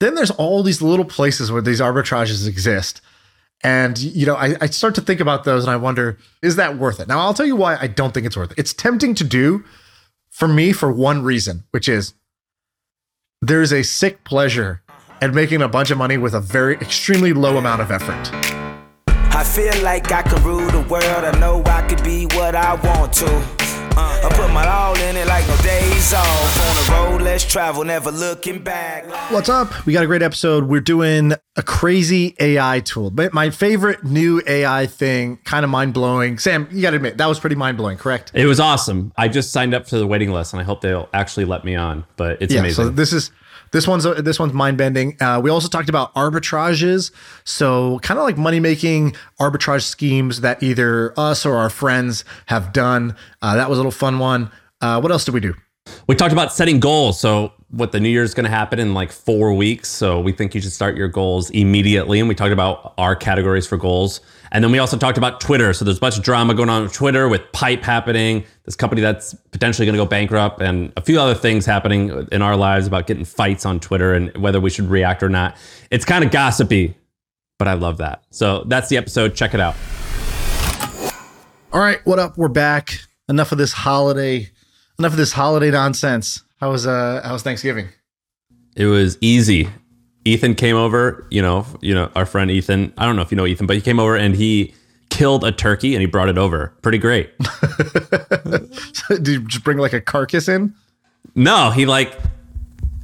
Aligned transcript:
then 0.00 0.14
there's 0.14 0.30
all 0.30 0.62
these 0.62 0.80
little 0.80 1.04
places 1.04 1.50
where 1.50 1.62
these 1.62 1.80
arbitrages 1.80 2.46
exist. 2.46 3.00
And, 3.64 3.98
you 3.98 4.24
know, 4.24 4.36
I, 4.36 4.56
I 4.60 4.66
start 4.66 4.94
to 4.96 5.00
think 5.00 5.20
about 5.20 5.44
those 5.44 5.64
and 5.64 5.70
I 5.70 5.76
wonder, 5.76 6.18
is 6.42 6.56
that 6.56 6.78
worth 6.78 7.00
it? 7.00 7.08
Now, 7.08 7.18
I'll 7.18 7.34
tell 7.34 7.46
you 7.46 7.56
why 7.56 7.76
I 7.76 7.88
don't 7.88 8.14
think 8.14 8.24
it's 8.24 8.36
worth 8.36 8.52
it. 8.52 8.58
It's 8.58 8.72
tempting 8.72 9.14
to 9.16 9.24
do 9.24 9.64
for 10.30 10.46
me 10.46 10.72
for 10.72 10.92
one 10.92 11.22
reason, 11.22 11.64
which 11.72 11.88
is 11.88 12.14
there's 13.42 13.72
a 13.72 13.82
sick 13.82 14.22
pleasure 14.22 14.82
at 15.20 15.34
making 15.34 15.62
a 15.62 15.68
bunch 15.68 15.90
of 15.90 15.98
money 15.98 16.16
with 16.16 16.34
a 16.34 16.40
very 16.40 16.74
extremely 16.76 17.32
low 17.32 17.56
amount 17.56 17.80
of 17.80 17.90
effort. 17.90 18.30
I 19.08 19.42
feel 19.42 19.82
like 19.82 20.12
I 20.12 20.22
could 20.22 20.40
rule 20.42 20.66
the 20.70 20.86
world. 20.88 21.04
I 21.04 21.36
know 21.40 21.62
I 21.66 21.82
could 21.88 22.02
be 22.04 22.26
what 22.26 22.54
I 22.54 22.74
want 22.74 23.12
to. 23.14 23.57
Uh, 24.00 24.20
I 24.22 24.28
put 24.32 24.48
my 24.52 24.64
all 24.64 24.96
in 24.96 25.16
it 25.16 25.26
like 25.26 25.44
no 25.48 25.56
days 25.56 26.14
off. 26.14 26.60
On 26.60 26.76
the 26.76 26.92
road, 26.92 27.22
let's 27.22 27.44
travel, 27.44 27.82
never 27.82 28.12
looking 28.12 28.62
back. 28.62 29.04
What's 29.32 29.48
up? 29.48 29.84
We 29.86 29.92
got 29.92 30.04
a 30.04 30.06
great 30.06 30.22
episode. 30.22 30.68
We're 30.68 30.80
doing 30.80 31.32
a 31.56 31.64
crazy 31.64 32.36
AI 32.38 32.78
tool. 32.78 33.10
But 33.10 33.34
my 33.34 33.50
favorite 33.50 34.04
new 34.04 34.40
AI 34.46 34.86
thing, 34.86 35.38
kind 35.38 35.64
of 35.64 35.70
mind 35.72 35.94
blowing. 35.94 36.38
Sam, 36.38 36.68
you 36.70 36.80
got 36.80 36.90
to 36.90 36.96
admit, 36.96 37.16
that 37.16 37.26
was 37.26 37.40
pretty 37.40 37.56
mind 37.56 37.76
blowing, 37.76 37.98
correct? 37.98 38.30
It 38.34 38.46
was 38.46 38.60
awesome. 38.60 39.12
I 39.16 39.26
just 39.26 39.50
signed 39.50 39.74
up 39.74 39.88
for 39.88 39.98
the 39.98 40.06
waiting 40.06 40.30
list 40.30 40.52
and 40.52 40.60
I 40.60 40.64
hope 40.64 40.80
they'll 40.80 41.08
actually 41.12 41.46
let 41.46 41.64
me 41.64 41.74
on, 41.74 42.04
but 42.16 42.40
it's 42.40 42.54
yeah, 42.54 42.60
amazing. 42.60 42.84
So 42.84 42.90
this 42.90 43.12
is 43.12 43.32
this 43.72 43.86
one's 43.86 44.04
this 44.04 44.38
one's 44.38 44.52
mind 44.52 44.78
bending. 44.78 45.16
Uh, 45.20 45.40
we 45.42 45.50
also 45.50 45.68
talked 45.68 45.88
about 45.88 46.14
arbitrages, 46.14 47.10
so 47.44 47.98
kind 48.00 48.18
of 48.18 48.24
like 48.24 48.38
money 48.38 48.60
making 48.60 49.14
arbitrage 49.40 49.82
schemes 49.82 50.40
that 50.40 50.62
either 50.62 51.18
us 51.18 51.44
or 51.44 51.56
our 51.56 51.70
friends 51.70 52.24
have 52.46 52.72
done. 52.72 53.16
Uh, 53.42 53.56
that 53.56 53.68
was 53.68 53.78
a 53.78 53.80
little 53.80 53.92
fun 53.92 54.18
one. 54.18 54.50
Uh, 54.80 55.00
what 55.00 55.12
else 55.12 55.24
did 55.24 55.34
we 55.34 55.40
do? 55.40 55.54
We 56.06 56.14
talked 56.14 56.32
about 56.32 56.52
setting 56.52 56.80
goals. 56.80 57.18
So 57.18 57.52
what 57.70 57.92
the 57.92 58.00
new 58.00 58.08
year 58.08 58.22
is 58.22 58.32
going 58.32 58.44
to 58.44 58.50
happen 58.50 58.78
in 58.78 58.94
like 58.94 59.12
four 59.12 59.52
weeks. 59.52 59.88
So 59.88 60.20
we 60.20 60.32
think 60.32 60.54
you 60.54 60.60
should 60.60 60.72
start 60.72 60.96
your 60.96 61.08
goals 61.08 61.50
immediately. 61.50 62.18
And 62.18 62.28
we 62.28 62.34
talked 62.34 62.52
about 62.52 62.94
our 62.96 63.14
categories 63.14 63.66
for 63.66 63.76
goals. 63.76 64.20
And 64.52 64.64
then 64.64 64.72
we 64.72 64.78
also 64.78 64.96
talked 64.96 65.18
about 65.18 65.40
Twitter. 65.40 65.74
So 65.74 65.84
there's 65.84 65.98
a 65.98 66.00
bunch 66.00 66.16
of 66.16 66.24
drama 66.24 66.54
going 66.54 66.70
on 66.70 66.84
with 66.84 66.94
Twitter 66.94 67.28
with 67.28 67.42
Pipe 67.52 67.82
happening, 67.82 68.44
this 68.64 68.74
company 68.74 69.02
that's 69.02 69.34
potentially 69.50 69.84
going 69.84 69.94
to 69.94 70.02
go 70.02 70.06
bankrupt, 70.06 70.62
and 70.62 70.90
a 70.96 71.02
few 71.02 71.20
other 71.20 71.34
things 71.34 71.66
happening 71.66 72.26
in 72.32 72.40
our 72.40 72.56
lives 72.56 72.86
about 72.86 73.06
getting 73.06 73.26
fights 73.26 73.66
on 73.66 73.80
Twitter 73.80 74.14
and 74.14 74.34
whether 74.38 74.60
we 74.60 74.70
should 74.70 74.88
react 74.88 75.22
or 75.22 75.28
not. 75.28 75.54
It's 75.90 76.06
kind 76.06 76.24
of 76.24 76.30
gossipy, 76.30 76.96
but 77.58 77.68
I 77.68 77.74
love 77.74 77.98
that. 77.98 78.24
So 78.30 78.64
that's 78.64 78.88
the 78.88 78.96
episode. 78.96 79.34
Check 79.34 79.52
it 79.52 79.60
out. 79.60 79.76
All 81.70 81.80
right, 81.80 82.00
what 82.06 82.18
up? 82.18 82.38
We're 82.38 82.48
back. 82.48 83.00
Enough 83.28 83.52
of 83.52 83.58
this 83.58 83.72
holiday, 83.72 84.48
enough 84.98 85.12
of 85.12 85.18
this 85.18 85.32
holiday 85.32 85.70
nonsense. 85.70 86.42
How 86.60 86.70
was 86.70 86.86
uh 86.86 87.20
how 87.24 87.32
was 87.32 87.42
Thanksgiving? 87.42 87.88
It 88.76 88.86
was 88.86 89.18
easy. 89.20 89.68
Ethan 90.24 90.54
came 90.54 90.76
over, 90.76 91.26
you 91.30 91.40
know, 91.40 91.64
you 91.80 91.94
know, 91.94 92.10
our 92.14 92.26
friend 92.26 92.50
Ethan. 92.50 92.92
I 92.98 93.06
don't 93.06 93.16
know 93.16 93.22
if 93.22 93.30
you 93.30 93.36
know 93.36 93.46
Ethan, 93.46 93.66
but 93.66 93.76
he 93.76 93.82
came 93.82 93.98
over 93.98 94.16
and 94.16 94.34
he 94.34 94.74
killed 95.10 95.44
a 95.44 95.52
turkey 95.52 95.94
and 95.94 96.00
he 96.00 96.06
brought 96.06 96.28
it 96.28 96.36
over. 96.36 96.74
Pretty 96.82 96.98
great. 96.98 97.30
Did 99.08 99.26
you 99.26 99.40
just 99.42 99.64
bring 99.64 99.78
like 99.78 99.92
a 99.92 100.00
carcass 100.00 100.48
in? 100.48 100.74
No, 101.34 101.70
he 101.70 101.86
like 101.86 102.16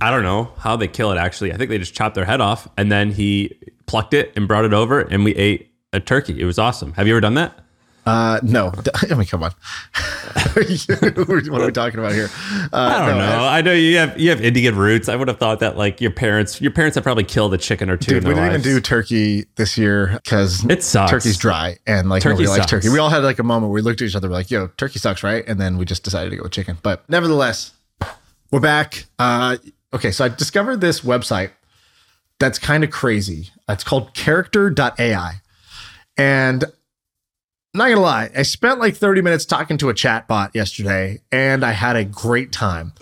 I 0.00 0.10
don't 0.10 0.22
know 0.22 0.52
how 0.58 0.76
they 0.76 0.88
kill 0.88 1.12
it 1.12 1.18
actually. 1.18 1.52
I 1.52 1.56
think 1.56 1.70
they 1.70 1.78
just 1.78 1.94
chopped 1.94 2.14
their 2.14 2.24
head 2.24 2.40
off 2.40 2.68
and 2.76 2.90
then 2.90 3.10
he 3.10 3.56
plucked 3.86 4.14
it 4.14 4.32
and 4.36 4.48
brought 4.48 4.64
it 4.64 4.74
over 4.74 5.00
and 5.00 5.24
we 5.24 5.34
ate 5.36 5.70
a 5.92 6.00
turkey. 6.00 6.40
It 6.40 6.44
was 6.44 6.58
awesome. 6.58 6.92
Have 6.94 7.06
you 7.06 7.14
ever 7.14 7.20
done 7.20 7.34
that? 7.34 7.63
Uh, 8.06 8.38
no. 8.42 8.72
I 9.10 9.14
mean, 9.14 9.26
come 9.26 9.42
on. 9.42 9.50
what 10.54 11.58
are 11.58 11.66
we 11.66 11.72
talking 11.72 11.98
about 11.98 12.12
here? 12.12 12.28
Uh, 12.72 12.76
I 12.76 12.98
don't 13.06 13.18
no, 13.18 13.26
know. 13.26 13.44
I, 13.46 13.62
know 13.62 13.72
you 13.72 13.96
have 13.96 14.18
you 14.18 14.30
have 14.30 14.40
Indian 14.42 14.76
roots. 14.76 15.08
I 15.08 15.16
would 15.16 15.28
have 15.28 15.38
thought 15.38 15.60
that 15.60 15.76
like 15.76 16.00
your 16.00 16.10
parents, 16.10 16.60
your 16.60 16.70
parents 16.70 16.94
have 16.96 17.04
probably 17.04 17.24
killed 17.24 17.54
a 17.54 17.58
chicken 17.58 17.88
or 17.88 17.96
two. 17.96 18.12
Dude, 18.12 18.18
in 18.18 18.24
their 18.24 18.32
we 18.34 18.34
didn't 18.40 18.52
lives. 18.52 18.66
even 18.66 18.76
do 18.76 18.80
turkey 18.80 19.46
this 19.56 19.78
year 19.78 20.20
because 20.22 20.64
It 20.66 20.82
sucks. 20.82 21.10
turkey's 21.10 21.38
dry 21.38 21.78
and 21.86 22.08
like 22.08 22.22
Turkey 22.22 22.32
nobody 22.44 22.48
likes 22.48 22.62
sucks. 22.62 22.70
turkey. 22.70 22.88
We 22.90 22.98
all 22.98 23.08
had 23.10 23.24
like 23.24 23.38
a 23.38 23.42
moment 23.42 23.70
where 23.70 23.74
we 23.74 23.82
looked 23.82 24.02
at 24.02 24.08
each 24.08 24.16
other, 24.16 24.28
we're 24.28 24.34
like, 24.34 24.50
"Yo, 24.50 24.68
turkey 24.76 24.98
sucks, 24.98 25.22
right?" 25.22 25.44
And 25.46 25.60
then 25.60 25.78
we 25.78 25.84
just 25.84 26.04
decided 26.04 26.30
to 26.30 26.36
go 26.36 26.42
with 26.42 26.52
chicken. 26.52 26.76
But 26.82 27.08
nevertheless, 27.08 27.72
we're 28.50 28.60
back. 28.60 29.06
Uh, 29.18 29.56
okay, 29.94 30.10
so 30.10 30.24
I 30.24 30.28
discovered 30.28 30.80
this 30.80 31.00
website 31.00 31.50
that's 32.38 32.58
kind 32.58 32.84
of 32.84 32.90
crazy. 32.90 33.50
It's 33.68 33.84
called 33.84 34.12
Character.ai, 34.14 35.40
and 36.18 36.64
not 37.74 37.88
gonna 37.88 38.00
lie, 38.00 38.30
I 38.36 38.42
spent 38.42 38.80
like 38.80 38.96
30 38.96 39.22
minutes 39.22 39.44
talking 39.44 39.76
to 39.78 39.88
a 39.90 39.94
chatbot 39.94 40.54
yesterday, 40.54 41.20
and 41.32 41.64
I 41.64 41.72
had 41.72 41.96
a 41.96 42.04
great 42.04 42.52
time. 42.52 42.92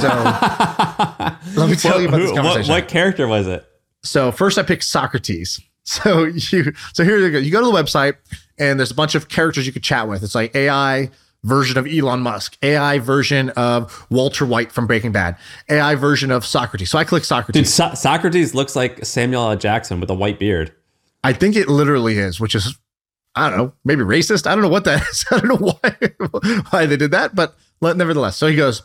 So 0.00 0.08
let 1.56 1.68
me 1.70 1.76
tell 1.76 1.92
What- 1.92 2.00
you 2.02 2.08
about 2.08 2.18
this 2.18 2.32
conversation. 2.32 2.68
what, 2.72 2.82
what 2.82 2.88
character 2.88 3.26
was 3.28 3.46
it? 3.46 3.64
So 4.02 4.32
first 4.32 4.58
I 4.58 4.62
picked 4.62 4.84
Socrates. 4.84 5.60
So 5.84 6.24
you 6.24 6.74
so 6.92 7.02
here 7.02 7.16
you 7.18 7.30
go. 7.30 7.38
You 7.38 7.50
go 7.50 7.60
to 7.60 7.66
the 7.66 7.72
website 7.72 8.16
and 8.58 8.78
there's 8.78 8.90
a 8.90 8.94
bunch 8.94 9.14
of 9.14 9.30
characters 9.30 9.66
you 9.66 9.72
could 9.72 9.82
chat 9.82 10.06
with. 10.06 10.22
It's 10.22 10.34
like 10.34 10.54
AI 10.54 11.08
version 11.44 11.78
of 11.78 11.86
Elon 11.86 12.20
Musk, 12.20 12.58
AI 12.62 12.98
version 12.98 13.48
of 13.56 14.06
Walter 14.10 14.44
White 14.44 14.70
from 14.70 14.86
Breaking 14.86 15.12
Bad, 15.12 15.38
AI 15.70 15.94
version 15.94 16.30
of 16.30 16.44
Socrates. 16.44 16.90
So 16.90 16.98
I 16.98 17.04
click 17.04 17.22
Dude, 17.22 17.28
Socrates. 17.28 17.72
so- 17.72 17.94
Socrates 17.94 18.54
looks 18.54 18.76
like 18.76 19.02
Samuel 19.06 19.48
L. 19.50 19.56
Jackson 19.56 19.98
with 19.98 20.10
a 20.10 20.14
white 20.14 20.38
beard. 20.38 20.74
I 21.24 21.32
think 21.32 21.56
it 21.56 21.68
literally 21.70 22.18
is, 22.18 22.38
which 22.38 22.54
is 22.54 22.76
I 23.38 23.48
don't 23.48 23.58
know, 23.58 23.72
maybe 23.84 24.02
racist. 24.02 24.46
I 24.46 24.54
don't 24.54 24.62
know 24.62 24.68
what 24.68 24.84
that 24.84 25.02
is. 25.10 25.24
I 25.30 25.38
don't 25.38 25.48
know 25.48 25.72
why 25.80 26.60
why 26.70 26.86
they 26.86 26.96
did 26.96 27.12
that, 27.12 27.34
but 27.34 27.56
nevertheless. 27.80 28.36
So 28.36 28.46
he 28.46 28.56
goes. 28.56 28.82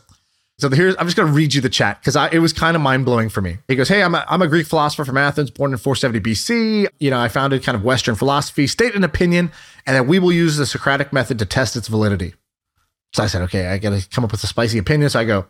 So 0.58 0.70
here's 0.70 0.94
I'm 0.98 1.06
just 1.06 1.16
going 1.16 1.26
to 1.26 1.34
read 1.34 1.52
you 1.52 1.60
the 1.60 1.68
chat 1.68 2.00
because 2.00 2.14
it 2.32 2.38
was 2.38 2.52
kind 2.52 2.76
of 2.76 2.82
mind 2.82 3.04
blowing 3.04 3.28
for 3.28 3.40
me. 3.40 3.58
He 3.66 3.74
goes, 3.74 3.88
"Hey, 3.88 4.04
I'm 4.04 4.14
a, 4.14 4.24
I'm 4.28 4.40
a 4.40 4.46
Greek 4.46 4.68
philosopher 4.68 5.04
from 5.04 5.16
Athens, 5.16 5.50
born 5.50 5.72
in 5.72 5.78
470 5.78 6.20
BC. 6.20 6.86
You 7.00 7.10
know, 7.10 7.18
I 7.18 7.26
founded 7.26 7.64
kind 7.64 7.74
of 7.74 7.82
Western 7.82 8.14
philosophy, 8.14 8.68
state 8.68 8.94
an 8.94 9.02
opinion, 9.02 9.50
and 9.84 9.96
that 9.96 10.06
we 10.06 10.20
will 10.20 10.30
use 10.30 10.56
the 10.56 10.64
Socratic 10.64 11.12
method 11.12 11.40
to 11.40 11.44
test 11.44 11.74
its 11.74 11.88
validity." 11.88 12.34
So 13.12 13.24
I 13.24 13.26
said, 13.26 13.42
"Okay, 13.42 13.66
I 13.66 13.78
got 13.78 14.00
to 14.00 14.08
come 14.10 14.22
up 14.22 14.30
with 14.30 14.44
a 14.44 14.46
spicy 14.46 14.78
opinion." 14.78 15.10
So 15.10 15.18
I 15.18 15.24
go, 15.24 15.46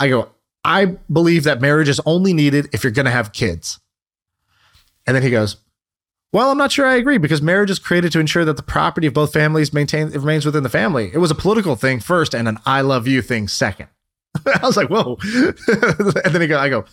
I 0.00 0.08
go, 0.08 0.30
I 0.64 0.96
believe 1.12 1.44
that 1.44 1.60
marriage 1.60 1.88
is 1.88 2.00
only 2.04 2.32
needed 2.32 2.68
if 2.72 2.82
you're 2.82 2.90
going 2.90 3.06
to 3.06 3.12
have 3.12 3.32
kids. 3.32 3.78
And 5.06 5.14
then 5.14 5.22
he 5.22 5.30
goes, 5.30 5.56
well, 6.32 6.50
I'm 6.50 6.58
not 6.58 6.72
sure 6.72 6.86
I 6.86 6.96
agree 6.96 7.18
because 7.18 7.42
marriage 7.42 7.70
is 7.70 7.78
created 7.78 8.12
to 8.12 8.20
ensure 8.20 8.44
that 8.44 8.56
the 8.56 8.62
property 8.62 9.06
of 9.06 9.14
both 9.14 9.32
families 9.32 9.72
maintain 9.72 10.08
it 10.08 10.16
remains 10.16 10.46
within 10.46 10.62
the 10.62 10.68
family. 10.68 11.10
It 11.12 11.18
was 11.18 11.30
a 11.30 11.34
political 11.34 11.76
thing 11.76 12.00
first 12.00 12.34
and 12.34 12.46
an 12.46 12.58
I 12.64 12.82
love 12.82 13.06
you 13.06 13.22
thing 13.22 13.48
second. 13.48 13.88
I 14.46 14.64
was 14.64 14.76
like, 14.76 14.90
whoa. 14.90 15.18
and 15.26 16.34
then 16.34 16.40
he 16.40 16.46
go, 16.46 16.58
I 16.58 16.68
go, 16.68 16.84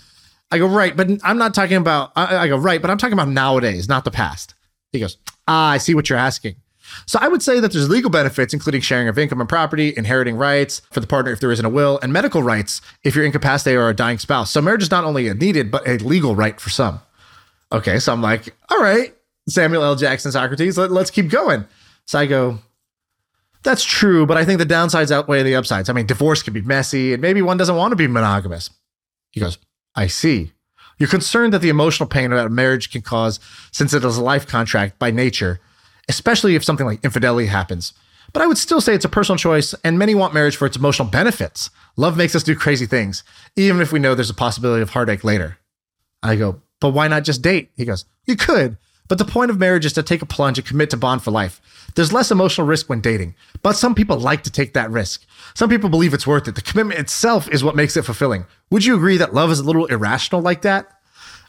I 0.49 0.57
go, 0.57 0.67
right, 0.67 0.95
but 0.95 1.09
I'm 1.23 1.37
not 1.37 1.53
talking 1.53 1.77
about 1.77 2.11
I, 2.15 2.37
I 2.37 2.47
go, 2.47 2.57
right, 2.57 2.81
but 2.81 2.89
I'm 2.89 2.97
talking 2.97 3.13
about 3.13 3.29
nowadays, 3.29 3.87
not 3.87 4.05
the 4.05 4.11
past. 4.11 4.55
He 4.91 4.99
goes, 4.99 5.17
Ah, 5.47 5.71
I 5.71 5.77
see 5.77 5.93
what 5.93 6.09
you're 6.09 6.19
asking. 6.19 6.55
So 7.05 7.19
I 7.21 7.27
would 7.27 7.41
say 7.43 7.59
that 7.59 7.73
there's 7.73 7.89
legal 7.89 8.09
benefits, 8.09 8.53
including 8.53 8.81
sharing 8.81 9.07
of 9.07 9.19
income 9.19 9.41
and 9.41 9.49
property, 9.49 9.93
inheriting 9.95 10.37
rights 10.37 10.81
for 10.91 10.99
the 10.99 11.07
partner 11.07 11.31
if 11.31 11.39
there 11.39 11.51
isn't 11.51 11.65
a 11.65 11.69
will, 11.69 11.99
and 12.01 12.13
medical 12.13 12.43
rights 12.43 12.81
if 13.03 13.15
you're 13.15 13.25
incapacitated 13.25 13.77
or 13.77 13.89
a 13.89 13.95
dying 13.95 14.17
spouse. 14.17 14.51
So 14.51 14.61
marriage 14.61 14.83
is 14.83 14.91
not 14.91 15.03
only 15.03 15.27
a 15.27 15.33
needed, 15.33 15.69
but 15.69 15.87
a 15.87 15.97
legal 15.97 16.35
right 16.35 16.59
for 16.59 16.69
some. 16.69 17.01
Okay, 17.71 17.99
so 17.99 18.13
I'm 18.13 18.21
like, 18.21 18.55
all 18.69 18.81
right, 18.81 19.13
Samuel 19.47 19.83
L. 19.83 19.95
Jackson, 19.95 20.31
Socrates, 20.31 20.77
let, 20.77 20.91
let's 20.91 21.11
keep 21.11 21.29
going. 21.29 21.65
So 22.05 22.19
I 22.19 22.25
go, 22.25 22.59
that's 23.63 23.83
true, 23.83 24.25
but 24.25 24.37
I 24.37 24.45
think 24.45 24.59
the 24.59 24.65
downsides 24.65 25.11
outweigh 25.11 25.43
the 25.43 25.55
upsides. 25.55 25.89
I 25.89 25.93
mean, 25.93 26.05
divorce 26.05 26.43
can 26.43 26.53
be 26.53 26.61
messy, 26.61 27.13
and 27.13 27.21
maybe 27.21 27.41
one 27.41 27.57
doesn't 27.57 27.75
want 27.75 27.91
to 27.91 27.95
be 27.95 28.07
monogamous. 28.07 28.69
He 29.31 29.39
goes, 29.39 29.57
I 29.95 30.07
see. 30.07 30.51
You're 30.97 31.09
concerned 31.09 31.53
that 31.53 31.61
the 31.61 31.69
emotional 31.69 32.07
pain 32.07 32.31
that 32.31 32.45
a 32.45 32.49
marriage 32.49 32.91
can 32.91 33.01
cause, 33.01 33.39
since 33.71 33.93
it 33.93 34.03
is 34.03 34.17
a 34.17 34.23
life 34.23 34.47
contract 34.47 34.99
by 34.99 35.11
nature, 35.11 35.59
especially 36.09 36.55
if 36.55 36.63
something 36.63 36.85
like 36.85 37.03
infidelity 37.03 37.47
happens. 37.47 37.93
But 38.33 38.41
I 38.41 38.47
would 38.47 38.57
still 38.57 38.81
say 38.81 38.93
it's 38.93 39.05
a 39.05 39.09
personal 39.09 39.37
choice, 39.37 39.73
and 39.83 39.99
many 39.99 40.15
want 40.15 40.33
marriage 40.33 40.55
for 40.55 40.65
its 40.65 40.77
emotional 40.77 41.07
benefits. 41.07 41.69
Love 41.95 42.17
makes 42.17 42.35
us 42.35 42.43
do 42.43 42.55
crazy 42.55 42.85
things, 42.85 43.23
even 43.55 43.81
if 43.81 43.91
we 43.91 43.99
know 43.99 44.15
there's 44.15 44.29
a 44.29 44.35
possibility 44.35 44.81
of 44.81 44.91
heartache 44.91 45.23
later. 45.23 45.57
I 46.23 46.35
go, 46.35 46.61
but 46.79 46.91
why 46.91 47.07
not 47.07 47.23
just 47.23 47.41
date? 47.41 47.71
He 47.75 47.85
goes, 47.85 48.05
you 48.25 48.35
could, 48.35 48.77
but 49.07 49.17
the 49.17 49.25
point 49.25 49.51
of 49.51 49.59
marriage 49.59 49.85
is 49.85 49.93
to 49.93 50.03
take 50.03 50.21
a 50.21 50.25
plunge 50.25 50.57
and 50.57 50.67
commit 50.67 50.89
to 50.91 50.97
bond 50.97 51.23
for 51.23 51.31
life. 51.31 51.61
There's 51.95 52.13
less 52.13 52.31
emotional 52.31 52.67
risk 52.67 52.89
when 52.89 53.01
dating, 53.01 53.35
but 53.63 53.73
some 53.73 53.95
people 53.95 54.19
like 54.19 54.43
to 54.43 54.51
take 54.51 54.73
that 54.73 54.91
risk. 54.91 55.25
Some 55.53 55.69
people 55.69 55.89
believe 55.89 56.13
it's 56.13 56.27
worth 56.27 56.47
it. 56.47 56.55
The 56.55 56.61
commitment 56.61 56.99
itself 56.99 57.49
is 57.49 57.63
what 57.63 57.75
makes 57.75 57.97
it 57.97 58.03
fulfilling. 58.05 58.45
Would 58.69 58.85
you 58.85 58.95
agree 58.95 59.17
that 59.17 59.33
love 59.33 59.51
is 59.51 59.59
a 59.59 59.63
little 59.63 59.85
irrational 59.85 60.41
like 60.41 60.61
that? 60.61 60.91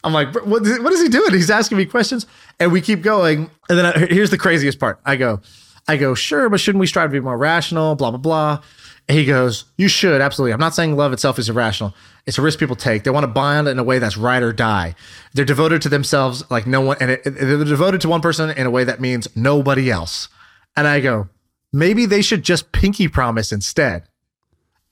I'm 0.05 0.13
like, 0.13 0.35
what, 0.35 0.63
what 0.63 0.93
is 0.93 1.03
he 1.03 1.09
doing? 1.09 1.33
He's 1.33 1.51
asking 1.51 1.79
me 1.79 1.85
questions, 1.85 2.27
and 2.61 2.73
we 2.73 2.81
keep 2.81 3.03
going. 3.03 3.51
And 3.69 3.79
then 3.79 3.87
I, 3.87 3.93
here's 4.07 4.31
the 4.31 4.39
craziest 4.39 4.79
part. 4.79 5.01
I 5.05 5.17
go, 5.17 5.41
I 5.89 5.97
go, 5.97 6.15
sure, 6.15 6.49
but 6.49 6.61
shouldn't 6.61 6.81
we 6.81 6.87
strive 6.87 7.11
to 7.11 7.13
be 7.13 7.21
more 7.21 7.37
rational? 7.37 7.95
Blah 7.95 8.13
blah 8.13 8.19
blah. 8.19 8.63
He 9.11 9.25
goes, 9.25 9.65
you 9.79 9.89
should 9.89 10.21
absolutely. 10.21 10.53
I'm 10.53 10.61
not 10.61 10.75
saying 10.75 10.95
love 10.95 11.15
itself 11.15 11.39
is 11.39 11.49
irrational. 11.49 11.95
It's 12.27 12.37
a 12.37 12.43
risk 12.43 12.59
people 12.59 12.77
take. 12.77 13.05
They 13.05 13.11
want 13.11 13.25
to 13.25 13.29
bond 13.29 13.67
in 13.67 13.79
a 13.79 13.83
way 13.83 13.99
that's 13.99 14.19
ride 14.19 14.43
or 14.43 14.53
die. 14.53 14.95
They're 15.33 15.47
devoted 15.47 15.81
to 15.83 15.89
themselves, 15.89 16.45
like 16.51 16.67
no 16.67 16.83
one, 16.83 16.99
and 17.01 17.13
it, 17.13 17.25
they're 17.25 17.65
devoted 17.65 18.03
to 18.03 18.09
one 18.11 18.21
person 18.21 18.51
in 18.51 18.67
a 18.67 18.71
way 18.71 18.85
that 18.85 19.01
means 19.01 19.27
nobody 19.35 19.91
else. 19.91 20.29
And 20.77 20.87
I 20.87 21.01
go, 21.01 21.29
maybe 21.73 22.05
they 22.05 22.21
should 22.21 22.43
just 22.43 22.71
pinky 22.73 23.09
promise 23.09 23.51
instead. 23.53 24.05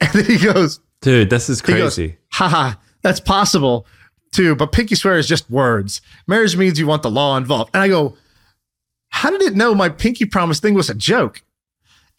And 0.01 0.13
then 0.13 0.25
he 0.27 0.39
goes, 0.39 0.81
Dude, 1.01 1.31
this 1.31 1.49
is 1.49 1.61
he 1.61 1.73
goes, 1.73 1.95
crazy. 1.95 2.17
haha, 2.33 2.75
that's 3.03 3.21
possible. 3.21 3.87
too, 4.33 4.55
but 4.55 4.73
pinky 4.73 4.95
swear 4.95 5.17
is 5.17 5.27
just 5.27 5.51
words. 5.51 6.03
Marriage 6.27 6.55
means 6.57 6.79
you 6.79 6.87
want 6.87 7.03
the 7.03 7.11
law 7.11 7.37
involved. 7.39 7.71
And 7.73 7.83
I 7.83 7.89
go, 7.89 8.17
how 9.09 9.31
did 9.31 9.41
it 9.41 9.55
know 9.57 9.75
my 9.75 9.89
pinky 9.89 10.27
promise 10.27 10.61
thing 10.61 10.75
was 10.75 10.91
a 10.91 10.95
joke? 10.95 11.43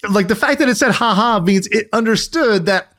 Like 0.09 0.27
the 0.27 0.35
fact 0.35 0.59
that 0.59 0.69
it 0.69 0.75
said 0.75 0.91
haha 0.91 1.39
means 1.39 1.67
it 1.67 1.89
understood 1.91 2.65
that 2.67 2.93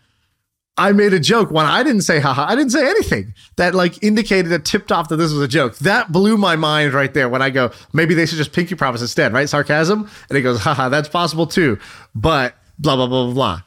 I 0.77 0.93
made 0.93 1.13
a 1.13 1.19
joke 1.19 1.51
when 1.51 1.67
I 1.67 1.83
didn't 1.83 2.03
say 2.03 2.21
haha. 2.21 2.47
I 2.47 2.55
didn't 2.55 2.71
say 2.71 2.89
anything 2.89 3.35
that 3.57 3.75
like 3.75 4.03
indicated 4.03 4.51
that 4.51 4.65
tipped 4.65 4.93
off 4.93 5.09
that 5.09 5.17
this 5.17 5.33
was 5.33 5.43
a 5.43 5.49
joke. 5.49 5.77
That 5.79 6.13
blew 6.13 6.37
my 6.37 6.55
mind 6.55 6.95
right 6.95 7.13
there 7.13 7.29
when 7.29 7.43
I 7.43 7.51
go, 7.51 7.73
maybe 7.93 8.15
they 8.15 8.27
should 8.27 8.39
just 8.39 8.53
pinky 8.53 8.77
promise 8.77 9.01
instead, 9.01 9.33
right? 9.33 9.49
Sarcasm. 9.49 10.09
And 10.29 10.39
it 10.39 10.43
goes, 10.43 10.61
haha, 10.61 10.89
that's 10.89 11.09
possible 11.09 11.47
too. 11.47 11.79
But 12.15 12.55
blah, 12.79 12.95
blah, 12.95 13.09
blah, 13.09 13.25
blah, 13.25 13.35
blah. 13.35 13.63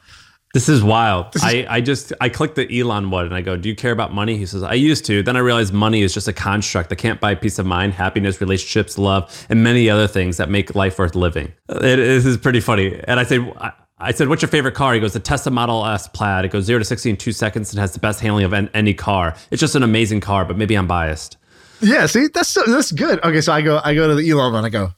This 0.52 0.68
is 0.68 0.84
wild. 0.84 1.28
I, 1.40 1.66
I 1.68 1.80
just 1.80 2.12
I 2.20 2.28
clicked 2.28 2.56
the 2.56 2.80
Elon 2.80 3.10
one 3.10 3.24
and 3.24 3.34
I 3.34 3.40
go, 3.40 3.56
"Do 3.56 3.70
you 3.70 3.74
care 3.74 3.92
about 3.92 4.12
money?" 4.12 4.36
He 4.36 4.44
says, 4.44 4.62
"I 4.62 4.74
used 4.74 5.06
to." 5.06 5.22
Then 5.22 5.34
I 5.34 5.38
realized 5.38 5.72
money 5.72 6.02
is 6.02 6.12
just 6.12 6.28
a 6.28 6.32
construct 6.32 6.90
that 6.90 6.96
can't 6.96 7.20
buy 7.20 7.34
peace 7.34 7.58
of 7.58 7.64
mind, 7.64 7.94
happiness, 7.94 8.38
relationships, 8.38 8.98
love, 8.98 9.46
and 9.48 9.64
many 9.64 9.88
other 9.88 10.06
things 10.06 10.36
that 10.36 10.50
make 10.50 10.74
life 10.74 10.98
worth 10.98 11.14
living. 11.14 11.54
It, 11.70 11.96
this 11.96 12.26
is 12.26 12.36
pretty 12.36 12.60
funny. 12.60 13.00
And 13.04 13.18
I 13.18 13.24
said, 13.24 13.50
I, 13.58 13.72
I 13.98 14.12
said, 14.12 14.28
"What's 14.28 14.42
your 14.42 14.50
favorite 14.50 14.74
car?" 14.74 14.92
He 14.92 15.00
goes, 15.00 15.14
"The 15.14 15.20
Tesla 15.20 15.52
Model 15.52 15.86
S 15.86 16.06
Plaid. 16.08 16.44
It 16.44 16.50
goes 16.50 16.64
zero 16.64 16.78
to 16.78 16.84
sixty 16.84 17.08
in 17.08 17.16
two 17.16 17.32
seconds 17.32 17.72
and 17.72 17.80
has 17.80 17.92
the 17.92 18.00
best 18.00 18.20
handling 18.20 18.44
of 18.44 18.52
any 18.52 18.92
car. 18.92 19.34
It's 19.50 19.60
just 19.60 19.74
an 19.74 19.82
amazing 19.82 20.20
car, 20.20 20.44
but 20.44 20.58
maybe 20.58 20.74
I'm 20.74 20.86
biased." 20.86 21.38
Yeah, 21.80 22.04
see, 22.06 22.28
that's 22.32 22.50
so, 22.50 22.62
that's 22.66 22.92
good. 22.92 23.24
Okay, 23.24 23.40
so 23.40 23.54
I 23.54 23.62
go 23.62 23.80
I 23.82 23.94
go 23.94 24.06
to 24.06 24.14
the 24.14 24.30
Elon 24.30 24.52
one. 24.52 24.66
I 24.66 24.68
go, 24.68 24.92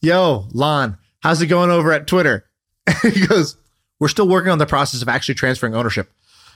"Yo, 0.00 0.46
Lon, 0.52 0.96
how's 1.20 1.42
it 1.42 1.48
going 1.48 1.70
over 1.70 1.92
at 1.92 2.06
Twitter?" 2.06 2.48
he 3.02 3.26
goes, 3.26 3.56
"We're 4.02 4.08
still 4.08 4.26
working 4.28 4.50
on 4.50 4.58
the 4.58 4.66
process 4.66 5.00
of 5.02 5.08
actually 5.08 5.36
transferring 5.36 5.74
ownership." 5.74 6.10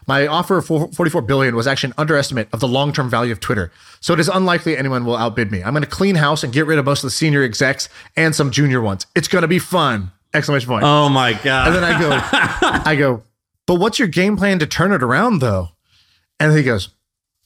My 0.07 0.27
offer 0.27 0.59
of 0.59 0.67
44 0.67 1.23
billion 1.23 1.57
was 1.57 1.67
actually 1.67 1.91
an 1.91 1.95
underestimate 1.99 2.49
of 2.53 2.61
the 2.61 2.69
long-term 2.69 3.11
value 3.11 3.33
of 3.33 3.41
Twitter. 3.41 3.73
So 4.01 4.13
it 4.15 4.21
is 4.21 4.29
unlikely 4.29 4.77
anyone 4.77 5.05
will 5.05 5.17
outbid 5.17 5.51
me. 5.51 5.63
I'm 5.65 5.73
going 5.73 5.83
to 5.83 5.89
clean 5.89 6.15
house 6.17 6.45
and 6.45 6.53
get 6.53 6.67
rid 6.67 6.79
of 6.79 6.85
most 6.85 7.01
of 7.03 7.09
the 7.09 7.11
senior 7.11 7.43
execs 7.43 7.89
and 8.17 8.35
some 8.35 8.51
junior 8.51 8.81
ones. 8.81 9.07
It's 9.17 9.27
going 9.27 9.43
to 9.43 9.49
be 9.49 9.59
fun. 9.59 10.13
Exclamation 10.35 10.69
point. 10.69 10.85
Oh 10.85 11.09
my 11.09 11.33
god! 11.33 11.69
And 11.69 11.77
then 11.77 11.85
I 11.85 12.01
go, 12.01 12.81
I 12.91 12.95
go, 12.97 13.23
but 13.67 13.77
what's 13.77 13.99
your 13.99 14.09
game 14.09 14.37
plan 14.37 14.59
to 14.61 14.67
turn 14.67 14.93
it 14.93 15.03
around 15.03 15.41
though? 15.41 15.71
And 16.39 16.53
he 16.57 16.63
goes, 16.63 16.91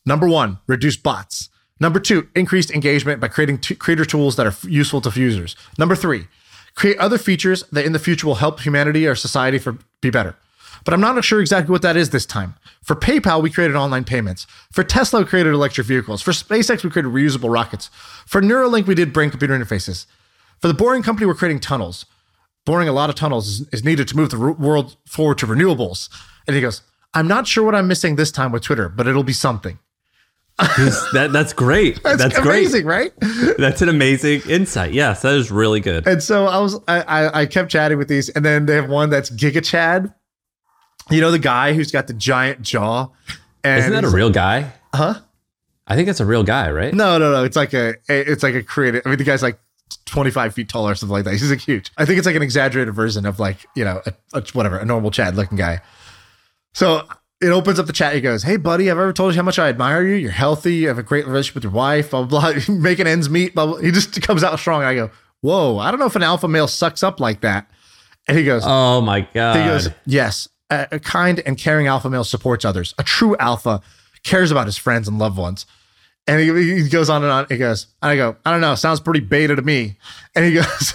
number 0.04 0.28
one, 0.28 0.58
reduce 0.66 0.96
bots. 0.96 1.48
Number 1.78 1.98
two, 2.00 2.28
increased 2.34 2.70
engagement 2.72 3.20
by 3.20 3.28
creating 3.28 3.58
t- 3.58 3.74
creator 3.74 4.04
tools 4.04 4.36
that 4.36 4.44
are 4.44 4.50
f- 4.50 4.64
useful 4.64 5.00
to 5.02 5.20
users. 5.20 5.56
Number 5.78 5.96
three, 5.96 6.26
create 6.74 6.98
other 6.98 7.18
features 7.18 7.64
that 7.72 7.84
in 7.84 7.92
the 7.92 7.98
future 7.98 8.26
will 8.26 8.36
help 8.36 8.60
humanity 8.60 9.06
or 9.06 9.14
society 9.14 9.58
for 9.58 9.78
be 10.00 10.10
better. 10.10 10.36
But 10.84 10.94
I'm 10.94 11.00
not 11.00 11.22
sure 11.24 11.40
exactly 11.40 11.72
what 11.72 11.82
that 11.82 11.96
is 11.96 12.10
this 12.10 12.24
time. 12.24 12.54
For 12.82 12.96
PayPal, 12.96 13.42
we 13.42 13.50
created 13.50 13.76
online 13.76 14.04
payments. 14.04 14.46
For 14.72 14.82
Tesla, 14.82 15.20
we 15.20 15.26
created 15.26 15.52
electric 15.52 15.86
vehicles. 15.86 16.22
For 16.22 16.32
SpaceX, 16.32 16.82
we 16.82 16.90
created 16.90 17.12
reusable 17.12 17.52
rockets. 17.52 17.90
For 18.26 18.40
Neuralink, 18.40 18.86
we 18.86 18.94
did 18.94 19.12
brain 19.12 19.28
computer 19.28 19.58
interfaces. 19.58 20.06
For 20.58 20.68
the 20.68 20.74
Boring 20.74 21.02
Company, 21.02 21.26
we're 21.26 21.34
creating 21.34 21.60
tunnels 21.60 22.06
boring 22.64 22.88
a 22.88 22.92
lot 22.92 23.10
of 23.10 23.16
tunnels 23.16 23.48
is, 23.48 23.68
is 23.72 23.84
needed 23.84 24.08
to 24.08 24.16
move 24.16 24.30
the 24.30 24.38
world 24.38 24.96
forward 25.06 25.38
to 25.38 25.46
renewables. 25.46 26.08
And 26.46 26.54
he 26.54 26.62
goes, 26.62 26.82
I'm 27.14 27.26
not 27.26 27.46
sure 27.46 27.64
what 27.64 27.74
I'm 27.74 27.88
missing 27.88 28.16
this 28.16 28.30
time 28.30 28.52
with 28.52 28.62
Twitter, 28.62 28.88
but 28.88 29.06
it'll 29.06 29.24
be 29.24 29.32
something. 29.32 29.78
That, 31.12 31.30
that's 31.32 31.52
great. 31.52 32.02
That's, 32.02 32.22
that's 32.22 32.38
amazing, 32.38 32.84
great. 32.84 33.12
right? 33.20 33.56
That's 33.58 33.82
an 33.82 33.88
amazing 33.88 34.42
insight. 34.48 34.92
Yes, 34.92 35.22
that 35.22 35.34
is 35.34 35.50
really 35.50 35.80
good. 35.80 36.06
And 36.06 36.22
so 36.22 36.46
I 36.46 36.58
was, 36.58 36.78
I, 36.86 37.00
I, 37.02 37.40
I 37.42 37.46
kept 37.46 37.70
chatting 37.70 37.98
with 37.98 38.08
these, 38.08 38.28
and 38.30 38.44
then 38.44 38.66
they 38.66 38.74
have 38.74 38.88
one 38.88 39.10
that's 39.10 39.30
Giga 39.30 39.64
Chad. 39.64 40.12
You 41.10 41.20
know 41.20 41.30
the 41.30 41.38
guy 41.38 41.72
who's 41.72 41.90
got 41.90 42.06
the 42.06 42.12
giant 42.12 42.62
jaw. 42.62 43.08
And 43.64 43.78
Isn't 43.80 43.92
that 43.92 44.04
a 44.04 44.08
real 44.10 44.30
guy? 44.30 44.72
Huh? 44.94 45.14
I 45.86 45.96
think 45.96 46.06
that's 46.06 46.20
a 46.20 46.26
real 46.26 46.44
guy, 46.44 46.70
right? 46.70 46.94
No, 46.94 47.18
no, 47.18 47.32
no. 47.32 47.44
It's 47.44 47.56
like 47.56 47.72
a, 47.74 47.94
it's 48.08 48.42
like 48.42 48.54
a 48.54 48.62
creative. 48.62 49.02
I 49.04 49.08
mean, 49.08 49.18
the 49.18 49.24
guy's 49.24 49.42
like 49.42 49.58
25 50.06 50.54
feet 50.54 50.68
tall 50.68 50.88
or 50.88 50.94
something 50.94 51.12
like 51.12 51.24
that. 51.24 51.32
He's 51.32 51.50
like 51.50 51.60
huge. 51.60 51.90
I 51.98 52.04
think 52.04 52.18
it's 52.18 52.26
like 52.26 52.36
an 52.36 52.42
exaggerated 52.42 52.94
version 52.94 53.26
of 53.26 53.40
like, 53.40 53.66
you 53.74 53.84
know, 53.84 54.00
a, 54.06 54.12
a- 54.34 54.42
whatever, 54.52 54.78
a 54.78 54.84
normal 54.84 55.10
Chad 55.10 55.34
looking 55.36 55.58
guy. 55.58 55.80
So 56.74 57.06
it 57.40 57.48
opens 57.48 57.78
up 57.78 57.86
the 57.86 57.92
chat. 57.92 58.14
He 58.14 58.20
goes, 58.20 58.42
Hey, 58.42 58.56
buddy, 58.56 58.90
I've 58.90 58.98
ever 58.98 59.12
told 59.12 59.32
you 59.32 59.36
how 59.36 59.44
much 59.44 59.58
I 59.58 59.68
admire 59.68 60.02
you. 60.06 60.14
You're 60.14 60.30
healthy. 60.30 60.74
You 60.74 60.88
have 60.88 60.98
a 60.98 61.02
great 61.02 61.26
relationship 61.26 61.54
with 61.56 61.64
your 61.64 61.72
wife, 61.72 62.10
blah, 62.10 62.24
blah, 62.24 62.52
blah. 62.52 62.60
Making 62.74 63.06
ends 63.06 63.30
meet. 63.30 63.54
Blah, 63.54 63.66
blah. 63.66 63.76
He 63.78 63.90
just 63.90 64.20
comes 64.22 64.44
out 64.44 64.58
strong. 64.58 64.82
I 64.82 64.94
go, 64.94 65.10
Whoa, 65.40 65.78
I 65.78 65.90
don't 65.90 65.98
know 65.98 66.06
if 66.06 66.16
an 66.16 66.22
alpha 66.22 66.48
male 66.48 66.68
sucks 66.68 67.02
up 67.02 67.18
like 67.18 67.40
that. 67.40 67.70
And 68.28 68.36
he 68.36 68.44
goes, 68.44 68.62
Oh 68.66 69.00
my 69.00 69.22
god. 69.32 69.56
he 69.56 69.64
goes, 69.64 69.88
Yes, 70.04 70.48
a, 70.68 70.88
a 70.92 70.98
kind 71.00 71.40
and 71.46 71.56
caring 71.56 71.86
alpha 71.86 72.10
male 72.10 72.24
supports 72.24 72.64
others. 72.64 72.94
A 72.98 73.02
true 73.02 73.36
alpha 73.38 73.80
cares 74.22 74.50
about 74.50 74.66
his 74.66 74.76
friends 74.76 75.08
and 75.08 75.18
loved 75.18 75.38
ones. 75.38 75.64
And 76.26 76.38
he, 76.38 76.82
he 76.82 76.88
goes 76.88 77.08
on 77.08 77.22
and 77.22 77.32
on. 77.32 77.46
He 77.48 77.56
goes, 77.56 77.86
and 78.02 78.10
I 78.10 78.16
go, 78.16 78.36
I 78.44 78.52
don't 78.52 78.60
know, 78.60 78.74
sounds 78.74 79.00
pretty 79.00 79.20
beta 79.20 79.56
to 79.56 79.62
me. 79.62 79.96
And 80.36 80.44
he 80.44 80.52
goes, 80.54 80.94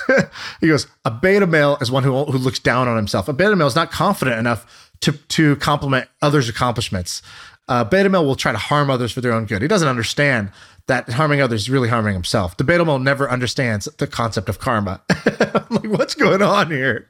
he 0.61 0.67
goes, 0.67 0.87
a 1.03 1.11
beta 1.11 1.47
male 1.47 1.77
is 1.81 1.91
one 1.91 2.03
who, 2.03 2.25
who 2.25 2.37
looks 2.37 2.59
down 2.59 2.87
on 2.87 2.95
himself. 2.95 3.27
A 3.27 3.33
beta 3.33 3.55
male 3.55 3.67
is 3.67 3.75
not 3.75 3.91
confident 3.91 4.37
enough 4.39 4.84
to, 5.01 5.11
to 5.11 5.55
compliment 5.57 6.07
others' 6.21 6.49
accomplishments. 6.49 7.21
Uh, 7.67 7.83
beta 7.83 8.09
male 8.09 8.25
will 8.25 8.35
try 8.35 8.51
to 8.51 8.57
harm 8.57 8.89
others 8.89 9.11
for 9.11 9.21
their 9.21 9.33
own 9.33 9.45
good. 9.45 9.61
He 9.61 9.67
doesn't 9.67 9.87
understand 9.87 10.51
that 10.87 11.09
harming 11.09 11.41
others 11.41 11.61
is 11.61 11.69
really 11.69 11.89
harming 11.89 12.13
himself. 12.13 12.57
The 12.57 12.63
beta 12.63 12.85
male 12.85 12.99
never 12.99 13.29
understands 13.29 13.85
the 13.97 14.05
concept 14.05 14.49
of 14.49 14.59
karma. 14.59 15.01
I'm 15.09 15.65
like, 15.69 15.89
what's 15.89 16.13
going 16.13 16.43
on 16.43 16.69
here? 16.69 17.09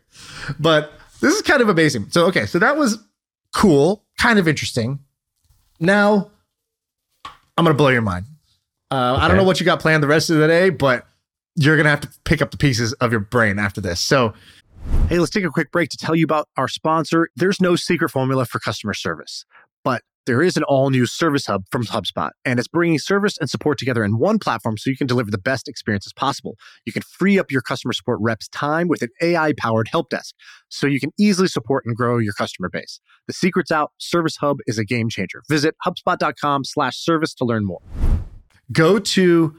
But 0.60 0.94
this 1.20 1.34
is 1.34 1.42
kind 1.42 1.62
of 1.62 1.68
amazing. 1.68 2.10
So, 2.10 2.26
okay, 2.28 2.46
so 2.46 2.60
that 2.60 2.78
was 2.78 3.00
cool, 3.54 4.06
kind 4.18 4.40
of 4.40 4.48
interesting. 4.48 5.00
Now, 5.80 6.32
I'm 7.58 7.66
going 7.66 7.74
to 7.74 7.78
blow 7.78 7.90
your 7.90 8.02
mind. 8.02 8.26
Uh, 8.92 9.18
I 9.20 9.28
don't 9.28 9.36
know 9.36 9.44
what 9.44 9.60
you 9.60 9.66
got 9.66 9.80
planned 9.80 10.04
the 10.04 10.08
rest 10.08 10.30
of 10.30 10.38
the 10.38 10.48
day, 10.48 10.70
but 10.70 11.06
you're 11.56 11.76
going 11.76 11.86
to 11.86 11.90
have 11.90 12.02
to 12.02 12.10
pick 12.24 12.42
up 12.42 12.52
the 12.52 12.58
pieces 12.58 12.94
of 12.94 13.12
your 13.12 13.22
brain 13.22 13.60
after 13.60 13.82
this. 13.82 14.00
So, 14.00 14.34
hey, 15.10 15.20
let's 15.20 15.32
take 15.32 15.44
a 15.44 15.50
quick 15.50 15.72
break 15.72 15.90
to 15.90 15.98
tell 15.98 16.16
you 16.16 16.24
about 16.24 16.48
our 16.58 16.68
sponsor. 16.68 17.30
There's 17.36 17.62
no 17.62 17.76
secret 17.76 18.10
formula 18.10 18.46
for 18.46 18.60
customer 18.60 18.94
service, 18.94 19.46
but 19.84 20.02
there 20.26 20.42
is 20.42 20.58
an 20.58 20.64
all 20.64 20.90
new 20.90 21.06
service 21.06 21.46
hub 21.46 21.66
from 21.72 21.84
HubSpot, 21.84 22.32
and 22.44 22.58
it's 22.58 22.68
bringing 22.68 22.98
service 22.98 23.38
and 23.40 23.48
support 23.48 23.78
together 23.78 24.04
in 24.04 24.18
one 24.18 24.40
platform 24.40 24.78
so 24.78 24.90
you 24.90 24.98
can 24.98 25.06
deliver 25.06 25.30
the 25.30 25.38
best 25.38 25.68
experiences 25.68 26.14
possible. 26.14 26.56
You 26.86 26.94
can 26.94 27.04
free 27.04 27.38
up 27.38 27.52
your 27.52 27.62
customer 27.62 27.94
support 27.94 28.20
reps' 28.22 28.48
time 28.48 28.88
with 28.88 29.04
an 29.04 29.10
AI 29.22 29.54
powered 29.58 29.88
help 29.88 30.10
desk 30.10 30.34
so 30.68 30.88
you 30.88 31.00
can 31.00 31.12
easily 31.20 31.48
support 31.48 31.84
and 31.86 31.96
grow 31.96 32.18
your 32.18 32.34
customer 32.34 32.70
base. 32.70 33.00
The 33.28 33.34
secret's 33.34 33.72
out. 33.72 33.92
Service 34.00 34.38
Hub 34.38 34.58
is 34.66 34.80
a 34.80 34.86
game 34.86 35.10
changer. 35.10 35.44
Visit 35.48 35.76
HubSpot.com 35.86 36.64
slash 36.64 36.98
service 36.98 37.36
to 37.36 37.46
learn 37.46 37.66
more. 37.66 37.82
Go 38.72 38.98
to 38.98 39.56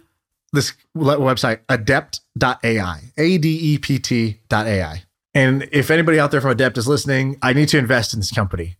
this 0.52 0.72
website, 0.96 1.60
adept.ai, 1.68 3.00
A-D-E-P-T.ai. 3.16 5.02
And 5.36 5.68
if 5.70 5.90
anybody 5.90 6.18
out 6.18 6.30
there 6.30 6.40
from 6.40 6.50
Adept 6.50 6.78
is 6.78 6.88
listening, 6.88 7.36
I 7.42 7.52
need 7.52 7.68
to 7.68 7.78
invest 7.78 8.14
in 8.14 8.20
this 8.20 8.32
company. 8.32 8.76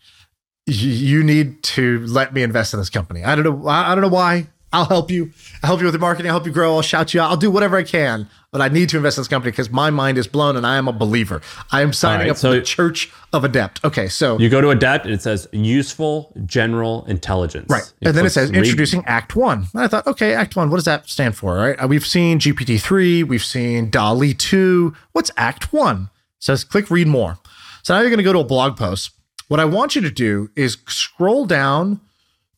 You 0.67 1.23
need 1.23 1.63
to 1.65 2.05
let 2.07 2.33
me 2.35 2.43
invest 2.43 2.73
in 2.73 2.81
this 2.81 2.91
company. 2.91 3.23
I 3.23 3.35
don't 3.37 3.45
know. 3.45 3.69
I 3.69 3.95
don't 3.95 4.03
know 4.03 4.09
why. 4.09 4.49
I'll 4.73 4.85
help 4.87 5.11
you. 5.11 5.31
I'll 5.63 5.69
help 5.69 5.81
you 5.81 5.87
with 5.87 5.93
the 5.93 5.99
marketing. 6.01 6.29
I'll 6.31 6.35
help 6.39 6.47
you 6.47 6.53
grow. 6.53 6.75
I'll 6.75 6.83
shout 6.83 7.15
you 7.15 7.21
out. 7.21 7.31
I'll 7.31 7.37
do 7.37 7.51
whatever 7.51 7.77
I 7.77 7.83
can. 7.85 8.29
But 8.51 8.61
I 8.63 8.69
need 8.69 8.89
to 8.89 8.97
invest 8.97 9.17
in 9.17 9.21
this 9.21 9.29
company 9.29 9.53
because 9.53 9.71
my 9.71 9.91
mind 9.91 10.19
is 10.19 10.27
blown 10.27 10.57
and 10.57 10.67
I 10.67 10.77
am 10.77 10.89
a 10.89 10.93
believer. 10.93 11.41
I 11.71 11.83
am 11.83 11.93
signing 11.93 12.27
right, 12.27 12.31
up 12.31 12.37
so- 12.37 12.51
for 12.51 12.57
the 12.57 12.63
Church 12.63 13.13
of 13.33 13.45
Adept. 13.45 13.85
Okay, 13.85 14.09
so 14.09 14.39
You 14.39 14.49
go 14.49 14.61
to 14.61 14.71
Adept 14.71 15.05
and 15.05 15.15
it 15.15 15.23
says 15.23 15.47
useful 15.53 16.33
general 16.47 17.05
intelligence. 17.07 17.67
Right. 17.71 17.85
You 18.01 18.09
And 18.09 18.17
then 18.17 18.27
it 18.27 18.31
says 18.31 18.51
read- 18.51 18.59
introducing 18.65 19.05
Act 19.07 19.37
One. 19.37 19.67
And 19.73 19.83
I 19.83 19.89
thought, 19.89 20.07
okay, 20.07 20.35
Act 20.35 20.57
One, 20.57 20.69
what 20.71 20.79
does 20.79 20.85
that 20.87 21.09
stand 21.09 21.37
for? 21.37 21.55
Right. 21.55 21.89
We've 21.89 22.07
seen 22.07 22.39
GPT 22.41 22.81
3, 22.81 23.23
we've 23.23 23.45
seen 23.45 23.89
DALL-E 23.91 24.35
2. 24.35 24.95
What's 25.13 25.31
Act 25.37 25.73
One? 25.73 26.11
Says 26.39 26.65
click 26.65 26.91
read 26.91 27.07
more. 27.07 27.39
So 27.83 27.95
now 27.95 28.01
you're 28.01 28.11
going 28.11 28.19
to 28.19 28.25
go 28.25 28.33
to 28.33 28.41
a 28.41 28.45
blog 28.45 28.77
post. 28.77 29.11
What 29.49 29.61
I 29.61 29.65
want 29.65 29.95
you 29.95 30.03
to 30.03 30.11
do 30.11 30.51
is 30.57 30.79
scroll 30.89 31.47
down 31.47 32.01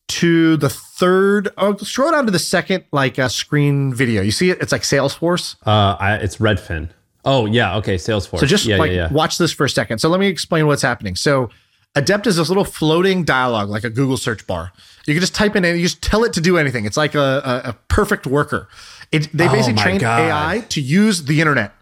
to 0.08 0.56
the 0.56 0.70
third, 0.70 1.50
oh, 1.58 1.76
scroll 1.76 2.10
down 2.10 2.24
to 2.24 2.32
the 2.32 2.38
second 2.38 2.84
like 2.92 3.18
uh, 3.18 3.28
screen 3.28 3.92
video. 3.92 4.22
You 4.22 4.30
see 4.30 4.50
it? 4.50 4.58
It's 4.60 4.72
like 4.72 4.82
Salesforce. 4.82 5.56
Uh, 5.66 5.96
I, 6.00 6.14
it's 6.14 6.38
Redfin. 6.38 6.88
Oh 7.24 7.44
yeah. 7.46 7.76
Okay. 7.76 7.96
Salesforce. 7.96 8.40
So 8.40 8.46
just 8.46 8.64
yeah, 8.64 8.78
like 8.78 8.90
yeah, 8.90 9.08
yeah. 9.08 9.12
watch 9.12 9.36
this 9.36 9.52
for 9.52 9.66
a 9.66 9.70
second. 9.70 9.98
So 9.98 10.08
let 10.08 10.18
me 10.18 10.28
explain 10.28 10.66
what's 10.66 10.82
happening. 10.82 11.14
So 11.14 11.50
Adept 11.94 12.26
is 12.26 12.36
this 12.36 12.48
little 12.48 12.64
floating 12.64 13.24
dialogue, 13.24 13.68
like 13.68 13.84
a 13.84 13.90
Google 13.90 14.16
search 14.16 14.46
bar. 14.46 14.72
You 15.06 15.14
can 15.14 15.20
just 15.20 15.34
type 15.34 15.56
in 15.56 15.64
and 15.64 15.76
you 15.76 15.84
just 15.84 16.02
tell 16.02 16.24
it 16.24 16.32
to 16.34 16.40
do 16.40 16.56
anything. 16.56 16.84
It's 16.84 16.96
like 16.96 17.14
a, 17.14 17.62
a, 17.64 17.70
a 17.70 17.72
perfect 17.88 18.26
worker. 18.26 18.68
It, 19.10 19.30
they 19.32 19.48
Oh 19.48 19.52
basically 19.52 19.82
trained 19.82 20.00
God. 20.00 20.20
AI 20.20 20.60
to 20.68 20.80
use 20.80 21.24
the 21.24 21.40
internet. 21.40 21.72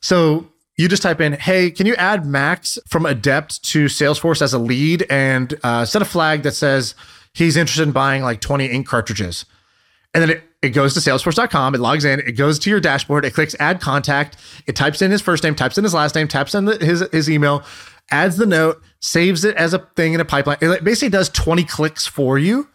So 0.00 0.49
you 0.80 0.88
just 0.88 1.02
type 1.02 1.20
in, 1.20 1.34
"Hey, 1.34 1.70
can 1.70 1.86
you 1.86 1.94
add 1.96 2.26
Max 2.26 2.78
from 2.88 3.06
Adept 3.06 3.62
to 3.64 3.86
Salesforce 3.86 4.42
as 4.42 4.52
a 4.52 4.58
lead 4.58 5.06
and 5.10 5.54
uh, 5.62 5.84
set 5.84 6.02
a 6.02 6.04
flag 6.04 6.42
that 6.42 6.52
says 6.52 6.94
he's 7.32 7.56
interested 7.56 7.82
in 7.82 7.92
buying 7.92 8.22
like 8.22 8.40
20 8.40 8.66
ink 8.66 8.86
cartridges?" 8.86 9.44
And 10.12 10.22
then 10.22 10.30
it, 10.30 10.42
it 10.62 10.70
goes 10.70 10.94
to 10.94 11.00
salesforce.com, 11.00 11.74
it 11.74 11.80
logs 11.80 12.04
in, 12.04 12.18
it 12.20 12.32
goes 12.32 12.58
to 12.60 12.70
your 12.70 12.80
dashboard, 12.80 13.24
it 13.24 13.32
clicks 13.32 13.54
add 13.60 13.80
contact, 13.80 14.36
it 14.66 14.74
types 14.74 15.00
in 15.02 15.10
his 15.10 15.22
first 15.22 15.44
name, 15.44 15.54
types 15.54 15.78
in 15.78 15.84
his 15.84 15.94
last 15.94 16.14
name, 16.16 16.26
types 16.26 16.54
in 16.54 16.64
the, 16.64 16.84
his, 16.84 17.06
his 17.12 17.30
email, 17.30 17.62
adds 18.10 18.36
the 18.36 18.46
note, 18.46 18.82
saves 18.98 19.44
it 19.44 19.56
as 19.56 19.72
a 19.72 19.78
thing 19.96 20.12
in 20.14 20.20
a 20.20 20.24
pipeline. 20.24 20.58
It 20.60 20.82
basically 20.82 21.10
does 21.10 21.28
20 21.28 21.62
clicks 21.64 22.06
for 22.06 22.38
you. 22.38 22.68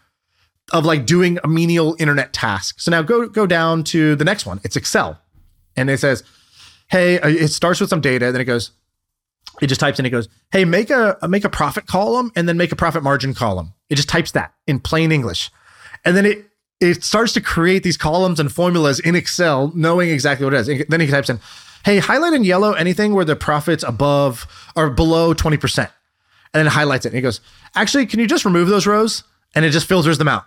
of 0.72 0.84
like 0.84 1.06
doing 1.06 1.38
a 1.44 1.48
menial 1.48 1.94
internet 2.00 2.32
task. 2.32 2.80
So 2.80 2.90
now 2.90 3.02
go 3.02 3.28
go 3.28 3.46
down 3.46 3.84
to 3.84 4.16
the 4.16 4.24
next 4.24 4.46
one. 4.46 4.60
It's 4.64 4.74
Excel, 4.74 5.16
and 5.76 5.88
it 5.88 6.00
says, 6.00 6.24
"Hey," 6.88 7.18
uh, 7.20 7.28
it 7.28 7.48
starts 7.48 7.80
with 7.80 7.90
some 7.90 8.00
data, 8.00 8.32
then 8.32 8.40
it 8.40 8.44
goes, 8.44 8.72
it 9.60 9.68
just 9.68 9.80
types 9.80 9.98
in. 9.98 10.06
It 10.06 10.10
goes, 10.10 10.28
"Hey, 10.52 10.64
make 10.64 10.90
a 10.90 11.16
make 11.28 11.44
a 11.44 11.48
profit 11.48 11.86
column, 11.86 12.30
and 12.36 12.48
then 12.48 12.56
make 12.56 12.72
a 12.72 12.76
profit 12.76 13.02
margin 13.02 13.34
column." 13.34 13.72
It 13.88 13.94
just 13.94 14.08
types 14.08 14.32
that 14.32 14.52
in 14.66 14.80
plain 14.80 15.12
English, 15.12 15.50
and 16.04 16.16
then 16.16 16.26
it 16.26 16.50
it 16.80 17.02
starts 17.02 17.32
to 17.34 17.40
create 17.40 17.82
these 17.82 17.96
columns 17.96 18.38
and 18.38 18.52
formulas 18.52 19.00
in 19.00 19.14
Excel, 19.14 19.72
knowing 19.74 20.10
exactly 20.10 20.44
what 20.44 20.52
it 20.52 20.68
is. 20.68 20.84
Then 20.88 21.00
he 21.00 21.06
types 21.06 21.30
in, 21.30 21.40
"Hey, 21.84 21.98
highlight 21.98 22.34
in 22.34 22.44
yellow 22.44 22.72
anything 22.72 23.14
where 23.14 23.24
the 23.24 23.36
profits 23.36 23.82
above 23.82 24.46
or 24.74 24.90
below 24.90 25.32
twenty 25.32 25.56
percent," 25.56 25.90
and 26.52 26.60
then 26.60 26.66
it 26.66 26.74
highlights 26.74 27.06
it. 27.06 27.10
And 27.10 27.16
he 27.16 27.22
goes, 27.22 27.40
"Actually, 27.74 28.06
can 28.06 28.20
you 28.20 28.26
just 28.26 28.44
remove 28.44 28.68
those 28.68 28.86
rows?" 28.86 29.22
And 29.54 29.64
it 29.64 29.70
just 29.70 29.88
filters 29.88 30.18
them 30.18 30.28
out. 30.28 30.44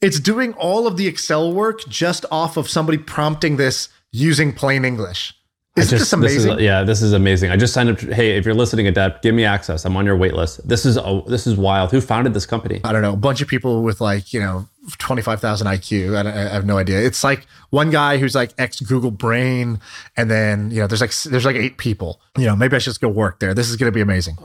It's 0.00 0.18
doing 0.18 0.52
all 0.54 0.88
of 0.88 0.96
the 0.96 1.06
Excel 1.06 1.52
work 1.52 1.86
just 1.88 2.24
off 2.30 2.56
of 2.56 2.68
somebody 2.68 2.98
prompting 2.98 3.56
this 3.56 3.88
using 4.10 4.52
plain 4.52 4.84
English. 4.84 5.34
Isn't 5.78 5.98
just- 5.98 6.10
this 6.10 6.12
amazing? 6.12 6.52
is- 6.58 6.60
yeah, 6.62 6.82
this 6.82 7.02
is 7.02 7.12
amazing. 7.12 7.50
I 7.50 7.56
just 7.56 7.72
signed 7.74 7.88
up. 7.90 7.98
To, 7.98 8.14
hey, 8.14 8.36
if 8.36 8.44
you're 8.44 8.54
listening, 8.54 8.86
Adept, 8.86 9.22
give 9.22 9.34
me 9.34 9.44
access. 9.44 9.84
I'm 9.84 9.96
on 9.96 10.04
your 10.06 10.16
wait 10.16 10.34
list. 10.34 10.66
This 10.66 10.84
is 10.84 10.96
a, 10.96 11.22
this 11.26 11.46
is 11.46 11.56
wild. 11.56 11.90
Who 11.90 12.00
founded 12.00 12.34
this 12.34 12.46
company? 12.46 12.80
I 12.84 12.92
don't 12.92 13.02
know, 13.02 13.12
a 13.12 13.16
bunch 13.16 13.40
of 13.40 13.48
people 13.48 13.82
with 13.82 14.00
like, 14.00 14.32
you 14.32 14.40
know, 14.40 14.68
25,000 14.98 15.66
IQ. 15.66 16.16
I, 16.16 16.28
I 16.28 16.48
have 16.54 16.64
no 16.64 16.78
idea. 16.78 17.00
It's 17.00 17.22
like 17.24 17.46
one 17.70 17.90
guy 17.90 18.18
who's 18.18 18.34
like 18.34 18.52
ex 18.58 18.80
Google 18.80 19.10
brain. 19.10 19.80
And 20.16 20.30
then, 20.30 20.70
you 20.70 20.80
know, 20.80 20.86
there's 20.86 21.00
like, 21.00 21.14
there's 21.24 21.44
like 21.44 21.56
eight 21.56 21.78
people, 21.78 22.20
you 22.36 22.46
know, 22.46 22.56
maybe 22.56 22.76
I 22.76 22.78
should 22.78 22.90
just 22.90 23.00
go 23.00 23.08
work 23.08 23.38
there. 23.40 23.54
This 23.54 23.68
is 23.70 23.76
going 23.76 23.90
to 23.90 23.94
be 23.94 24.00
amazing. 24.00 24.36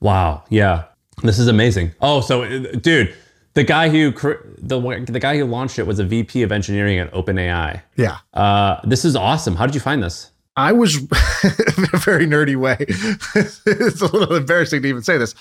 Wow. 0.00 0.44
Yeah. 0.48 0.84
This 1.22 1.38
is 1.38 1.46
amazing. 1.48 1.92
Oh, 2.00 2.20
so 2.20 2.42
uh, 2.42 2.72
dude, 2.72 3.14
the 3.54 3.62
guy 3.62 3.88
who 3.88 4.10
the 4.58 5.04
the 5.08 5.20
guy 5.20 5.38
who 5.38 5.44
launched 5.44 5.78
it 5.78 5.86
was 5.86 6.00
a 6.00 6.04
VP 6.04 6.42
of 6.42 6.50
engineering 6.50 6.98
at 6.98 7.12
OpenAI. 7.12 7.82
Yeah. 7.96 8.18
Uh, 8.32 8.80
this 8.84 9.04
is 9.04 9.14
awesome. 9.14 9.54
How 9.54 9.64
did 9.66 9.76
you 9.76 9.80
find 9.80 10.02
this? 10.02 10.30
I 10.56 10.72
was 10.72 10.96
in 11.02 11.86
a 11.92 11.98
very 11.98 12.26
nerdy 12.26 12.56
way. 12.56 12.76
it's 12.88 14.00
a 14.00 14.06
little 14.06 14.34
embarrassing 14.36 14.82
to 14.82 14.88
even 14.88 15.02
say 15.02 15.18
this. 15.18 15.34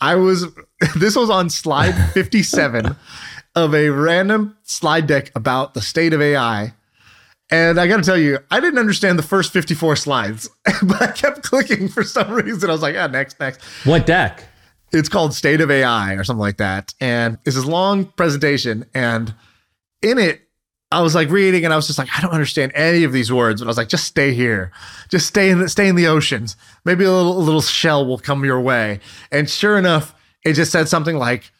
I 0.00 0.14
was, 0.14 0.46
this 0.96 1.16
was 1.16 1.30
on 1.30 1.50
slide 1.50 1.92
57 2.12 2.96
of 3.54 3.74
a 3.74 3.90
random 3.90 4.56
slide 4.62 5.06
deck 5.06 5.30
about 5.34 5.74
the 5.74 5.82
state 5.82 6.12
of 6.12 6.20
AI. 6.20 6.74
And 7.50 7.78
I 7.78 7.86
got 7.86 7.98
to 7.98 8.02
tell 8.02 8.16
you, 8.16 8.38
I 8.50 8.58
didn't 8.58 8.78
understand 8.78 9.18
the 9.18 9.22
first 9.22 9.52
54 9.52 9.96
slides, 9.96 10.48
but 10.82 11.02
I 11.02 11.12
kept 11.12 11.42
clicking 11.42 11.88
for 11.88 12.02
some 12.02 12.32
reason. 12.32 12.70
I 12.70 12.72
was 12.72 12.82
like, 12.82 12.94
yeah, 12.94 13.06
next, 13.06 13.38
next. 13.38 13.62
What 13.84 14.06
deck? 14.06 14.44
It's 14.92 15.08
called 15.08 15.34
State 15.34 15.60
of 15.60 15.70
AI 15.70 16.14
or 16.14 16.24
something 16.24 16.40
like 16.40 16.56
that. 16.56 16.94
And 17.00 17.38
it's 17.44 17.56
this 17.56 17.64
long 17.64 18.06
presentation. 18.06 18.86
And 18.94 19.34
in 20.00 20.18
it, 20.18 20.40
I 20.94 21.00
was 21.00 21.14
like 21.14 21.28
reading 21.30 21.64
and 21.64 21.72
I 21.72 21.76
was 21.76 21.86
just 21.86 21.98
like, 21.98 22.08
I 22.16 22.20
don't 22.20 22.30
understand 22.30 22.72
any 22.74 23.04
of 23.04 23.12
these 23.12 23.32
words. 23.32 23.60
But 23.60 23.66
I 23.66 23.68
was 23.68 23.76
like, 23.76 23.88
just 23.88 24.04
stay 24.04 24.32
here. 24.32 24.70
Just 25.08 25.26
stay 25.26 25.50
in 25.50 25.58
the 25.58 25.68
stay 25.68 25.88
in 25.88 25.96
the 25.96 26.06
oceans. 26.06 26.56
Maybe 26.84 27.04
a 27.04 27.10
little 27.10 27.36
a 27.36 27.40
little 27.42 27.60
shell 27.60 28.06
will 28.06 28.18
come 28.18 28.44
your 28.44 28.60
way. 28.60 29.00
And 29.32 29.50
sure 29.50 29.76
enough, 29.76 30.14
it 30.44 30.52
just 30.52 30.70
said 30.70 30.88
something 30.88 31.16
like 31.16 31.50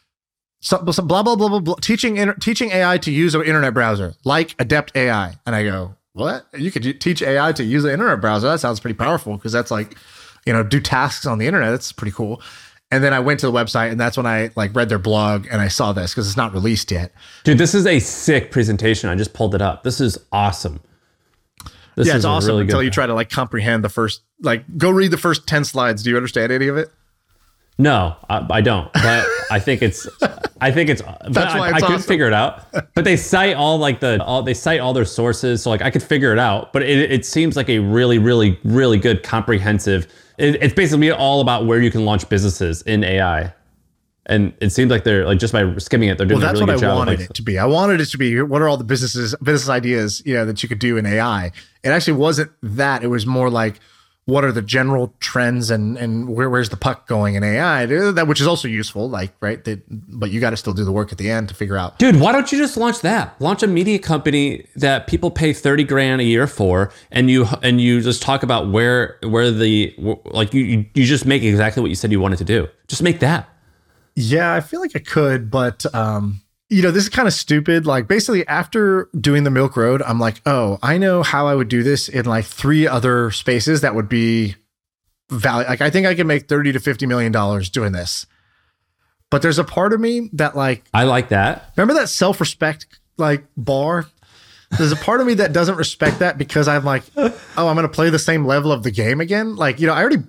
some, 0.61 0.91
some 0.91 1.07
blah 1.07 1.21
blah 1.21 1.35
blah 1.35 1.49
blah 1.49 1.59
blah 1.59 1.75
teaching 1.75 2.17
inter- 2.17 2.35
teaching 2.35 2.71
AI 2.71 2.97
to 2.99 3.11
use 3.11 3.35
an 3.35 3.41
internet 3.43 3.73
browser 3.73 4.13
like 4.23 4.55
Adept 4.57 4.95
AI. 4.95 5.35
And 5.45 5.53
I 5.53 5.63
go, 5.63 5.95
what? 6.13 6.47
You 6.57 6.71
could 6.71 7.01
teach 7.01 7.21
AI 7.21 7.51
to 7.51 7.63
use 7.63 7.83
an 7.83 7.91
internet 7.91 8.21
browser? 8.21 8.47
That 8.47 8.61
sounds 8.61 8.79
pretty 8.79 8.95
powerful 8.97 9.35
because 9.35 9.51
that's 9.51 9.69
like, 9.69 9.97
you 10.45 10.53
know, 10.53 10.63
do 10.63 10.79
tasks 10.79 11.25
on 11.25 11.39
the 11.39 11.45
internet. 11.45 11.71
That's 11.71 11.91
pretty 11.91 12.13
cool. 12.13 12.41
And 12.95 13.03
then 13.03 13.13
I 13.13 13.19
went 13.19 13.41
to 13.41 13.45
the 13.45 13.51
website 13.51 13.91
and 13.91 13.99
that's 13.99 14.15
when 14.15 14.25
I 14.25 14.51
like 14.55 14.73
read 14.73 14.87
their 14.87 14.97
blog 14.97 15.47
and 15.51 15.59
I 15.59 15.67
saw 15.67 15.91
this 15.91 16.13
because 16.13 16.27
it's 16.27 16.37
not 16.37 16.53
released 16.53 16.91
yet. 16.91 17.11
Dude, 17.43 17.57
this 17.57 17.75
is 17.75 17.85
a 17.85 17.99
sick 17.99 18.51
presentation. 18.51 19.09
I 19.09 19.15
just 19.15 19.33
pulled 19.33 19.53
it 19.53 19.61
up. 19.61 19.83
This 19.83 19.99
is 19.99 20.17
awesome. 20.31 20.79
This 21.95 22.07
yeah, 22.07 22.15
it's 22.15 22.23
awesome 22.23 22.51
really 22.51 22.61
until 22.61 22.81
you 22.81 22.89
try 22.89 23.05
to 23.05 23.13
like 23.13 23.29
comprehend 23.29 23.83
the 23.83 23.89
first 23.89 24.21
like 24.41 24.63
go 24.77 24.91
read 24.91 25.11
the 25.11 25.17
first 25.17 25.45
10 25.45 25.65
slides. 25.65 26.03
Do 26.03 26.09
you 26.09 26.15
understand 26.15 26.53
any 26.53 26.69
of 26.69 26.77
it? 26.77 26.89
No, 27.77 28.15
I, 28.29 28.47
I 28.49 28.61
don't. 28.61 28.91
But 28.93 29.25
I 29.51 29.59
think 29.59 29.81
it's. 29.81 30.07
I 30.61 30.71
think 30.71 30.89
it's. 30.89 31.01
That's 31.29 31.53
why 31.53 31.71
I, 31.71 31.71
I 31.71 31.79
could 31.81 31.83
awesome. 31.83 32.01
figure 32.07 32.27
it 32.27 32.31
out. 32.31 32.63
But 32.93 33.03
they 33.03 33.17
cite 33.17 33.57
all 33.57 33.77
like 33.77 33.99
the 33.99 34.23
all 34.23 34.41
they 34.43 34.53
cite 34.53 34.79
all 34.79 34.93
their 34.93 35.03
sources, 35.03 35.63
so 35.63 35.69
like 35.69 35.81
I 35.81 35.91
could 35.91 36.01
figure 36.01 36.31
it 36.31 36.39
out. 36.39 36.71
But 36.71 36.83
it, 36.83 37.11
it 37.11 37.25
seems 37.25 37.57
like 37.57 37.67
a 37.67 37.79
really, 37.79 38.19
really, 38.19 38.57
really 38.63 38.97
good 38.97 39.23
comprehensive. 39.23 40.07
It, 40.37 40.61
it's 40.61 40.73
basically 40.73 41.11
all 41.11 41.41
about 41.41 41.65
where 41.65 41.81
you 41.81 41.91
can 41.91 42.05
launch 42.05 42.27
businesses 42.29 42.81
in 42.83 43.03
AI, 43.03 43.53
and 44.25 44.53
it 44.59 44.71
seems 44.71 44.89
like 44.91 45.03
they're 45.03 45.25
like 45.25 45.39
just 45.39 45.53
by 45.53 45.77
skimming 45.77 46.09
it, 46.09 46.17
they're 46.17 46.27
doing 46.27 46.39
Well, 46.41 46.47
that's 46.47 46.59
a 46.59 46.63
really 46.65 46.73
what 46.73 46.79
good 46.81 46.85
I 46.85 46.89
job. 46.89 46.97
wanted 46.97 47.19
like, 47.19 47.29
it 47.29 47.33
to 47.35 47.41
be. 47.43 47.57
I 47.59 47.65
wanted 47.65 48.01
it 48.01 48.07
to 48.07 48.17
be 48.17 48.41
what 48.41 48.61
are 48.61 48.67
all 48.67 48.77
the 48.77 48.83
businesses 48.83 49.35
business 49.43 49.69
ideas, 49.69 50.21
you 50.25 50.33
know, 50.33 50.45
that 50.45 50.61
you 50.63 50.69
could 50.69 50.79
do 50.79 50.97
in 50.97 51.05
AI. 51.05 51.51
It 51.83 51.89
actually 51.89 52.13
wasn't 52.17 52.51
that. 52.63 53.03
It 53.03 53.07
was 53.07 53.25
more 53.25 53.49
like 53.49 53.79
what 54.25 54.43
are 54.43 54.51
the 54.51 54.61
general 54.61 55.13
trends 55.19 55.69
and 55.69 55.97
and 55.97 56.27
where 56.29 56.49
where's 56.49 56.69
the 56.69 56.77
puck 56.77 57.07
going 57.07 57.35
in 57.35 57.43
AI? 57.43 57.85
That 57.85 58.27
which 58.27 58.41
is 58.41 58.47
also 58.47 58.67
useful, 58.67 59.07
like 59.09 59.33
right. 59.39 59.63
That, 59.63 59.83
but 59.87 60.31
you 60.31 60.39
got 60.39 60.49
to 60.49 60.57
still 60.57 60.73
do 60.73 60.83
the 60.83 60.91
work 60.91 61.11
at 61.11 61.19
the 61.19 61.29
end 61.29 61.49
to 61.49 61.55
figure 61.55 61.77
out. 61.77 61.99
Dude, 61.99 62.19
why 62.19 62.31
don't 62.31 62.51
you 62.51 62.57
just 62.57 62.75
launch 62.75 63.01
that? 63.01 63.39
Launch 63.39 63.61
a 63.61 63.67
media 63.67 63.99
company 63.99 64.65
that 64.75 65.05
people 65.05 65.29
pay 65.29 65.53
30 65.53 65.83
grand 65.83 66.21
a 66.21 66.23
year 66.23 66.47
for 66.47 66.91
and 67.11 67.29
you 67.29 67.45
and 67.61 67.79
you 67.79 68.01
just 68.01 68.21
talk 68.23 68.41
about 68.41 68.71
where 68.71 69.19
where 69.21 69.51
the 69.51 69.93
like 70.25 70.53
you 70.53 70.63
you 70.63 70.85
you 70.95 71.05
just 71.05 71.25
make 71.25 71.43
exactly 71.43 71.81
what 71.81 71.89
you 71.89 71.95
said 71.95 72.11
you 72.11 72.19
wanted 72.19 72.39
to 72.39 72.45
do. 72.45 72.67
Just 72.87 73.03
make 73.03 73.19
that. 73.19 73.47
Yeah, 74.15 74.53
I 74.53 74.61
feel 74.61 74.79
like 74.79 74.95
I 74.95 74.99
could, 74.99 75.51
but 75.51 75.85
um, 75.93 76.41
you 76.69 76.81
know, 76.81 76.91
this 76.91 77.03
is 77.03 77.09
kind 77.09 77.27
of 77.27 77.33
stupid. 77.33 77.85
Like 77.85 78.07
basically 78.07 78.45
after 78.47 79.09
doing 79.19 79.43
the 79.43 79.51
Milk 79.51 79.77
Road, 79.77 80.01
I'm 80.01 80.19
like, 80.19 80.41
oh, 80.45 80.79
I 80.81 80.97
know 80.97 81.23
how 81.23 81.47
I 81.47 81.55
would 81.55 81.67
do 81.67 81.83
this 81.83 82.09
in 82.09 82.25
like 82.25 82.45
three 82.45 82.87
other 82.87 83.31
spaces 83.31 83.81
that 83.81 83.95
would 83.95 84.09
be 84.09 84.55
value. 85.29 85.67
Like 85.67 85.81
I 85.81 85.89
think 85.89 86.07
I 86.07 86.15
can 86.15 86.27
make 86.27 86.47
30 86.47 86.73
to 86.73 86.79
50 86.79 87.05
million 87.05 87.31
dollars 87.31 87.69
doing 87.69 87.91
this. 87.91 88.25
But 89.29 89.41
there's 89.41 89.59
a 89.59 89.63
part 89.63 89.93
of 89.93 89.99
me 89.99 90.29
that 90.33 90.55
like 90.55 90.85
I 90.93 91.03
like 91.03 91.29
that. 91.29 91.71
remember 91.75 91.99
that 91.99 92.09
self-respect 92.09 92.87
like 93.17 93.45
bar? 93.57 94.07
There's 94.77 94.91
a 94.91 94.97
part 94.97 95.21
of 95.21 95.27
me 95.27 95.35
that 95.35 95.53
doesn't 95.53 95.75
respect 95.75 96.19
that 96.19 96.37
because 96.37 96.67
I'm 96.67 96.83
like, 96.83 97.03
oh, 97.15 97.31
I'm 97.57 97.75
gonna 97.75 97.87
play 97.87 98.09
the 98.09 98.19
same 98.19 98.45
level 98.45 98.71
of 98.71 98.83
the 98.83 98.91
game 98.91 99.21
again. 99.21 99.55
Like, 99.55 99.79
you 99.79 99.87
know, 99.87 99.93
I 99.93 100.01
already 100.01 100.23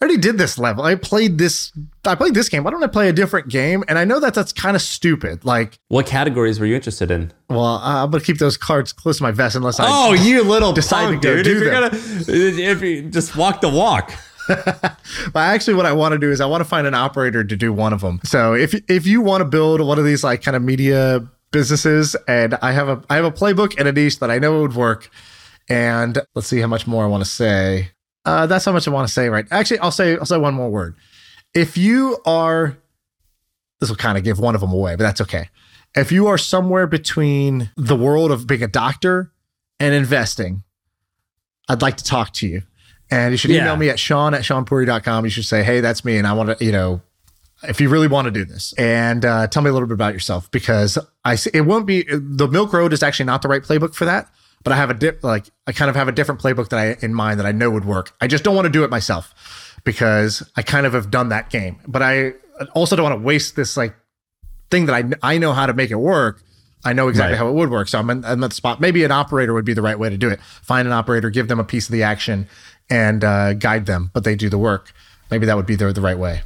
I 0.00 0.04
already 0.04 0.20
did 0.20 0.36
this 0.36 0.58
level. 0.58 0.84
I 0.84 0.94
played 0.94 1.38
this 1.38 1.72
I 2.04 2.14
played 2.14 2.34
this 2.34 2.48
game. 2.50 2.64
Why 2.64 2.70
don't 2.70 2.84
I 2.84 2.86
play 2.86 3.08
a 3.08 3.12
different 3.14 3.48
game? 3.48 3.82
And 3.88 3.98
I 3.98 4.04
know 4.04 4.20
that 4.20 4.34
that's 4.34 4.52
kind 4.52 4.76
of 4.76 4.82
stupid. 4.82 5.44
Like, 5.44 5.78
What 5.88 6.06
categories 6.06 6.60
were 6.60 6.66
you 6.66 6.74
interested 6.74 7.10
in? 7.10 7.32
well, 7.48 7.64
uh, 7.76 8.04
I'm 8.04 8.10
gonna 8.10 8.22
keep 8.22 8.38
those 8.38 8.56
cards 8.58 8.92
close 8.92 9.16
to 9.18 9.22
my 9.22 9.30
vest 9.30 9.56
unless 9.56 9.80
I 9.80 9.86
Oh, 9.88 10.12
you 10.12 10.42
little 10.44 10.72
decide 10.82 11.06
punk, 11.06 11.22
to 11.22 11.36
dude. 11.36 11.44
do 11.44 11.50
if 11.56 11.62
you're 11.62 11.70
them. 11.80 11.90
gonna 11.90 12.70
if 12.72 12.82
you 12.82 13.02
just 13.10 13.36
walk 13.36 13.60
the 13.62 13.68
walk. 13.70 14.12
But 14.48 15.40
actually, 15.40 15.74
what 15.74 15.86
I 15.86 15.92
want 15.92 16.12
to 16.12 16.18
do 16.18 16.30
is 16.30 16.40
I 16.40 16.46
want 16.46 16.60
to 16.60 16.64
find 16.68 16.86
an 16.86 16.94
operator 16.94 17.42
to 17.42 17.56
do 17.56 17.72
one 17.72 17.92
of 17.92 18.00
them. 18.00 18.20
So 18.24 18.54
if 18.54 18.74
if 18.88 19.06
you 19.06 19.20
want 19.20 19.40
to 19.40 19.44
build 19.44 19.80
one 19.80 19.98
of 19.98 20.04
these 20.04 20.22
like 20.22 20.42
kind 20.42 20.56
of 20.56 20.62
media 20.62 21.26
businesses, 21.52 22.14
and 22.28 22.54
I 22.62 22.72
have 22.72 22.88
a 22.88 23.02
I 23.10 23.16
have 23.16 23.24
a 23.24 23.32
playbook 23.32 23.74
and 23.78 23.88
a 23.88 23.92
niche 23.92 24.18
that 24.20 24.30
I 24.30 24.38
know 24.38 24.58
it 24.58 24.62
would 24.62 24.76
work, 24.76 25.10
and 25.68 26.18
let's 26.34 26.46
see 26.46 26.60
how 26.60 26.66
much 26.68 26.86
more 26.86 27.02
I 27.04 27.08
want 27.08 27.24
to 27.24 27.30
say. 27.30 27.90
Uh, 28.26 28.46
that's 28.46 28.64
how 28.64 28.72
much 28.72 28.86
I 28.86 28.90
want 28.90 29.06
to 29.08 29.12
say. 29.12 29.28
Right? 29.30 29.46
Actually, 29.50 29.78
I'll 29.78 29.90
say 29.90 30.16
I'll 30.18 30.26
say 30.26 30.36
one 30.36 30.52
more 30.54 30.68
word. 30.68 30.96
If 31.54 31.78
you 31.78 32.18
are, 32.26 32.76
this 33.80 33.88
will 33.88 33.96
kind 33.96 34.18
of 34.18 34.24
give 34.24 34.38
one 34.38 34.54
of 34.54 34.60
them 34.60 34.72
away, 34.72 34.96
but 34.96 35.04
that's 35.04 35.20
okay. 35.22 35.48
If 35.94 36.12
you 36.12 36.26
are 36.26 36.36
somewhere 36.36 36.86
between 36.86 37.70
the 37.76 37.96
world 37.96 38.30
of 38.30 38.46
being 38.46 38.62
a 38.62 38.68
doctor 38.68 39.32
and 39.80 39.94
investing, 39.94 40.62
I'd 41.68 41.80
like 41.80 41.96
to 41.98 42.04
talk 42.04 42.32
to 42.34 42.46
you. 42.46 42.62
And 43.10 43.32
you 43.32 43.38
should 43.38 43.50
email 43.52 43.74
Yeah. 43.74 43.76
me 43.76 43.88
at 43.88 43.96
shaan 43.96 44.34
at 44.34 44.42
shaanpuri.com. 44.42 45.24
You 45.24 45.30
should 45.30 45.44
say, 45.46 45.62
hey, 45.62 45.80
that's 45.80 46.04
me. 46.04 46.18
And 46.18 46.26
I 46.26 46.32
want 46.32 46.58
to, 46.58 46.64
you 46.64 46.72
know, 46.72 47.00
if 47.62 47.80
you 47.80 47.88
really 47.88 48.08
want 48.08 48.26
to 48.26 48.30
do 48.30 48.44
this 48.44 48.74
and 48.74 49.24
uh, 49.24 49.46
tell 49.46 49.62
me 49.62 49.70
a 49.70 49.72
little 49.72 49.88
bit 49.88 49.94
about 49.94 50.12
yourself 50.12 50.50
because 50.50 50.98
I 51.24 51.36
see 51.36 51.50
it 51.54 51.62
won't 51.62 51.86
be 51.86 52.04
the 52.10 52.48
Milk 52.48 52.72
Road 52.72 52.92
is 52.92 53.02
actually 53.02 53.26
not 53.26 53.40
the 53.42 53.48
right 53.48 53.62
playbook 53.62 53.94
for 53.94 54.04
that. 54.04 54.28
But 54.66 54.72
I 54.72 54.76
have 54.78 54.90
a 54.90 54.94
dip, 54.94 55.22
like 55.22 55.44
I 55.68 55.70
kind 55.70 55.88
of 55.88 55.94
have 55.94 56.08
a 56.08 56.12
different 56.12 56.40
playbook 56.40 56.70
that 56.70 56.80
I 56.80 56.96
in 57.06 57.14
mind 57.14 57.38
that 57.38 57.46
I 57.46 57.52
know 57.52 57.70
would 57.70 57.84
work. 57.84 58.16
I 58.20 58.26
just 58.26 58.42
don't 58.42 58.56
want 58.56 58.66
to 58.66 58.72
do 58.72 58.82
it 58.82 58.90
myself 58.90 59.32
because 59.84 60.42
I 60.56 60.62
kind 60.62 60.86
of 60.86 60.92
have 60.92 61.08
done 61.08 61.28
that 61.28 61.50
game. 61.50 61.78
But 61.86 62.02
I 62.02 62.32
also 62.74 62.96
don't 62.96 63.04
want 63.08 63.16
to 63.16 63.24
waste 63.24 63.54
this 63.54 63.76
like 63.76 63.94
thing 64.72 64.86
that 64.86 65.14
I 65.22 65.34
I 65.34 65.38
know 65.38 65.52
how 65.52 65.66
to 65.66 65.72
make 65.72 65.92
it 65.92 66.00
work. 66.00 66.42
I 66.84 66.94
know 66.94 67.06
exactly 67.06 67.34
Right. 67.34 67.38
how 67.38 67.48
it 67.48 67.52
would 67.52 67.70
work. 67.70 67.86
So 67.86 68.00
I'm, 68.00 68.10
in, 68.10 68.24
I'm 68.24 68.42
at 68.42 68.50
the 68.50 68.56
spot. 68.56 68.80
Maybe 68.80 69.04
an 69.04 69.12
operator 69.12 69.54
would 69.54 69.64
be 69.64 69.72
the 69.72 69.82
right 69.82 69.96
way 70.00 70.10
to 70.10 70.16
do 70.16 70.28
it. 70.28 70.40
Find 70.62 70.84
an 70.88 70.92
operator, 70.92 71.30
give 71.30 71.46
them 71.46 71.60
a 71.60 71.64
piece 71.64 71.86
of 71.86 71.92
the 71.92 72.02
action, 72.02 72.48
and 72.90 73.22
uh, 73.22 73.52
guide 73.52 73.86
them, 73.86 74.10
but 74.14 74.24
they 74.24 74.34
do 74.34 74.48
the 74.48 74.58
work. 74.58 74.92
Maybe 75.30 75.46
that 75.46 75.56
would 75.56 75.66
be 75.66 75.76
the, 75.76 75.92
the 75.92 76.00
right 76.00 76.18
way. 76.18 76.40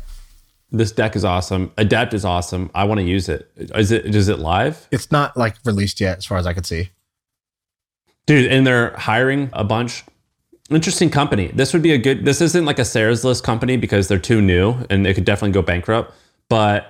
This 0.71 0.93
deck 0.93 1.17
is 1.17 1.25
awesome. 1.25 1.73
Adept 1.79 2.13
is 2.13 2.27
awesome. 2.27 2.71
I 2.75 2.85
want 2.85 3.01
to 3.01 3.05
use 3.07 3.31
it. 3.31 3.51
Is 3.57 3.91
it 3.91 4.15
is 4.15 4.29
it 4.29 4.39
live? 4.41 4.87
It's 4.91 5.11
not 5.11 5.39
like 5.39 5.57
released 5.65 6.01
yet, 6.03 6.19
as 6.19 6.27
far 6.27 6.37
as 6.37 6.47
I 6.47 6.53
can 6.53 6.65
see. 6.65 6.91
Dude, 8.31 8.47
and 8.47 8.65
they're 8.65 8.93
hiring 8.97 9.51
a 9.53 9.65
bunch. 9.65 10.05
Interesting 10.71 11.11
company. 11.11 11.49
This 11.49 11.73
would 11.73 11.83
be 11.83 11.91
a 11.91 11.99
good. 11.99 12.25
This 12.25 12.41
isn't 12.41 12.65
like 12.65 12.79
a 12.79 12.85
Sarah's 12.85 13.25
list 13.25 13.43
company 13.43 13.77
because 13.77 14.07
they're 14.07 14.21
too 14.21 14.41
new 14.41 14.77
and 14.89 15.05
they 15.05 15.13
could 15.15 15.25
definitely 15.25 15.51
go 15.51 15.63
bankrupt. 15.63 16.15
But 16.49 16.87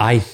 I, 0.00 0.24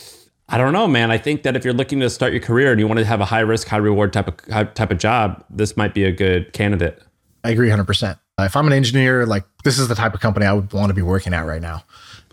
I 0.49 0.57
don't 0.57 0.73
know, 0.73 0.87
man. 0.87 1.11
I 1.11 1.19
think 1.19 1.43
that 1.43 1.57
if 1.57 1.65
you're 1.65 1.75
looking 1.75 1.99
to 1.99 2.11
start 2.11 2.33
your 2.33 2.41
career 2.41 2.71
and 2.71 2.79
you 2.79 2.87
want 2.87 3.01
to 3.01 3.05
have 3.05 3.21
a 3.21 3.25
high 3.25 3.41
risk, 3.41 3.67
high 3.67 3.79
reward 3.79 4.13
type 4.13 4.29
of 4.29 4.75
type 4.75 4.93
of 4.93 4.99
job, 4.99 5.45
this 5.51 5.77
might 5.77 5.95
be 5.95 6.05
a 6.05 6.13
good 6.13 6.53
candidate. 6.53 7.03
I 7.43 7.51
agree 7.51 7.69
100%. 7.69 8.21
If 8.39 8.55
I'm 8.55 8.69
an 8.69 8.73
engineer, 8.73 9.27
like 9.27 9.43
this 9.65 9.81
is 9.81 9.89
the 9.89 9.97
type 9.97 10.15
of 10.15 10.21
company 10.21 10.47
I 10.47 10.53
would 10.53 10.73
want 10.73 10.91
to 10.91 10.95
be 10.95 11.03
working 11.03 11.35
at 11.35 11.45
right 11.45 11.61
now. 11.61 11.83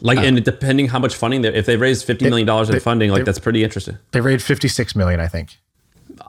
Like, 0.01 0.19
uh, 0.19 0.21
and 0.21 0.45
depending 0.45 0.87
how 0.89 0.99
much 0.99 1.15
funding, 1.15 1.41
they, 1.41 1.55
if 1.55 1.65
they 1.65 1.77
raise 1.77 2.03
fifty 2.03 2.25
million 2.25 2.45
dollars 2.45 2.69
in 2.69 2.75
they, 2.75 2.79
funding, 2.79 3.09
like 3.09 3.21
they, 3.21 3.23
that's 3.23 3.39
pretty 3.39 3.63
interesting. 3.63 3.97
They 4.11 4.21
raised 4.21 4.45
56 4.45 4.95
million, 4.95 5.19
I 5.19 5.27
think. 5.27 5.57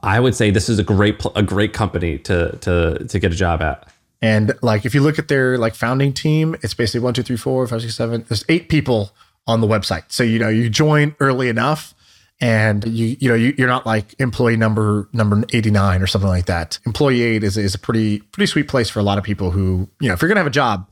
I 0.03 0.21
would 0.21 0.35
say 0.35 0.51
this 0.51 0.69
is 0.69 0.79
a 0.79 0.85
great 0.85 1.23
a 1.35 1.43
great 1.43 1.73
company 1.73 2.19
to 2.19 2.57
to 2.59 3.05
to 3.05 3.19
get 3.19 3.33
a 3.33 3.37
job 3.37 3.63
at. 3.63 3.89
And 4.23 4.53
like 4.63 4.85
if 4.85 4.95
you 4.95 5.01
look 5.01 5.19
at 5.19 5.29
their 5.29 5.59
like 5.59 5.75
founding 5.75 6.13
team, 6.13 6.55
it's 6.63 6.75
basically 6.75 7.01
one, 7.01 7.15
two, 7.15 7.23
three, 7.23 7.37
four, 7.37 7.67
five, 7.67 7.81
six, 7.81 7.95
seven. 7.95 8.25
There's 8.29 8.45
eight 8.49 8.69
people 8.69 9.13
on 9.47 9.61
the 9.61 9.67
website. 9.67 10.05
So 10.09 10.23
you 10.23 10.39
know 10.39 10.49
you 10.49 10.69
join 10.69 11.15
early 11.21 11.49
enough, 11.49 11.95
and 12.41 12.87
you 12.87 13.17
you 13.21 13.29
know 13.29 13.35
you, 13.35 13.55
you're 13.57 13.69
not 13.69 13.87
like 13.87 14.15
employee 14.19 14.57
number 14.57 15.09
number 15.13 15.45
89 15.53 16.03
or 16.03 16.07
something 16.07 16.29
like 16.29 16.47
that. 16.47 16.79
Employee 16.87 17.23
eight 17.23 17.45
is 17.45 17.57
is 17.57 17.75
a 17.75 17.79
pretty 17.79 18.21
pretty 18.21 18.47
sweet 18.47 18.69
place 18.69 18.91
for 18.91 19.01
a 19.01 19.03
lot 19.03 19.19
of 19.19 19.25
people 19.25 19.51
who 19.51 19.89
you 20.01 20.09
know 20.09 20.15
if 20.15 20.23
you're 20.23 20.29
gonna 20.29 20.41
have 20.41 20.47
a 20.47 20.51
job, 20.51 20.89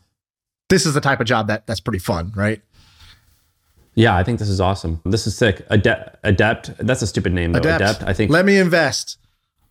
this 0.68 0.86
is 0.86 0.94
the 0.94 1.00
type 1.00 1.20
of 1.20 1.26
job 1.26 1.48
that 1.48 1.66
that's 1.66 1.80
pretty 1.80 1.98
fun, 1.98 2.32
right? 2.34 2.62
Yeah, 3.98 4.16
I 4.16 4.22
think 4.22 4.38
this 4.38 4.48
is 4.48 4.60
awesome. 4.60 5.00
This 5.04 5.26
is 5.26 5.36
sick. 5.36 5.66
Adept, 5.70 6.18
adept. 6.22 6.70
That's 6.78 7.02
a 7.02 7.06
stupid 7.06 7.32
name 7.32 7.50
though. 7.50 7.58
Adept. 7.58 7.82
adept 7.82 8.02
I 8.04 8.12
think. 8.12 8.30
Let 8.30 8.44
me 8.44 8.56
invest. 8.56 9.18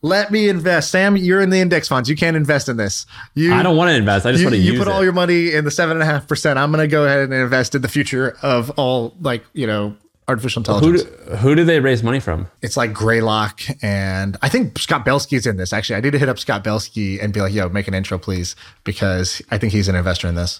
Let 0.01 0.31
me 0.31 0.49
invest. 0.49 0.91
Sam, 0.91 1.15
you're 1.15 1.39
in 1.39 1.49
the 1.49 1.59
index 1.59 1.87
funds. 1.87 2.09
You 2.09 2.17
can't 2.17 2.35
invest 2.35 2.67
in 2.67 2.75
this. 2.75 3.05
You, 3.35 3.53
I 3.53 3.63
don't 3.63 3.77
want 3.77 3.89
to 3.89 3.95
invest. 3.95 4.25
I 4.25 4.31
just 4.31 4.41
you, 4.41 4.47
want 4.47 4.55
to 4.55 4.57
use 4.57 4.67
it. 4.67 4.73
you 4.73 4.79
put 4.79 4.89
it. 4.89 4.93
all 4.93 5.01
your 5.01 5.13
money 5.13 5.53
in 5.53 5.63
the 5.63 5.71
seven 5.71 5.95
and 5.95 6.03
a 6.03 6.05
half 6.05 6.27
percent. 6.27 6.59
I'm 6.59 6.71
going 6.73 6.83
to 6.83 6.91
go 6.91 7.05
ahead 7.05 7.21
and 7.21 7.33
invest 7.33 7.73
in 7.73 7.81
the 7.81 7.87
future 7.87 8.37
of 8.41 8.69
all 8.71 9.15
like 9.21 9.45
you 9.53 9.65
know 9.65 9.95
artificial 10.27 10.59
intelligence. 10.59 11.03
Who 11.03 11.09
do, 11.09 11.35
who 11.37 11.55
do 11.55 11.63
they 11.63 11.79
raise 11.79 12.03
money 12.03 12.19
from? 12.19 12.47
It's 12.61 12.75
like 12.75 12.93
Greylock, 12.93 13.61
and 13.81 14.35
I 14.41 14.49
think 14.49 14.77
Scott 14.77 15.05
Belsky's 15.05 15.47
in 15.47 15.55
this. 15.55 15.71
Actually, 15.71 15.95
I 15.95 16.01
need 16.01 16.11
to 16.11 16.19
hit 16.19 16.27
up 16.27 16.37
Scott 16.37 16.65
Belsky 16.65 17.17
and 17.21 17.33
be 17.33 17.39
like, 17.39 17.53
"Yo, 17.53 17.69
make 17.69 17.87
an 17.87 17.93
intro, 17.93 18.17
please," 18.17 18.57
because 18.83 19.41
I 19.51 19.57
think 19.57 19.71
he's 19.71 19.87
an 19.87 19.95
investor 19.95 20.27
in 20.27 20.35
this. 20.35 20.59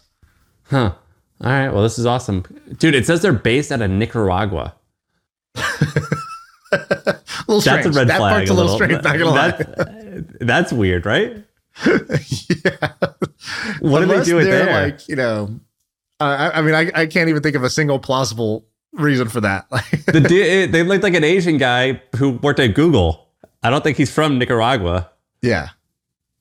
Huh. 0.69 0.93
All 1.43 1.51
right. 1.51 1.69
Well, 1.69 1.83
this 1.83 1.99
is 1.99 2.05
awesome, 2.05 2.43
dude. 2.77 2.95
It 2.95 3.05
says 3.05 3.21
they're 3.21 3.33
based 3.33 3.71
out 3.71 3.81
of 3.81 3.91
Nicaragua. 3.91 4.75
a 5.55 7.19
little 7.47 7.61
strange. 7.61 7.83
That's 7.83 7.85
a 7.87 7.91
red 7.91 8.07
that 8.07 8.17
flag. 8.17 8.33
Part's 8.33 8.49
a 8.49 8.53
little, 8.53 8.75
strange. 8.75 8.93
Not 8.93 9.03
gonna 9.03 9.25
lie. 9.25 9.51
That's, 9.51 10.25
that's 10.41 10.73
weird, 10.73 11.05
right? 11.05 11.43
yeah. 11.85 12.89
What 13.81 14.03
Unless 14.03 14.25
do 14.25 14.37
they 14.37 14.43
do 14.43 14.51
there? 14.51 14.83
Like 14.83 15.07
you 15.07 15.15
know, 15.15 15.59
uh, 16.19 16.51
I, 16.53 16.59
I, 16.59 16.61
mean, 16.61 16.73
I, 16.73 16.91
I 16.93 17.05
can't 17.05 17.29
even 17.29 17.43
think 17.43 17.55
of 17.55 17.63
a 17.63 17.69
single 17.69 17.99
plausible 17.99 18.65
reason 18.93 19.29
for 19.29 19.41
that. 19.41 19.69
the 20.07 20.67
they 20.71 20.83
looked 20.83 21.03
like 21.03 21.13
an 21.13 21.23
Asian 21.23 21.57
guy 21.57 22.01
who 22.15 22.31
worked 22.31 22.59
at 22.59 22.73
Google. 22.73 23.27
I 23.63 23.69
don't 23.69 23.83
think 23.83 23.97
he's 23.97 24.11
from 24.11 24.37
Nicaragua. 24.37 25.09
Yeah. 25.41 25.69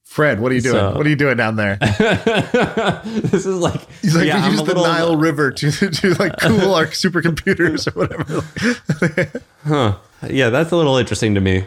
Fred, 0.06 0.40
what 0.40 0.52
are 0.52 0.54
you 0.54 0.60
doing? 0.60 0.76
So, 0.76 0.96
what 0.96 1.04
are 1.04 1.10
you 1.10 1.16
doing 1.16 1.36
down 1.36 1.56
there? 1.56 1.76
this 1.80 3.44
is 3.44 3.58
like 3.58 3.80
he's 4.00 4.16
like 4.16 4.26
yeah, 4.26 4.46
we 4.46 4.52
use 4.52 4.60
the 4.60 4.66
little, 4.66 4.84
Nile 4.84 5.16
River 5.16 5.50
to 5.50 5.70
to 5.70 6.14
like 6.14 6.38
cool 6.38 6.74
our 6.74 6.86
supercomputers 6.86 7.86
or 7.88 8.06
whatever. 8.06 9.42
huh? 9.66 9.96
Yeah, 10.30 10.48
that's 10.50 10.70
a 10.70 10.76
little 10.76 10.96
interesting 10.96 11.34
to 11.34 11.40
me. 11.40 11.66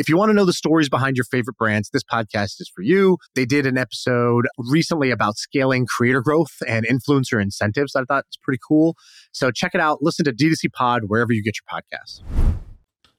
If 0.00 0.08
you 0.08 0.16
want 0.16 0.30
to 0.30 0.32
know 0.32 0.46
the 0.46 0.54
stories 0.54 0.88
behind 0.88 1.18
your 1.18 1.24
favorite 1.24 1.58
brands, 1.58 1.90
this 1.90 2.02
podcast 2.02 2.58
is 2.58 2.72
for 2.74 2.80
you. 2.80 3.18
They 3.34 3.44
did 3.44 3.66
an 3.66 3.76
episode 3.76 4.48
recently 4.56 5.10
about 5.10 5.36
scaling 5.36 5.84
creator 5.84 6.22
growth 6.22 6.56
and 6.66 6.86
influencer 6.86 7.38
incentives. 7.40 7.94
I 7.94 8.04
thought 8.04 8.24
it's 8.26 8.38
pretty 8.38 8.60
cool. 8.66 8.96
So 9.32 9.50
check 9.50 9.74
it 9.74 9.80
out. 9.80 9.98
Listen 10.00 10.24
to 10.24 10.32
D2C 10.32 10.72
Pod 10.72 11.02
wherever 11.08 11.34
you 11.34 11.42
get 11.42 11.56
your 11.58 11.80
podcasts. 11.82 12.22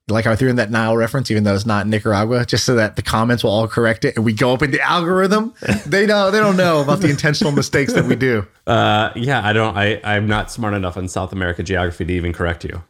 Like 0.07 0.25
how 0.25 0.31
I 0.31 0.35
threw 0.35 0.49
in 0.49 0.55
that 0.55 0.71
Nile 0.71 0.97
reference, 0.97 1.29
even 1.29 1.43
though 1.43 1.53
it's 1.53 1.67
not 1.67 1.85
Nicaragua, 1.85 2.47
just 2.47 2.65
so 2.65 2.73
that 2.73 2.95
the 2.95 3.03
comments 3.03 3.43
will 3.43 3.51
all 3.51 3.67
correct 3.67 4.03
it 4.03 4.15
and 4.15 4.25
we 4.25 4.33
go 4.33 4.51
up 4.51 4.63
in 4.63 4.71
the 4.71 4.81
algorithm. 4.81 5.53
they 5.85 6.07
know 6.07 6.31
they 6.31 6.39
don't 6.39 6.57
know 6.57 6.81
about 6.81 7.01
the 7.01 7.11
intentional 7.11 7.51
mistakes 7.51 7.93
that 7.93 8.05
we 8.05 8.15
do. 8.15 8.47
Uh, 8.65 9.11
yeah, 9.15 9.45
I 9.45 9.53
don't. 9.53 9.77
I 9.77 10.01
I'm 10.03 10.25
not 10.25 10.49
smart 10.49 10.73
enough 10.73 10.97
in 10.97 11.07
South 11.07 11.31
America 11.31 11.61
geography 11.61 12.05
to 12.05 12.13
even 12.13 12.33
correct 12.33 12.63
you. 12.63 12.81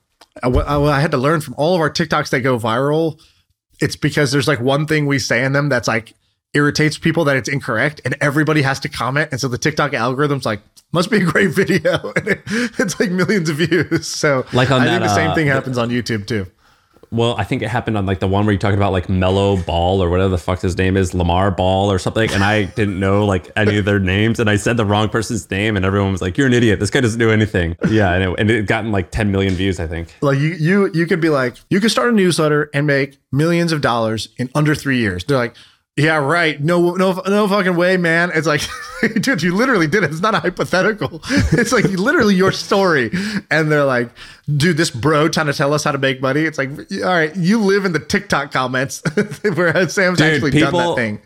I, 0.42 0.48
I, 0.48 0.82
I 0.82 1.02
had 1.02 1.12
to 1.12 1.18
learn 1.18 1.42
from 1.42 1.56
all 1.58 1.76
of 1.76 1.82
our 1.82 1.90
TikToks 1.90 2.30
that 2.30 2.40
go 2.40 2.58
viral 2.58 3.20
it's 3.82 3.96
because 3.96 4.32
there's 4.32 4.48
like 4.48 4.60
one 4.60 4.86
thing 4.88 5.06
we 5.06 5.20
say 5.20 5.44
in 5.44 5.54
them 5.54 5.70
that's 5.70 5.88
like 5.88 6.14
irritates 6.54 6.98
people 6.98 7.24
that 7.26 7.38
it's 7.38 7.50
incorrect 7.50 8.02
and 8.04 8.16
everybody 8.22 8.62
has 8.62 8.80
to 8.80 8.90
comment 8.90 9.30
and 9.32 9.40
so 9.40 9.48
the 9.48 9.58
tiktok 9.58 9.94
algorithm's 9.94 10.46
like 10.46 10.62
must 10.92 11.10
be 11.10 11.18
a 11.18 11.26
great 11.26 11.52
video 11.52 12.12
and 12.16 12.28
it, 12.28 12.42
it's 12.78 13.00
like 13.00 13.10
millions 13.12 13.50
of 13.50 13.56
views. 13.58 14.08
So 14.08 14.46
like 14.54 14.72
on 14.72 14.82
i 14.82 14.86
that, 14.86 14.92
think 14.92 15.04
the 15.04 15.16
same 15.16 15.32
uh, 15.32 15.36
thing 15.36 15.48
happens 15.48 15.78
on 15.78 15.90
youtube 15.90 16.28
too 16.28 16.46
well, 17.14 17.36
I 17.38 17.44
think 17.44 17.62
it 17.62 17.68
happened 17.68 17.98
on 17.98 18.06
like 18.06 18.20
the 18.20 18.28
one 18.28 18.46
where 18.46 18.54
you 18.54 18.58
talking 18.58 18.78
about 18.78 18.94
like 18.94 19.10
Mellow 19.10 19.58
Ball 19.58 20.02
or 20.02 20.10
whatever 20.10 20.30
the 20.30 20.38
fuck 20.38 20.62
his 20.62 20.78
name 20.78 20.96
is, 20.96 21.14
Lamar 21.14 21.52
Ball 21.52 21.92
or 21.92 22.00
something, 22.00 22.32
and 22.32 22.42
I 22.42 22.64
didn't 22.64 23.00
know 23.00 23.26
like 23.26 23.52
any 23.58 23.78
of 23.78 23.84
their 23.84 24.00
names, 24.00 24.40
and 24.40 24.50
I 24.50 24.56
said 24.56 24.78
the 24.78 24.86
wrong 24.86 25.10
person's 25.10 25.50
name, 25.52 25.76
and 25.76 25.86
everyone 25.86 26.14
was 26.14 26.22
like, 26.22 26.38
"You're 26.38 26.48
an 26.48 26.54
idiot. 26.54 26.80
This 26.80 26.90
guy 26.90 27.02
doesn't 27.02 27.20
do 27.20 27.30
anything." 27.30 27.76
Yeah, 27.90 28.14
and 28.14 28.24
it, 28.24 28.40
and 28.40 28.50
it 28.50 28.66
gotten 28.66 28.94
like 28.94 29.12
10 29.12 29.30
million 29.30 29.54
views, 29.56 29.78
I 29.80 29.88
think. 29.88 30.16
Like 30.22 30.40
you, 30.40 30.54
you, 30.54 30.92
you 30.94 31.06
could 31.06 31.20
be 31.20 31.30
like, 31.30 31.58
you 31.70 31.82
could 31.82 31.92
start 31.92 32.10
a 32.10 32.14
newsletter 32.14 32.70
and 32.74 32.88
make 32.88 33.18
millions 33.32 33.74
of 33.74 33.82
dollars 33.82 34.30
in 34.38 34.50
under 34.56 34.74
three 34.74 35.00
years. 35.00 35.26
They're 35.26 35.38
like, 35.38 35.56
yeah, 35.98 36.16
right. 36.16 36.60
No, 36.62 36.96
no, 36.96 37.22
no 37.28 37.48
fucking 37.48 37.76
way, 37.76 37.98
man. 37.98 38.32
It's 38.34 38.48
like, 38.48 38.62
dude, 39.22 39.44
you 39.44 39.54
literally 39.54 39.88
did 39.88 40.04
it. 40.04 40.12
It's 40.12 40.22
not 40.22 40.34
a 40.34 40.40
hypothetical. 40.40 41.22
It's 41.54 41.74
like 41.74 41.84
literally 41.86 42.34
your 42.34 42.52
story. 42.52 43.12
And 43.50 43.72
they're 43.72 43.84
like, 43.84 44.10
dude, 44.56 44.78
this 44.78 44.90
bro 44.90 45.28
trying 45.28 45.48
to 45.48 45.54
tell 45.54 45.74
us 45.74 45.84
how 45.84 45.92
to 45.92 45.98
make 45.98 46.22
money. 46.22 46.42
It's 46.42 46.58
like, 46.58 46.70
all 46.70 47.10
right, 47.10 47.36
you 47.36 47.60
live 47.60 47.84
in 47.84 47.92
the 47.92 48.00
TikTok 48.00 48.52
comments 48.52 49.04
where 49.42 49.88
Sam's 49.90 50.18
dude, 50.18 50.34
actually 50.34 50.52
people, 50.52 50.72
done 50.72 50.88
that 50.90 50.96
thing. 50.96 51.22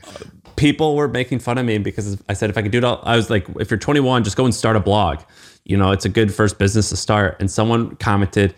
People 0.56 0.96
were 0.96 1.08
making 1.08 1.40
fun 1.40 1.58
of 1.58 1.66
me 1.66 1.78
because 1.78 2.22
I 2.28 2.34
said 2.34 2.50
if 2.50 2.58
I 2.58 2.64
could 2.64 2.72
do 2.72 2.80
it 2.80 2.84
all, 2.84 3.02
I 3.04 3.16
was 3.16 3.30
like, 3.30 3.48
if 3.60 3.70
you're 3.70 3.78
21, 3.78 4.24
just 4.24 4.36
go 4.36 4.46
and 4.46 4.56
start 4.56 4.76
a 4.76 4.80
blog. 4.80 5.20
You 5.64 5.78
know, 5.78 5.92
it's 5.92 6.06
a 6.06 6.10
good 6.10 6.34
first 6.34 6.58
business 6.58 6.90
to 6.90 6.98
start. 6.98 7.38
And 7.40 7.52
someone 7.52 7.96
commented, 7.98 8.56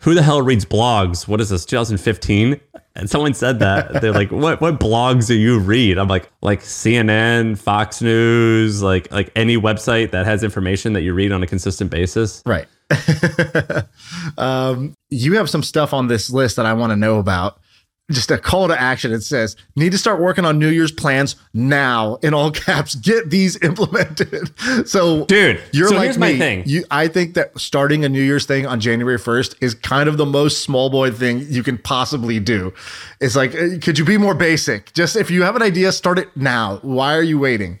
who 0.00 0.14
the 0.14 0.22
hell 0.22 0.42
reads 0.42 0.64
blogs? 0.64 1.26
What 1.26 1.40
is 1.40 1.48
this, 1.48 1.64
2015? 1.64 2.60
And 2.94 3.10
someone 3.10 3.34
said 3.34 3.58
that. 3.58 4.00
They're 4.00 4.12
like, 4.12 4.30
what 4.30 4.60
what 4.60 4.80
blogs 4.80 5.26
do 5.26 5.34
you 5.34 5.58
read? 5.58 5.98
I'm 5.98 6.08
like, 6.08 6.30
like 6.42 6.60
CNN, 6.60 7.58
Fox 7.58 8.00
News, 8.00 8.82
like 8.82 9.10
like 9.12 9.30
any 9.36 9.56
website 9.56 10.12
that 10.12 10.24
has 10.26 10.42
information 10.42 10.94
that 10.94 11.02
you 11.02 11.12
read 11.12 11.32
on 11.32 11.42
a 11.42 11.46
consistent 11.46 11.90
basis. 11.90 12.42
Right. 12.46 12.66
um, 14.38 14.94
you 15.10 15.34
have 15.34 15.50
some 15.50 15.62
stuff 15.62 15.92
on 15.92 16.06
this 16.08 16.30
list 16.30 16.56
that 16.56 16.66
I 16.66 16.72
want 16.72 16.92
to 16.92 16.96
know 16.96 17.18
about 17.18 17.60
just 18.10 18.30
a 18.30 18.38
call 18.38 18.68
to 18.68 18.80
action. 18.80 19.12
It 19.12 19.22
says, 19.22 19.56
need 19.74 19.90
to 19.92 19.98
start 19.98 20.20
working 20.20 20.44
on 20.44 20.58
New 20.58 20.68
Year's 20.68 20.92
plans 20.92 21.34
now 21.52 22.16
in 22.16 22.34
all 22.34 22.50
caps. 22.52 22.94
Get 22.94 23.30
these 23.30 23.60
implemented. 23.62 24.52
so, 24.88 25.24
dude, 25.26 25.60
you're 25.72 25.88
so 25.88 25.96
like 25.96 26.04
here's 26.04 26.18
me. 26.18 26.32
my 26.32 26.38
thing. 26.38 26.62
You, 26.66 26.84
I 26.90 27.08
think 27.08 27.34
that 27.34 27.58
starting 27.58 28.04
a 28.04 28.08
New 28.08 28.22
Year's 28.22 28.46
thing 28.46 28.66
on 28.66 28.78
January 28.80 29.18
1st 29.18 29.56
is 29.60 29.74
kind 29.74 30.08
of 30.08 30.18
the 30.18 30.26
most 30.26 30.62
small 30.62 30.88
boy 30.88 31.10
thing 31.10 31.44
you 31.48 31.62
can 31.62 31.78
possibly 31.78 32.38
do. 32.38 32.72
It's 33.20 33.34
like, 33.34 33.54
uh, 33.54 33.78
could 33.82 33.98
you 33.98 34.04
be 34.04 34.18
more 34.18 34.34
basic? 34.34 34.92
Just 34.92 35.16
if 35.16 35.30
you 35.30 35.42
have 35.42 35.56
an 35.56 35.62
idea, 35.62 35.90
start 35.90 36.18
it 36.18 36.28
now. 36.36 36.78
Why 36.82 37.14
are 37.16 37.22
you 37.22 37.38
waiting? 37.38 37.80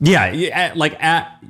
Yeah. 0.00 0.72
Like 0.76 1.02
at, 1.02 1.44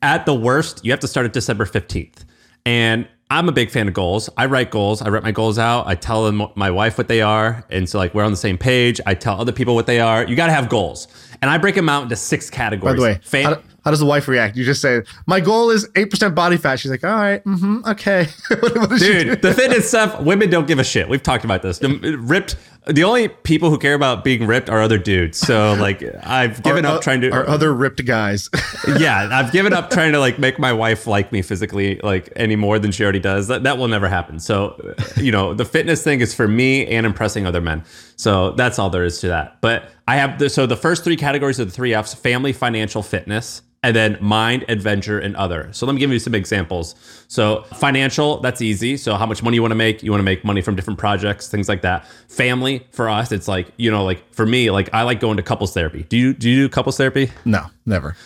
at 0.00 0.26
the 0.26 0.34
worst, 0.34 0.84
you 0.84 0.92
have 0.92 1.00
to 1.00 1.08
start 1.08 1.26
at 1.26 1.32
December 1.32 1.64
15th. 1.64 2.24
And 2.66 3.08
I'm 3.30 3.48
a 3.48 3.52
big 3.52 3.70
fan 3.70 3.88
of 3.88 3.94
goals. 3.94 4.28
I 4.36 4.46
write 4.46 4.70
goals. 4.70 5.00
I 5.00 5.08
write 5.08 5.22
my 5.22 5.32
goals 5.32 5.58
out. 5.58 5.86
I 5.86 5.94
tell 5.94 6.24
them 6.24 6.46
my 6.54 6.70
wife 6.70 6.98
what 6.98 7.08
they 7.08 7.22
are, 7.22 7.64
and 7.70 7.88
so 7.88 7.98
like 7.98 8.14
we're 8.14 8.22
on 8.22 8.30
the 8.30 8.36
same 8.36 8.58
page. 8.58 9.00
I 9.06 9.14
tell 9.14 9.40
other 9.40 9.52
people 9.52 9.74
what 9.74 9.86
they 9.86 9.98
are. 9.98 10.24
You 10.26 10.36
got 10.36 10.46
to 10.46 10.52
have 10.52 10.68
goals, 10.68 11.08
and 11.40 11.50
I 11.50 11.56
break 11.56 11.74
them 11.74 11.88
out 11.88 12.02
into 12.02 12.16
six 12.16 12.50
categories. 12.50 12.94
By 12.94 12.96
the 12.96 13.02
way, 13.02 13.20
Fan- 13.24 13.44
how, 13.44 13.62
how, 13.84 13.90
does 13.90 14.00
the 14.00 14.06
wife 14.06 14.28
react? 14.28 14.56
You 14.56 14.64
just 14.64 14.82
say, 14.82 15.02
"My 15.26 15.40
goal 15.40 15.70
is 15.70 15.88
eight 15.96 16.10
percent 16.10 16.34
body 16.34 16.58
fat." 16.58 16.78
She's 16.78 16.90
like, 16.90 17.02
"All 17.02 17.14
right, 17.14 17.42
mm-hmm, 17.44 17.86
okay." 17.86 18.28
what, 18.48 18.76
what 18.76 19.00
Dude, 19.00 19.40
the 19.40 19.54
fitness 19.54 19.88
stuff, 19.88 20.20
women 20.20 20.50
don't 20.50 20.68
give 20.68 20.78
a 20.78 20.84
shit. 20.84 21.08
We've 21.08 21.22
talked 21.22 21.44
about 21.44 21.62
this. 21.62 21.78
The 21.78 22.18
ripped 22.20 22.56
The 22.86 23.02
only 23.04 23.28
people 23.28 23.70
who 23.70 23.78
care 23.78 23.94
about 23.94 24.24
being 24.24 24.46
ripped 24.46 24.68
are 24.68 24.82
other 24.82 24.98
dudes. 24.98 25.38
So 25.38 25.74
like 25.80 26.02
I've 26.22 26.62
given 26.62 26.84
Our- 26.84 26.96
up 26.96 27.02
trying 27.02 27.22
to 27.22 27.30
our 27.30 27.48
other 27.48 27.72
ripped 27.72 28.04
guys. 28.04 28.50
yeah, 28.98 29.28
I've 29.32 29.52
given 29.52 29.72
up 29.72 29.90
trying 29.90 30.12
to 30.12 30.18
like 30.18 30.38
make 30.38 30.58
my 30.58 30.72
wife 30.72 31.06
like 31.06 31.32
me 31.32 31.40
physically 31.42 31.98
like 32.02 32.30
any 32.36 32.56
more 32.56 32.78
than 32.78 32.92
she 32.92 33.02
already 33.02 33.20
does. 33.20 33.48
That 33.48 33.62
that 33.62 33.78
will 33.78 33.88
never 33.88 34.08
happen. 34.08 34.38
So, 34.38 34.94
you 35.16 35.32
know, 35.32 35.54
the 35.54 35.64
fitness 35.64 36.02
thing 36.02 36.20
is 36.20 36.34
for 36.34 36.46
me 36.46 36.86
and 36.86 37.06
impressing 37.06 37.46
other 37.46 37.60
men. 37.60 37.84
So 38.16 38.50
that's 38.52 38.78
all 38.78 38.90
there 38.90 39.04
is 39.04 39.18
to 39.20 39.28
that. 39.28 39.60
But 39.60 39.88
I 40.06 40.16
have 40.16 40.38
the 40.38 40.50
so 40.50 40.66
the 40.66 40.76
first 40.76 41.04
three 41.04 41.16
categories 41.16 41.58
of 41.58 41.68
the 41.68 41.72
three 41.72 41.94
F's: 41.94 42.12
family, 42.14 42.52
financial, 42.52 43.02
fitness. 43.02 43.62
And 43.84 43.94
then 43.94 44.16
mind, 44.18 44.64
adventure, 44.68 45.18
and 45.18 45.36
other. 45.36 45.68
So 45.72 45.84
let 45.84 45.92
me 45.92 46.00
give 46.00 46.10
you 46.10 46.18
some 46.18 46.34
examples. 46.34 46.94
So 47.28 47.64
financial, 47.74 48.40
that's 48.40 48.62
easy. 48.62 48.96
So 48.96 49.14
how 49.14 49.26
much 49.26 49.42
money 49.42 49.56
you 49.56 49.62
want 49.62 49.72
to 49.72 49.76
make? 49.76 50.02
You 50.02 50.10
want 50.10 50.20
to 50.20 50.24
make 50.24 50.42
money 50.42 50.62
from 50.62 50.74
different 50.74 50.98
projects, 50.98 51.48
things 51.48 51.68
like 51.68 51.82
that. 51.82 52.06
Family, 52.28 52.86
for 52.92 53.10
us, 53.10 53.30
it's 53.30 53.46
like 53.46 53.70
you 53.76 53.90
know, 53.90 54.02
like 54.02 54.32
for 54.32 54.46
me, 54.46 54.70
like 54.70 54.88
I 54.94 55.02
like 55.02 55.20
going 55.20 55.36
to 55.36 55.42
couples 55.42 55.74
therapy. 55.74 56.06
Do 56.08 56.16
you 56.16 56.32
do 56.32 56.48
you 56.48 56.62
do 56.62 56.68
couples 56.70 56.96
therapy? 56.96 57.30
no, 57.44 57.66
never. 57.84 58.16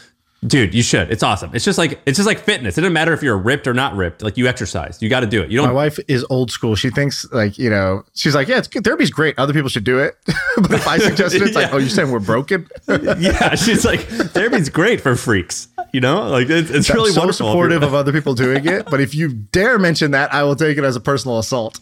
Dude, 0.47 0.73
you 0.73 0.85
should. 0.85 1.11
It's 1.11 1.25
awesome. 1.25 1.51
It's 1.53 1.65
just 1.65 1.79
like 1.79 2.01
it's 2.07 2.17
just 2.17 2.27
like 2.29 2.39
fitness. 2.39 2.79
It 2.79 2.83
doesn't 2.83 2.93
matter 2.93 3.13
if 3.13 3.25
you're 3.25 3.37
ripped 3.37 3.67
or 3.67 3.75
not 3.75 3.97
ripped. 3.97 4.23
Like 4.23 4.37
you 4.37 4.47
exercise, 4.47 5.03
you 5.03 5.09
got 5.09 5.21
to 5.21 5.27
do 5.27 5.43
it. 5.43 5.51
You 5.51 5.57
don't. 5.59 5.67
My 5.67 5.73
wife 5.73 5.99
is 6.07 6.25
old 6.31 6.53
school. 6.53 6.77
She 6.77 6.91
thinks 6.91 7.27
like 7.33 7.59
you 7.59 7.69
know. 7.69 8.05
She's 8.15 8.37
like, 8.37 8.47
yeah, 8.47 8.59
it's 8.59 8.69
good. 8.69 8.85
Therapy's 8.85 9.11
great. 9.11 9.37
Other 9.37 9.53
people 9.53 9.69
should 9.69 9.83
do 9.83 9.99
it. 9.99 10.17
but 10.57 10.71
if 10.73 10.87
I 10.87 10.99
suggest 10.99 11.35
it, 11.35 11.43
it's 11.43 11.57
like, 11.57 11.73
oh, 11.73 11.79
you're 11.79 11.89
saying 11.89 12.13
we're 12.13 12.21
broken. 12.21 12.69
yeah, 12.89 13.57
she's 13.57 13.85
like 13.85 14.01
therapy's 14.01 14.69
great 14.69 15.01
for 15.01 15.17
freaks. 15.17 15.67
You 15.93 16.01
know, 16.01 16.29
like 16.29 16.49
it's, 16.49 16.71
it's 16.71 16.91
really 16.91 17.11
so 17.11 17.31
supportive 17.33 17.83
of 17.83 17.95
other 17.95 18.13
people 18.13 18.35
doing 18.35 18.65
it. 18.65 18.87
But 18.89 19.01
if 19.01 19.17
you 19.17 19.33
dare 19.33 19.77
mention 19.79 20.13
that, 20.13 20.33
I 20.33 20.45
will 20.45 20.55
take 20.55 20.79
it 20.79 20.85
as 20.85 20.95
a 20.95 21.01
personal 21.01 21.39
assault. 21.41 21.81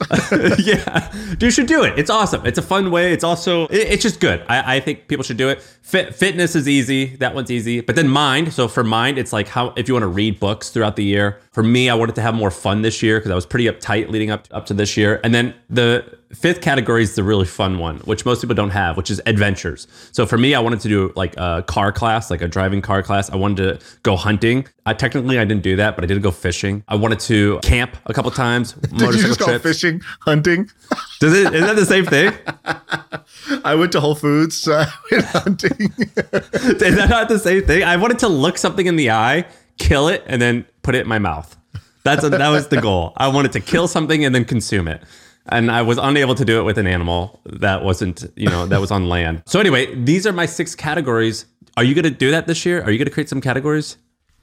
yeah, 0.58 1.12
dude, 1.32 1.42
you 1.42 1.50
should 1.50 1.66
do 1.66 1.82
it. 1.82 1.98
It's 1.98 2.08
awesome. 2.08 2.46
It's 2.46 2.56
a 2.58 2.62
fun 2.62 2.90
way. 2.90 3.12
It's 3.12 3.24
also 3.24 3.64
it- 3.66 3.86
it's 3.96 4.02
just 4.02 4.18
good. 4.20 4.42
I, 4.48 4.76
I 4.76 4.80
think 4.80 5.08
people 5.08 5.24
should 5.24 5.36
do 5.36 5.50
it. 5.50 5.60
Fit, 5.82 6.14
fitness 6.14 6.54
is 6.56 6.66
easy. 6.68 7.16
That 7.16 7.34
one's 7.34 7.50
easy. 7.50 7.82
But 7.82 7.96
then 7.96 8.08
mind. 8.08 8.45
So 8.50 8.68
for 8.68 8.84
mind, 8.84 9.18
it's 9.18 9.32
like 9.32 9.48
how 9.48 9.72
if 9.76 9.88
you 9.88 9.94
want 9.94 10.04
to 10.04 10.08
read 10.08 10.40
books 10.40 10.70
throughout 10.70 10.96
the 10.96 11.04
year. 11.04 11.40
For 11.56 11.62
me, 11.62 11.88
I 11.88 11.94
wanted 11.94 12.14
to 12.16 12.20
have 12.20 12.34
more 12.34 12.50
fun 12.50 12.82
this 12.82 13.02
year 13.02 13.18
because 13.18 13.30
I 13.30 13.34
was 13.34 13.46
pretty 13.46 13.64
uptight 13.64 14.10
leading 14.10 14.30
up 14.30 14.46
up 14.50 14.66
to 14.66 14.74
this 14.74 14.94
year. 14.94 15.22
And 15.24 15.34
then 15.34 15.54
the 15.70 16.18
fifth 16.34 16.60
category 16.60 17.02
is 17.02 17.14
the 17.14 17.24
really 17.24 17.46
fun 17.46 17.78
one, 17.78 17.96
which 18.00 18.26
most 18.26 18.42
people 18.42 18.54
don't 18.54 18.72
have, 18.72 18.98
which 18.98 19.10
is 19.10 19.22
adventures. 19.24 19.86
So 20.12 20.26
for 20.26 20.36
me, 20.36 20.54
I 20.54 20.60
wanted 20.60 20.80
to 20.80 20.88
do 20.88 21.14
like 21.16 21.34
a 21.38 21.64
car 21.66 21.92
class, 21.92 22.30
like 22.30 22.42
a 22.42 22.46
driving 22.46 22.82
car 22.82 23.02
class. 23.02 23.30
I 23.30 23.36
wanted 23.36 23.80
to 23.80 23.86
go 24.02 24.16
hunting. 24.16 24.66
I 24.84 24.92
technically 24.92 25.38
I 25.38 25.46
didn't 25.46 25.62
do 25.62 25.76
that, 25.76 25.96
but 25.96 26.04
I 26.04 26.06
did 26.06 26.22
go 26.22 26.30
fishing. 26.30 26.84
I 26.88 26.96
wanted 26.96 27.20
to 27.20 27.58
camp 27.62 27.96
a 28.04 28.12
couple 28.12 28.30
times. 28.32 28.72
Did 28.98 29.14
you 29.14 29.22
just 29.22 29.38
call 29.38 29.48
trips. 29.48 29.62
fishing 29.62 30.02
hunting? 30.20 30.68
Does 31.20 31.32
it? 31.32 31.54
Is 31.54 31.62
that 31.62 31.76
the 31.76 31.86
same 31.86 32.04
thing? 32.04 32.34
I 33.64 33.74
went 33.76 33.92
to 33.92 34.00
Whole 34.00 34.14
Foods. 34.14 34.58
So 34.58 34.74
I 34.74 34.92
went 35.10 35.24
hunting. 35.24 35.94
Is 35.96 36.96
that 36.96 37.06
not 37.08 37.30
the 37.30 37.38
same 37.38 37.64
thing? 37.64 37.82
I 37.82 37.96
wanted 37.96 38.18
to 38.18 38.28
look 38.28 38.58
something 38.58 38.84
in 38.84 38.96
the 38.96 39.10
eye, 39.10 39.46
kill 39.78 40.08
it, 40.08 40.22
and 40.26 40.40
then 40.40 40.64
put 40.82 40.94
it 40.94 41.02
in 41.02 41.08
my 41.08 41.18
mouth. 41.18 41.56
That's 42.04 42.28
that 42.28 42.48
was 42.50 42.68
the 42.68 42.80
goal. 42.80 43.12
I 43.16 43.28
wanted 43.28 43.52
to 43.52 43.60
kill 43.60 43.88
something 43.88 44.24
and 44.24 44.34
then 44.34 44.44
consume 44.44 44.88
it. 44.88 45.02
And 45.48 45.70
I 45.70 45.82
was 45.82 45.98
unable 45.98 46.34
to 46.34 46.44
do 46.44 46.58
it 46.60 46.64
with 46.64 46.78
an 46.78 46.86
animal 46.86 47.40
that 47.46 47.84
wasn't, 47.84 48.24
you 48.36 48.48
know, 48.48 48.66
that 48.66 48.80
was 48.80 48.90
on 48.90 49.08
land. 49.08 49.42
So 49.46 49.60
anyway, 49.60 49.94
these 49.94 50.26
are 50.26 50.32
my 50.32 50.46
six 50.46 50.74
categories. 50.74 51.46
Are 51.76 51.84
you 51.84 51.94
going 51.94 52.04
to 52.04 52.10
do 52.10 52.30
that 52.32 52.46
this 52.46 52.66
year? 52.66 52.82
Are 52.82 52.90
you 52.90 52.98
going 52.98 53.06
to 53.06 53.12
create 53.12 53.28
some 53.28 53.40
categories 53.40 53.96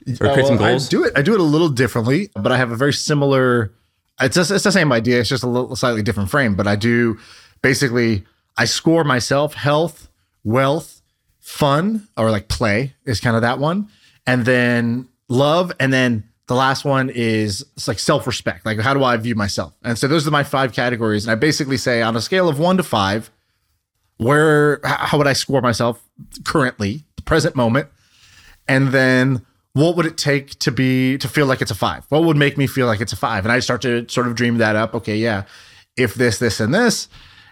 or 0.06 0.14
create 0.32 0.46
some 0.46 0.56
Well, 0.56 0.70
goals? 0.70 0.88
I 0.88 0.90
do 0.90 1.04
it. 1.04 1.12
I 1.16 1.22
do 1.22 1.34
it 1.34 1.40
a 1.40 1.44
little 1.44 1.68
differently, 1.68 2.30
but 2.34 2.52
I 2.52 2.56
have 2.56 2.70
a 2.70 2.76
very 2.76 2.92
similar. 2.92 3.72
It's 4.20 4.34
just, 4.34 4.50
it's 4.50 4.64
the 4.64 4.72
same 4.72 4.92
idea. 4.92 5.20
It's 5.20 5.28
just 5.28 5.42
a 5.42 5.48
little 5.48 5.76
slightly 5.76 6.02
different 6.02 6.30
frame. 6.30 6.54
But 6.54 6.66
I 6.66 6.76
do 6.76 7.18
basically. 7.62 8.24
I 8.56 8.66
score 8.66 9.02
myself 9.02 9.54
health, 9.54 10.08
wealth, 10.44 11.02
fun, 11.40 12.08
or 12.16 12.30
like 12.30 12.48
play 12.48 12.94
is 13.04 13.20
kind 13.20 13.34
of 13.36 13.42
that 13.42 13.58
one, 13.58 13.88
and 14.26 14.44
then 14.44 15.08
love, 15.28 15.72
and 15.80 15.92
then 15.92 16.24
the 16.46 16.54
last 16.54 16.84
one 16.84 17.10
is 17.10 17.64
it's 17.76 17.88
like 17.88 17.98
self 17.98 18.26
respect. 18.26 18.66
Like 18.66 18.78
how 18.78 18.94
do 18.94 19.02
I 19.02 19.16
view 19.16 19.34
myself? 19.34 19.74
And 19.82 19.98
so 19.98 20.08
those 20.08 20.26
are 20.26 20.30
my 20.30 20.44
five 20.44 20.72
categories. 20.72 21.24
And 21.24 21.32
I 21.32 21.34
basically 21.36 21.76
say 21.76 22.02
on 22.02 22.16
a 22.16 22.20
scale 22.20 22.48
of 22.48 22.58
one 22.58 22.76
to 22.76 22.82
five, 22.82 23.30
where 24.18 24.80
how 24.84 25.18
would 25.18 25.26
I 25.26 25.32
score 25.32 25.60
myself 25.60 26.02
currently, 26.44 27.04
the 27.16 27.22
present 27.22 27.56
moment, 27.56 27.88
and 28.68 28.88
then 28.88 29.44
what 29.74 29.96
would 29.96 30.06
it 30.06 30.16
take 30.16 30.58
to 30.60 30.70
be 30.70 31.18
to 31.18 31.28
feel 31.28 31.46
like 31.46 31.60
it's 31.60 31.70
a 31.70 31.74
five 31.74 32.04
what 32.08 32.24
would 32.24 32.36
make 32.36 32.56
me 32.56 32.66
feel 32.66 32.86
like 32.86 33.00
it's 33.00 33.12
a 33.12 33.16
five 33.16 33.44
and 33.44 33.52
i 33.52 33.58
start 33.58 33.82
to 33.82 34.08
sort 34.08 34.26
of 34.26 34.34
dream 34.34 34.58
that 34.58 34.76
up 34.76 34.94
okay 34.94 35.16
yeah 35.16 35.42
if 35.96 36.14
this 36.14 36.38
this 36.38 36.60
and 36.60 36.72
this 36.72 37.08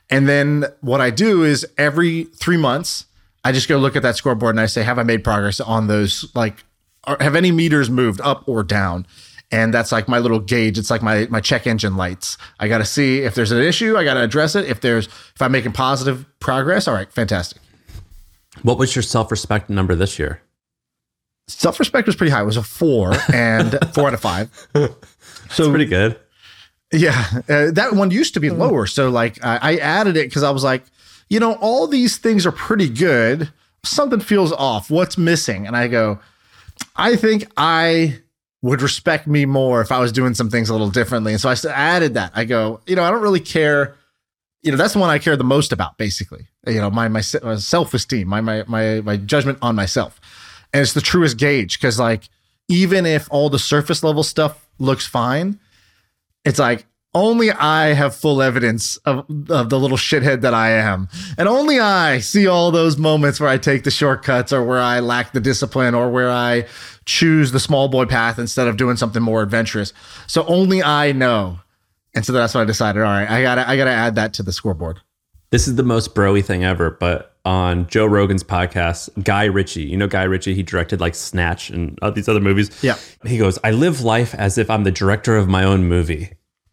and 0.08 0.28
then 0.28 0.64
what 0.80 1.00
i 1.00 1.10
do 1.10 1.44
is 1.44 1.66
every 1.76 2.24
three 2.24 2.56
months 2.56 3.06
i 3.44 3.52
just 3.52 3.68
go 3.68 3.76
look 3.76 3.96
at 3.96 4.02
that 4.02 4.16
scoreboard 4.16 4.54
and 4.54 4.60
i 4.60 4.66
say 4.66 4.82
have 4.82 4.98
i 4.98 5.02
made 5.02 5.22
progress 5.22 5.60
on 5.60 5.88
those 5.88 6.30
like 6.34 6.64
are, 7.04 7.16
have 7.20 7.34
any 7.34 7.50
meters 7.52 7.88
moved 7.90 8.20
up 8.22 8.44
or 8.48 8.62
down 8.62 9.06
and 9.50 9.72
that's 9.74 9.92
like 9.92 10.08
my 10.08 10.18
little 10.18 10.38
gauge 10.40 10.78
it's 10.78 10.90
like 10.90 11.02
my 11.02 11.26
my 11.30 11.40
check 11.40 11.66
engine 11.66 11.96
lights 11.96 12.38
i 12.60 12.68
got 12.68 12.78
to 12.78 12.84
see 12.84 13.18
if 13.20 13.34
there's 13.34 13.52
an 13.52 13.58
issue 13.62 13.96
i 13.96 14.04
got 14.04 14.14
to 14.14 14.22
address 14.22 14.54
it 14.54 14.64
if 14.66 14.80
there's 14.80 15.06
if 15.06 15.40
i'm 15.42 15.52
making 15.52 15.72
positive 15.72 16.24
progress 16.40 16.86
all 16.88 16.94
right 16.94 17.12
fantastic 17.12 17.60
What 18.62 18.78
was 18.78 18.94
your 18.94 19.02
self 19.02 19.30
respect 19.30 19.68
number 19.70 19.94
this 19.94 20.18
year? 20.18 20.40
self 21.48 21.78
respect 21.80 22.06
was 22.06 22.16
pretty 22.16 22.30
high. 22.30 22.42
It 22.42 22.46
was 22.46 22.56
a 22.56 22.62
four 22.62 23.12
and 23.32 23.78
four 23.94 24.06
out 24.08 24.14
of 24.14 24.20
five. 24.20 24.48
So 25.50 25.68
Pretty 25.70 25.86
good. 25.86 26.18
yeah, 26.92 27.24
uh, 27.48 27.70
that 27.72 27.90
one 27.94 28.10
used 28.10 28.34
to 28.34 28.40
be 28.40 28.48
lower. 28.50 28.86
So 28.86 29.10
like 29.10 29.42
I, 29.44 29.58
I 29.62 29.76
added 29.78 30.16
it 30.16 30.28
because 30.28 30.42
I 30.44 30.50
was 30.50 30.62
like, 30.64 30.84
you 31.28 31.40
know, 31.40 31.54
all 31.54 31.86
these 31.86 32.16
things 32.18 32.46
are 32.46 32.52
pretty 32.52 32.88
good. 32.88 33.50
Something 33.84 34.20
feels 34.20 34.52
off. 34.52 34.90
What's 34.90 35.18
missing? 35.18 35.66
And 35.66 35.76
I 35.76 35.88
go, 35.88 36.20
I 36.96 37.16
think 37.16 37.50
I 37.56 38.18
would 38.62 38.80
respect 38.80 39.26
me 39.26 39.44
more 39.44 39.80
if 39.80 39.90
I 39.90 39.98
was 39.98 40.12
doing 40.12 40.34
some 40.34 40.48
things 40.48 40.68
a 40.68 40.72
little 40.72 40.90
differently. 40.90 41.32
And 41.32 41.40
so 41.40 41.50
I 41.50 41.56
added 41.72 42.14
that. 42.14 42.32
I 42.34 42.44
go, 42.44 42.80
you 42.86 42.94
know, 42.94 43.02
I 43.02 43.10
don't 43.10 43.22
really 43.22 43.40
care. 43.40 43.96
You 44.62 44.70
know, 44.70 44.76
that's 44.76 44.92
the 44.92 45.00
one 45.00 45.10
I 45.10 45.18
care 45.18 45.36
the 45.36 45.42
most 45.42 45.72
about, 45.72 45.98
basically. 45.98 46.46
You 46.66 46.80
know, 46.80 46.90
my 46.90 47.08
my 47.08 47.20
self 47.20 47.92
esteem, 47.94 48.28
my 48.28 48.40
my 48.40 48.64
my 48.68 49.00
my 49.00 49.16
judgment 49.16 49.58
on 49.62 49.74
myself, 49.74 50.20
and 50.72 50.80
it's 50.80 50.92
the 50.92 51.00
truest 51.00 51.36
gauge 51.36 51.78
because 51.78 51.98
like 51.98 52.28
even 52.68 53.04
if 53.04 53.26
all 53.30 53.50
the 53.50 53.58
surface 53.58 54.04
level 54.04 54.22
stuff 54.22 54.68
looks 54.78 55.06
fine, 55.06 55.58
it's 56.44 56.60
like 56.60 56.86
only 57.14 57.50
I 57.50 57.92
have 57.92 58.14
full 58.14 58.40
evidence 58.40 58.96
of, 58.98 59.26
of 59.50 59.68
the 59.68 59.78
little 59.78 59.96
shithead 59.96 60.40
that 60.42 60.54
I 60.54 60.70
am. 60.70 61.08
And 61.36 61.48
only 61.48 61.78
I 61.78 62.20
see 62.20 62.46
all 62.46 62.70
those 62.70 62.96
moments 62.96 63.38
where 63.38 63.48
I 63.48 63.58
take 63.58 63.84
the 63.84 63.90
shortcuts 63.90 64.52
or 64.52 64.64
where 64.64 64.80
I 64.80 65.00
lack 65.00 65.32
the 65.32 65.40
discipline 65.40 65.94
or 65.94 66.10
where 66.10 66.30
I 66.30 66.66
choose 67.04 67.52
the 67.52 67.60
small 67.60 67.88
boy 67.88 68.06
path 68.06 68.38
instead 68.38 68.68
of 68.68 68.76
doing 68.76 68.96
something 68.96 69.22
more 69.22 69.42
adventurous. 69.42 69.92
So 70.26 70.44
only 70.46 70.82
I 70.82 71.12
know. 71.12 71.60
And 72.14 72.24
so 72.24 72.32
that's 72.32 72.54
what 72.54 72.60
I 72.60 72.64
decided. 72.64 73.02
All 73.02 73.08
right, 73.08 73.28
I 73.28 73.42
gotta 73.42 73.68
I 73.68 73.76
gotta 73.76 73.90
add 73.90 74.16
that 74.16 74.34
to 74.34 74.42
the 74.42 74.52
scoreboard. 74.52 75.00
This 75.50 75.66
is 75.66 75.76
the 75.76 75.82
most 75.82 76.14
broy 76.14 76.44
thing 76.44 76.64
ever, 76.64 76.90
but 76.90 77.36
on 77.44 77.86
Joe 77.88 78.06
Rogan's 78.06 78.44
podcast, 78.44 79.10
Guy 79.22 79.44
Ritchie, 79.44 79.82
you 79.82 79.96
know 79.96 80.08
Guy 80.08 80.24
Ritchie, 80.24 80.54
he 80.54 80.62
directed 80.62 81.00
like 81.00 81.14
Snatch 81.14 81.70
and 81.70 81.98
all 82.02 82.12
these 82.12 82.28
other 82.28 82.40
movies. 82.40 82.70
Yeah. 82.82 82.96
He 83.26 83.38
goes, 83.38 83.58
I 83.64 83.70
live 83.70 84.02
life 84.02 84.34
as 84.34 84.58
if 84.58 84.70
I'm 84.70 84.84
the 84.84 84.90
director 84.90 85.36
of 85.36 85.48
my 85.48 85.64
own 85.64 85.84
movie. 85.84 86.32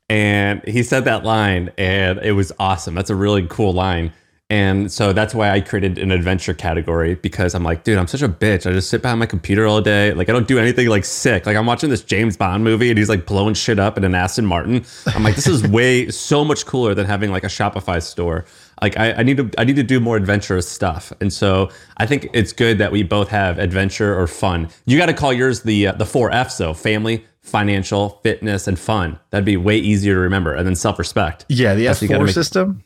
And 0.10 0.64
he 0.68 0.82
said 0.82 1.06
that 1.06 1.24
line 1.24 1.72
and 1.78 2.20
it 2.20 2.32
was 2.32 2.52
awesome. 2.60 2.96
That's 2.96 3.12
a 3.12 3.16
really 3.16 3.46
cool 3.48 3.74
line. 3.74 4.12
And 4.52 4.92
so 4.92 5.14
that's 5.14 5.36
why 5.36 5.52
I 5.52 5.62
created 5.62 6.00
an 6.00 6.10
adventure 6.10 6.56
category 6.56 7.14
because 7.14 7.54
I'm 7.54 7.64
like, 7.64 7.84
dude, 7.84 8.00
I'm 8.00 8.08
such 8.08 8.24
a 8.24 8.28
bitch. 8.28 8.68
I 8.68 8.74
just 8.74 8.90
sit 8.90 9.04
behind 9.04 9.20
my 9.20 9.28
computer 9.28 9.68
all 9.68 9.80
day. 9.80 10.12
Like 10.14 10.28
I 10.28 10.32
don't 10.32 10.48
do 10.48 10.58
anything 10.58 10.88
like 10.88 11.06
sick. 11.06 11.46
Like 11.46 11.56
I'm 11.56 11.68
watching 11.68 11.92
this 11.92 12.02
James 12.02 12.36
Bond 12.36 12.64
movie 12.64 12.90
and 12.90 12.98
he's 12.98 13.10
like 13.10 13.28
blowing 13.28 13.54
shit 13.54 13.78
up 13.78 13.96
in 13.96 14.04
an 14.04 14.16
Aston 14.16 14.48
Martin. 14.48 14.84
I'm 15.06 15.22
like, 15.22 15.36
this 15.36 15.46
is 15.46 15.68
way 15.68 16.10
so 16.10 16.44
much 16.44 16.66
cooler 16.66 16.96
than 16.96 17.06
having 17.06 17.32
like 17.32 17.44
a 17.44 17.48
Shopify 17.48 18.02
store. 18.02 18.46
Like 18.82 18.98
I, 18.98 19.14
I 19.14 19.24
need 19.24 19.38
to 19.38 19.52
I 19.60 19.66
need 19.66 19.76
to 19.76 19.84
do 19.84 20.00
more 20.00 20.18
adventurous 20.18 20.68
stuff. 20.68 21.14
And 21.22 21.32
so 21.32 21.70
I 21.98 22.08
think 22.08 22.28
it's 22.34 22.52
good 22.52 22.80
that 22.80 22.92
we 22.92 23.04
both 23.04 23.30
have 23.30 23.60
adventure 23.60 24.20
or 24.20 24.26
fun. 24.26 24.70
You 24.88 24.98
got 24.98 25.08
to 25.08 25.14
call 25.14 25.32
yours 25.32 25.62
the 25.62 25.88
uh, 25.88 25.92
the 25.94 26.08
four 26.08 26.32
F's 26.32 26.58
though: 26.58 26.74
family, 26.74 27.24
financial, 27.42 28.20
fitness, 28.24 28.68
and 28.68 28.78
fun. 28.80 29.20
That'd 29.32 29.46
be 29.46 29.58
way 29.58 29.78
easier 29.78 30.14
to 30.16 30.20
remember. 30.20 30.54
And 30.54 30.68
then 30.68 30.76
self 30.76 31.00
respect. 31.00 31.46
Yeah, 31.50 31.74
the 31.76 31.86
That's 31.86 32.00
what 32.02 32.04
you 32.04 32.08
gotta 32.10 32.24
S4 32.24 32.26
make- 32.28 32.34
system 32.36 32.84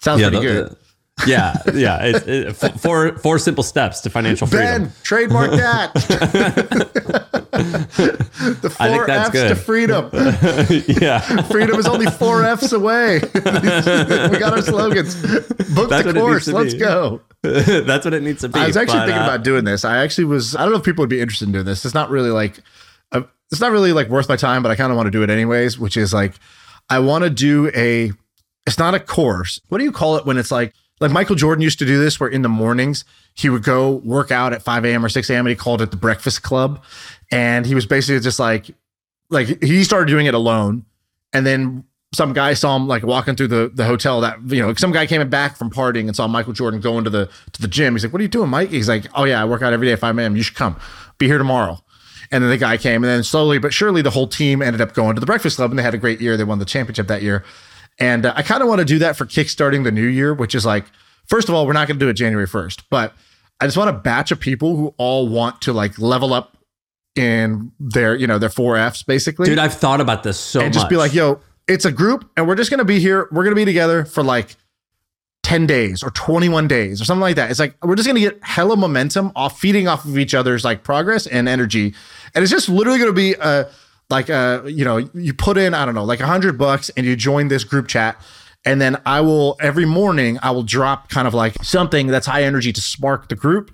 sounds 0.00 0.22
pretty 0.22 0.36
the- 0.36 0.42
good. 0.42 0.70
the- 0.70 0.76
yeah, 1.26 1.56
yeah. 1.72 1.98
It's, 2.02 2.26
it, 2.26 2.52
four 2.78 3.16
four 3.16 3.38
simple 3.38 3.64
steps 3.64 4.00
to 4.02 4.10
financial 4.10 4.46
freedom. 4.46 4.82
Ben, 4.84 4.92
trademark 5.02 5.50
that. 5.52 5.94
the 7.52 8.70
four 8.70 8.86
I 8.86 8.88
think 8.90 9.06
that's 9.06 9.28
F's 9.28 9.32
good. 9.32 9.48
to 9.48 9.56
freedom. 9.56 10.10
yeah, 11.02 11.20
Freedom 11.42 11.78
is 11.78 11.86
only 11.86 12.06
four 12.06 12.44
F's 12.44 12.72
away. 12.72 13.20
we 13.34 13.40
got 13.40 14.52
our 14.52 14.62
slogans. 14.62 15.14
Book 15.74 15.88
That's 15.90 16.06
the 16.06 16.12
course. 16.14 16.46
Let's 16.48 16.74
be. 16.74 16.80
go. 16.80 17.20
that's 17.42 18.04
what 18.04 18.14
it 18.14 18.22
needs 18.22 18.40
to 18.42 18.48
be. 18.48 18.58
I 18.60 18.66
was 18.66 18.76
actually 18.76 18.98
But, 18.98 19.06
thinking 19.06 19.22
uh, 19.22 19.26
about 19.26 19.42
doing 19.44 19.64
this. 19.64 19.84
I 19.84 19.98
actually 20.02 20.24
was. 20.24 20.54
I 20.54 20.62
don't 20.64 20.72
know 20.72 20.78
if 20.78 20.84
people 20.84 21.02
would 21.02 21.08
be 21.10 21.20
interested 21.20 21.46
in 21.48 21.52
doing 21.52 21.64
this. 21.64 21.84
It's 21.84 21.94
not 21.94 22.10
really 22.10 22.30
like, 22.30 22.58
uh, 23.12 23.22
it's 23.50 23.60
not 23.60 23.72
really 23.72 23.92
like 23.92 24.08
worth 24.08 24.28
my 24.28 24.36
time, 24.36 24.62
but 24.62 24.70
I 24.70 24.76
kind 24.76 24.90
of 24.90 24.96
want 24.96 25.06
to 25.06 25.10
do 25.10 25.22
it 25.22 25.30
anyways. 25.30 25.78
Which 25.78 25.96
is 25.96 26.12
like, 26.12 26.34
I 26.88 26.98
want 26.98 27.24
to 27.24 27.30
do 27.30 27.70
a 27.74 28.12
it's 28.66 28.78
not 28.78 28.94
a 28.94 29.00
course. 29.00 29.60
What 29.68 29.78
do 29.78 29.84
you 29.84 29.92
call 29.92 30.16
it 30.16 30.26
when 30.26 30.36
it's 30.36 30.50
like 30.50 30.74
like 31.00 31.10
Michael 31.10 31.36
Jordan 31.36 31.62
used 31.62 31.78
to 31.78 31.86
do 31.86 31.98
this 31.98 32.18
where 32.18 32.30
in 32.30 32.42
the 32.42 32.48
mornings 32.48 33.04
he 33.34 33.48
would 33.50 33.62
go 33.62 33.96
work 33.96 34.30
out 34.30 34.52
at 34.52 34.62
5 34.62 34.84
a.m. 34.86 35.04
or 35.04 35.08
6 35.08 35.28
a.m. 35.28 35.40
and 35.40 35.50
he 35.50 35.56
called 35.56 35.82
it 35.82 35.90
the 35.90 35.96
breakfast 35.96 36.42
club. 36.42 36.82
And 37.30 37.66
he 37.66 37.74
was 37.74 37.86
basically 37.86 38.20
just 38.20 38.38
like 38.38 38.70
like 39.28 39.62
he 39.62 39.84
started 39.84 40.06
doing 40.06 40.26
it 40.26 40.34
alone. 40.34 40.84
And 41.32 41.46
then 41.46 41.84
some 42.14 42.32
guy 42.32 42.54
saw 42.54 42.76
him 42.76 42.86
like 42.86 43.02
walking 43.02 43.36
through 43.36 43.48
the, 43.48 43.70
the 43.72 43.84
hotel 43.84 44.20
that 44.22 44.38
you 44.46 44.62
know 44.62 44.72
some 44.74 44.92
guy 44.92 45.06
came 45.06 45.28
back 45.28 45.56
from 45.56 45.70
partying 45.70 46.06
and 46.06 46.16
saw 46.16 46.26
Michael 46.26 46.52
Jordan 46.52 46.80
going 46.80 47.04
to 47.04 47.10
the 47.10 47.28
to 47.52 47.62
the 47.62 47.68
gym. 47.68 47.94
He's 47.94 48.04
like, 48.04 48.12
"What 48.12 48.20
are 48.20 48.22
you 48.22 48.28
doing, 48.28 48.48
Mike?" 48.48 48.70
He's 48.70 48.88
like, 48.88 49.06
"Oh 49.14 49.24
yeah, 49.24 49.42
I 49.42 49.44
work 49.44 49.62
out 49.62 49.72
every 49.72 49.86
day 49.86 49.92
at 49.92 49.98
5 49.98 50.18
a.m. 50.18 50.36
You 50.36 50.42
should 50.42 50.56
come. 50.56 50.76
Be 51.18 51.26
here 51.26 51.38
tomorrow." 51.38 51.82
And 52.30 52.42
then 52.42 52.50
the 52.50 52.58
guy 52.58 52.76
came, 52.76 53.04
and 53.04 53.10
then 53.10 53.22
slowly 53.22 53.58
but 53.58 53.72
surely, 53.72 54.02
the 54.02 54.10
whole 54.10 54.26
team 54.26 54.62
ended 54.62 54.80
up 54.80 54.94
going 54.94 55.14
to 55.14 55.20
the 55.20 55.26
Breakfast 55.26 55.56
Club, 55.56 55.70
and 55.70 55.78
they 55.78 55.82
had 55.82 55.94
a 55.94 55.98
great 55.98 56.20
year. 56.20 56.36
They 56.36 56.44
won 56.44 56.58
the 56.58 56.64
championship 56.64 57.06
that 57.08 57.22
year. 57.22 57.44
And 57.98 58.26
uh, 58.26 58.34
I 58.36 58.42
kind 58.42 58.62
of 58.62 58.68
want 58.68 58.80
to 58.80 58.84
do 58.84 58.98
that 58.98 59.16
for 59.16 59.24
kickstarting 59.24 59.84
the 59.84 59.92
new 59.92 60.06
year, 60.06 60.34
which 60.34 60.54
is 60.54 60.66
like, 60.66 60.84
first 61.26 61.48
of 61.48 61.54
all, 61.54 61.66
we're 61.66 61.72
not 61.72 61.88
going 61.88 61.98
to 61.98 62.04
do 62.04 62.08
it 62.08 62.14
January 62.14 62.46
1st, 62.46 62.82
but 62.90 63.14
I 63.60 63.66
just 63.66 63.76
want 63.76 63.90
a 63.90 63.94
batch 63.94 64.30
of 64.30 64.40
people 64.40 64.76
who 64.76 64.94
all 64.98 65.28
want 65.28 65.62
to 65.62 65.72
like 65.72 65.98
level 65.98 66.34
up 66.34 66.56
in 67.14 67.72
their, 67.80 68.14
you 68.14 68.26
know, 68.26 68.38
their 68.38 68.50
four 68.50 68.76
Fs 68.76 69.02
basically. 69.02 69.46
Dude, 69.46 69.58
I've 69.58 69.72
thought 69.74 70.00
about 70.00 70.22
this 70.22 70.38
so 70.38 70.60
and 70.60 70.68
much. 70.68 70.74
just 70.74 70.88
be 70.90 70.96
like, 70.96 71.14
yo, 71.14 71.40
it's 71.66 71.86
a 71.86 71.92
group 71.92 72.30
and 72.36 72.46
we're 72.46 72.54
just 72.54 72.70
going 72.70 72.78
to 72.78 72.84
be 72.84 73.00
here. 73.00 73.28
We're 73.32 73.44
going 73.44 73.54
to 73.54 73.60
be 73.60 73.64
together 73.64 74.04
for 74.04 74.22
like 74.22 74.56
10 75.46 75.64
days 75.64 76.02
or 76.02 76.10
21 76.10 76.66
days 76.66 77.00
or 77.00 77.04
something 77.04 77.20
like 77.20 77.36
that. 77.36 77.52
It's 77.52 77.60
like, 77.60 77.76
we're 77.84 77.94
just 77.94 78.08
going 78.08 78.20
to 78.20 78.20
get 78.20 78.42
hella 78.42 78.76
momentum 78.76 79.30
off 79.36 79.60
feeding 79.60 79.86
off 79.86 80.04
of 80.04 80.18
each 80.18 80.34
other's 80.34 80.64
like 80.64 80.82
progress 80.82 81.28
and 81.28 81.48
energy. 81.48 81.94
And 82.34 82.42
it's 82.42 82.50
just 82.50 82.68
literally 82.68 82.98
going 82.98 83.10
to 83.10 83.14
be 83.14 83.34
a, 83.34 83.70
like, 84.10 84.28
uh, 84.28 84.62
you 84.66 84.84
know, 84.84 85.08
you 85.14 85.32
put 85.32 85.56
in, 85.56 85.72
I 85.72 85.84
don't 85.84 85.94
know, 85.94 86.02
like 86.02 86.18
a 86.18 86.26
hundred 86.26 86.58
bucks 86.58 86.90
and 86.96 87.06
you 87.06 87.14
join 87.14 87.46
this 87.46 87.62
group 87.62 87.86
chat. 87.86 88.20
And 88.64 88.80
then 88.80 89.00
I 89.06 89.20
will, 89.20 89.56
every 89.60 89.84
morning, 89.84 90.36
I 90.42 90.50
will 90.50 90.64
drop 90.64 91.10
kind 91.10 91.28
of 91.28 91.34
like 91.34 91.54
something 91.62 92.08
that's 92.08 92.26
high 92.26 92.42
energy 92.42 92.72
to 92.72 92.80
spark 92.80 93.28
the 93.28 93.36
group. 93.36 93.72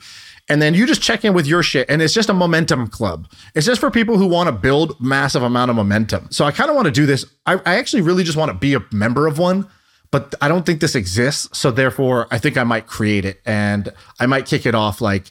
And 0.50 0.60
then 0.60 0.74
you 0.74 0.84
just 0.86 1.00
check 1.00 1.24
in 1.24 1.32
with 1.32 1.46
your 1.46 1.62
shit. 1.62 1.88
And 1.88 2.02
it's 2.02 2.12
just 2.12 2.28
a 2.28 2.34
momentum 2.34 2.88
club. 2.88 3.32
It's 3.54 3.64
just 3.64 3.80
for 3.80 3.90
people 3.90 4.18
who 4.18 4.26
want 4.26 4.48
to 4.48 4.52
build 4.52 5.00
massive 5.00 5.42
amount 5.42 5.70
of 5.70 5.76
momentum. 5.76 6.28
So 6.32 6.44
I 6.44 6.50
kind 6.50 6.68
of 6.68 6.76
want 6.76 6.84
to 6.84 6.92
do 6.92 7.06
this. 7.06 7.24
I, 7.46 7.54
I 7.64 7.76
actually 7.76 8.02
really 8.02 8.24
just 8.24 8.36
want 8.36 8.50
to 8.50 8.58
be 8.58 8.74
a 8.74 8.84
member 8.92 9.26
of 9.26 9.38
one, 9.38 9.66
but 10.12 10.34
I 10.40 10.46
don't 10.46 10.64
think 10.64 10.80
this 10.80 10.94
exists. 10.94 11.58
So 11.58 11.72
therefore, 11.72 12.28
I 12.30 12.38
think 12.38 12.56
I 12.56 12.62
might 12.62 12.86
create 12.86 13.24
it 13.24 13.40
and 13.44 13.92
I 14.20 14.26
might 14.26 14.46
kick 14.46 14.66
it 14.66 14.74
off 14.74 15.00
like, 15.00 15.30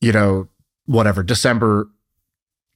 you 0.00 0.10
know, 0.10 0.48
whatever, 0.86 1.22
December 1.22 1.88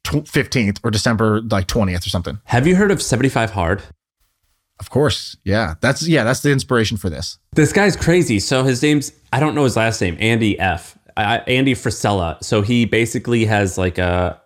15th 0.04 0.78
or 0.84 0.90
December 0.90 1.40
like 1.40 1.66
20th 1.66 2.06
or 2.06 2.10
something. 2.10 2.38
Have 2.44 2.66
you 2.66 2.76
heard 2.76 2.90
of 2.90 3.02
75 3.02 3.50
Hard? 3.50 3.82
Of 4.78 4.90
course. 4.90 5.36
Yeah. 5.42 5.74
That's, 5.80 6.06
yeah, 6.06 6.22
that's 6.22 6.40
the 6.40 6.52
inspiration 6.52 6.98
for 6.98 7.10
this. 7.10 7.38
This 7.52 7.72
guy's 7.72 7.96
crazy. 7.96 8.38
So 8.38 8.62
his 8.62 8.82
name's 8.82 9.12
I 9.32 9.40
don't 9.40 9.54
know 9.54 9.64
his 9.64 9.76
last 9.76 10.00
name, 10.00 10.16
Andy 10.20 10.58
F. 10.60 10.96
I, 11.16 11.38
Andy 11.38 11.74
Frisella. 11.74 12.42
So 12.44 12.62
he 12.62 12.84
basically 12.84 13.44
has 13.46 13.76
like 13.76 13.98
a 13.98 14.40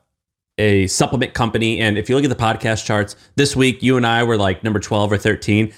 a 0.59 0.87
supplement 0.87 1.35
company, 1.35 1.81
and 1.81 1.97
if 1.97 2.09
you 2.09 2.15
look 2.15 2.25
at 2.25 2.31
the 2.31 2.37
podcast 2.37 2.85
charts 2.85 3.17
this 3.37 3.57
week, 3.57 3.83
you 3.83 3.97
and 3.97 4.07
I 4.07 4.23
were 4.23 4.37
like 4.37 4.62
number 4.62 4.81
twelve 4.81 5.12
or 5.12 5.19
thirteen. 5.19 5.73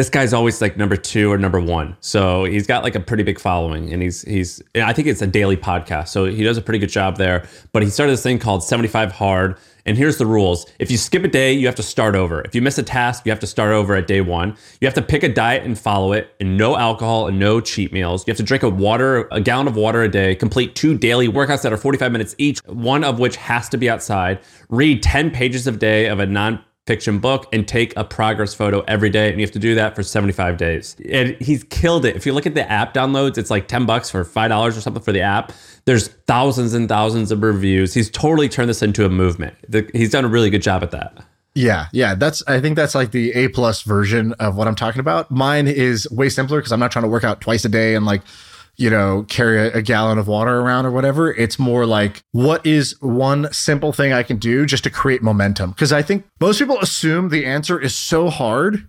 This 0.00 0.08
guy's 0.08 0.32
always 0.32 0.62
like 0.62 0.78
number 0.78 0.96
two 0.96 1.30
or 1.30 1.36
number 1.36 1.60
one. 1.60 1.94
So 2.00 2.44
he's 2.44 2.66
got 2.66 2.84
like 2.84 2.94
a 2.94 3.00
pretty 3.00 3.22
big 3.22 3.38
following, 3.38 3.92
and 3.92 4.02
he's 4.02 4.22
he's 4.22 4.62
and 4.74 4.84
I 4.84 4.94
think 4.94 5.08
it's 5.08 5.20
a 5.20 5.26
daily 5.26 5.58
podcast. 5.58 6.08
So 6.08 6.24
he 6.24 6.42
does 6.42 6.56
a 6.56 6.62
pretty 6.62 6.78
good 6.78 6.88
job 6.88 7.18
there. 7.18 7.46
But 7.72 7.82
he 7.82 7.90
started 7.90 8.14
this 8.14 8.22
thing 8.22 8.38
called 8.38 8.64
Seventy 8.64 8.88
Five 8.88 9.12
Hard. 9.12 9.58
And 9.84 9.98
here's 9.98 10.16
the 10.16 10.24
rules. 10.24 10.64
If 10.78 10.90
you 10.90 10.96
skip 10.96 11.22
a 11.24 11.28
day, 11.28 11.52
you 11.52 11.66
have 11.66 11.74
to 11.74 11.82
start 11.82 12.14
over. 12.14 12.40
If 12.40 12.54
you 12.54 12.62
miss 12.62 12.78
a 12.78 12.82
task, 12.82 13.26
you 13.26 13.32
have 13.32 13.40
to 13.40 13.46
start 13.46 13.72
over 13.72 13.94
at 13.94 14.06
day 14.06 14.22
one. 14.22 14.56
You 14.80 14.86
have 14.86 14.94
to 14.94 15.02
pick 15.02 15.22
a 15.22 15.28
diet 15.28 15.64
and 15.64 15.78
follow 15.78 16.14
it, 16.14 16.34
and 16.40 16.56
no 16.56 16.78
alcohol 16.78 17.28
and 17.28 17.38
no 17.38 17.60
cheat 17.60 17.92
meals. 17.92 18.26
You 18.26 18.30
have 18.30 18.38
to 18.38 18.42
drink 18.42 18.62
a 18.62 18.70
water, 18.70 19.28
a 19.30 19.40
gallon 19.42 19.68
of 19.68 19.76
water 19.76 20.02
a 20.02 20.08
day, 20.08 20.34
complete 20.34 20.74
two 20.74 20.96
daily 20.96 21.28
workouts 21.28 21.60
that 21.60 21.74
are 21.74 21.76
45 21.76 22.10
minutes 22.10 22.34
each, 22.38 22.58
one 22.64 23.04
of 23.04 23.18
which 23.18 23.36
has 23.36 23.68
to 23.68 23.76
be 23.76 23.90
outside, 23.90 24.38
read 24.70 25.02
10 25.02 25.30
pages 25.30 25.66
a 25.66 25.72
day 25.72 26.06
of 26.06 26.20
a 26.20 26.26
non 26.26 26.64
fiction 26.90 27.20
book 27.20 27.46
and 27.52 27.68
take 27.68 27.96
a 27.96 28.02
progress 28.02 28.52
photo 28.52 28.80
every 28.88 29.10
day 29.10 29.30
and 29.30 29.38
you 29.38 29.46
have 29.46 29.52
to 29.52 29.60
do 29.60 29.76
that 29.76 29.94
for 29.94 30.02
75 30.02 30.56
days. 30.56 30.96
And 31.08 31.36
he's 31.40 31.62
killed 31.62 32.04
it. 32.04 32.16
If 32.16 32.26
you 32.26 32.32
look 32.32 32.46
at 32.46 32.56
the 32.56 32.68
app 32.68 32.92
downloads 32.94 33.38
it's 33.38 33.48
like 33.48 33.68
10 33.68 33.86
bucks 33.86 34.10
for 34.10 34.24
five 34.24 34.48
dollars 34.48 34.76
or 34.76 34.80
something 34.80 35.00
for 35.00 35.12
the 35.12 35.20
app. 35.20 35.52
There's 35.84 36.08
thousands 36.26 36.74
and 36.74 36.88
thousands 36.88 37.30
of 37.30 37.44
reviews. 37.44 37.94
He's 37.94 38.10
totally 38.10 38.48
turned 38.48 38.68
this 38.68 38.82
into 38.82 39.04
a 39.06 39.08
movement. 39.08 39.54
The- 39.68 39.88
he's 39.92 40.10
done 40.10 40.24
a 40.24 40.28
really 40.28 40.50
good 40.50 40.62
job 40.62 40.82
at 40.82 40.90
that. 40.90 41.16
Yeah, 41.54 41.86
yeah. 41.92 42.16
That's 42.16 42.42
I 42.48 42.60
think 42.60 42.74
that's 42.74 42.96
like 42.96 43.12
the 43.12 43.30
A 43.34 43.46
plus 43.48 43.82
version 43.82 44.32
of 44.40 44.56
what 44.56 44.66
I'm 44.66 44.74
talking 44.74 44.98
about. 44.98 45.30
Mine 45.30 45.68
is 45.68 46.10
way 46.10 46.28
simpler 46.28 46.58
because 46.58 46.72
I'm 46.72 46.80
not 46.80 46.90
trying 46.90 47.04
to 47.04 47.08
work 47.08 47.22
out 47.22 47.40
twice 47.40 47.64
a 47.64 47.68
day 47.68 47.94
and 47.94 48.04
like, 48.04 48.22
you 48.80 48.88
know, 48.88 49.26
carry 49.28 49.58
a, 49.58 49.74
a 49.74 49.82
gallon 49.82 50.16
of 50.16 50.26
water 50.26 50.58
around 50.58 50.86
or 50.86 50.90
whatever. 50.90 51.30
It's 51.34 51.58
more 51.58 51.84
like 51.84 52.22
what 52.32 52.64
is 52.64 52.96
one 53.00 53.52
simple 53.52 53.92
thing 53.92 54.14
I 54.14 54.22
can 54.22 54.38
do 54.38 54.64
just 54.64 54.84
to 54.84 54.90
create 54.90 55.22
momentum? 55.22 55.72
Because 55.72 55.92
I 55.92 56.00
think 56.00 56.24
most 56.40 56.58
people 56.58 56.78
assume 56.80 57.28
the 57.28 57.44
answer 57.44 57.78
is 57.78 57.94
so 57.94 58.30
hard 58.30 58.88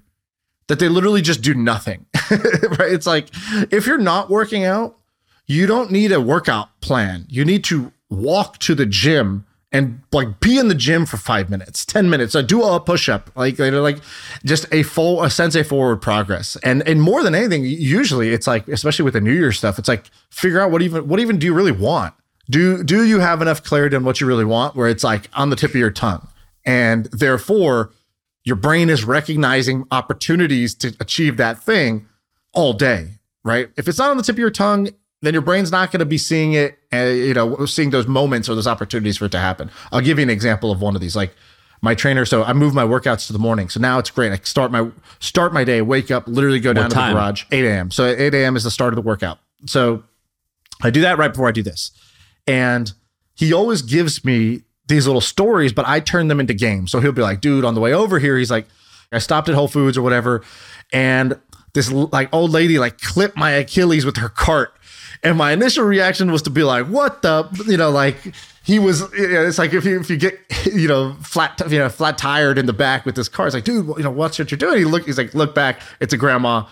that 0.67 0.79
they 0.79 0.87
literally 0.87 1.21
just 1.21 1.41
do 1.41 1.53
nothing. 1.53 2.05
right? 2.31 2.93
It's 2.93 3.05
like 3.05 3.27
if 3.69 3.85
you're 3.85 3.97
not 3.97 4.29
working 4.29 4.63
out, 4.63 4.97
you 5.45 5.67
don't 5.67 5.91
need 5.91 6.13
a 6.13 6.21
workout 6.21 6.69
plan. 6.79 7.25
You 7.27 7.43
need 7.43 7.65
to 7.65 7.91
walk 8.09 8.59
to 8.59 8.73
the 8.73 8.85
gym 8.85 9.45
and 9.71 10.01
like 10.11 10.39
be 10.39 10.57
in 10.57 10.67
the 10.67 10.75
gym 10.75 11.05
for 11.05 11.17
five 11.17 11.49
minutes, 11.49 11.85
10 11.85 12.09
minutes, 12.09 12.35
I 12.35 12.41
do 12.41 12.61
a 12.63 12.79
push 12.79 13.07
up, 13.07 13.29
like, 13.35 13.57
like, 13.57 13.99
just 14.43 14.65
a 14.71 14.83
full, 14.83 15.23
a 15.23 15.29
sensei 15.29 15.63
forward 15.63 16.01
progress. 16.01 16.57
And, 16.63 16.85
and 16.87 17.01
more 17.01 17.23
than 17.23 17.33
anything, 17.33 17.63
usually 17.63 18.29
it's 18.29 18.47
like, 18.47 18.67
especially 18.67 19.03
with 19.03 19.13
the 19.13 19.21
New 19.21 19.33
Year 19.33 19.51
stuff, 19.51 19.79
it's 19.79 19.87
like 19.87 20.09
figure 20.29 20.59
out 20.59 20.71
what 20.71 20.81
even, 20.81 21.07
what 21.07 21.19
even 21.19 21.39
do 21.39 21.45
you 21.45 21.53
really 21.53 21.71
want? 21.71 22.13
Do, 22.49 22.83
do 22.83 23.05
you 23.05 23.19
have 23.19 23.41
enough 23.41 23.63
clarity 23.63 23.95
on 23.95 24.03
what 24.03 24.19
you 24.19 24.27
really 24.27 24.43
want 24.43 24.75
where 24.75 24.89
it's 24.89 25.03
like 25.03 25.29
on 25.33 25.49
the 25.49 25.55
tip 25.55 25.69
of 25.69 25.75
your 25.75 25.91
tongue? 25.91 26.27
And 26.65 27.05
therefore, 27.05 27.91
your 28.43 28.57
brain 28.57 28.89
is 28.89 29.05
recognizing 29.05 29.85
opportunities 29.91 30.75
to 30.75 30.95
achieve 30.99 31.37
that 31.37 31.63
thing 31.63 32.07
all 32.53 32.73
day, 32.73 33.19
right? 33.43 33.69
If 33.77 33.87
it's 33.87 33.97
not 33.97 34.11
on 34.11 34.17
the 34.17 34.23
tip 34.23 34.35
of 34.35 34.39
your 34.39 34.51
tongue, 34.51 34.89
then 35.21 35.33
your 35.33 35.41
brain's 35.41 35.71
not 35.71 35.91
going 35.91 35.99
to 35.99 36.05
be 36.05 36.17
seeing 36.17 36.53
it, 36.53 36.77
uh, 36.93 36.97
you 36.97 37.33
know, 37.33 37.65
seeing 37.65 37.91
those 37.91 38.07
moments 38.07 38.49
or 38.49 38.55
those 38.55 38.67
opportunities 38.67 39.17
for 39.17 39.25
it 39.25 39.31
to 39.31 39.39
happen. 39.39 39.69
I'll 39.91 40.01
give 40.01 40.17
you 40.17 40.23
an 40.23 40.29
example 40.29 40.71
of 40.71 40.81
one 40.81 40.95
of 40.95 41.01
these. 41.01 41.15
Like 41.15 41.33
my 41.81 41.95
trainer, 41.95 42.25
so 42.25 42.43
I 42.43 42.53
move 42.53 42.73
my 42.73 42.83
workouts 42.83 43.27
to 43.27 43.33
the 43.33 43.39
morning. 43.39 43.69
So 43.69 43.79
now 43.79 43.99
it's 43.99 44.11
great. 44.11 44.31
I 44.31 44.37
start 44.43 44.71
my 44.71 44.89
start 45.19 45.53
my 45.53 45.63
day, 45.63 45.81
wake 45.81 46.11
up, 46.11 46.27
literally 46.27 46.59
go 46.59 46.73
down 46.73 46.89
to 46.89 46.95
the 46.95 47.13
garage, 47.13 47.43
8 47.51 47.65
a.m. 47.65 47.91
So 47.91 48.05
8 48.05 48.33
a.m. 48.33 48.55
is 48.55 48.63
the 48.63 48.71
start 48.71 48.93
of 48.93 48.95
the 48.95 49.01
workout. 49.01 49.39
So 49.65 50.03
I 50.81 50.89
do 50.89 51.01
that 51.01 51.17
right 51.17 51.31
before 51.31 51.47
I 51.47 51.51
do 51.51 51.63
this. 51.63 51.91
And 52.47 52.91
he 53.35 53.53
always 53.53 53.81
gives 53.81 54.25
me 54.25 54.61
these 54.87 55.07
little 55.07 55.21
stories, 55.21 55.73
but 55.73 55.87
I 55.87 55.99
turn 55.99 56.27
them 56.27 56.39
into 56.39 56.53
games. 56.53 56.91
So 56.91 56.99
he'll 56.99 57.11
be 57.11 57.21
like, 57.21 57.41
dude, 57.41 57.65
on 57.65 57.75
the 57.75 57.81
way 57.81 57.93
over 57.93 58.19
here, 58.19 58.37
he's 58.37 58.51
like, 58.51 58.67
I 59.11 59.19
stopped 59.19 59.49
at 59.49 59.55
Whole 59.55 59.67
Foods 59.67 59.97
or 59.97 60.01
whatever. 60.01 60.43
And 60.93 61.39
this 61.73 61.91
like 61.91 62.29
old 62.33 62.51
lady 62.51 62.79
like 62.79 62.99
clipped 62.99 63.37
my 63.37 63.51
Achilles 63.51 64.05
with 64.05 64.17
her 64.17 64.29
cart. 64.29 64.73
And 65.23 65.37
my 65.37 65.51
initial 65.51 65.85
reaction 65.85 66.31
was 66.31 66.41
to 66.43 66.49
be 66.49 66.63
like, 66.63 66.87
what 66.87 67.21
the, 67.21 67.47
you 67.67 67.77
know, 67.77 67.91
like 67.91 68.17
he 68.63 68.79
was, 68.79 69.03
it's 69.13 69.59
like 69.59 69.73
if 69.73 69.85
you, 69.85 69.99
if 69.99 70.09
you 70.09 70.17
get, 70.17 70.39
you 70.65 70.87
know, 70.87 71.15
flat, 71.21 71.61
you 71.69 71.77
know, 71.77 71.89
flat 71.89 72.17
tired 72.17 72.57
in 72.57 72.65
the 72.65 72.73
back 72.73 73.05
with 73.05 73.15
this 73.15 73.29
car, 73.29 73.45
it's 73.45 73.53
like, 73.53 73.63
dude, 73.63 73.85
you 73.97 74.03
know, 74.03 74.11
what's 74.11 74.39
what 74.39 74.49
you're 74.49 74.57
doing? 74.57 74.79
He 74.79 74.85
look, 74.85 75.05
he's 75.05 75.17
like, 75.17 75.33
look 75.35 75.53
back, 75.53 75.81
it's 75.99 76.13
a 76.13 76.17
grandma. 76.17 76.65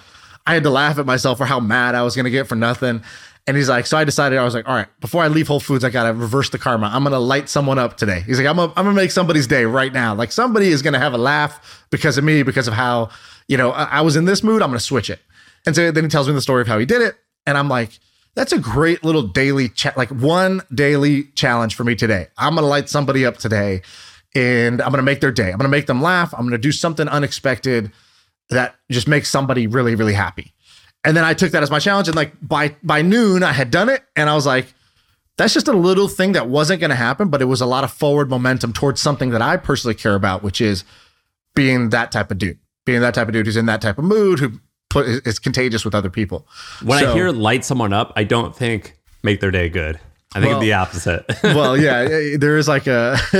I 0.47 0.55
had 0.55 0.63
to 0.63 0.71
laugh 0.71 0.97
at 0.97 1.05
myself 1.05 1.37
for 1.37 1.45
how 1.45 1.59
mad 1.59 1.93
I 1.93 2.01
was 2.01 2.15
going 2.15 2.25
to 2.25 2.31
get 2.31 2.47
for 2.47 2.55
nothing. 2.55 3.03
And 3.45 3.57
he's 3.57 3.69
like, 3.69 3.85
so 3.85 3.97
I 3.97 4.03
decided, 4.03 4.37
I 4.37 4.43
was 4.43 4.53
like, 4.53 4.67
all 4.67 4.75
right, 4.75 4.87
before 4.99 5.23
I 5.23 5.27
leave 5.27 5.47
Whole 5.47 5.59
Foods, 5.59 5.83
I 5.83 5.89
got 5.89 6.03
to 6.03 6.13
reverse 6.13 6.49
the 6.49 6.57
karma. 6.59 6.89
I'm 6.93 7.03
going 7.03 7.13
to 7.13 7.19
light 7.19 7.49
someone 7.49 7.79
up 7.79 7.97
today. 7.97 8.21
He's 8.21 8.37
like, 8.37 8.47
I'm 8.47 8.57
going 8.57 8.71
I'm 8.75 8.85
to 8.85 8.93
make 8.93 9.11
somebody's 9.11 9.47
day 9.47 9.65
right 9.65 9.93
now. 9.93 10.13
Like 10.13 10.31
somebody 10.31 10.69
is 10.69 10.81
going 10.81 10.93
to 10.93 10.99
have 10.99 11.13
a 11.13 11.17
laugh 11.17 11.85
because 11.89 12.17
of 12.17 12.23
me, 12.23 12.43
because 12.43 12.67
of 12.67 12.73
how, 12.73 13.09
you 13.47 13.57
know, 13.57 13.71
I, 13.71 13.83
I 13.85 14.01
was 14.01 14.15
in 14.15 14.25
this 14.25 14.43
mood. 14.43 14.61
I'm 14.61 14.69
going 14.69 14.77
to 14.79 14.83
switch 14.83 15.09
it. 15.09 15.19
And 15.65 15.75
so 15.75 15.91
then 15.91 16.03
he 16.03 16.09
tells 16.09 16.27
me 16.27 16.33
the 16.33 16.41
story 16.41 16.61
of 16.61 16.67
how 16.67 16.77
he 16.77 16.85
did 16.85 17.01
it. 17.01 17.15
And 17.47 17.57
I'm 17.57 17.69
like, 17.69 17.99
that's 18.35 18.51
a 18.51 18.59
great 18.59 19.03
little 19.03 19.23
daily, 19.23 19.69
cha- 19.69 19.93
like 19.97 20.09
one 20.09 20.61
daily 20.73 21.25
challenge 21.35 21.75
for 21.75 21.83
me 21.83 21.95
today. 21.95 22.27
I'm 22.37 22.55
going 22.55 22.63
to 22.63 22.69
light 22.69 22.89
somebody 22.89 23.25
up 23.25 23.37
today 23.37 23.81
and 24.35 24.81
I'm 24.81 24.89
going 24.91 24.99
to 24.99 25.03
make 25.03 25.21
their 25.21 25.31
day. 25.31 25.51
I'm 25.51 25.57
going 25.57 25.69
to 25.69 25.69
make 25.69 25.87
them 25.87 26.01
laugh. 26.01 26.33
I'm 26.33 26.41
going 26.41 26.51
to 26.51 26.57
do 26.57 26.71
something 26.71 27.07
unexpected 27.07 27.91
that 28.49 28.75
just 28.89 29.07
makes 29.07 29.29
somebody 29.29 29.67
really, 29.67 29.95
really 29.95 30.13
happy. 30.13 30.53
And 31.03 31.15
then 31.15 31.23
I 31.23 31.33
took 31.33 31.51
that 31.51 31.63
as 31.63 31.71
my 31.71 31.79
challenge. 31.79 32.07
And 32.07 32.15
like 32.15 32.33
by 32.41 32.75
by 32.83 33.01
noon, 33.01 33.43
I 33.43 33.53
had 33.53 33.71
done 33.71 33.89
it. 33.89 34.03
And 34.15 34.29
I 34.29 34.35
was 34.35 34.45
like, 34.45 34.73
that's 35.37 35.53
just 35.53 35.69
a 35.69 35.73
little 35.73 36.09
thing 36.09 36.33
that 36.33 36.49
wasn't 36.49 36.81
going 36.81 36.89
to 36.89 36.95
happen, 36.95 37.29
but 37.29 37.41
it 37.41 37.45
was 37.45 37.61
a 37.61 37.65
lot 37.65 37.85
of 37.85 37.91
forward 37.91 38.29
momentum 38.29 38.73
towards 38.73 39.01
something 39.01 39.29
that 39.29 39.41
I 39.41 39.55
personally 39.55 39.95
care 39.95 40.15
about, 40.15 40.43
which 40.43 40.59
is 40.59 40.83
being 41.55 41.89
that 41.89 42.11
type 42.11 42.29
of 42.29 42.37
dude, 42.37 42.59
being 42.85 42.99
that 43.01 43.13
type 43.13 43.27
of 43.27 43.33
dude 43.33 43.45
who's 43.45 43.55
in 43.55 43.65
that 43.67 43.81
type 43.81 43.97
of 43.97 44.03
mood, 44.03 44.39
who 44.39 44.59
is 44.95 45.39
contagious 45.39 45.85
with 45.85 45.93
other 45.95 46.09
people. 46.09 46.47
when 46.83 46.99
So- 46.99 47.11
i 47.11 47.13
hear 47.13 47.31
light 47.31 47.63
someone 47.65 47.93
up 47.93 48.13
i 48.15 48.23
don't 48.23 48.55
think 48.55 48.97
make 49.23 49.39
their 49.39 49.51
day 49.51 49.69
good 49.69 49.99
I 50.35 50.41
think 50.41 50.51
Well- 50.51 50.59
the 50.59 50.73
opposite. 50.73 51.25
well, 51.43 51.75
yeah, 51.75 52.01
eh, 52.11 52.37
there 52.37 52.55
is 52.57 52.67
like 52.67 52.85
a. 52.85 53.17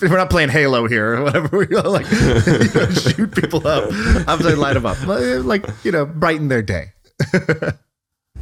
we're 0.00 0.16
not 0.16 0.30
playing 0.30 0.48
Halo 0.48 0.86
here 0.86 1.16
or 1.16 1.24
whatever. 1.24 1.58
We 1.58 1.66
like 1.66 2.08
you 2.08 2.70
know, 2.72 2.90
shoot 2.92 3.34
people 3.34 3.66
up. 3.66 3.90
I'm 4.28 4.40
saying 4.42 4.58
light 4.58 4.74
them 4.74 4.86
up, 4.86 5.04
like 5.04 5.66
you 5.82 5.90
know, 5.90 6.06
brighten 6.06 6.46
their 6.46 6.62
day. 6.62 6.92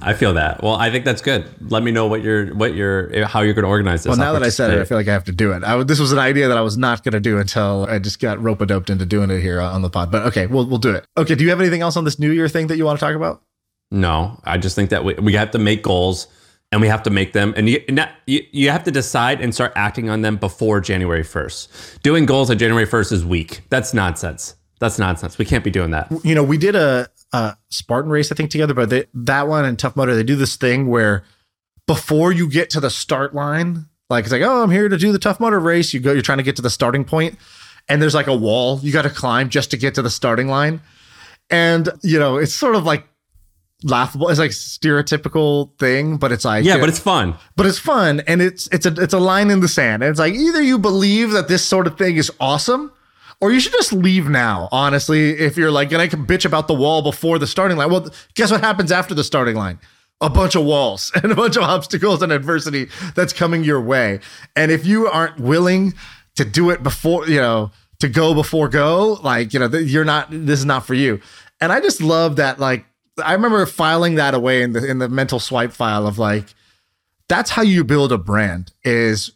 I 0.03 0.13
feel 0.13 0.35
that. 0.35 0.63
Well, 0.63 0.75
I 0.75 0.91
think 0.91 1.05
that's 1.05 1.23
good. 1.23 1.49
Let 1.71 1.83
me 1.83 1.91
know 1.91 2.07
what 2.07 2.23
you're, 2.23 2.55
what 2.55 2.75
you're, 2.75 3.13
eh, 3.15 3.25
how 3.25 3.41
you're 3.41 3.55
going 3.55 3.65
to 3.65 3.69
organize 3.69 4.03
this. 4.03 4.11
Well, 4.11 4.19
now 4.19 4.33
that 4.33 4.43
I 4.43 4.51
said 4.51 4.71
it, 4.71 4.81
I 4.81 4.85
feel 4.85 4.99
like 4.99 5.09
I 5.09 5.13
have 5.13 5.25
to 5.25 5.33
do 5.33 5.53
it. 5.53 5.65
I, 5.65 5.83
this 5.83 5.99
was 5.99 6.13
an 6.13 6.19
idea 6.19 6.49
that 6.49 6.59
I 6.59 6.61
was 6.61 6.77
not 6.77 7.03
going 7.05 7.13
to 7.13 7.21
do 7.21 7.39
until 7.39 7.87
I 7.89 7.99
just 7.99 8.21
got 8.21 8.43
rope 8.43 8.67
doped 8.67 8.91
into 8.91 9.07
doing 9.07 9.31
it 9.31 9.41
here 9.41 9.61
uh, 9.61 9.73
on 9.73 9.83
the 9.83 9.91
pod. 9.91 10.11
But 10.11 10.27
okay, 10.27 10.47
we'll 10.47 10.67
we'll 10.67 10.79
do 10.79 10.91
it. 10.95 11.07
Okay, 11.17 11.35
do 11.35 11.45
you 11.45 11.51
have 11.51 11.61
anything 11.61 11.81
else 11.81 11.97
on 11.97 12.05
this 12.05 12.19
New 12.19 12.31
Year 12.31 12.49
thing 12.49 12.67
that 12.67 12.77
you 12.77 12.85
want 12.85 12.99
to 12.99 13.05
talk 13.05 13.15
about? 13.15 13.43
No, 13.91 14.41
I 14.45 14.59
just 14.59 14.75
think 14.75 14.91
that 14.91 15.05
we, 15.05 15.15
we 15.15 15.35
have 15.35 15.53
to 15.53 15.59
make 15.59 15.83
goals 15.83 16.27
and 16.73 16.81
we 16.81 16.89
have 16.89 17.03
to 17.05 17.11
make 17.11 17.33
them 17.33 17.55
and 17.57 17.69
you, 17.69 17.83
not, 17.89 18.11
you 18.27 18.43
you 18.51 18.71
have 18.71 18.83
to 18.85 18.91
decide 18.91 19.41
and 19.41 19.55
start 19.55 19.73
acting 19.77 20.11
on 20.11 20.23
them 20.23 20.37
before 20.37 20.81
January 20.81 21.23
1st. 21.23 22.01
Doing 22.03 22.27
goals 22.27 22.51
on 22.51 22.59
January 22.59 22.87
1st 22.87 23.13
is 23.13 23.25
weak. 23.25 23.63
That's 23.71 23.95
nonsense. 23.95 24.57
That's 24.81 24.99
nonsense. 24.99 25.39
We 25.39 25.45
can't 25.45 25.63
be 25.65 25.71
doing 25.71 25.93
that. 25.93 26.11
you 26.25 26.35
know, 26.35 26.43
we 26.43 26.59
did 26.59 26.75
a, 26.75 27.09
a 27.35 27.57
Spartan 27.71 28.11
race, 28.11 28.31
I 28.31 28.35
think, 28.35 28.51
together, 28.51 28.75
but 28.75 28.91
they, 28.91 29.07
that 29.15 29.49
one 29.49 29.65
and 29.65 29.79
Tough 29.79 29.97
Mudder, 29.97 30.15
they 30.15 30.23
do 30.23 30.37
this 30.37 30.57
thing 30.57 30.87
where 30.89 31.25
before 31.87 32.33
you 32.33 32.49
get 32.49 32.71
to 32.71 32.81
the 32.81 32.91
start 32.91 33.35
line, 33.35 33.87
like 34.09 34.25
it's 34.25 34.33
like, 34.33 34.43
oh, 34.43 34.63
I'm 34.63 34.71
here 34.71 34.89
to 34.89 34.97
do 34.97 35.13
the 35.13 35.19
Tough 35.19 35.41
Mudder 35.41 35.59
race. 35.61 35.93
You 35.93 36.01
go, 36.01 36.13
you're 36.13 36.23
trying 36.23 36.39
to 36.39 36.45
get 36.45 36.57
to 36.57 36.63
the 36.63 36.71
starting 36.71 37.05
point, 37.05 37.39
and 37.89 38.01
there's 38.01 38.15
like 38.15 38.27
a 38.29 38.37
wall 38.37 38.79
you 38.83 38.93
got 38.93 39.03
to 39.03 39.11
climb 39.11 39.49
just 39.49 39.71
to 39.73 39.77
get 39.77 39.95
to 39.97 40.03
the 40.03 40.11
starting 40.11 40.49
line. 40.49 40.81
And, 41.51 41.89
you 42.03 42.19
know, 42.19 42.37
it's 42.39 42.55
sort 42.55 42.75
of 42.77 42.85
like 42.85 43.05
laughable. 43.83 44.29
It's 44.31 44.39
like 44.39 44.53
stereotypical 44.53 45.77
thing, 45.79 46.17
but 46.17 46.33
it's 46.33 46.45
like, 46.45 46.65
Yeah, 46.65 46.79
but 46.79 46.89
it's 46.89 46.99
fun. 46.99 47.35
but 47.57 47.67
it's 47.67 47.79
fun 47.79 48.21
and 48.27 48.41
it's 48.41 48.67
it's 48.73 48.87
a 48.87 48.95
it's 49.03 49.13
a 49.13 49.19
line 49.19 49.51
in 49.51 49.61
the 49.61 49.69
sand. 49.69 50.03
And 50.03 50.11
it's 50.11 50.19
like 50.21 50.35
either 50.35 50.63
you 50.63 50.79
believe 50.79 51.33
that 51.33 51.49
this 51.49 51.65
sort 51.65 51.87
of 51.87 51.99
thing 51.99 52.17
is 52.17 52.31
awesome, 52.41 52.93
or 53.41 53.51
you 53.51 53.61
should 53.61 53.73
just 53.73 53.93
leave 53.93 54.29
now. 54.29 54.69
Honestly, 54.73 55.31
if 55.31 55.57
you're 55.57 55.71
like 55.71 55.93
and 55.93 56.01
I 56.01 56.09
can 56.09 56.27
bitch 56.27 56.45
about 56.45 56.69
the 56.69 56.75
wall 56.75 57.03
before 57.03 57.39
the 57.39 57.47
starting 57.47 57.77
line, 57.77 57.91
well, 57.91 58.09
guess 58.35 58.51
what 58.51 58.61
happens 58.61 58.93
after 58.93 59.15
the 59.15 59.25
starting 59.25 59.57
line? 59.57 59.79
A 60.21 60.31
bunch 60.31 60.55
of 60.55 60.65
walls 60.65 61.13
and 61.23 61.33
a 61.33 61.35
bunch 61.35 61.57
of 61.57 61.63
obstacles 61.63 62.23
and 62.23 62.33
adversity 62.33 62.89
that's 63.15 63.33
coming 63.33 63.65
your 63.65 63.81
way. 63.81 64.21
And 64.57 64.71
if 64.71 64.87
you 64.87 65.07
aren't 65.07 65.39
willing 65.39 65.95
to 66.37 66.45
do 66.45 66.71
it 66.71 66.83
before, 66.83 67.29
you 67.29 67.41
know, 67.41 67.71
to 68.01 68.09
go 68.09 68.35
before 68.35 68.69
go, 68.69 69.19
like 69.23 69.53
you 69.53 69.61
know, 69.61 69.69
you're 69.69 70.05
not. 70.05 70.29
This 70.31 70.59
is 70.59 70.67
not 70.67 70.87
for 70.87 70.95
you. 70.95 71.21
And 71.61 71.73
I 71.73 71.81
just 71.81 72.01
love 72.01 72.37
that. 72.37 72.59
Like 72.59 72.87
I 73.23 73.33
remember 73.33 73.65
filing 73.67 74.17
that 74.17 74.35
away 74.35 74.63
in 74.63 74.73
the 74.73 74.87
in 74.89 74.99
the 74.99 75.09
mental 75.09 75.39
swipe 75.39 75.73
file 75.73 76.07
of 76.07 76.19
like 76.19 76.55
that's 77.29 77.51
how 77.51 77.63
you 77.63 77.85
build 77.85 78.13
a 78.13 78.19
brand 78.19 78.73
is 78.83 79.33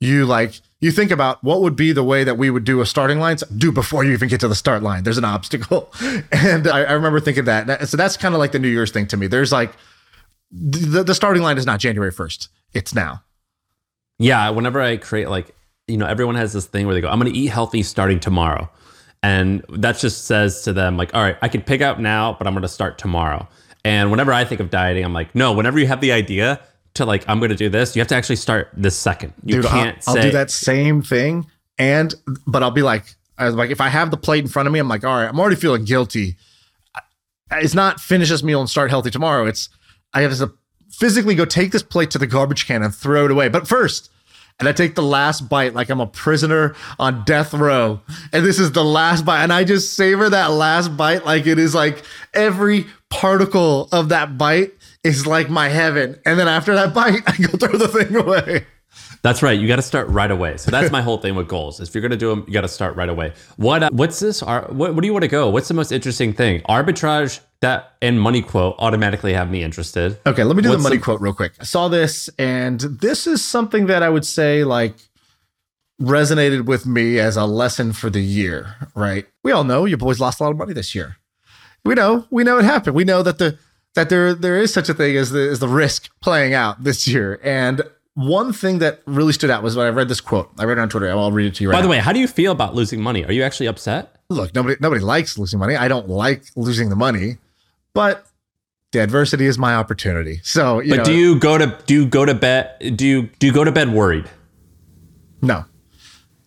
you 0.00 0.26
like 0.26 0.60
you 0.82 0.90
think 0.90 1.12
about 1.12 1.42
what 1.44 1.62
would 1.62 1.76
be 1.76 1.92
the 1.92 2.02
way 2.02 2.24
that 2.24 2.36
we 2.36 2.50
would 2.50 2.64
do 2.64 2.80
a 2.80 2.86
starting 2.86 3.20
line 3.20 3.36
do 3.56 3.70
before 3.70 4.04
you 4.04 4.12
even 4.12 4.28
get 4.28 4.40
to 4.40 4.48
the 4.48 4.54
start 4.56 4.82
line. 4.82 5.04
There's 5.04 5.16
an 5.16 5.24
obstacle. 5.24 5.90
And 6.32 6.66
i, 6.66 6.82
I 6.82 6.92
remember 6.92 7.20
thinking 7.20 7.44
that. 7.44 7.88
So 7.88 7.96
that's 7.96 8.16
kind 8.16 8.34
of 8.34 8.40
like 8.40 8.52
the 8.52 8.58
new 8.58 8.68
year's 8.68 8.90
thing 8.90 9.06
to 9.06 9.16
me. 9.16 9.28
There's 9.28 9.52
like 9.52 9.72
the, 10.50 11.04
the 11.04 11.14
starting 11.14 11.42
line 11.42 11.56
is 11.56 11.64
not 11.64 11.80
january 11.80 12.12
1st 12.12 12.48
it's 12.74 12.94
now. 12.94 13.22
Yeah, 14.18 14.50
whenever 14.50 14.80
I 14.80 14.96
create 14.96 15.28
like, 15.28 15.54
you 15.86 15.96
know, 15.96 16.06
everyone 16.06 16.34
has 16.34 16.52
this 16.52 16.66
thing 16.66 16.86
where 16.86 16.94
they 16.94 17.00
go, 17.00 17.08
I'm 17.08 17.20
going 17.20 17.32
to 17.32 17.38
eat 17.38 17.46
healthy 17.46 17.82
starting 17.82 18.18
tomorrow. 18.18 18.68
And 19.22 19.64
that 19.68 19.98
just 19.98 20.24
says 20.24 20.62
to 20.62 20.72
them 20.72 20.96
like, 20.96 21.14
all 21.14 21.22
right, 21.22 21.36
I 21.42 21.48
can 21.48 21.62
pick 21.62 21.80
out 21.80 22.00
now, 22.00 22.32
but 22.32 22.46
I'm 22.46 22.54
going 22.54 22.62
to 22.62 22.68
start 22.68 22.98
tomorrow. 22.98 23.46
And 23.84 24.10
whenever 24.10 24.32
I 24.32 24.44
think 24.44 24.60
of 24.60 24.70
dieting, 24.70 25.04
I'm 25.04 25.12
like, 25.12 25.34
no, 25.34 25.52
whenever 25.52 25.78
you 25.78 25.86
have 25.86 26.00
the 26.00 26.12
idea 26.12 26.60
to 26.94 27.04
like, 27.04 27.24
I'm 27.28 27.38
going 27.38 27.50
to 27.50 27.56
do 27.56 27.68
this, 27.68 27.96
you 27.96 28.00
have 28.00 28.08
to 28.08 28.14
actually 28.14 28.36
start 28.36 28.68
this 28.76 28.96
second. 28.96 29.32
You 29.44 29.56
Dude, 29.56 29.66
can't 29.66 29.96
I'll, 30.06 30.14
say 30.14 30.20
I'll 30.20 30.26
do 30.26 30.32
that 30.32 30.50
same 30.50 31.02
thing 31.02 31.46
and 31.78 32.14
but 32.46 32.62
i'll 32.62 32.70
be 32.70 32.82
like 32.82 33.14
I 33.38 33.46
was 33.46 33.54
like 33.54 33.70
if 33.70 33.80
i 33.80 33.88
have 33.88 34.10
the 34.10 34.16
plate 34.16 34.44
in 34.44 34.48
front 34.48 34.66
of 34.66 34.72
me 34.72 34.78
i'm 34.78 34.88
like 34.88 35.04
all 35.04 35.16
right 35.16 35.28
i'm 35.28 35.38
already 35.38 35.56
feeling 35.56 35.84
guilty 35.84 36.36
it's 37.50 37.74
not 37.74 38.00
finish 38.00 38.28
this 38.28 38.42
meal 38.42 38.60
and 38.60 38.68
start 38.68 38.90
healthy 38.90 39.10
tomorrow 39.10 39.46
it's 39.46 39.68
i 40.14 40.20
have 40.22 40.36
to 40.36 40.52
physically 40.90 41.34
go 41.34 41.44
take 41.44 41.72
this 41.72 41.82
plate 41.82 42.10
to 42.10 42.18
the 42.18 42.26
garbage 42.26 42.66
can 42.66 42.82
and 42.82 42.94
throw 42.94 43.24
it 43.24 43.30
away 43.30 43.48
but 43.48 43.66
first 43.66 44.10
and 44.60 44.68
I 44.68 44.72
take 44.72 44.94
the 44.94 45.02
last 45.02 45.48
bite 45.48 45.74
like 45.74 45.88
I'm 45.88 45.98
a 45.98 46.06
prisoner 46.06 46.76
on 46.98 47.24
death 47.24 47.52
row. 47.52 48.00
And 48.32 48.44
this 48.44 48.60
is 48.60 48.70
the 48.70 48.84
last 48.84 49.24
bite. 49.24 49.42
And 49.42 49.52
I 49.52 49.64
just 49.64 49.94
savor 49.94 50.28
that 50.28 50.52
last 50.52 50.94
bite 50.96 51.24
like 51.24 51.46
it 51.46 51.58
is 51.58 51.74
like 51.74 52.04
every 52.32 52.86
particle 53.08 53.88
of 53.90 54.10
that 54.10 54.36
bite 54.36 54.72
is 55.04 55.26
like 55.26 55.48
my 55.50 55.68
heaven. 55.68 56.20
And 56.24 56.38
then 56.38 56.48
after 56.48 56.74
that 56.74 56.94
bite, 56.94 57.22
I 57.26 57.36
go 57.36 57.56
throw 57.56 57.78
the 57.78 57.88
thing 57.88 58.14
away. 58.16 58.66
That's 59.22 59.42
right. 59.42 59.58
You 59.58 59.68
got 59.68 59.76
to 59.76 59.82
start 59.82 60.08
right 60.08 60.30
away. 60.30 60.56
So 60.56 60.70
that's 60.70 60.90
my 60.90 61.00
whole 61.00 61.16
thing 61.16 61.34
with 61.34 61.48
goals. 61.48 61.80
If 61.80 61.94
you're 61.94 62.02
going 62.02 62.10
to 62.10 62.16
do 62.16 62.28
them, 62.28 62.44
you 62.46 62.52
got 62.52 62.62
to 62.62 62.68
start 62.68 62.96
right 62.96 63.08
away. 63.08 63.32
What 63.56 63.82
uh, 63.84 63.90
what's 63.92 64.18
this? 64.20 64.42
Ar- 64.42 64.66
What, 64.68 64.94
what 64.94 65.00
do 65.00 65.06
you 65.06 65.12
want 65.12 65.22
to 65.22 65.28
go? 65.28 65.48
What's 65.48 65.68
the 65.68 65.74
most 65.74 65.92
interesting 65.92 66.32
thing? 66.32 66.60
Arbitrage 66.62 67.40
that 67.60 67.92
and 68.02 68.20
money 68.20 68.42
quote 68.42 68.74
automatically 68.80 69.32
have 69.32 69.48
me 69.50 69.62
interested. 69.62 70.18
Okay, 70.26 70.42
let 70.44 70.56
me 70.56 70.62
do 70.62 70.70
What's 70.70 70.82
the 70.82 70.88
money 70.88 70.96
the- 70.98 71.02
quote 71.04 71.20
real 71.20 71.32
quick. 71.32 71.52
I 71.60 71.64
saw 71.64 71.88
this, 71.88 72.28
and 72.38 72.80
this 72.80 73.26
is 73.26 73.42
something 73.44 73.86
that 73.86 74.02
I 74.02 74.10
would 74.10 74.26
say 74.26 74.64
like 74.64 74.96
resonated 76.00 76.66
with 76.66 76.84
me 76.86 77.18
as 77.18 77.36
a 77.36 77.44
lesson 77.46 77.92
for 77.92 78.10
the 78.10 78.20
year. 78.20 78.74
Right? 78.94 79.26
We 79.44 79.52
all 79.52 79.64
know 79.64 79.84
your 79.84 79.98
boys 79.98 80.20
lost 80.20 80.40
a 80.40 80.44
lot 80.44 80.50
of 80.50 80.58
money 80.58 80.72
this 80.72 80.94
year. 80.94 81.16
We 81.84 81.94
know, 81.94 82.26
we 82.30 82.44
know 82.44 82.58
it 82.58 82.64
happened. 82.64 82.94
We 82.96 83.04
know 83.04 83.22
that 83.22 83.38
the 83.38 83.58
that 83.94 84.08
there 84.08 84.34
there 84.34 84.58
is 84.58 84.72
such 84.72 84.88
a 84.88 84.94
thing 84.94 85.16
as 85.16 85.30
the 85.30 85.48
as 85.50 85.58
the 85.58 85.68
risk 85.68 86.10
playing 86.20 86.54
out 86.54 86.82
this 86.84 87.06
year. 87.06 87.40
And 87.42 87.82
one 88.14 88.52
thing 88.52 88.78
that 88.80 89.00
really 89.06 89.32
stood 89.32 89.50
out 89.50 89.62
was 89.62 89.74
when 89.76 89.86
I 89.86 89.90
read 89.90 90.08
this 90.08 90.20
quote. 90.20 90.50
I 90.58 90.64
read 90.64 90.78
it 90.78 90.80
on 90.82 90.88
Twitter. 90.88 91.08
I'll 91.10 91.32
read 91.32 91.46
it 91.46 91.54
to 91.56 91.64
you 91.64 91.70
right 91.70 91.76
By 91.76 91.80
the 91.82 91.86
now. 91.88 91.92
way, 91.92 91.98
how 91.98 92.12
do 92.12 92.20
you 92.20 92.28
feel 92.28 92.52
about 92.52 92.74
losing 92.74 93.00
money? 93.00 93.24
Are 93.24 93.32
you 93.32 93.42
actually 93.42 93.66
upset? 93.68 94.16
Look, 94.28 94.54
nobody 94.54 94.76
nobody 94.80 95.00
likes 95.02 95.38
losing 95.38 95.58
money. 95.58 95.76
I 95.76 95.88
don't 95.88 96.08
like 96.08 96.44
losing 96.56 96.88
the 96.90 96.96
money, 96.96 97.38
but 97.94 98.26
the 98.92 99.00
adversity 99.02 99.46
is 99.46 99.56
my 99.58 99.74
opportunity. 99.74 100.40
So, 100.42 100.80
you 100.80 100.90
But 100.90 100.96
know, 100.98 101.04
do 101.04 101.14
you 101.14 101.38
go 101.38 101.56
to 101.58 101.78
do 101.86 101.94
you 101.94 102.06
go 102.06 102.24
to 102.26 102.34
bed 102.34 102.96
do 102.96 103.06
you 103.06 103.30
do 103.38 103.46
you 103.46 103.52
go 103.52 103.64
to 103.64 103.72
bed 103.72 103.90
worried? 103.92 104.28
No. 105.40 105.64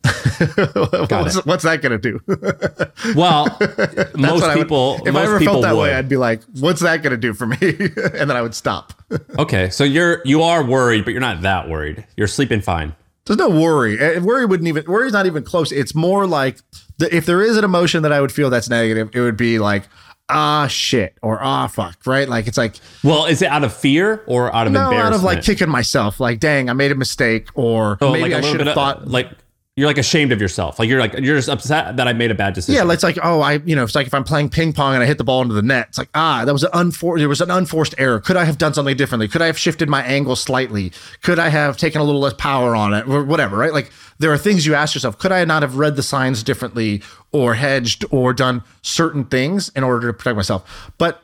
What's, 0.06 1.46
what's 1.46 1.64
that 1.64 1.82
going 1.82 2.00
to 2.00 2.12
do? 2.12 2.20
Well, 3.16 3.46
most 4.18 4.44
I 4.44 4.56
would- 4.56 4.64
people 4.64 4.96
if 5.06 5.14
most 5.14 5.18
I 5.18 5.24
ever 5.26 5.38
people 5.40 5.54
felt 5.56 5.64
that 5.64 5.76
would. 5.76 5.84
way, 5.84 5.94
I'd 5.94 6.10
be 6.10 6.18
like, 6.18 6.42
"What's 6.60 6.82
that 6.82 7.04
going 7.04 7.12
to 7.12 7.18
do 7.18 7.34
for 7.34 7.46
me?" 7.46 7.58
and 7.62 8.30
then 8.30 8.32
I 8.32 8.42
would 8.42 8.56
stop. 8.56 8.94
okay, 9.38 9.70
so 9.70 9.84
you're 9.84 10.22
you 10.26 10.42
are 10.42 10.64
worried, 10.66 11.06
but 11.06 11.12
you're 11.12 11.22
not 11.22 11.42
that 11.44 11.70
worried. 11.70 12.04
You're 12.18 12.28
sleeping 12.28 12.62
fine. 12.62 12.96
There's 13.26 13.38
no 13.38 13.50
worry. 13.50 14.00
Eh, 14.00 14.20
Worry 14.20 14.46
wouldn't 14.48 14.68
even. 14.68 14.86
Worry's 14.86 15.14
not 15.14 15.26
even 15.28 15.44
close. 15.44 15.72
It's 15.72 15.94
more 15.94 16.26
like 16.26 16.58
the, 16.98 17.16
if 17.16 17.26
there 17.28 17.42
is 17.44 17.58
an 17.58 17.64
emotion 17.64 18.02
that 18.04 18.12
I 18.12 18.22
would 18.22 18.32
feel 18.32 18.50
that's 18.50 18.70
negative, 18.70 19.12
it 19.14 19.20
would 19.20 19.38
be 19.38 19.60
like, 19.60 19.84
"Ah, 20.30 20.66
shit," 20.68 21.16
or 21.22 21.40
"Ah, 21.44 21.68
fuck." 21.68 21.98
Right? 22.08 22.28
Like 22.28 22.48
it's 22.48 22.58
like 22.58 22.76
Well, 23.04 23.26
is 23.26 23.42
it 23.44 23.50
out 23.50 23.64
of 23.64 23.72
fear 23.76 24.24
or 24.26 24.54
out 24.56 24.66
of 24.68 24.74
no, 24.74 24.92
out 24.94 25.14
of 25.14 25.22
like 25.22 25.44
kicking 25.44 25.70
myself. 25.70 26.20
Like, 26.20 26.40
dang, 26.40 26.70
I 26.72 26.74
made 26.74 26.92
a 26.92 26.96
mistake, 26.96 27.50
or 27.54 27.98
Oh, 28.02 28.14
maybe 28.14 28.32
like 28.32 28.44
I 28.44 28.50
should 28.50 28.60
have 28.62 28.70
of- 28.70 28.74
thought. 28.74 29.08
like 29.08 29.30
you're 29.78 29.88
like 29.88 29.98
ashamed 29.98 30.32
of 30.32 30.40
yourself. 30.40 30.80
Like 30.80 30.88
you're 30.88 31.02
like 31.02 31.14
you're 31.20 31.36
just 31.36 31.50
upset 31.50 31.98
that 31.98 32.08
I 32.08 32.14
made 32.14 32.32
a 32.32 32.36
bad 32.36 32.54
decision. 32.54 32.88
Yeah, 32.88 32.94
it's 32.94 33.04
like 33.04 33.18
oh, 33.22 33.42
I 33.42 33.56
you 33.66 33.76
know, 33.76 33.84
it's 33.84 33.94
like 33.94 34.08
if 34.08 34.14
I'm 34.14 34.24
playing 34.24 34.50
ping 34.50 34.72
pong 34.72 34.94
and 34.94 35.04
I 35.04 35.06
hit 35.06 35.18
the 35.18 35.26
ball 35.26 35.42
into 35.42 35.54
the 35.54 35.62
net, 35.62 35.88
it's 35.90 35.98
like 35.98 36.08
ah, 36.16 36.46
that 36.46 36.54
was 36.54 36.64
an 36.64 36.72
unfor- 36.72 37.18
there 37.18 37.28
was 37.28 37.42
an 37.42 37.52
unforced 37.52 37.94
error. 37.98 38.22
Could 38.22 38.38
I 38.38 38.46
have 38.46 38.58
done 38.58 38.74
something 38.74 38.96
differently? 38.96 39.28
Could 39.28 39.42
I 39.42 39.48
have 39.48 39.58
shifted 39.58 39.90
my 39.90 40.02
angle 40.04 40.38
slightly? 40.38 40.94
Could 41.22 41.40
I 41.40 41.50
have 41.50 41.76
taken 41.76 42.00
a 42.00 42.06
little 42.06 42.22
less 42.22 42.34
power 42.34 42.74
on 42.74 42.94
it, 42.94 43.06
or 43.06 43.26
whatever? 43.26 43.58
Right? 43.58 43.74
Like 43.74 43.92
there 44.18 44.32
are 44.32 44.38
things 44.38 44.66
you 44.66 44.76
ask 44.76 44.96
yourself: 44.96 45.18
Could 45.18 45.34
I 45.34 45.44
not 45.44 45.62
have 45.62 45.76
read 45.76 45.98
the 45.98 46.04
signs 46.04 46.42
differently, 46.42 47.04
or 47.34 47.56
hedged, 47.56 48.06
or 48.12 48.32
done 48.32 48.64
certain 48.82 49.26
things 49.26 49.70
in 49.76 49.84
order 49.84 50.08
to 50.08 50.14
protect 50.14 50.38
myself? 50.38 50.92
But 50.98 51.22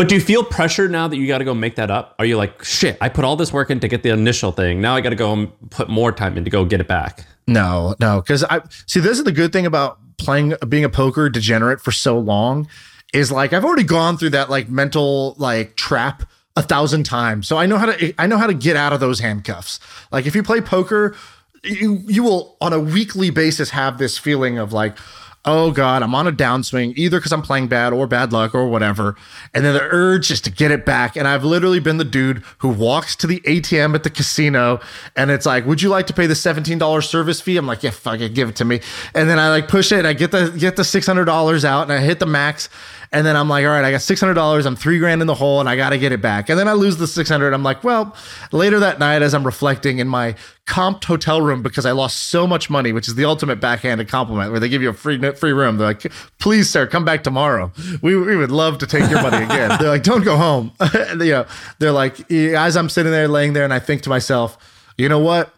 But 0.00 0.08
do 0.08 0.14
you 0.14 0.20
feel 0.22 0.42
pressure 0.42 0.88
now 0.88 1.08
that 1.08 1.18
you 1.18 1.26
got 1.26 1.38
to 1.38 1.44
go 1.44 1.52
make 1.52 1.76
that 1.76 1.90
up? 1.90 2.14
Are 2.18 2.24
you 2.24 2.38
like, 2.38 2.64
shit, 2.64 2.96
I 3.02 3.10
put 3.10 3.26
all 3.26 3.36
this 3.36 3.52
work 3.52 3.68
in 3.68 3.80
to 3.80 3.86
get 3.86 4.02
the 4.02 4.08
initial 4.08 4.50
thing. 4.50 4.80
Now 4.80 4.94
I 4.94 5.02
got 5.02 5.10
to 5.10 5.14
go 5.14 5.30
and 5.30 5.68
put 5.68 5.90
more 5.90 6.10
time 6.10 6.38
in 6.38 6.44
to 6.44 6.50
go 6.50 6.64
get 6.64 6.80
it 6.80 6.88
back. 6.88 7.26
No, 7.46 7.94
no, 8.00 8.22
because 8.22 8.42
I 8.44 8.62
see 8.86 9.00
this 9.00 9.18
is 9.18 9.24
the 9.24 9.32
good 9.32 9.52
thing 9.52 9.66
about 9.66 9.98
playing 10.16 10.54
being 10.70 10.84
a 10.84 10.88
poker 10.88 11.28
degenerate 11.28 11.82
for 11.82 11.92
so 11.92 12.18
long 12.18 12.66
is 13.12 13.30
like 13.30 13.52
I've 13.52 13.62
already 13.62 13.82
gone 13.82 14.16
through 14.16 14.30
that 14.30 14.48
like 14.48 14.70
mental 14.70 15.34
like 15.36 15.76
trap 15.76 16.22
a 16.56 16.62
thousand 16.62 17.04
times. 17.04 17.46
So 17.46 17.58
I 17.58 17.66
know 17.66 17.76
how 17.76 17.84
to 17.84 18.14
I 18.18 18.26
know 18.26 18.38
how 18.38 18.46
to 18.46 18.54
get 18.54 18.76
out 18.76 18.94
of 18.94 19.00
those 19.00 19.20
handcuffs. 19.20 19.80
Like 20.10 20.24
if 20.24 20.34
you 20.34 20.42
play 20.42 20.62
poker, 20.62 21.14
you 21.62 22.02
you 22.06 22.22
will 22.22 22.56
on 22.62 22.72
a 22.72 22.80
weekly 22.80 23.28
basis 23.28 23.68
have 23.68 23.98
this 23.98 24.16
feeling 24.16 24.56
of 24.56 24.72
like 24.72 24.96
oh 25.44 25.70
god 25.70 26.02
i'm 26.02 26.14
on 26.14 26.26
a 26.26 26.32
downswing 26.32 26.92
either 26.96 27.18
because 27.18 27.32
i'm 27.32 27.40
playing 27.40 27.66
bad 27.66 27.92
or 27.92 28.06
bad 28.06 28.32
luck 28.32 28.54
or 28.54 28.68
whatever. 28.68 29.16
And 29.54 29.64
then 29.64 29.74
the 29.74 29.82
urge 29.82 30.30
is 30.30 30.40
to 30.42 30.50
get 30.50 30.70
it 30.70 30.84
back. 30.84 31.16
And 31.16 31.26
i've 31.26 31.44
literally 31.44 31.80
been 31.80 31.96
the 31.96 32.04
dude 32.04 32.42
who 32.58 32.68
walks 32.68 33.16
to 33.16 33.26
the 33.26 33.40
atm 33.40 33.94
at 33.94 34.02
the 34.02 34.10
casino 34.10 34.80
and 35.16 35.30
it's 35.30 35.46
like 35.46 35.64
would 35.66 35.80
you 35.80 35.88
like 35.88 36.06
to 36.08 36.12
pay 36.12 36.26
the 36.26 36.34
$17 36.34 37.04
service 37.04 37.40
fee? 37.40 37.56
I'm 37.56 37.66
like 37.66 37.82
yeah 37.82 37.90
fuck 37.90 38.20
it 38.20 38.34
give 38.34 38.50
it 38.50 38.56
to 38.56 38.64
me. 38.64 38.80
And 39.14 39.30
then 39.30 39.38
i 39.38 39.48
like 39.48 39.68
push 39.68 39.92
it 39.92 40.04
i 40.04 40.12
get 40.12 40.30
the 40.30 40.54
get 40.58 40.76
the 40.76 40.82
$600 40.82 41.64
out 41.64 41.82
and 41.82 41.92
i 41.92 41.98
hit 41.98 42.18
the 42.18 42.26
max 42.26 42.68
And 43.12 43.26
then 43.26 43.36
I'm 43.36 43.48
like, 43.48 43.64
all 43.64 43.72
right, 43.72 43.84
I 43.84 43.90
got 43.90 44.00
$600. 44.00 44.66
I'm 44.66 44.76
three 44.76 45.00
grand 45.00 45.20
in 45.20 45.26
the 45.26 45.34
hole 45.34 45.58
and 45.58 45.68
I 45.68 45.74
got 45.74 45.90
to 45.90 45.98
get 45.98 46.12
it 46.12 46.22
back. 46.22 46.48
And 46.48 46.56
then 46.56 46.68
I 46.68 46.74
lose 46.74 46.96
the 46.96 47.08
600. 47.08 47.52
I'm 47.52 47.64
like, 47.64 47.82
well, 47.82 48.14
later 48.52 48.78
that 48.78 49.00
night, 49.00 49.22
as 49.22 49.34
I'm 49.34 49.44
reflecting 49.44 49.98
in 49.98 50.06
my 50.06 50.36
comped 50.66 51.04
hotel 51.04 51.42
room 51.42 51.60
because 51.60 51.84
I 51.86 51.90
lost 51.90 52.28
so 52.28 52.46
much 52.46 52.70
money, 52.70 52.92
which 52.92 53.08
is 53.08 53.16
the 53.16 53.24
ultimate 53.24 53.60
backhanded 53.60 54.08
compliment 54.08 54.52
where 54.52 54.60
they 54.60 54.68
give 54.68 54.80
you 54.80 54.90
a 54.90 54.94
free 54.94 55.18
free 55.32 55.52
room. 55.52 55.76
They're 55.76 55.88
like, 55.88 56.12
please, 56.38 56.70
sir, 56.70 56.86
come 56.86 57.04
back 57.04 57.24
tomorrow. 57.24 57.72
We, 58.00 58.16
we 58.16 58.36
would 58.36 58.52
love 58.52 58.78
to 58.78 58.86
take 58.86 59.10
your 59.10 59.22
money 59.22 59.44
again. 59.44 59.76
they're 59.80 59.88
like, 59.88 60.04
don't 60.04 60.24
go 60.24 60.36
home. 60.36 60.70
you 61.18 61.32
know, 61.32 61.46
they're 61.80 61.90
like, 61.90 62.30
as 62.30 62.76
I'm 62.76 62.88
sitting 62.88 63.10
there 63.10 63.26
laying 63.26 63.54
there 63.54 63.64
and 63.64 63.74
I 63.74 63.80
think 63.80 64.02
to 64.02 64.08
myself, 64.08 64.56
you 64.96 65.08
know 65.08 65.18
what? 65.18 65.52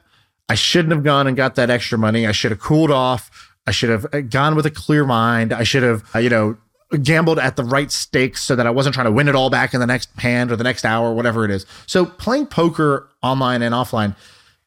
I 0.49 0.55
shouldn't 0.55 0.93
have 0.93 1.05
gone 1.05 1.27
and 1.27 1.37
got 1.37 1.57
that 1.57 1.69
extra 1.69 1.99
money. 1.99 2.27
I 2.27 2.33
should 2.33 2.51
have 2.51 2.61
cooled 2.61 2.91
off. 2.91 3.53
I 3.67 3.71
should 3.73 3.91
have 3.91 4.07
uh, 4.13 4.21
gone 4.21 4.57
with 4.57 4.67
a 4.67 4.71
clear 4.71 5.05
mind. 5.05 5.53
I 5.53 5.63
should 5.63 5.83
have, 5.83 6.05
uh, 6.15 6.19
you 6.19 6.31
know, 6.31 6.57
gambled 7.03 7.39
at 7.39 7.57
the 7.57 7.65
right 7.65 7.91
stakes 7.91 8.43
so 8.43 8.57
that 8.57 8.67
I 8.67 8.71
wasn't 8.71 8.95
trying 8.95 9.07
to 9.07 9.13
win 9.13 9.29
it 9.29 9.35
all 9.35 9.51
back 9.51 9.75
in 9.75 9.81
the 9.81 9.87
next 9.87 10.11
hand 10.19 10.51
or 10.53 10.57
the 10.57 10.65
next 10.65 10.85
hour, 10.85 11.13
whatever 11.13 11.45
it 11.45 11.51
is. 11.51 11.67
So 11.87 12.05
playing 12.05 12.47
poker 12.47 13.09
online 13.23 13.63
and 13.63 13.75
offline, 13.75 14.15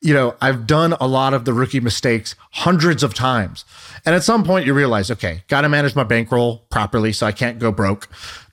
you 0.01 0.13
know, 0.13 0.35
I've 0.41 0.67
done 0.67 0.93
a 0.99 1.07
lot 1.07 1.33
of 1.33 1.45
the 1.45 1.53
rookie 1.53 1.79
mistakes 1.79 2.35
hundreds 2.51 3.03
of 3.03 3.13
times. 3.13 3.65
And 4.05 4.13
at 4.13 4.23
some 4.23 4.43
point 4.43 4.65
you 4.65 4.73
realize, 4.73 5.09
okay, 5.09 5.43
got 5.47 5.61
to 5.61 5.69
manage 5.69 5.95
my 5.95 6.03
bankroll 6.03 6.59
properly 6.69 7.11
so 7.11 7.25
I 7.25 7.31
can't 7.31 7.59
go 7.59 7.71
broke. 7.71 8.07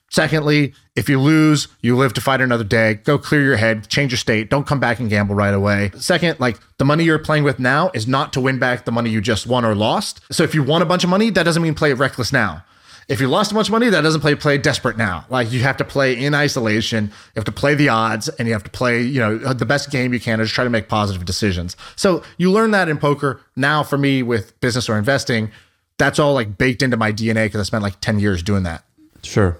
Secondly, 0.09 0.73
if 0.95 1.09
you 1.09 1.19
lose, 1.19 1.67
you 1.81 1.97
live 1.97 2.13
to 2.13 2.21
fight 2.21 2.39
another 2.39 2.63
day. 2.63 2.95
Go 2.95 3.17
clear 3.17 3.41
your 3.43 3.57
head, 3.57 3.89
change 3.89 4.11
your 4.11 4.17
state. 4.17 4.47
Don't 4.47 4.67
come 4.67 4.79
back 4.79 4.99
and 4.99 5.09
gamble 5.09 5.33
right 5.33 5.53
away. 5.53 5.89
Second, 5.95 6.39
like 6.39 6.59
the 6.77 6.85
money 6.85 7.03
you're 7.03 7.17
playing 7.17 7.43
with 7.43 7.57
now 7.57 7.89
is 7.95 8.07
not 8.07 8.31
to 8.33 8.41
win 8.41 8.59
back 8.59 8.85
the 8.85 8.91
money 8.91 9.09
you 9.09 9.21
just 9.21 9.47
won 9.47 9.65
or 9.65 9.73
lost. 9.73 10.21
So 10.31 10.43
if 10.43 10.53
you 10.53 10.61
won 10.61 10.83
a 10.83 10.85
bunch 10.85 11.03
of 11.03 11.09
money, 11.09 11.31
that 11.31 11.41
doesn't 11.43 11.63
mean 11.63 11.73
play 11.73 11.93
reckless 11.93 12.31
now. 12.31 12.63
If 13.07 13.19
you 13.19 13.27
lost 13.27 13.51
a 13.51 13.55
bunch 13.55 13.67
of 13.67 13.71
money, 13.71 13.89
that 13.89 14.01
doesn't 14.01 14.21
play 14.21 14.35
play 14.35 14.57
desperate 14.57 14.97
now. 14.97 15.25
Like 15.29 15.51
you 15.51 15.61
have 15.61 15.77
to 15.77 15.83
play 15.83 16.17
in 16.17 16.33
isolation. 16.33 17.05
You 17.05 17.35
have 17.35 17.45
to 17.45 17.51
play 17.51 17.75
the 17.75 17.89
odds, 17.89 18.29
and 18.29 18.47
you 18.47 18.53
have 18.53 18.63
to 18.63 18.69
play 18.69 19.01
you 19.01 19.19
know 19.19 19.39
uh, 19.45 19.53
the 19.53 19.65
best 19.65 19.91
game 19.91 20.13
you 20.13 20.19
can 20.19 20.39
to 20.39 20.45
just 20.45 20.55
try 20.55 20.63
to 20.63 20.69
make 20.69 20.87
positive 20.87 21.25
decisions. 21.25 21.75
So 21.95 22.23
you 22.37 22.51
learn 22.51 22.71
that 22.71 22.89
in 22.89 22.97
poker. 22.97 23.41
Now 23.55 23.83
for 23.83 23.97
me 23.97 24.23
with 24.23 24.59
business 24.61 24.89
or 24.89 24.97
investing, 24.97 25.51
that's 25.97 26.19
all 26.19 26.33
like 26.33 26.57
baked 26.57 26.81
into 26.81 26.97
my 26.97 27.11
DNA 27.11 27.45
because 27.45 27.59
I 27.59 27.63
spent 27.63 27.83
like 27.83 27.99
ten 27.99 28.19
years 28.19 28.43
doing 28.43 28.63
that. 28.63 28.83
Sure. 29.23 29.57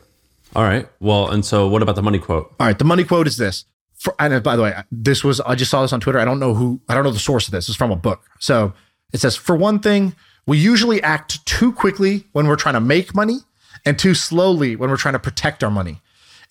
All 0.56 0.64
right. 0.64 0.88
Well, 1.00 1.30
and 1.30 1.46
so 1.46 1.68
what 1.68 1.82
about 1.82 1.96
the 1.96 2.04
money 2.04 2.20
quote? 2.20 2.54
All 2.60 2.68
right. 2.68 2.78
The 2.78 2.86
money 2.86 3.04
quote 3.04 3.28
is 3.28 3.38
this. 3.38 3.66
For, 3.96 4.14
and 4.20 4.34
uh, 4.34 4.39
by 4.39 4.56
the 4.56 4.62
way, 4.62 4.76
this 4.91 5.24
was 5.24 5.39
I 5.41 5.56
just 5.56 5.72
saw 5.72 5.82
this 5.82 5.94
on 5.94 6.00
Twitter. 6.00 6.20
I 6.20 6.26
don't 6.26 6.39
know 6.39 6.54
who 6.54 6.82
I 6.89 6.94
don't 6.94 7.04
know 7.04 7.12
the 7.12 7.20
source 7.20 7.48
of 7.48 7.52
this. 7.52 7.68
It's 7.68 7.78
from 7.78 7.91
a 7.91 7.96
book. 7.96 8.26
So 8.39 8.74
it 9.14 9.20
says, 9.20 9.36
for 9.36 9.56
one 9.56 9.80
thing, 9.80 10.16
we 10.46 10.58
usually 10.58 11.02
act 11.02 11.46
too 11.46 11.72
quickly 11.72 12.26
when 12.32 12.48
we're 12.48 12.56
trying 12.56 12.74
to 12.74 12.82
make 12.82 13.16
money 13.16 13.39
and 13.86 13.98
too 13.98 14.14
slowly 14.14 14.76
when 14.76 14.89
we're 14.89 14.98
trying 14.98 15.14
to 15.14 15.20
protect 15.20 15.64
our 15.64 15.72
money. 15.72 16.02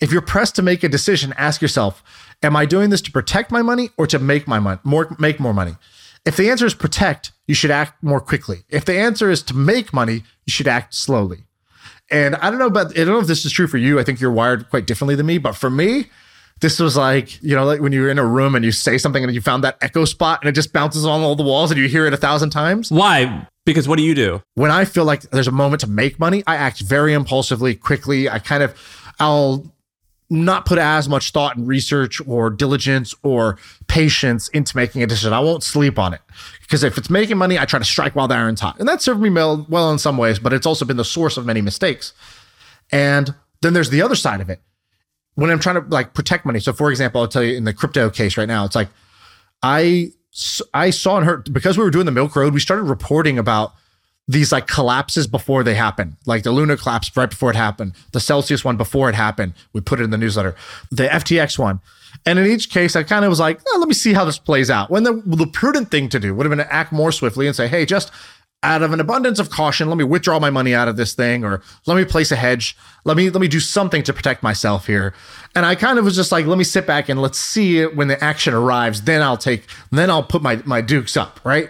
If 0.00 0.10
you're 0.10 0.22
pressed 0.22 0.56
to 0.56 0.62
make 0.62 0.82
a 0.82 0.88
decision, 0.88 1.32
ask 1.36 1.62
yourself, 1.62 2.02
am 2.42 2.56
I 2.56 2.66
doing 2.66 2.90
this 2.90 3.02
to 3.02 3.12
protect 3.12 3.52
my 3.52 3.62
money 3.62 3.90
or 3.96 4.06
to 4.08 4.18
make 4.18 4.48
my 4.48 4.58
money 4.58 4.80
more 4.82 5.14
make 5.18 5.38
more 5.38 5.54
money? 5.54 5.76
If 6.24 6.36
the 6.36 6.50
answer 6.50 6.66
is 6.66 6.74
protect, 6.74 7.32
you 7.46 7.54
should 7.54 7.70
act 7.70 8.02
more 8.02 8.20
quickly. 8.20 8.64
If 8.68 8.84
the 8.84 8.96
answer 8.98 9.30
is 9.30 9.42
to 9.44 9.56
make 9.56 9.92
money, 9.92 10.24
you 10.46 10.50
should 10.50 10.68
act 10.68 10.94
slowly. 10.94 11.44
And 12.10 12.36
I 12.36 12.50
don't 12.50 12.58
know 12.58 12.66
about 12.66 12.92
I 12.92 13.04
don't 13.04 13.14
know 13.14 13.20
if 13.20 13.26
this 13.26 13.44
is 13.44 13.52
true 13.52 13.66
for 13.66 13.78
you. 13.78 13.98
I 13.98 14.04
think 14.04 14.20
you're 14.20 14.32
wired 14.32 14.68
quite 14.70 14.86
differently 14.86 15.14
than 15.14 15.26
me, 15.26 15.38
but 15.38 15.56
for 15.56 15.70
me, 15.70 16.10
this 16.62 16.78
was 16.78 16.96
like, 16.96 17.42
you 17.42 17.56
know, 17.56 17.64
like 17.64 17.80
when 17.80 17.92
you're 17.92 18.08
in 18.08 18.20
a 18.20 18.24
room 18.24 18.54
and 18.54 18.64
you 18.64 18.70
say 18.70 18.96
something 18.96 19.22
and 19.22 19.34
you 19.34 19.40
found 19.40 19.64
that 19.64 19.76
echo 19.82 20.04
spot 20.04 20.40
and 20.40 20.48
it 20.48 20.52
just 20.52 20.72
bounces 20.72 21.04
on 21.04 21.20
all 21.20 21.34
the 21.34 21.42
walls 21.42 21.72
and 21.72 21.78
you 21.78 21.88
hear 21.88 22.06
it 22.06 22.14
a 22.14 22.16
thousand 22.16 22.50
times. 22.50 22.90
Why? 22.90 23.48
Because 23.66 23.88
what 23.88 23.96
do 23.96 24.04
you 24.04 24.14
do? 24.14 24.40
When 24.54 24.70
I 24.70 24.84
feel 24.84 25.04
like 25.04 25.22
there's 25.22 25.48
a 25.48 25.52
moment 25.52 25.80
to 25.80 25.88
make 25.88 26.20
money, 26.20 26.44
I 26.46 26.54
act 26.54 26.80
very 26.80 27.14
impulsively, 27.14 27.74
quickly. 27.74 28.30
I 28.30 28.38
kind 28.38 28.62
of, 28.62 28.76
I'll 29.18 29.74
not 30.30 30.64
put 30.64 30.78
as 30.78 31.08
much 31.08 31.32
thought 31.32 31.56
and 31.56 31.66
research 31.66 32.20
or 32.28 32.48
diligence 32.48 33.12
or 33.24 33.58
patience 33.88 34.46
into 34.48 34.76
making 34.76 35.02
a 35.02 35.06
decision. 35.08 35.32
I 35.32 35.40
won't 35.40 35.64
sleep 35.64 35.98
on 35.98 36.14
it 36.14 36.20
because 36.62 36.84
if 36.84 36.96
it's 36.96 37.10
making 37.10 37.38
money, 37.38 37.58
I 37.58 37.64
try 37.64 37.80
to 37.80 37.84
strike 37.84 38.14
while 38.14 38.28
the 38.28 38.36
iron's 38.36 38.60
hot. 38.60 38.78
And 38.78 38.88
that 38.88 39.02
served 39.02 39.20
me 39.20 39.30
well, 39.30 39.66
well 39.68 39.90
in 39.90 39.98
some 39.98 40.16
ways, 40.16 40.38
but 40.38 40.52
it's 40.52 40.64
also 40.64 40.84
been 40.84 40.96
the 40.96 41.04
source 41.04 41.36
of 41.36 41.44
many 41.44 41.60
mistakes. 41.60 42.14
And 42.92 43.34
then 43.62 43.74
there's 43.74 43.90
the 43.90 44.00
other 44.00 44.14
side 44.14 44.40
of 44.40 44.48
it. 44.48 44.62
When 45.34 45.50
I'm 45.50 45.58
trying 45.58 45.82
to 45.82 45.88
like 45.88 46.14
protect 46.14 46.44
money. 46.44 46.60
So 46.60 46.72
for 46.72 46.90
example, 46.90 47.20
I'll 47.20 47.28
tell 47.28 47.42
you 47.42 47.56
in 47.56 47.64
the 47.64 47.72
crypto 47.72 48.10
case 48.10 48.36
right 48.36 48.48
now, 48.48 48.64
it's 48.64 48.76
like 48.76 48.88
I 49.62 50.12
I 50.72 50.90
saw 50.90 51.16
and 51.16 51.26
heard 51.26 51.52
because 51.52 51.78
we 51.78 51.84
were 51.84 51.90
doing 51.90 52.06
the 52.06 52.12
Milk 52.12 52.36
Road, 52.36 52.54
we 52.54 52.60
started 52.60 52.84
reporting 52.84 53.38
about 53.38 53.74
these 54.28 54.52
like 54.52 54.66
collapses 54.66 55.26
before 55.26 55.64
they 55.64 55.74
happen. 55.74 56.16
Like 56.26 56.42
the 56.42 56.52
Luna 56.52 56.76
collapse 56.76 57.14
right 57.16 57.28
before 57.28 57.50
it 57.50 57.56
happened, 57.56 57.94
the 58.12 58.20
Celsius 58.20 58.64
one 58.64 58.76
before 58.76 59.08
it 59.08 59.14
happened. 59.14 59.54
We 59.72 59.80
put 59.80 60.00
it 60.00 60.04
in 60.04 60.10
the 60.10 60.18
newsletter, 60.18 60.54
the 60.90 61.08
FTX 61.08 61.58
one. 61.58 61.80
And 62.24 62.38
in 62.38 62.46
each 62.46 62.70
case, 62.70 62.94
I 62.94 63.02
kind 63.02 63.24
of 63.24 63.30
was 63.30 63.40
like, 63.40 63.60
oh, 63.66 63.78
let 63.78 63.88
me 63.88 63.94
see 63.94 64.12
how 64.12 64.24
this 64.24 64.38
plays 64.38 64.70
out. 64.70 64.90
When 64.90 65.02
the, 65.02 65.22
the 65.24 65.46
prudent 65.46 65.90
thing 65.90 66.08
to 66.10 66.20
do 66.20 66.34
would 66.34 66.46
have 66.46 66.50
been 66.50 66.64
to 66.64 66.72
act 66.72 66.92
more 66.92 67.10
swiftly 67.10 67.46
and 67.46 67.56
say, 67.56 67.68
hey, 67.68 67.84
just 67.84 68.12
out 68.62 68.82
of 68.82 68.92
an 68.92 69.00
abundance 69.00 69.38
of 69.38 69.50
caution, 69.50 69.88
let 69.88 69.96
me 69.96 70.04
withdraw 70.04 70.38
my 70.38 70.50
money 70.50 70.74
out 70.74 70.88
of 70.88 70.96
this 70.96 71.14
thing, 71.14 71.44
or 71.44 71.62
let 71.86 71.96
me 71.96 72.04
place 72.04 72.30
a 72.30 72.36
hedge. 72.36 72.76
Let 73.04 73.16
me 73.16 73.30
let 73.30 73.40
me 73.40 73.48
do 73.48 73.60
something 73.60 74.02
to 74.04 74.12
protect 74.12 74.42
myself 74.42 74.86
here. 74.86 75.14
And 75.54 75.66
I 75.66 75.74
kind 75.74 75.98
of 75.98 76.04
was 76.04 76.14
just 76.14 76.32
like, 76.32 76.46
let 76.46 76.58
me 76.58 76.64
sit 76.64 76.86
back 76.86 77.08
and 77.08 77.20
let's 77.20 77.38
see 77.38 77.80
it 77.80 77.96
when 77.96 78.08
the 78.08 78.22
action 78.22 78.54
arrives. 78.54 79.02
Then 79.02 79.22
I'll 79.22 79.36
take, 79.36 79.66
then 79.90 80.10
I'll 80.10 80.22
put 80.22 80.42
my 80.42 80.56
my 80.64 80.80
dukes 80.80 81.16
up, 81.16 81.40
right? 81.44 81.68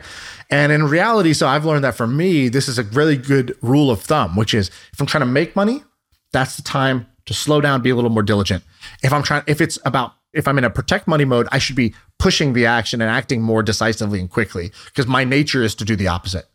And 0.51 0.71
in 0.71 0.85
reality, 0.85 1.33
so 1.33 1.49
I've 1.49 1.65
learned 1.65 1.85
that 1.85 1.95
for 1.95 2.07
me, 2.07 2.51
this 2.51 2.69
is 2.69 2.79
a 2.79 2.83
really 2.83 3.17
good 3.17 3.57
rule 3.63 3.91
of 3.91 4.03
thumb, 4.03 4.37
which 4.37 4.53
is 4.53 4.69
if 4.93 5.01
I'm 5.01 5.07
trying 5.07 5.23
to 5.23 5.27
make 5.27 5.57
money, 5.57 5.83
that's 6.31 6.57
the 6.57 6.63
time 6.63 7.07
to 7.25 7.33
slow 7.33 7.63
down, 7.63 7.81
be 7.81 7.89
a 7.89 7.95
little 7.95 8.11
more 8.11 8.23
diligent. 8.23 8.63
If 9.03 9.15
I'm 9.15 9.23
trying, 9.23 9.45
if 9.47 9.63
it's 9.63 9.79
about 9.87 10.13
if 10.35 10.49
I'm 10.49 10.59
in 10.59 10.65
a 10.65 10.71
protect 10.71 11.07
money 11.07 11.25
mode, 11.25 11.49
I 11.53 11.59
should 11.59 11.77
be 11.77 11.95
pushing 12.19 12.53
the 12.53 12.67
action 12.67 13.01
and 13.01 13.11
acting 13.11 13.43
more 13.43 13.63
decisively 13.63 14.21
and 14.21 14.31
quickly 14.31 14.73
because 14.87 15.07
my 15.07 15.25
nature 15.25 15.63
is 15.63 15.75
to 15.77 15.85
do 15.85 15.97
the 15.97 16.09
opposite. 16.09 16.47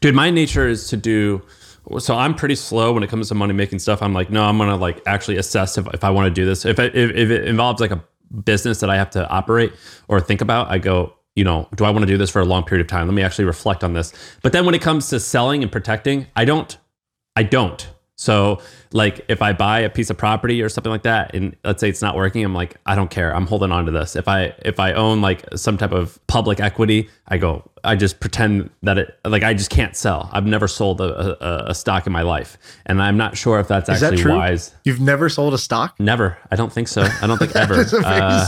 Dude, 0.00 0.14
my 0.14 0.30
nature 0.30 0.66
is 0.66 0.88
to 0.88 0.96
do 0.96 1.42
so 1.98 2.14
I'm 2.14 2.34
pretty 2.34 2.54
slow 2.54 2.92
when 2.92 3.02
it 3.02 3.08
comes 3.08 3.28
to 3.28 3.34
money 3.34 3.52
making 3.52 3.78
stuff. 3.78 4.02
I'm 4.02 4.12
like, 4.12 4.30
no, 4.30 4.44
I'm 4.44 4.58
gonna 4.58 4.76
like 4.76 5.02
actually 5.06 5.38
assess 5.38 5.78
if, 5.78 5.86
if 5.92 6.04
I 6.04 6.10
want 6.10 6.26
to 6.26 6.30
do 6.30 6.44
this. 6.44 6.64
If, 6.64 6.78
if 6.78 6.94
if 6.94 7.30
it 7.30 7.48
involves 7.48 7.80
like 7.80 7.90
a 7.90 8.02
business 8.44 8.80
that 8.80 8.90
I 8.90 8.96
have 8.96 9.10
to 9.10 9.28
operate 9.28 9.72
or 10.08 10.20
think 10.20 10.40
about, 10.40 10.70
I 10.70 10.78
go, 10.78 11.14
you 11.34 11.44
know, 11.44 11.68
do 11.74 11.84
I 11.84 11.90
want 11.90 12.02
to 12.02 12.06
do 12.06 12.16
this 12.16 12.30
for 12.30 12.40
a 12.40 12.44
long 12.44 12.64
period 12.64 12.84
of 12.84 12.88
time? 12.88 13.06
Let 13.06 13.14
me 13.14 13.22
actually 13.22 13.46
reflect 13.46 13.82
on 13.82 13.92
this. 13.94 14.12
But 14.42 14.52
then 14.52 14.66
when 14.66 14.74
it 14.74 14.82
comes 14.82 15.08
to 15.10 15.20
selling 15.20 15.62
and 15.62 15.72
protecting, 15.72 16.26
I 16.36 16.44
don't, 16.44 16.76
I 17.34 17.42
don't. 17.42 17.88
So 18.20 18.60
like 18.92 19.24
if 19.28 19.40
I 19.40 19.54
buy 19.54 19.80
a 19.80 19.88
piece 19.88 20.10
of 20.10 20.18
property 20.18 20.60
or 20.60 20.68
something 20.68 20.90
like 20.90 21.04
that 21.04 21.34
and 21.34 21.56
let's 21.64 21.80
say 21.80 21.88
it's 21.88 22.02
not 22.02 22.16
working, 22.16 22.44
I'm 22.44 22.52
like, 22.52 22.76
I 22.84 22.94
don't 22.94 23.10
care. 23.10 23.34
I'm 23.34 23.46
holding 23.46 23.72
on 23.72 23.86
to 23.86 23.92
this. 23.92 24.14
If 24.14 24.28
I 24.28 24.54
if 24.58 24.78
I 24.78 24.92
own 24.92 25.22
like 25.22 25.42
some 25.56 25.78
type 25.78 25.92
of 25.92 26.20
public 26.26 26.60
equity, 26.60 27.08
I 27.28 27.38
go, 27.38 27.70
I 27.82 27.96
just 27.96 28.20
pretend 28.20 28.68
that 28.82 28.98
it 28.98 29.18
like 29.24 29.42
I 29.42 29.54
just 29.54 29.70
can't 29.70 29.96
sell. 29.96 30.28
I've 30.34 30.44
never 30.44 30.68
sold 30.68 31.00
a, 31.00 31.42
a, 31.42 31.70
a 31.70 31.74
stock 31.74 32.06
in 32.06 32.12
my 32.12 32.20
life. 32.20 32.58
And 32.84 33.00
I'm 33.00 33.16
not 33.16 33.38
sure 33.38 33.58
if 33.58 33.68
that's 33.68 33.88
Is 33.88 34.02
actually 34.02 34.16
that 34.18 34.22
true? 34.22 34.36
wise. 34.36 34.74
You've 34.84 35.00
never 35.00 35.30
sold 35.30 35.54
a 35.54 35.58
stock? 35.58 35.98
Never. 35.98 36.36
I 36.50 36.56
don't 36.56 36.70
think 36.72 36.88
so. 36.88 37.08
I 37.22 37.26
don't 37.26 37.38
think 37.38 37.56
ever. 37.56 37.86
Uh, 38.04 38.46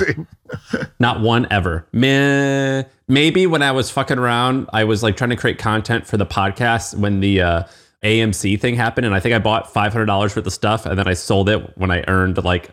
not 0.99 1.23
one 1.23 1.47
ever. 1.51 1.87
Meh. 1.93 2.83
Maybe 3.09 3.47
when 3.47 3.63
I 3.63 3.73
was 3.73 3.91
fucking 3.91 4.19
around, 4.19 4.69
I 4.73 4.85
was 4.85 5.03
like 5.03 5.17
trying 5.17 5.31
to 5.31 5.37
create 5.37 5.59
content 5.59 6.07
for 6.07 6.19
the 6.19 6.27
podcast 6.27 6.95
when 6.95 7.21
the 7.21 7.41
uh, 7.41 7.63
AMC 8.03 8.61
thing 8.61 8.75
happened, 8.75 9.07
and 9.07 9.15
I 9.15 9.21
think 9.21 9.35
I 9.35 9.39
bought 9.39 9.73
five 9.73 9.93
hundred 9.93 10.07
dollars 10.07 10.35
worth 10.35 10.47
of 10.47 10.53
stuff, 10.53 10.87
and 10.87 10.99
then 10.99 11.07
I 11.07 11.15
sold 11.15 11.49
it 11.49 11.77
when 11.79 11.91
I 11.91 12.05
earned 12.09 12.43
like 12.43 12.71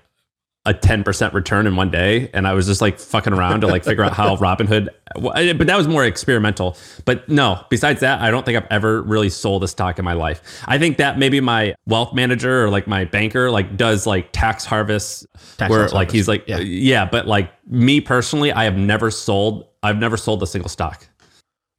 a 0.65 0.73
ten 0.73 1.03
percent 1.03 1.33
return 1.33 1.67
in 1.67 1.75
one 1.75 1.91
day, 1.91 2.29
and 2.33 2.47
I 2.47 2.53
was 2.53 2.65
just 2.65 2.81
like 2.81 2.99
fucking 2.99 3.33
around 3.33 3.61
to 3.61 3.67
like 3.67 3.83
figure 3.83 4.03
out 4.03 4.13
how 4.13 4.35
Robinhood. 4.37 4.89
But 5.15 5.67
that 5.67 5.77
was 5.77 5.87
more 5.87 6.03
experimental. 6.03 6.77
But 7.05 7.29
no, 7.29 7.63
besides 7.69 7.99
that, 7.99 8.21
I 8.21 8.31
don't 8.31 8.43
think 8.43 8.57
I've 8.57 8.67
ever 8.71 9.03
really 9.03 9.29
sold 9.29 9.63
a 9.63 9.67
stock 9.67 9.99
in 9.99 10.05
my 10.05 10.13
life. 10.13 10.41
I 10.65 10.79
think 10.79 10.97
that 10.97 11.19
maybe 11.19 11.41
my 11.41 11.75
wealth 11.85 12.13
manager 12.13 12.65
or 12.65 12.69
like 12.69 12.87
my 12.87 13.05
banker 13.05 13.51
like 13.51 13.77
does 13.77 14.07
like 14.07 14.31
tax 14.31 14.65
harvests 14.65 15.27
Tax 15.57 15.69
where 15.69 15.81
loss 15.81 15.93
like 15.93 16.11
he's 16.11 16.27
like 16.27 16.47
harvest. 16.47 16.67
yeah. 16.67 17.05
but 17.05 17.27
like 17.27 17.51
me 17.67 18.01
personally, 18.01 18.51
I 18.51 18.63
have 18.63 18.77
never 18.77 19.11
sold. 19.11 19.67
I've 19.83 19.97
never 19.97 20.17
sold 20.17 20.41
a 20.41 20.47
single 20.47 20.69
stock. 20.69 21.07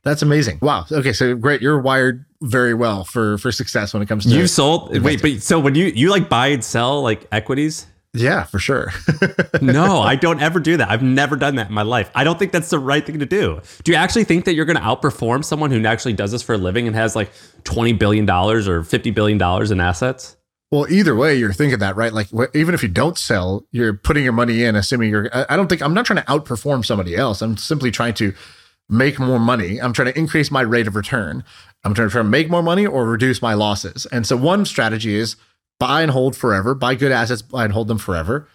That's 0.02 0.22
amazing. 0.22 0.60
Wow. 0.62 0.86
Okay, 0.90 1.12
so 1.12 1.34
great. 1.34 1.60
You're 1.60 1.80
wired 1.80 2.24
very 2.42 2.74
well 2.74 3.04
for 3.04 3.38
for 3.38 3.52
success 3.52 3.92
when 3.92 4.02
it 4.02 4.06
comes 4.06 4.24
to 4.24 4.30
You've 4.30 4.50
sold 4.50 4.96
wait, 5.02 5.20
but 5.22 5.42
so 5.42 5.58
when 5.60 5.74
you 5.74 5.86
you 5.86 6.10
like 6.10 6.28
buy 6.28 6.48
and 6.48 6.64
sell 6.64 7.02
like 7.02 7.26
equities? 7.32 7.86
Yeah, 8.12 8.42
for 8.44 8.58
sure. 8.58 8.92
No, 9.62 10.00
I 10.00 10.16
don't 10.16 10.40
ever 10.40 10.58
do 10.58 10.78
that. 10.78 10.90
I've 10.90 11.02
never 11.02 11.36
done 11.36 11.56
that 11.56 11.68
in 11.68 11.74
my 11.74 11.82
life. 11.82 12.10
I 12.14 12.24
don't 12.24 12.38
think 12.38 12.50
that's 12.50 12.70
the 12.70 12.78
right 12.78 13.04
thing 13.04 13.18
to 13.18 13.26
do. 13.26 13.60
Do 13.84 13.92
you 13.92 13.98
actually 13.98 14.24
think 14.24 14.46
that 14.46 14.54
you're 14.54 14.64
going 14.64 14.78
to 14.78 14.82
outperform 14.82 15.44
someone 15.44 15.70
who 15.70 15.84
actually 15.84 16.14
does 16.14 16.32
this 16.32 16.42
for 16.42 16.54
a 16.54 16.58
living 16.58 16.86
and 16.86 16.96
has 16.96 17.14
like 17.14 17.30
20 17.64 17.92
billion 17.92 18.24
dollars 18.26 18.66
or 18.66 18.82
50 18.82 19.10
billion 19.10 19.36
dollars 19.38 19.70
in 19.70 19.80
assets? 19.80 20.36
well, 20.72 20.86
either 20.90 21.14
way, 21.16 21.34
you're 21.36 21.52
thinking 21.52 21.80
that, 21.80 21.96
right? 21.96 22.12
Like, 22.12 22.28
wh- 22.30 22.54
even 22.54 22.74
if 22.74 22.82
you 22.82 22.88
don't 22.88 23.18
sell, 23.18 23.66
you're 23.72 23.92
putting 23.92 24.22
your 24.24 24.32
money 24.32 24.62
in, 24.64 24.76
assuming 24.76 25.10
you're. 25.10 25.28
I 25.34 25.46
I 25.50 25.56
don't 25.56 25.68
think 25.68 25.82
I'm 25.82 25.92
not 25.94 26.06
trying 26.06 26.22
to 26.22 26.26
outperform 26.26 26.84
somebody 26.84 27.16
else. 27.16 27.42
I'm 27.42 27.56
simply 27.56 27.90
trying 27.90 28.14
to 28.14 28.32
make 28.88 29.18
more 29.18 29.38
money. 29.40 29.80
I'm 29.80 29.92
trying 29.92 30.12
to 30.12 30.18
increase 30.18 30.50
my 30.50 30.62
rate 30.62 30.86
of 30.86 30.96
return. 30.96 31.44
I'm 31.84 31.94
trying 31.94 32.10
to 32.10 32.24
make 32.24 32.50
more 32.50 32.62
money 32.62 32.86
or 32.86 33.06
reduce 33.06 33.40
my 33.40 33.54
losses. 33.54 34.06
And 34.06 34.26
so, 34.26 34.36
one 34.36 34.64
strategy 34.64 35.14
is 35.14 35.36
buy 35.78 36.02
and 36.02 36.10
hold 36.10 36.36
forever, 36.36 36.74
buy 36.74 36.94
good 36.94 37.12
assets, 37.12 37.42
buy 37.42 37.64
and 37.64 37.72
hold 37.72 37.88
them 37.88 37.98
forever. 37.98 38.48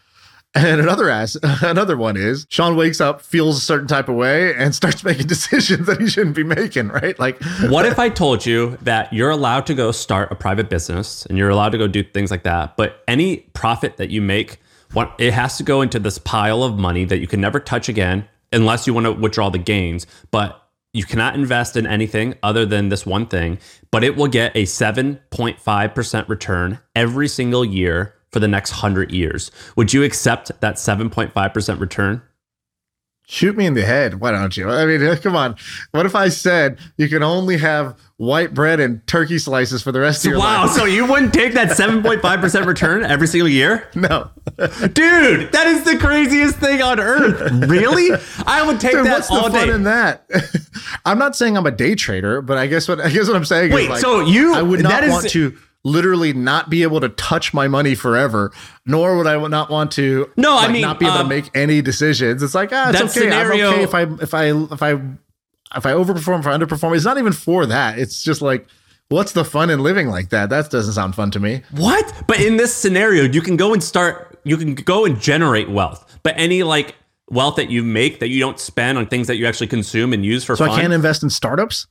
And 0.53 0.79
another 0.79 1.09
ass, 1.09 1.35
another 1.43 1.97
one 1.97 2.15
is 2.15 2.45
Shaan 2.45 2.77
wakes 2.77 3.01
up, 3.01 3.21
feels 3.21 3.57
a 3.57 3.61
certain 3.61 3.87
type 3.87 4.07
of 4.07 4.15
way, 4.15 4.55
and 4.55 4.73
starts 4.73 5.03
making 5.03 5.27
decisions 5.27 5.85
that 5.87 5.99
he 5.99 6.07
shouldn't 6.07 6.35
be 6.35 6.43
making. 6.43 6.87
Right? 6.87 7.17
Like, 7.19 7.41
what 7.63 7.85
if 7.85 7.99
I 8.05 8.09
told 8.09 8.45
you 8.45 8.77
that 8.81 9.11
you're 9.11 9.31
allowed 9.31 9.65
to 9.67 9.73
go 9.73 9.91
start 9.91 10.31
a 10.31 10.35
private 10.35 10.69
business 10.69 11.25
and 11.25 11.37
you're 11.37 11.49
allowed 11.49 11.69
to 11.69 11.77
go 11.77 11.87
do 11.87 12.03
things 12.03 12.31
like 12.31 12.43
that, 12.43 12.77
but 12.77 13.03
any 13.07 13.37
profit 13.53 13.97
that 13.97 14.11
you 14.11 14.21
make, 14.21 14.61
what 14.93 15.13
it 15.17 15.33
has 15.33 15.57
to 15.57 15.63
go 15.63 15.81
into 15.81 15.99
this 15.99 16.17
pile 16.19 16.63
of 16.63 16.77
money 16.77 17.03
that 17.03 17.17
you 17.17 17.27
can 17.27 17.41
never 17.41 17.59
touch 17.59 17.89
again 17.89 18.25
unless 18.53 18.87
you 18.87 18.93
want 18.93 19.05
to 19.05 19.11
withdraw 19.11 19.49
the 19.49 19.57
gains. 19.57 20.07
But 20.31 20.64
you 20.95 21.03
cannot 21.03 21.35
invest 21.35 21.75
in 21.75 21.85
anything 21.85 22.35
other 22.41 22.65
than 22.65 22.87
this 22.87 23.05
one 23.05 23.27
thing, 23.27 23.59
but 23.91 24.01
it 24.01 24.15
will 24.15 24.27
get 24.27 24.55
a 24.55 24.63
7.5% 24.63 26.29
return 26.29 26.79
every 26.95 27.27
single 27.27 27.65
year 27.65 28.15
for 28.31 28.39
the 28.39 28.47
next 28.47 28.71
100 28.71 29.11
years. 29.11 29.51
Would 29.75 29.91
you 29.91 30.03
accept 30.03 30.51
that 30.61 30.75
7.5% 30.75 31.79
return? 31.81 32.21
Shoot 33.27 33.57
me 33.57 33.65
in 33.65 33.73
the 33.73 33.83
head. 33.83 34.19
Why 34.19 34.31
don't 34.31 34.55
you? 34.55 34.69
I 34.69 34.85
mean, 34.85 35.17
come 35.21 35.35
on. 35.35 35.55
What 35.91 36.05
if 36.05 36.15
I 36.15 36.29
said 36.29 36.79
you 36.97 37.09
can 37.09 37.23
only 37.23 37.57
have 37.57 37.99
white 38.17 38.53
bread 38.53 38.79
and 38.79 39.05
turkey 39.07 39.39
slices 39.39 39.81
for 39.81 39.91
the 39.91 39.99
rest 39.99 40.25
of 40.25 40.31
your 40.31 40.39
wow, 40.39 40.61
life? 40.63 40.69
Wow. 40.69 40.75
So 40.77 40.85
you 40.85 41.05
wouldn't 41.05 41.33
take 41.33 41.53
that 41.53 41.69
7.5% 41.77 42.65
return 42.65 43.03
every 43.03 43.27
single 43.27 43.49
year? 43.49 43.89
No. 43.95 44.29
Dude, 44.57 45.51
that 45.51 45.67
is 45.67 45.83
the 45.83 45.97
craziest 45.99 46.57
thing 46.57 46.81
on 46.83 46.99
earth. 46.99 47.51
Really? 47.67 48.15
I 48.45 48.63
would 48.65 48.79
take 48.79 48.91
Dude, 48.91 49.05
that 49.07 49.13
what's 49.13 49.31
all 49.31 49.49
the 49.49 49.57
fun 49.57 49.67
day. 49.69 49.73
in 49.73 49.83
that? 49.83 50.27
I'm 51.03 51.17
not 51.17 51.35
saying 51.35 51.57
I'm 51.57 51.65
a 51.65 51.71
day 51.71 51.95
trader, 51.95 52.41
but 52.41 52.57
I 52.57 52.67
guess 52.67 52.87
what 52.87 52.99
I 52.99 53.09
guess 53.09 53.27
what 53.27 53.35
I'm 53.35 53.45
saying 53.45 53.71
Wait, 53.71 53.85
is 53.85 53.89
like, 53.89 54.01
so 54.01 54.19
you 54.19 54.53
I 54.53 54.61
would 54.61 54.81
not 54.81 55.07
want 55.07 55.29
to 55.29 55.57
literally 55.85 56.33
not 56.33 56.69
be 56.69 56.83
able 56.83 56.99
to 56.99 57.07
touch 57.09 57.53
my 57.53 57.69
money 57.69 57.95
forever, 57.95 58.51
nor 58.85 59.15
would 59.15 59.27
I 59.27 59.47
not 59.47 59.69
want 59.69 59.91
to 59.93 60.29
no, 60.35 60.55
like, 60.55 60.69
I 60.69 60.73
mean 60.73 60.81
not 60.81 60.99
be 60.99 61.05
able 61.05 61.19
um, 61.19 61.29
to 61.29 61.35
make 61.35 61.49
any 61.55 61.81
decisions. 61.81 62.43
It's 62.43 62.55
like 62.55 62.71
ah, 62.73 62.89
it's 62.89 62.99
okay. 63.01 63.07
Scenario, 63.07 63.69
I'm 63.69 63.73
okay 63.75 63.83
if 63.83 63.93
I 63.93 64.01
if 64.21 64.33
I 64.33 64.45
if 64.73 64.81
I 64.81 64.91
if 65.77 65.85
I 65.85 65.91
overperform, 65.91 66.39
if 66.39 66.47
I 66.47 66.57
underperform. 66.57 66.95
It's 66.95 67.05
not 67.05 67.17
even 67.17 67.31
for 67.31 67.65
that. 67.67 67.97
It's 67.99 68.23
just 68.23 68.41
like 68.41 68.67
what's 69.09 69.31
the 69.33 69.45
fun 69.45 69.69
in 69.69 69.81
living 69.81 70.07
like 70.07 70.29
that? 70.29 70.49
That 70.49 70.69
doesn't 70.69 70.93
sound 70.93 71.15
fun 71.15 71.31
to 71.31 71.39
me. 71.39 71.61
What? 71.71 72.23
But 72.27 72.41
in 72.41 72.57
this 72.57 72.73
scenario, 72.73 73.23
you 73.23 73.41
can 73.41 73.55
go 73.55 73.71
and 73.71 73.83
start. 73.83 74.39
You 74.43 74.57
can 74.57 74.75
go 74.75 75.05
and 75.05 75.19
generate 75.19 75.69
wealth, 75.69 76.19
but 76.23 76.33
any 76.37 76.63
like 76.63 76.95
wealth 77.29 77.55
that 77.55 77.69
you 77.69 77.83
make 77.83 78.19
that 78.19 78.29
you 78.29 78.39
don't 78.39 78.59
spend 78.59 78.97
on 78.97 79.07
things 79.07 79.27
that 79.27 79.37
you 79.37 79.45
actually 79.45 79.67
consume 79.67 80.13
and 80.13 80.25
use 80.25 80.43
for 80.43 80.55
so 80.55 80.65
fun. 80.65 80.77
I 80.77 80.81
can't 80.81 80.93
invest 80.93 81.23
in 81.23 81.29
startups. 81.29 81.87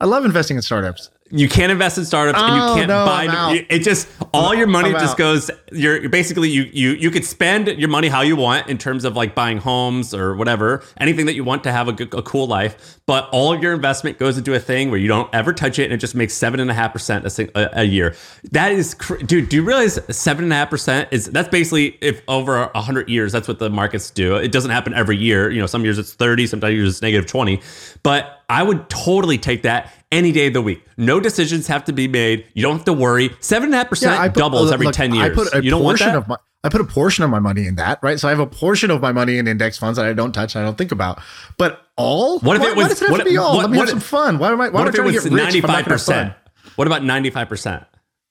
I 0.00 0.06
love 0.06 0.24
investing 0.24 0.56
in 0.56 0.62
startups 0.62 1.10
you 1.30 1.48
can't 1.48 1.70
invest 1.70 1.98
in 1.98 2.04
startups 2.04 2.38
oh, 2.40 2.46
and 2.46 2.56
you 2.56 2.62
oh, 2.62 2.74
can't 2.74 2.88
no, 2.88 3.04
buy 3.04 3.64
it 3.68 3.80
just 3.80 4.08
all 4.32 4.54
your 4.54 4.66
money 4.66 4.92
just 4.92 5.16
goes 5.16 5.50
you're, 5.72 6.08
basically 6.08 6.48
you 6.48 6.62
you 6.72 6.90
you 6.90 7.10
could 7.10 7.24
spend 7.24 7.68
your 7.68 7.88
money 7.88 8.08
how 8.08 8.22
you 8.22 8.36
want 8.36 8.66
in 8.68 8.78
terms 8.78 9.04
of 9.04 9.16
like 9.16 9.34
buying 9.34 9.58
homes 9.58 10.14
or 10.14 10.34
whatever 10.36 10.82
anything 10.98 11.26
that 11.26 11.34
you 11.34 11.44
want 11.44 11.62
to 11.62 11.72
have 11.72 11.88
a, 11.88 12.16
a 12.16 12.22
cool 12.22 12.46
life 12.46 12.98
but 13.08 13.26
all 13.30 13.54
of 13.54 13.62
your 13.62 13.72
investment 13.72 14.18
goes 14.18 14.36
into 14.36 14.52
a 14.52 14.60
thing 14.60 14.90
where 14.90 15.00
you 15.00 15.08
don't 15.08 15.34
ever 15.34 15.54
touch 15.54 15.78
it 15.78 15.84
and 15.84 15.94
it 15.94 15.96
just 15.96 16.14
makes 16.14 16.34
seven 16.34 16.60
and 16.60 16.70
a 16.70 16.74
half 16.74 16.92
percent 16.92 17.26
a 17.54 17.84
year. 17.84 18.14
That 18.52 18.72
is 18.72 18.94
dude 19.24 19.48
do 19.48 19.56
you 19.56 19.62
realize 19.62 19.98
seven 20.14 20.44
and 20.44 20.52
a 20.52 20.56
half 20.56 20.68
percent 20.68 21.08
is 21.10 21.24
that's 21.24 21.48
basically 21.48 21.96
if 22.02 22.20
over 22.28 22.70
a 22.74 22.82
hundred 22.82 23.08
years 23.08 23.32
that's 23.32 23.48
what 23.48 23.60
the 23.60 23.70
markets 23.70 24.10
do. 24.10 24.36
It 24.36 24.52
doesn't 24.52 24.70
happen 24.70 24.92
every 24.92 25.16
year. 25.16 25.50
You 25.50 25.58
know 25.58 25.66
some 25.66 25.84
years 25.84 25.98
it's 25.98 26.12
30 26.12 26.48
sometimes 26.48 26.74
years 26.74 26.90
it's 26.90 27.00
negative 27.00 27.26
20 27.26 27.62
but 28.02 28.42
I 28.50 28.62
would 28.62 28.90
totally 28.90 29.38
take 29.38 29.62
that 29.62 29.90
any 30.10 30.32
day 30.32 30.48
of 30.48 30.52
the 30.52 30.62
week. 30.62 30.84
No 30.96 31.20
decisions 31.20 31.66
have 31.66 31.84
to 31.84 31.92
be 31.92 32.08
made. 32.08 32.46
You 32.54 32.62
don't 32.62 32.76
have 32.76 32.84
to 32.86 32.92
worry. 32.92 33.30
Seven 33.40 33.66
and 33.66 33.74
a 33.74 33.78
half 33.78 33.88
percent 33.88 34.34
doubles 34.34 34.72
every 34.72 34.86
look, 34.86 34.94
ten 34.94 35.14
years. 35.14 35.30
I 35.30 35.34
put 35.34 35.54
a 35.54 35.62
you 35.62 35.70
don't 35.70 35.82
portion 35.82 36.14
of 36.14 36.28
my 36.28 36.36
I 36.64 36.68
put 36.70 36.80
a 36.80 36.84
portion 36.84 37.22
of 37.22 37.30
my 37.30 37.38
money 37.38 37.66
in 37.66 37.76
that, 37.76 38.00
right? 38.02 38.18
So 38.18 38.26
I 38.26 38.30
have 38.32 38.40
a 38.40 38.46
portion 38.46 38.90
of 38.90 39.00
my 39.00 39.12
money 39.12 39.38
in 39.38 39.46
index 39.46 39.78
funds 39.78 39.96
that 39.96 40.06
I 40.06 40.12
don't 40.12 40.32
touch, 40.32 40.56
I 40.56 40.62
don't 40.62 40.76
think 40.76 40.90
about. 40.90 41.20
But 41.56 41.86
all? 41.96 42.40
What 42.40 42.56
if 42.56 42.62
why, 42.62 42.70
it 42.70 42.76
was? 42.76 42.84
Why 42.84 42.88
does 42.88 43.02
it 43.02 43.04
have 43.04 43.12
what, 43.12 43.18
to 43.18 43.24
be 43.24 43.36
all? 43.36 43.56
What, 43.56 43.62
Let 43.62 43.70
me 43.70 43.78
what, 43.78 43.88
have 43.88 43.90
some 43.90 44.00
fun. 44.00 44.38
Why 44.38 44.50
am 44.50 44.60
I? 44.60 44.68
Why 44.68 44.82
what 44.84 44.94
am 44.98 45.06
I 45.06 45.08
if 45.08 45.14
it 45.14 45.24
was 45.24 45.30
ninety 45.30 45.60
five 45.60 45.84
percent? 45.84 46.34
What 46.76 46.86
about 46.86 47.04
ninety 47.04 47.30
five 47.30 47.48
percent? 47.48 47.84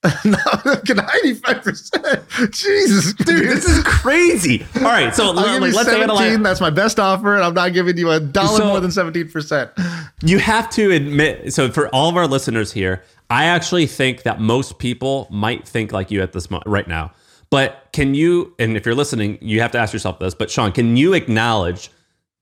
Ninety-five 0.26 1.64
percent. 1.64 2.30
Jesus, 2.52 3.14
dude, 3.14 3.48
this 3.48 3.66
is 3.66 3.84
crazy. 3.84 4.66
All 4.78 4.84
right, 4.84 5.14
so 5.14 5.32
like, 5.32 5.62
let's 5.74 5.90
17, 5.90 6.44
That's 6.44 6.62
my 6.62 6.70
best 6.70 7.00
offer, 7.00 7.36
and 7.36 7.44
I'm 7.44 7.54
not 7.54 7.74
giving 7.74 7.98
you 7.98 8.12
a 8.12 8.20
dollar 8.20 8.58
so, 8.58 8.68
more 8.68 8.80
than 8.80 8.92
seventeen 8.92 9.30
percent. 9.30 9.72
You 10.24 10.40
have 10.40 10.70
to 10.72 10.92
admit. 10.92 11.54
So 11.54 11.70
for 11.72 11.88
all 11.94 12.10
of 12.10 12.16
our 12.16 12.28
listeners 12.28 12.72
here, 12.72 13.04
I 13.30 13.46
actually 13.46 13.88
think 13.88 14.24
that 14.24 14.40
most 14.40 14.80
people 14.80 15.28
might 15.30 15.68
think 15.68 15.92
like 15.92 16.12
you 16.12 16.22
at 16.22 16.34
this 16.34 16.50
moment 16.50 16.68
right 16.68 16.88
now. 16.88 17.12
But 17.50 17.90
can 17.94 18.16
you? 18.16 18.54
And 18.60 18.78
if 18.78 18.86
you're 18.86 18.96
listening, 18.96 19.38
you 19.42 19.62
have 19.62 19.72
to 19.72 19.78
ask 19.78 19.94
yourself 19.94 20.20
this. 20.20 20.34
But 20.34 20.50
Shaan, 20.50 20.74
can 20.74 20.98
you 20.98 21.14
acknowledge 21.14 21.92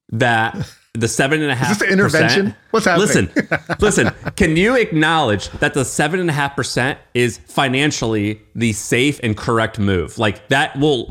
that? 0.09 0.55
The 0.95 1.07
seven 1.07 1.41
and 1.41 1.51
a 1.51 1.55
half. 1.55 1.71
Is 1.71 1.79
this 1.79 1.91
intervention? 1.91 2.55
What's 2.71 2.85
happening? 2.85 3.07
Listen, 3.07 3.31
listen. 3.79 4.11
Can 4.35 4.55
you 4.55 4.75
acknowledge 4.75 5.49
that 5.59 5.73
the 5.73 5.85
seven 5.85 6.19
and 6.19 6.29
a 6.29 6.33
half 6.33 6.55
percent 6.55 6.99
is 7.13 7.37
financially 7.37 8.41
the 8.55 8.73
safe 8.73 9.19
and 9.23 9.35
correct 9.35 9.79
move? 9.79 10.17
Like 10.17 10.47
that 10.49 10.77
will. 10.77 11.07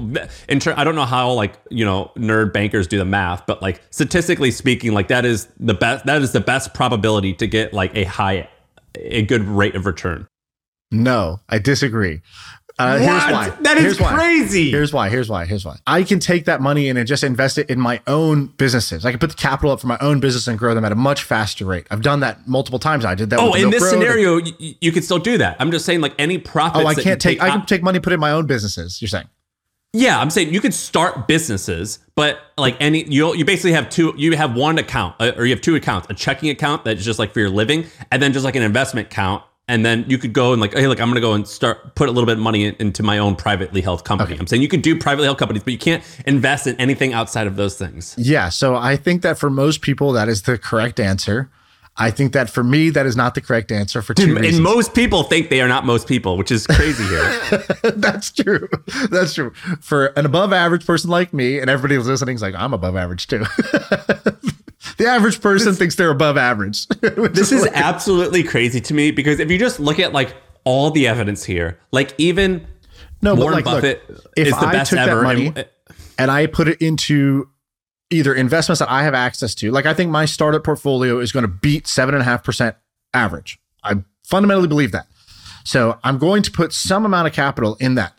In 0.49 0.61
ter- 0.61 0.75
I 0.77 0.85
don't 0.85 0.95
know 0.95 1.05
how 1.05 1.33
like 1.33 1.55
you 1.71 1.85
know 1.85 2.11
nerd 2.17 2.53
bankers 2.53 2.87
do 2.87 2.99
the 2.99 3.05
math, 3.05 3.47
but 3.47 3.63
like 3.63 3.83
statistically 3.91 4.51
speaking, 4.51 4.93
like 4.93 5.09
that 5.09 5.25
is 5.25 5.49
the 5.59 5.75
best. 5.75 6.07
That 6.07 6.23
is 6.23 6.33
the 6.33 6.41
best 6.41 6.75
probability 6.75 7.35
to 7.35 7.47
get 7.47 7.73
like 7.73 7.95
a 7.95 8.05
high, 8.05 8.49
a 8.97 9.23
good 9.23 9.43
rate 9.43 9.75
of 9.75 9.87
return. 9.87 10.27
No, 10.91 11.41
I 11.49 11.59
disagree. 11.59 12.21
Uh, 12.77 12.99
here's 12.99 13.09
why. 13.09 13.49
That 13.61 13.77
is 13.77 13.83
here's 13.85 13.99
crazy. 13.99 14.67
Why. 14.67 14.71
Here's 14.71 14.93
why. 14.93 15.09
Here's 15.09 15.29
why. 15.29 15.45
Here's 15.45 15.65
why. 15.65 15.77
I 15.87 16.03
can 16.03 16.19
take 16.19 16.47
that 16.47 16.61
money 16.61 16.89
and 16.89 17.07
just 17.07 17.23
invest 17.23 17.57
it 17.57 17.71
in 17.71 17.81
my 17.81 18.01
own 18.09 18.47
businesses. 18.47 19.07
I 19.07 19.11
can 19.11 19.21
put 19.21 19.31
the 19.31 19.37
capital 19.37 19.71
up 19.71 19.81
for 19.81 19.87
my 19.87 19.99
own 20.01 20.19
business 20.19 20.49
and 20.49 20.59
grow 20.59 20.75
them 20.75 20.85
at 20.85 20.91
a 20.91 20.97
much 20.97 21.23
faster 21.23 21.65
rate. 21.65 21.87
I've 21.93 22.03
done 22.03 22.21
that 22.21 22.49
multiple 22.49 22.81
times. 22.81 23.05
I 23.05 23.15
did 23.15 23.31
that. 23.31 23.39
Oh, 23.39 23.55
in 23.55 23.71
this 23.71 23.89
scenario, 23.89 24.39
you, 24.39 24.75
you 24.81 24.91
could 24.91 25.05
still 25.05 25.21
do 25.21 25.39
that. 25.39 25.57
I'm 25.61 25.71
just 25.71 25.85
saying, 25.85 26.01
like 26.01 26.15
any 26.19 26.39
profits. 26.39 26.85
Oh, 26.85 26.89
I 26.89 26.95
can't 26.95 27.21
take. 27.21 27.41
I 27.41 27.51
can 27.51 27.65
take 27.65 27.83
money, 27.83 28.01
put 28.01 28.13
it 28.13 28.15
in 28.15 28.21
my 28.21 28.33
own 28.33 28.47
businesses. 28.47 29.01
You're 29.01 29.09
saying? 29.09 29.29
Yeah, 29.93 30.19
I'm 30.19 30.29
saying 30.29 30.53
you 30.53 30.61
could 30.61 30.75
start 30.75 31.29
businesses, 31.29 32.01
but 32.17 32.41
like 32.59 32.77
any 32.81 33.05
you 33.05 33.33
you 33.37 33.45
basically 33.45 33.75
have 33.75 33.89
two. 33.89 34.13
You 34.17 34.37
have 34.37 34.57
one 34.57 34.79
account, 34.79 35.15
uh, 35.21 35.31
or 35.37 35.45
you 35.45 35.55
have 35.55 35.61
two 35.61 35.77
accounts: 35.77 36.09
a 36.11 36.15
checking 36.15 36.51
account 36.51 36.85
that's 36.85 37.05
just 37.05 37.21
like 37.21 37.33
for 37.33 37.39
your 37.39 37.51
living, 37.51 37.87
and 38.11 38.21
then 38.21 38.33
just 38.33 38.45
like 38.45 38.57
an 38.57 38.65
investment 38.65 39.07
account 39.07 39.45
and 39.67 39.85
then 39.85 40.05
you 40.09 40.19
could 40.19 40.33
go 40.33 40.53
and 40.53 40.61
like, 40.61 40.75
hey, 40.75 40.87
look, 40.87 41.01
I'm 41.01 41.09
going 41.09 41.15
to 41.15 41.21
go 41.21 41.33
and 41.33 41.49
start 41.49 41.95
put 41.95 42.09
a 42.09 42.13
little 42.13 42.27
bit 42.27 42.37
of 42.37 42.43
money 42.43 42.67
in, 42.67 42.75
into 42.79 43.03
my 43.03 43.19
own 43.19 43.35
privately 43.35 43.81
held 43.81 44.05
company. 44.05 44.35
Okay. 44.35 44.41
I'm 44.41 44.47
saying 44.47 44.63
you 44.63 44.69
could 44.69 44.83
do 44.83 44.99
privately 44.99 45.27
held 45.27 45.39
companies, 45.39 45.63
but 45.63 45.73
you 45.73 45.79
can't 45.79 46.05
invest 46.27 46.67
in 46.67 46.77
anything 46.77 47.15
outside 47.15 47.47
of 47.47 47.57
those 47.57 47.79
things. 47.79 48.15
Yeah, 48.19 48.51
so 48.51 48.77
I 48.77 48.97
think 48.97 49.23
that 49.23 49.39
for 49.39 49.49
most 49.49 49.81
people, 49.81 50.13
that 50.13 50.29
is 50.29 50.43
the 50.43 50.59
correct 50.59 51.01
answer. 51.01 51.51
I 51.97 52.11
think 52.11 52.33
that 52.33 52.51
for 52.51 52.65
me, 52.65 52.91
that 52.91 53.07
is 53.07 53.17
not 53.17 53.37
the 53.37 53.41
correct 53.41 53.71
answer 53.71 54.03
for 54.03 54.15
two 54.15 54.27
Dude, 54.27 54.39
reasons. 54.39 54.57
And 54.57 54.65
most 54.65 54.95
people 54.95 55.23
think 55.23 55.49
they 55.49 55.61
are 55.61 55.69
not 55.69 55.87
most 55.87 56.09
people, 56.09 56.37
which 56.37 56.51
is 56.51 56.67
crazy 56.67 57.05
here. 57.05 57.61
That's 57.95 58.33
true. 58.33 58.69
That's 59.11 59.35
true. 59.35 59.53
For 59.81 60.07
an 60.07 60.27
above 60.27 60.53
average 60.53 60.85
person 60.85 61.09
like 61.09 61.33
me, 61.33 61.61
and 61.61 61.71
everybody 61.71 61.95
who's 61.95 62.09
listening 62.09 62.35
is 62.35 62.43
like, 62.43 62.57
I'm 62.57 62.75
above 62.75 62.97
average 62.97 63.29
too. 63.29 63.45
the 64.97 65.07
average 65.07 65.41
person 65.41 65.69
this, 65.69 65.79
thinks 65.79 65.95
they're 65.97 66.11
above 66.11 66.37
average. 66.37 66.87
this 67.01 67.53
is, 67.53 67.63
like, 67.63 67.73
absolutely 67.75 68.43
crazy 68.43 68.81
to 68.81 68.95
me 68.95 69.11
because 69.11 69.41
if 69.41 69.51
you 69.51 69.59
just 69.59 69.81
look 69.81 69.99
at 69.99 70.13
like 70.13 70.35
all 70.65 70.91
the 70.91 71.07
evidence 71.07 71.45
here, 71.45 71.79
like 71.93 72.15
even 72.19 72.67
no, 73.23 73.35
Warren 73.35 73.55
like, 73.55 73.65
Buffett 73.65 74.09
look, 74.09 74.33
is 74.37 74.51
the 74.51 74.67
I 74.67 74.73
best 74.73 74.93
ever. 74.93 75.23
Money 75.23 75.53
and, 75.55 75.69
and 76.19 76.31
I 76.31 76.47
put 76.47 76.69
it 76.69 76.81
into 76.81 77.49
either 78.11 78.35
investments 78.35 78.79
that 78.79 78.91
I 78.91 79.03
have 79.03 79.15
access 79.15 79.55
to, 79.57 79.71
like 79.71 79.87
I 79.87 79.95
think 79.95 80.11
my 80.11 80.25
startup 80.25 80.65
portfolio 80.65 81.19
is 81.19 81.33
going 81.33 81.43
to 81.43 81.49
beat 81.49 81.87
seven 81.87 82.15
and 82.15 82.23
a 82.23 82.25
half 82.25 82.45
percent 82.45 82.77
average. 83.13 83.59
I 83.83 83.97
fundamentally 84.25 84.69
believe 84.69 84.93
that. 84.93 85.07
So 85.65 85.99
I'm 86.05 86.19
going 86.19 86.43
to 86.43 86.51
put 86.51 86.73
some 86.73 87.05
amount 87.07 87.27
of 87.27 87.33
capital 87.33 87.77
in 87.81 87.95
that. 87.95 88.17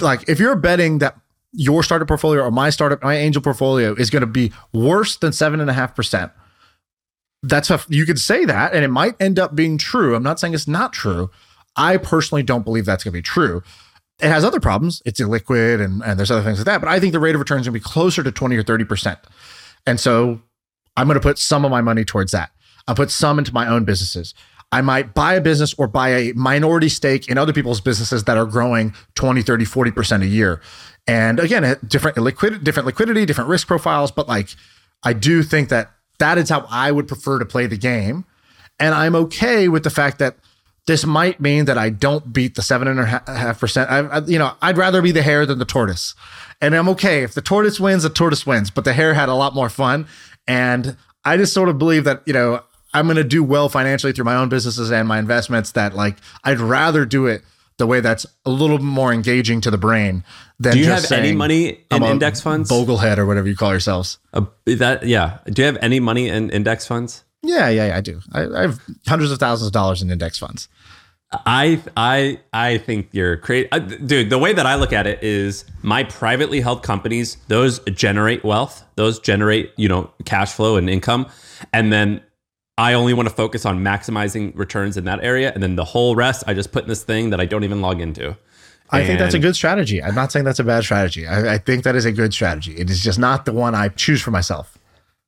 Like 0.00 0.28
if 0.28 0.38
you're 0.38 0.56
betting 0.56 0.98
that 0.98 1.18
your 1.52 1.82
startup 1.82 2.08
portfolio 2.08 2.42
or 2.42 2.50
my 2.50 2.70
startup, 2.70 3.02
my 3.02 3.16
angel 3.16 3.42
portfolio 3.42 3.94
is 3.94 4.10
going 4.10 4.20
to 4.20 4.26
be 4.26 4.52
worse 4.72 5.16
than 5.16 5.32
seven 5.32 5.60
and 5.60 5.70
a 5.70 5.72
half 5.72 5.94
percent. 5.94 6.32
That's 7.42 7.70
a, 7.70 7.80
you 7.88 8.04
could 8.04 8.18
say 8.18 8.44
that, 8.44 8.74
and 8.74 8.84
it 8.84 8.88
might 8.88 9.14
end 9.20 9.38
up 9.38 9.54
being 9.54 9.78
true. 9.78 10.14
I'm 10.14 10.22
not 10.22 10.40
saying 10.40 10.54
it's 10.54 10.68
not 10.68 10.92
true. 10.92 11.30
I 11.76 11.96
personally 11.96 12.42
don't 12.42 12.64
believe 12.64 12.84
that's 12.84 13.04
going 13.04 13.12
to 13.12 13.18
be 13.18 13.22
true. 13.22 13.62
It 14.20 14.28
has 14.28 14.44
other 14.44 14.58
problems. 14.58 15.00
It's 15.06 15.20
illiquid 15.20 15.82
and, 15.82 16.02
and 16.02 16.18
there's 16.18 16.30
other 16.30 16.42
things 16.42 16.58
like 16.58 16.66
that. 16.66 16.80
But 16.80 16.88
I 16.88 16.98
think 16.98 17.12
the 17.12 17.20
rate 17.20 17.36
of 17.36 17.38
return 17.38 17.60
is 17.60 17.68
going 17.68 17.74
to 17.74 17.80
be 17.80 17.84
closer 17.84 18.24
to 18.24 18.32
20 18.32 18.56
or 18.56 18.64
30%. 18.64 19.16
And 19.86 20.00
so 20.00 20.42
I'm 20.96 21.06
going 21.06 21.14
to 21.14 21.20
put 21.20 21.38
some 21.38 21.64
of 21.64 21.70
my 21.70 21.80
money 21.80 22.04
towards 22.04 22.32
that. 22.32 22.50
I'll 22.88 22.96
put 22.96 23.12
some 23.12 23.38
into 23.38 23.54
my 23.54 23.68
own 23.68 23.84
businesses. 23.84 24.34
I 24.72 24.82
might 24.82 25.14
buy 25.14 25.34
a 25.34 25.40
business 25.40 25.72
or 25.74 25.86
buy 25.86 26.08
a 26.10 26.32
minority 26.34 26.88
stake 26.88 27.28
in 27.28 27.38
other 27.38 27.52
people's 27.52 27.80
businesses 27.80 28.24
that 28.24 28.36
are 28.36 28.44
growing 28.44 28.92
20, 29.14 29.42
30, 29.42 29.64
40% 29.64 30.22
a 30.22 30.26
year. 30.26 30.60
And 31.08 31.40
again, 31.40 31.76
different 31.86 32.18
liquidity, 32.18 32.62
different 32.62 32.86
liquidity, 32.86 33.24
different 33.24 33.48
risk 33.50 33.66
profiles. 33.66 34.12
But 34.12 34.28
like, 34.28 34.50
I 35.02 35.14
do 35.14 35.42
think 35.42 35.70
that 35.70 35.90
that 36.18 36.38
is 36.38 36.50
how 36.50 36.66
I 36.70 36.92
would 36.92 37.08
prefer 37.08 37.38
to 37.38 37.46
play 37.46 37.66
the 37.66 37.78
game. 37.78 38.26
And 38.78 38.94
I'm 38.94 39.16
okay 39.16 39.68
with 39.68 39.82
the 39.82 39.90
fact 39.90 40.18
that 40.18 40.36
this 40.86 41.04
might 41.04 41.40
mean 41.40 41.66
that 41.66 41.76
I 41.76 41.90
don't 41.90 42.32
beat 42.32 42.54
the 42.54 42.62
seven 42.62 42.88
and 42.88 42.98
a 42.98 43.04
half 43.04 43.60
percent. 43.60 43.90
I, 43.90 43.98
I, 43.98 44.18
you 44.20 44.38
know, 44.38 44.54
I'd 44.62 44.78
rather 44.78 45.02
be 45.02 45.12
the 45.12 45.22
hare 45.22 45.44
than 45.44 45.58
the 45.58 45.64
tortoise, 45.66 46.14
and 46.62 46.74
I'm 46.74 46.88
okay 46.90 47.22
if 47.22 47.34
the 47.34 47.42
tortoise 47.42 47.78
wins. 47.78 48.04
The 48.04 48.08
tortoise 48.08 48.46
wins, 48.46 48.70
but 48.70 48.84
the 48.84 48.94
hare 48.94 49.12
had 49.12 49.28
a 49.28 49.34
lot 49.34 49.54
more 49.54 49.68
fun, 49.68 50.06
and 50.46 50.96
I 51.26 51.36
just 51.36 51.52
sort 51.52 51.68
of 51.68 51.78
believe 51.78 52.04
that 52.04 52.22
you 52.24 52.32
know 52.32 52.62
I'm 52.94 53.04
going 53.04 53.16
to 53.18 53.24
do 53.24 53.44
well 53.44 53.68
financially 53.68 54.14
through 54.14 54.24
my 54.24 54.34
own 54.34 54.48
businesses 54.48 54.90
and 54.90 55.06
my 55.06 55.18
investments. 55.18 55.72
That 55.72 55.94
like 55.94 56.16
I'd 56.42 56.58
rather 56.58 57.04
do 57.04 57.26
it 57.26 57.42
the 57.78 57.86
way 57.86 58.00
that's 58.00 58.26
a 58.44 58.50
little 58.50 58.78
more 58.78 59.12
engaging 59.12 59.60
to 59.62 59.70
the 59.70 59.78
brain 59.78 60.24
than 60.60 60.74
Do 60.74 60.78
you 60.80 60.84
just 60.84 61.08
have 61.08 61.18
any 61.18 61.28
saying, 61.28 61.38
money 61.38 61.84
in 61.90 62.02
index 62.02 62.40
funds? 62.40 62.70
boglehead 62.70 63.18
or 63.18 63.26
whatever 63.26 63.48
you 63.48 63.56
call 63.56 63.70
yourselves. 63.70 64.18
Uh, 64.34 64.44
that 64.66 65.06
yeah. 65.06 65.38
Do 65.46 65.62
you 65.62 65.66
have 65.66 65.78
any 65.80 66.00
money 66.00 66.28
in 66.28 66.50
index 66.50 66.86
funds? 66.86 67.24
Yeah, 67.42 67.68
yeah, 67.68 67.86
yeah 67.86 67.96
I 67.96 68.00
do. 68.00 68.20
I, 68.32 68.46
I 68.46 68.60
have 68.62 68.80
hundreds 69.06 69.30
of 69.30 69.38
thousands 69.38 69.68
of 69.68 69.72
dollars 69.72 70.02
in 70.02 70.10
index 70.10 70.38
funds. 70.38 70.68
I 71.30 71.80
I 71.96 72.40
I 72.52 72.78
think 72.78 73.08
you're 73.12 73.36
crazy, 73.36 73.70
uh, 73.70 73.80
dude. 73.80 74.30
The 74.30 74.38
way 74.38 74.54
that 74.54 74.64
I 74.64 74.76
look 74.76 74.94
at 74.94 75.06
it 75.06 75.22
is 75.22 75.66
my 75.82 76.04
privately 76.04 76.60
held 76.60 76.82
companies; 76.82 77.36
those 77.48 77.80
generate 77.80 78.44
wealth, 78.44 78.82
those 78.96 79.20
generate 79.20 79.72
you 79.76 79.88
know 79.88 80.10
cash 80.24 80.52
flow 80.54 80.76
and 80.76 80.88
income, 80.88 81.26
and 81.72 81.92
then 81.92 82.22
I 82.78 82.94
only 82.94 83.12
want 83.12 83.28
to 83.28 83.34
focus 83.34 83.66
on 83.66 83.80
maximizing 83.80 84.56
returns 84.56 84.96
in 84.96 85.04
that 85.04 85.22
area, 85.22 85.52
and 85.52 85.62
then 85.62 85.74
the 85.74 85.84
whole 85.84 86.14
rest 86.14 86.44
I 86.46 86.54
just 86.54 86.70
put 86.70 86.84
in 86.84 86.88
this 86.88 87.02
thing 87.02 87.30
that 87.30 87.40
I 87.40 87.44
don't 87.44 87.64
even 87.64 87.82
log 87.82 88.00
into. 88.00 88.36
I 88.90 89.04
think 89.04 89.18
that's 89.18 89.34
a 89.34 89.38
good 89.38 89.56
strategy. 89.56 90.02
I'm 90.02 90.14
not 90.14 90.32
saying 90.32 90.44
that's 90.44 90.60
a 90.60 90.64
bad 90.64 90.84
strategy. 90.84 91.26
I, 91.26 91.54
I 91.54 91.58
think 91.58 91.84
that 91.84 91.94
is 91.94 92.04
a 92.04 92.12
good 92.12 92.32
strategy. 92.32 92.76
It 92.76 92.88
is 92.88 93.02
just 93.02 93.18
not 93.18 93.44
the 93.44 93.52
one 93.52 93.74
I 93.74 93.88
choose 93.88 94.22
for 94.22 94.30
myself. 94.30 94.78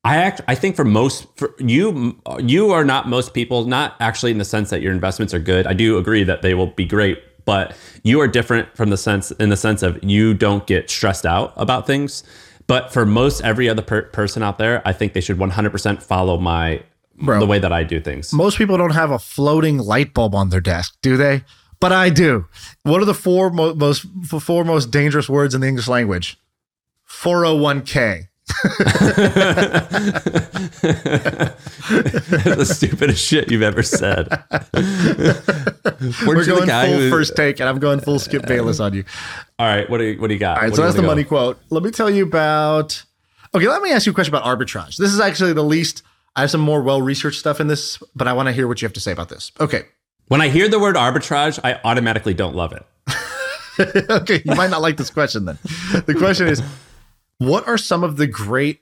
I 0.03 0.15
act. 0.17 0.41
I 0.47 0.55
think 0.55 0.75
for 0.75 0.85
most, 0.85 1.27
for 1.35 1.53
you, 1.59 2.19
you 2.39 2.71
are 2.71 2.83
not 2.83 3.07
most 3.07 3.33
people. 3.35 3.65
Not 3.65 3.95
actually 3.99 4.31
in 4.31 4.39
the 4.39 4.45
sense 4.45 4.71
that 4.71 4.81
your 4.81 4.93
investments 4.93 5.33
are 5.33 5.39
good. 5.39 5.67
I 5.67 5.73
do 5.73 5.97
agree 5.97 6.23
that 6.23 6.41
they 6.41 6.55
will 6.55 6.67
be 6.67 6.85
great, 6.85 7.21
but 7.45 7.75
you 8.03 8.19
are 8.19 8.27
different 8.27 8.75
from 8.75 8.89
the 8.89 8.97
sense 8.97 9.29
in 9.31 9.49
the 9.49 9.57
sense 9.57 9.83
of 9.83 10.03
you 10.03 10.33
don't 10.33 10.65
get 10.65 10.89
stressed 10.89 11.25
out 11.25 11.53
about 11.55 11.85
things. 11.85 12.23
But 12.65 12.91
for 12.91 13.05
most 13.05 13.43
every 13.43 13.69
other 13.69 13.81
per- 13.81 14.03
person 14.03 14.41
out 14.41 14.57
there, 14.57 14.81
I 14.87 14.93
think 14.93 15.13
they 15.13 15.21
should 15.21 15.37
100% 15.37 16.01
follow 16.01 16.37
my 16.37 16.81
Bro. 17.21 17.39
the 17.39 17.45
way 17.45 17.59
that 17.59 17.71
I 17.71 17.83
do 17.83 17.99
things. 18.01 18.33
Most 18.33 18.57
people 18.57 18.77
don't 18.77 18.93
have 18.93 19.11
a 19.11 19.19
floating 19.19 19.77
light 19.77 20.13
bulb 20.13 20.33
on 20.35 20.49
their 20.49 20.61
desk, 20.61 20.95
do 21.01 21.17
they? 21.17 21.43
But 21.79 21.91
I 21.91 22.09
do. 22.09 22.45
What 22.83 23.01
are 23.01 23.05
the 23.05 23.13
four 23.13 23.49
mo- 23.49 23.73
most 23.73 24.05
four 24.39 24.63
most 24.63 24.91
dangerous 24.91 25.27
words 25.29 25.55
in 25.55 25.61
the 25.61 25.67
English 25.67 25.87
language? 25.87 26.37
401k. 27.09 28.27
the 31.31 32.65
stupidest 32.65 33.23
shit 33.25 33.51
you've 33.51 33.61
ever 33.61 33.83
said. 33.83 34.27
We're 34.73 34.81
Weren't 36.27 36.47
you 36.47 36.53
the 36.53 36.53
going 36.55 36.67
guy 36.67 36.87
full 36.87 36.97
who- 36.97 37.09
first 37.09 37.35
take, 37.35 37.59
and 37.59 37.67
I'm 37.69 37.79
going 37.79 37.99
full 37.99 38.19
Skip 38.19 38.45
Bayless 38.47 38.79
on 38.79 38.93
you. 38.93 39.03
All 39.59 39.67
right, 39.67 39.89
what 39.89 39.97
do 39.99 40.05
you, 40.05 40.19
what 40.21 40.27
do 40.27 40.33
you 40.33 40.39
got? 40.39 40.57
All 40.57 40.63
right, 40.63 40.71
What 40.71 40.75
so 40.77 40.83
that's 40.83 40.95
the 40.95 41.01
go? 41.01 41.07
money 41.07 41.23
quote. 41.23 41.59
Let 41.69 41.83
me 41.83 41.91
tell 41.91 42.09
you 42.09 42.23
about. 42.25 43.03
Okay, 43.53 43.67
let 43.67 43.81
me 43.81 43.91
ask 43.91 44.05
you 44.05 44.11
a 44.11 44.15
question 44.15 44.33
about 44.33 44.45
arbitrage. 44.45 44.97
This 44.97 45.11
is 45.13 45.19
actually 45.19 45.53
the 45.53 45.63
least. 45.63 46.03
I 46.35 46.41
have 46.41 46.51
some 46.51 46.61
more 46.61 46.81
well 46.81 47.01
researched 47.01 47.39
stuff 47.39 47.59
in 47.59 47.67
this, 47.67 48.01
but 48.15 48.27
I 48.27 48.33
want 48.33 48.47
to 48.47 48.53
hear 48.53 48.67
what 48.67 48.81
you 48.81 48.85
have 48.85 48.93
to 48.93 48.99
say 48.99 49.11
about 49.11 49.29
this. 49.29 49.51
Okay. 49.59 49.83
When 50.27 50.39
I 50.41 50.47
hear 50.47 50.69
the 50.69 50.79
word 50.79 50.95
arbitrage, 50.95 51.59
I 51.63 51.79
automatically 51.83 52.33
don't 52.33 52.55
love 52.55 52.71
it. 52.73 52.85
okay, 54.09 54.41
you 54.45 54.55
might 54.55 54.69
not 54.69 54.81
like 54.81 54.97
this 54.97 55.09
question 55.09 55.45
then. 55.45 55.57
The 56.05 56.15
question 56.17 56.47
is 56.47 56.61
what 57.39 57.67
are 57.67 57.77
some 57.77 58.03
of 58.03 58.17
the 58.17 58.27
great 58.27 58.81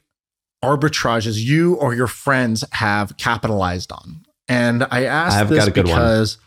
arbitrages 0.64 1.40
you 1.40 1.76
or 1.76 1.94
your 1.96 2.08
friends 2.08 2.64
have 2.74 3.18
capitalized 3.18 3.92
on? 3.92 4.26
And 4.48 4.86
I 4.92 5.06
asked 5.06 5.38
I've 5.38 5.50
this 5.50 5.66
good 5.70 5.88
one. 5.88 5.96
because 5.96 6.38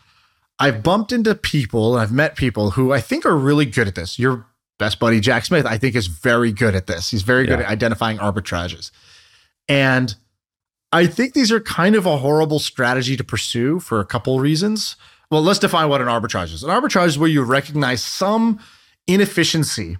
I've 0.59 0.83
bumped 0.83 1.11
into 1.11 1.35
people 1.35 1.93
and 1.93 2.01
I've 2.01 2.11
met 2.11 2.35
people 2.35 2.71
who 2.71 2.93
I 2.93 3.01
think 3.01 3.25
are 3.25 3.35
really 3.35 3.65
good 3.65 3.87
at 3.87 3.95
this. 3.95 4.19
Your 4.19 4.45
best 4.77 4.99
buddy 4.99 5.19
Jack 5.19 5.45
Smith, 5.45 5.65
I 5.65 5.77
think, 5.77 5.95
is 5.95 6.07
very 6.07 6.51
good 6.51 6.75
at 6.75 6.87
this. 6.87 7.09
He's 7.09 7.23
very 7.23 7.45
good 7.45 7.59
Yeah. 7.59 7.65
at 7.65 7.71
identifying 7.71 8.17
arbitrages. 8.19 8.91
And 9.67 10.15
I 10.93 11.07
think 11.07 11.33
these 11.33 11.51
are 11.51 11.59
kind 11.59 11.95
of 11.95 12.05
a 12.05 12.17
horrible 12.17 12.59
strategy 12.59 13.17
to 13.17 13.23
pursue 13.23 13.79
for 13.79 13.99
a 13.99 14.05
couple 14.05 14.39
reasons. 14.39 14.95
Well, 15.31 15.41
let's 15.41 15.57
define 15.57 15.89
what 15.89 16.01
an 16.01 16.07
arbitrage 16.07 16.53
is. 16.53 16.63
An 16.63 16.69
arbitrage 16.69 17.07
is 17.07 17.17
where 17.17 17.29
you 17.29 17.41
recognize 17.41 18.03
some 18.03 18.59
inefficiency 19.07 19.97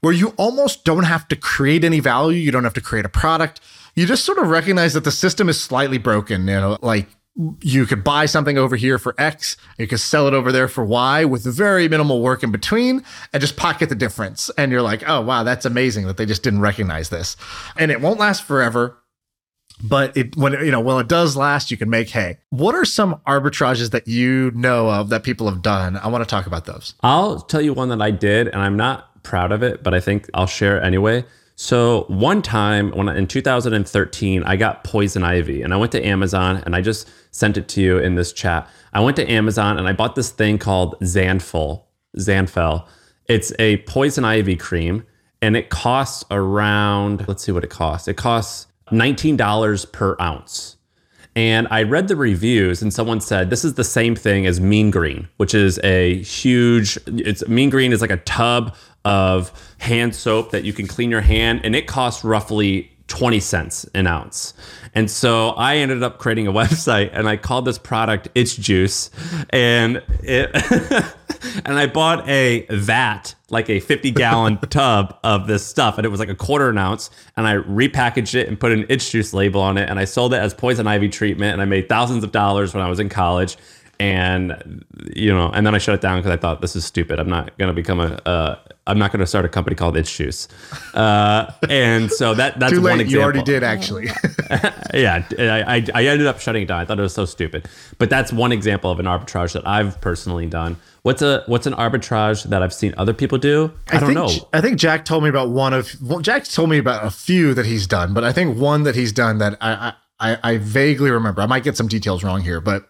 where 0.00 0.12
you 0.12 0.34
almost 0.36 0.84
don't 0.84 1.04
have 1.04 1.26
to 1.28 1.36
create 1.36 1.84
any 1.84 2.00
value. 2.00 2.38
You 2.38 2.52
don't 2.52 2.64
have 2.64 2.74
to 2.74 2.82
create 2.82 3.06
a 3.06 3.08
product. 3.08 3.60
You 3.94 4.04
just 4.04 4.26
sort 4.26 4.36
of 4.36 4.48
recognize 4.48 4.92
that 4.92 5.04
the 5.04 5.10
system 5.10 5.48
is 5.48 5.58
slightly 5.58 5.96
broken. 5.96 6.42
You 6.42 6.60
know, 6.60 6.78
like 6.82 7.08
you 7.62 7.86
could 7.86 8.04
buy 8.04 8.26
something 8.26 8.58
over 8.58 8.76
here 8.76 8.98
for 8.98 9.14
X, 9.18 9.56
you 9.78 9.86
could 9.86 10.00
sell 10.00 10.28
it 10.28 10.34
over 10.34 10.52
there 10.52 10.68
for 10.68 10.84
Y 10.84 11.24
with 11.24 11.44
very 11.44 11.88
minimal 11.88 12.20
work 12.20 12.42
in 12.42 12.50
between 12.50 13.02
and 13.32 13.40
just 13.40 13.56
pocket 13.56 13.88
the 13.88 13.94
difference. 13.94 14.50
And 14.56 14.70
you're 14.70 14.82
like, 14.82 15.02
oh, 15.08 15.22
wow, 15.22 15.44
that's 15.44 15.64
amazing 15.64 16.06
that 16.06 16.18
they 16.18 16.26
just 16.26 16.42
didn't 16.42 16.60
recognize 16.60 17.08
this. 17.08 17.36
And 17.76 17.90
it 17.90 18.00
won't 18.00 18.20
last 18.20 18.44
forever 18.44 18.98
but 19.82 20.16
it 20.16 20.36
when 20.36 20.52
you 20.54 20.70
know 20.70 20.80
well 20.80 20.98
it 20.98 21.08
does 21.08 21.36
last 21.36 21.70
you 21.70 21.76
can 21.76 21.90
make 21.90 22.08
hay 22.10 22.38
what 22.50 22.74
are 22.74 22.84
some 22.84 23.20
arbitrages 23.26 23.90
that 23.90 24.08
you 24.08 24.50
know 24.54 24.88
of 24.90 25.08
that 25.10 25.22
people 25.22 25.48
have 25.48 25.60
done 25.62 25.96
i 25.98 26.08
want 26.08 26.22
to 26.22 26.28
talk 26.28 26.46
about 26.46 26.64
those 26.64 26.94
I'll 27.02 27.40
tell 27.40 27.60
you 27.60 27.72
one 27.72 27.88
that 27.90 28.02
I 28.02 28.10
did, 28.10 28.48
and 28.48 28.60
I'm 28.60 28.76
not 28.76 29.22
proud 29.22 29.52
of 29.52 29.62
it, 29.62 29.82
but 29.82 29.94
I 29.94 30.00
think 30.00 30.28
I'll 30.34 30.46
share 30.46 30.78
it 30.78 30.84
anyway. 30.84 31.24
So 31.54 32.04
one 32.08 32.42
time 32.42 32.90
when 32.90 33.08
in 33.08 33.26
2013, 33.26 34.42
I 34.42 34.56
got 34.56 34.84
poison 34.84 35.22
ivy, 35.24 35.62
and 35.62 35.72
I 35.72 35.76
went 35.76 35.92
to 35.92 36.04
Amazon, 36.04 36.62
and 36.66 36.74
I 36.76 36.80
just 36.80 37.08
sent 37.30 37.56
it 37.56 37.68
to 37.68 37.80
you 37.80 37.98
in 37.98 38.14
this 38.14 38.32
chat. 38.32 38.68
I 38.92 39.00
went 39.00 39.16
to 39.16 39.30
Amazon 39.30 39.78
and 39.78 39.86
I 39.88 39.92
bought 39.92 40.14
this 40.14 40.30
thing 40.30 40.58
called 40.58 40.98
Zanful, 41.00 41.82
Zanfel. 42.18 42.86
It's 43.26 43.52
a 43.58 43.78
poison 43.78 44.24
ivy 44.24 44.56
cream, 44.56 45.04
and 45.40 45.56
it 45.56 45.70
costs 45.70 46.24
around. 46.30 47.26
Let's 47.28 47.44
see 47.44 47.52
what 47.52 47.64
it 47.64 47.70
costs. 47.70 48.08
It 48.08 48.16
costs 48.16 48.66
$19 48.90 49.92
per 49.92 50.16
ounce. 50.20 50.76
And 51.34 51.68
I 51.70 51.82
read 51.82 52.08
the 52.08 52.16
reviews, 52.16 52.80
and 52.80 52.94
someone 52.94 53.20
said 53.20 53.50
this 53.50 53.62
is 53.62 53.74
the 53.74 53.84
same 53.84 54.16
thing 54.16 54.46
as 54.46 54.58
Mean 54.58 54.90
Green, 54.90 55.28
which 55.36 55.54
is 55.54 55.78
a 55.84 56.22
huge. 56.22 56.98
It's 57.06 57.46
Mean 57.46 57.68
Green 57.68 57.92
is 57.92 58.00
like 58.00 58.10
a 58.10 58.16
tub 58.18 58.74
of 59.04 59.52
hand 59.78 60.14
soap 60.14 60.50
that 60.52 60.64
you 60.64 60.72
can 60.72 60.86
clean 60.86 61.10
your 61.10 61.20
hand, 61.20 61.60
and 61.62 61.76
it 61.76 61.86
costs 61.86 62.24
roughly 62.24 62.95
20 63.08 63.40
cents 63.40 63.86
an 63.94 64.06
ounce. 64.06 64.54
And 64.94 65.10
so 65.10 65.50
I 65.50 65.76
ended 65.76 66.02
up 66.02 66.18
creating 66.18 66.46
a 66.46 66.52
website, 66.62 67.10
and 67.12 67.28
I 67.28 67.36
called 67.36 67.64
this 67.64 67.78
product 67.78 68.28
Itch 68.34 68.58
Juice, 68.58 69.10
and 69.50 70.02
it. 70.22 70.50
and 71.64 71.78
I 71.78 71.86
bought 71.86 72.28
a 72.28 72.66
vat, 72.70 73.34
like 73.50 73.68
a 73.68 73.80
50 73.80 74.10
gallon 74.12 74.58
tub 74.70 75.18
of 75.22 75.46
this 75.46 75.66
stuff, 75.66 75.98
and 75.98 76.04
it 76.04 76.08
was 76.08 76.20
like 76.20 76.28
a 76.28 76.34
quarter 76.34 76.70
an 76.70 76.78
ounce. 76.78 77.10
And 77.36 77.46
I 77.46 77.56
repackaged 77.56 78.34
it 78.34 78.48
and 78.48 78.58
put 78.58 78.72
an 78.72 78.86
itch 78.88 79.10
juice 79.10 79.32
label 79.32 79.60
on 79.60 79.78
it, 79.78 79.88
and 79.88 79.98
I 79.98 80.04
sold 80.04 80.34
it 80.34 80.38
as 80.38 80.54
poison 80.54 80.86
ivy 80.86 81.08
treatment. 81.08 81.52
And 81.52 81.62
I 81.62 81.66
made 81.66 81.88
thousands 81.88 82.24
of 82.24 82.32
dollars 82.32 82.74
when 82.74 82.82
I 82.82 82.88
was 82.88 83.00
in 83.00 83.08
college. 83.08 83.56
And 83.98 84.84
you 85.14 85.32
know, 85.32 85.50
and 85.50 85.66
then 85.66 85.74
I 85.74 85.78
shut 85.78 85.94
it 85.94 86.00
down 86.00 86.18
because 86.18 86.32
I 86.32 86.36
thought 86.36 86.60
this 86.60 86.76
is 86.76 86.84
stupid. 86.84 87.18
I'm 87.18 87.30
not 87.30 87.56
gonna 87.58 87.72
become 87.72 88.00
a. 88.00 88.20
Uh, 88.26 88.58
I'm 88.86 88.98
not 88.98 89.10
gonna 89.10 89.26
start 89.26 89.44
a 89.44 89.48
company 89.48 89.74
called 89.74 89.96
Itch 89.96 90.16
Juice. 90.16 90.48
Uh, 90.94 91.50
and 91.70 92.10
so 92.10 92.34
that 92.34 92.58
that's 92.60 92.72
too 92.72 92.82
one 92.82 92.98
late 92.98 93.00
example 93.02 93.18
you 93.18 93.22
already 93.22 93.42
did 93.42 93.62
actually 93.62 94.06
yeah, 94.94 95.26
I, 95.38 95.76
I, 95.76 95.86
I 95.94 96.06
ended 96.06 96.26
up 96.26 96.40
shutting 96.40 96.62
it 96.62 96.66
down. 96.66 96.80
I 96.80 96.84
thought 96.84 96.98
it 96.98 97.02
was 97.02 97.14
so 97.14 97.24
stupid. 97.24 97.68
But 97.98 98.10
that's 98.10 98.32
one 98.32 98.52
example 98.52 98.90
of 98.90 99.00
an 99.00 99.06
arbitrage 99.06 99.52
that 99.54 99.66
I've 99.66 100.00
personally 100.00 100.46
done. 100.46 100.76
What's 101.02 101.22
a 101.22 101.42
what's 101.46 101.66
an 101.66 101.74
arbitrage 101.74 102.44
that 102.44 102.62
I've 102.62 102.74
seen 102.74 102.94
other 102.96 103.12
people 103.12 103.38
do? 103.38 103.72
I, 103.88 103.98
don't 103.98 104.14
think, 104.14 104.14
know. 104.14 104.48
I 104.52 104.60
think 104.60 104.78
Jack 104.78 105.04
told 105.04 105.22
me 105.22 105.28
about 105.28 105.50
one 105.50 105.72
of 105.72 105.94
well, 106.02 106.20
Jack 106.20 106.44
told 106.44 106.70
me 106.70 106.78
about 106.78 107.04
a 107.04 107.10
few 107.10 107.54
that 107.54 107.66
he's 107.66 107.86
done, 107.86 108.12
but 108.12 108.24
I 108.24 108.32
think 108.32 108.58
one 108.58 108.82
that 108.84 108.94
he's 108.94 109.12
done 109.12 109.38
that 109.38 109.56
I 109.60 109.94
I, 110.18 110.32
I 110.32 110.38
I 110.42 110.58
vaguely 110.58 111.10
remember. 111.10 111.42
I 111.42 111.46
might 111.46 111.64
get 111.64 111.76
some 111.76 111.88
details 111.88 112.24
wrong 112.24 112.40
here, 112.40 112.60
but 112.60 112.88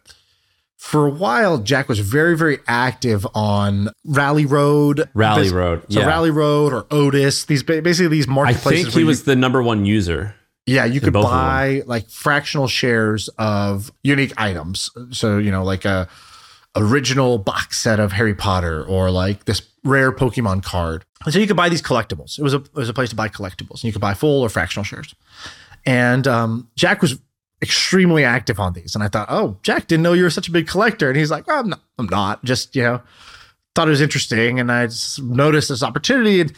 for 0.77 1.07
a 1.07 1.11
while, 1.11 1.59
Jack 1.59 1.89
was 1.89 1.99
very, 1.99 2.37
very 2.37 2.59
active 2.69 3.27
on 3.35 3.89
Rally 4.05 4.47
Road. 4.47 5.09
Rally 5.15 5.45
Bas- 5.45 5.53
Road, 5.53 5.83
So 5.91 6.01
yeah. 6.01 6.07
Rally 6.07 6.31
Road 6.31 6.73
or 6.73 6.87
Otis. 6.91 7.45
These 7.45 7.63
basically 7.63 8.09
these 8.09 8.29
marketplaces. 8.29 8.81
I 8.81 8.83
think 8.85 8.95
he 8.95 9.01
you- 9.01 9.07
was 9.07 9.25
the 9.25 9.37
number 9.37 9.63
one 9.63 9.85
user. 9.87 10.35
Yeah, 10.69 10.85
you 10.85 11.01
could 11.01 11.13
both 11.13 11.27
of 11.27 11.31
them. 11.31 11.39
buy 11.41 11.83
like 11.87 12.11
fractional 12.11 12.67
shares 12.67 13.29
of 13.39 13.93
unique 14.03 14.33
items. 14.37 14.91
So, 15.13 15.39
you 15.39 15.51
know, 15.53 15.63
like 15.63 15.85
a 15.85 16.09
original 16.75 17.39
box 17.39 17.79
set 17.79 18.01
of 18.01 18.13
Harry 18.13 18.35
Potter 18.35 18.85
or 18.85 19.11
like 19.11 19.45
this 19.45 19.63
rare 19.85 20.11
Pokemon 20.13 20.63
card. 20.65 21.05
And 21.25 21.33
so 21.33 21.39
you 21.39 21.47
could 21.47 21.57
buy 21.57 21.69
these 21.69 21.83
collectibles. 21.83 22.39
It 22.39 22.43
was 22.43 22.53
a 22.53 22.57
it 22.59 22.75
was 22.75 22.89
a 22.89 22.95
place 22.95 23.11
to 23.11 23.17
buy 23.17 23.29
collectibles. 23.29 23.75
And 23.83 23.85
you 23.85 23.93
could 23.93 24.01
buy 24.01 24.15
full 24.15 24.43
or 24.43 24.49
fractional 24.49 24.85
shares. 24.85 25.15
And 25.87 26.27
um, 26.27 26.69
Jack 26.75 27.01
was 27.01 27.19
extremely 27.63 28.25
active 28.25 28.61
on 28.61 28.73
these. 28.75 28.95
And 28.95 29.03
I 29.03 29.09
thought, 29.09 29.29
oh, 29.31 29.59
Jack 29.63 29.87
didn't 29.87 30.03
know 30.03 30.13
you 30.13 30.25
were 30.25 30.31
such 30.31 30.49
a 30.49 30.53
big 30.53 30.67
collector. 30.67 31.09
And 31.09 31.17
he's 31.19 31.31
like, 31.31 31.47
well, 31.47 31.61
I'm 31.61 31.69
not, 31.71 31.81
I'm 31.99 32.07
not. 32.07 32.45
Just, 32.45 32.77
you 32.77 32.83
know, 32.83 33.03
thought 33.75 33.89
it 33.89 33.91
was 33.91 34.01
interesting. 34.01 34.61
And 34.61 34.71
I 34.71 34.87
just 34.87 35.23
noticed 35.23 35.69
this 35.69 35.83
opportunity. 35.83 36.41
And 36.41 36.53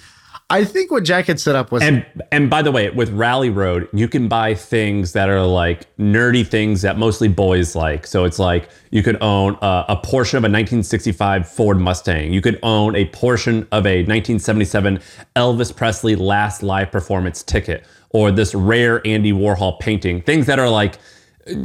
I 0.51 0.65
think 0.65 0.91
what 0.91 1.05
Jack 1.05 1.27
had 1.27 1.39
set 1.39 1.55
up 1.55 1.71
was 1.71 1.83
And 1.83 2.07
and 2.33 2.49
by 2.49 2.63
the 2.63 2.73
way, 2.73 2.89
with 2.89 3.11
Rally 3.11 3.51
Road, 3.51 3.87
you 3.93 4.09
can 4.09 4.29
buy 4.29 4.55
things 4.55 5.13
that 5.13 5.29
are 5.29 5.45
like 5.45 5.95
nerdy 5.99 6.47
things 6.47 6.81
that 6.83 6.97
mostly 6.97 7.29
boys 7.29 7.77
like. 7.77 8.07
So 8.07 8.25
it's 8.25 8.39
like 8.39 8.71
you 8.91 9.03
could 9.03 9.21
own 9.23 9.59
a, 9.61 9.85
a 9.91 9.97
portion 9.97 10.39
of 10.39 10.45
a 10.45 10.49
1965 10.49 11.47
Ford 11.47 11.79
Mustang. 11.79 12.33
You 12.33 12.41
could 12.41 12.59
own 12.63 12.97
a 12.97 13.05
portion 13.07 13.69
of 13.73 13.87
a 13.87 14.01
1977 14.05 15.01
Elvis 15.37 15.75
Presley 15.75 16.17
last 16.17 16.63
live 16.63 16.91
performance 16.91 17.43
ticket, 17.43 17.85
or 18.11 18.31
this 18.31 18.55
rare 18.55 19.07
Andy 19.07 19.33
Warhol 19.33 19.79
painting. 19.81 20.23
Things 20.23 20.47
that 20.47 20.59
are 20.59 20.69
like 20.69 20.99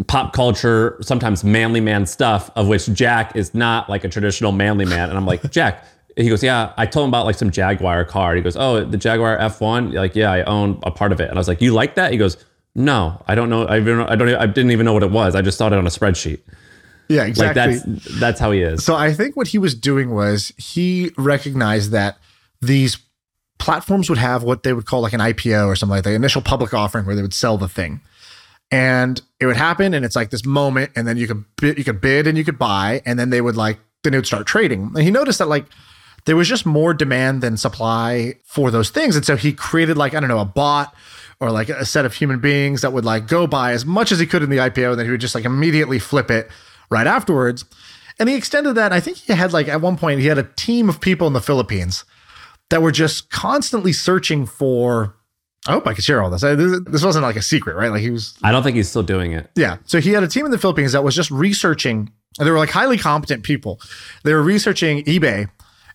pop 0.07 0.33
culture, 0.33 0.97
sometimes 1.01 1.43
manly 1.43 1.81
man 1.81 2.05
stuff, 2.05 2.49
of 2.55 2.67
which 2.67 2.87
Jack 2.93 3.35
is 3.35 3.53
not 3.53 3.89
like 3.89 4.03
a 4.03 4.09
traditional 4.09 4.51
manly 4.51 4.85
man. 4.85 5.09
And 5.09 5.17
I'm 5.17 5.25
like, 5.25 5.49
Jack, 5.51 5.85
he 6.15 6.29
goes, 6.29 6.43
yeah. 6.43 6.73
I 6.77 6.85
told 6.85 7.05
him 7.05 7.09
about 7.09 7.25
like 7.25 7.35
some 7.35 7.51
Jaguar 7.51 8.05
car. 8.05 8.35
He 8.35 8.41
goes, 8.41 8.55
oh, 8.55 8.83
the 8.83 8.97
Jaguar 8.97 9.37
F1. 9.37 9.93
Like, 9.93 10.15
yeah, 10.15 10.31
I 10.31 10.43
own 10.43 10.79
a 10.83 10.91
part 10.91 11.11
of 11.11 11.19
it. 11.19 11.29
And 11.29 11.37
I 11.37 11.39
was 11.39 11.47
like, 11.47 11.61
you 11.61 11.73
like 11.73 11.95
that? 11.95 12.11
He 12.11 12.17
goes, 12.17 12.37
no, 12.75 13.21
I 13.27 13.35
don't 13.35 13.49
know. 13.49 13.67
I 13.67 13.79
don't. 13.79 14.01
I 14.09 14.15
don't. 14.15 14.29
I 14.29 14.47
didn't 14.47 14.71
even 14.71 14.85
know 14.85 14.93
what 14.93 15.03
it 15.03 15.11
was. 15.11 15.35
I 15.35 15.41
just 15.41 15.57
saw 15.57 15.67
it 15.67 15.73
on 15.73 15.85
a 15.85 15.91
spreadsheet. 15.91 16.41
yeah, 17.07 17.23
exactly. 17.23 17.75
Like 17.75 17.85
that's 17.85 18.19
that's 18.19 18.39
how 18.39 18.51
he 18.51 18.61
is. 18.61 18.83
So 18.83 18.95
I 18.95 19.13
think 19.13 19.35
what 19.35 19.47
he 19.47 19.59
was 19.59 19.75
doing 19.75 20.09
was 20.09 20.51
he 20.57 21.11
recognized 21.15 21.91
that 21.91 22.17
these 22.61 22.97
platforms 23.63 24.09
would 24.09 24.19
have 24.19 24.43
what 24.43 24.63
they 24.63 24.73
would 24.73 24.85
call 24.85 24.99
like 24.99 25.13
an 25.13 25.21
IPO 25.21 25.67
or 25.67 25.75
something 25.77 25.95
like 25.95 26.03
the 26.03 26.13
initial 26.13 26.41
public 26.41 26.73
offering 26.73 27.05
where 27.05 27.15
they 27.15 27.21
would 27.21 27.33
sell 27.33 27.57
the 27.57 27.69
thing. 27.69 28.01
And 28.69 29.21
it 29.39 29.45
would 29.45 29.55
happen 29.55 29.93
and 29.93 30.03
it's 30.03 30.17
like 30.17 30.31
this 30.31 30.45
moment 30.45 30.91
and 30.97 31.07
then 31.07 31.15
you 31.15 31.27
could 31.27 31.45
bid, 31.55 31.77
you 31.77 31.85
could 31.85 32.01
bid 32.01 32.27
and 32.27 32.37
you 32.37 32.43
could 32.43 32.59
buy 32.59 33.01
and 33.05 33.17
then 33.17 33.29
they 33.29 33.39
would 33.39 33.55
like 33.55 33.79
then 34.03 34.13
it 34.13 34.17
would 34.17 34.27
start 34.27 34.45
trading. 34.45 34.91
And 34.93 34.97
he 34.97 35.11
noticed 35.11 35.39
that 35.39 35.47
like 35.47 35.65
there 36.25 36.35
was 36.35 36.49
just 36.49 36.65
more 36.65 36.93
demand 36.93 37.41
than 37.41 37.55
supply 37.55 38.35
for 38.43 38.69
those 38.69 38.89
things. 38.89 39.15
And 39.15 39.25
so 39.25 39.37
he 39.37 39.53
created 39.53 39.95
like 39.95 40.13
I 40.13 40.19
don't 40.19 40.27
know 40.27 40.39
a 40.39 40.45
bot 40.45 40.93
or 41.39 41.49
like 41.49 41.69
a 41.69 41.85
set 41.85 42.03
of 42.03 42.13
human 42.13 42.39
beings 42.39 42.81
that 42.81 42.91
would 42.91 43.05
like 43.05 43.29
go 43.29 43.47
buy 43.47 43.71
as 43.71 43.85
much 43.85 44.11
as 44.11 44.19
he 44.19 44.25
could 44.25 44.43
in 44.43 44.49
the 44.49 44.57
IPO 44.57 44.89
and 44.89 44.99
then 44.99 45.05
he 45.05 45.11
would 45.11 45.21
just 45.21 45.35
like 45.35 45.45
immediately 45.45 45.99
flip 45.99 46.29
it 46.29 46.49
right 46.89 47.07
afterwards. 47.07 47.63
And 48.19 48.27
he 48.27 48.35
extended 48.35 48.73
that. 48.73 48.91
I 48.91 48.99
think 48.99 49.17
he 49.17 49.31
had 49.31 49.53
like 49.53 49.69
at 49.69 49.79
one 49.79 49.95
point 49.95 50.19
he 50.19 50.27
had 50.27 50.37
a 50.37 50.43
team 50.43 50.89
of 50.89 50.99
people 50.99 51.27
in 51.27 51.33
the 51.33 51.41
Philippines 51.41 52.03
that 52.73 52.81
were 52.81 52.91
just 52.91 53.29
constantly 53.29 53.93
searching 53.93 54.47
for. 54.47 55.15
I 55.67 55.73
hope 55.73 55.85
I 55.85 55.93
could 55.93 56.03
share 56.03 56.23
all 56.23 56.31
this. 56.31 56.43
I, 56.43 56.55
this. 56.55 56.79
This 56.87 57.05
wasn't 57.05 57.21
like 57.21 57.35
a 57.35 57.41
secret, 57.41 57.75
right? 57.75 57.91
Like 57.91 58.01
he 58.01 58.09
was. 58.09 58.35
I 58.41 58.51
don't 58.51 58.63
think 58.63 58.75
he's 58.75 58.89
still 58.89 59.03
doing 59.03 59.31
it. 59.31 59.47
Yeah. 59.55 59.77
So 59.85 60.01
he 60.01 60.09
had 60.09 60.23
a 60.23 60.27
team 60.27 60.43
in 60.43 60.49
the 60.49 60.57
Philippines 60.57 60.91
that 60.93 61.03
was 61.03 61.13
just 61.13 61.29
researching. 61.29 62.11
And 62.39 62.47
they 62.47 62.51
were 62.51 62.57
like 62.57 62.71
highly 62.71 62.97
competent 62.97 63.43
people. 63.43 63.79
They 64.23 64.33
were 64.33 64.41
researching 64.41 65.03
eBay, 65.03 65.51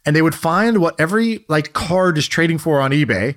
and 0.07 0.15
they 0.15 0.23
would 0.23 0.37
find 0.37 0.79
what 0.79 0.95
every 1.01 1.45
like 1.49 1.73
card 1.73 2.17
is 2.17 2.29
trading 2.29 2.59
for 2.59 2.81
on 2.81 2.93
eBay, 2.93 3.35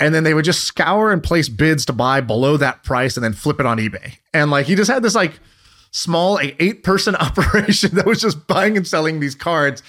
and 0.00 0.12
then 0.12 0.24
they 0.24 0.34
would 0.34 0.44
just 0.44 0.64
scour 0.64 1.12
and 1.12 1.22
place 1.22 1.48
bids 1.48 1.86
to 1.86 1.92
buy 1.92 2.20
below 2.20 2.56
that 2.56 2.82
price, 2.82 3.16
and 3.16 3.22
then 3.22 3.32
flip 3.32 3.60
it 3.60 3.66
on 3.66 3.78
eBay. 3.78 4.16
And 4.34 4.50
like 4.50 4.66
he 4.66 4.74
just 4.74 4.90
had 4.90 5.04
this 5.04 5.14
like 5.14 5.38
small 5.92 6.32
like, 6.32 6.56
eight 6.58 6.82
person 6.82 7.14
operation 7.26 7.94
that 7.94 8.06
was 8.06 8.20
just 8.20 8.48
buying 8.48 8.76
and 8.76 8.88
selling 8.88 9.20
these 9.20 9.36
cards 9.36 9.84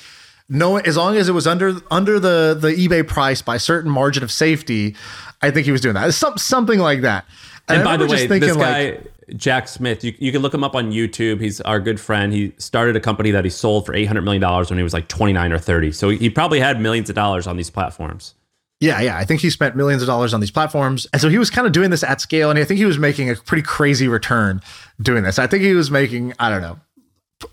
no 0.49 0.77
as 0.77 0.97
long 0.97 1.15
as 1.15 1.29
it 1.29 1.33
was 1.33 1.47
under 1.47 1.75
under 1.91 2.19
the 2.19 2.57
the 2.59 2.69
ebay 2.69 3.07
price 3.07 3.41
by 3.41 3.55
a 3.55 3.59
certain 3.59 3.89
margin 3.89 4.23
of 4.23 4.31
safety 4.31 4.95
i 5.41 5.49
think 5.49 5.65
he 5.65 5.71
was 5.71 5.81
doing 5.81 5.95
that 5.95 6.13
some, 6.13 6.37
something 6.37 6.79
like 6.79 7.01
that 7.01 7.25
And, 7.69 7.81
I 7.81 7.83
by 7.85 7.97
the 7.97 8.07
way, 8.07 8.27
this 8.27 8.55
like, 8.57 8.59
guy, 8.59 8.97
Jack 9.37 9.69
Smith, 9.69 10.03
you, 10.03 10.13
you 10.19 10.33
can 10.33 10.41
look 10.41 10.53
him 10.53 10.65
up 10.65 10.75
on 10.75 10.91
YouTube. 10.91 11.39
He's 11.39 11.61
our 11.61 11.79
good 11.79 11.97
friend. 11.97 12.33
He 12.33 12.53
started 12.57 12.95
a 12.97 12.99
company 12.99 13.31
that 13.31 13.45
he 13.45 13.49
sold 13.49 13.85
for 13.85 13.93
$800 13.93 14.21
million 14.23 14.43
when 14.43 14.77
he 14.77 14.83
was 14.83 14.93
like 14.93 15.07
29 15.07 15.53
or 15.53 15.57
30. 15.57 15.93
So 15.93 16.09
he 16.09 16.29
probably 16.29 16.59
had 16.59 16.81
millions 16.81 17.09
of 17.09 17.15
dollars 17.15 17.47
on 17.47 17.55
these 17.55 17.69
platforms. 17.69 18.33
Yeah, 18.81 18.99
yeah. 18.99 19.17
I 19.17 19.23
think 19.23 19.39
he 19.39 19.49
spent 19.49 19.77
millions 19.77 20.01
of 20.01 20.07
dollars 20.07 20.33
on 20.33 20.41
these 20.41 20.51
platforms. 20.51 21.07
And 21.13 21.21
so 21.21 21.29
he 21.29 21.37
was 21.37 21.49
kind 21.49 21.65
of 21.65 21.71
doing 21.71 21.89
this 21.89 22.03
at 22.03 22.19
scale. 22.19 22.49
And 22.49 22.59
I 22.59 22.65
think 22.65 22.79
he 22.79 22.85
was 22.85 22.99
making 22.99 23.29
a 23.29 23.35
pretty 23.35 23.63
crazy 23.63 24.09
return 24.09 24.61
doing 25.01 25.23
this. 25.23 25.39
I 25.39 25.47
think 25.47 25.63
he 25.63 25.73
was 25.73 25.89
making, 25.89 26.33
I 26.37 26.49
don't 26.49 26.61
know, 26.61 26.77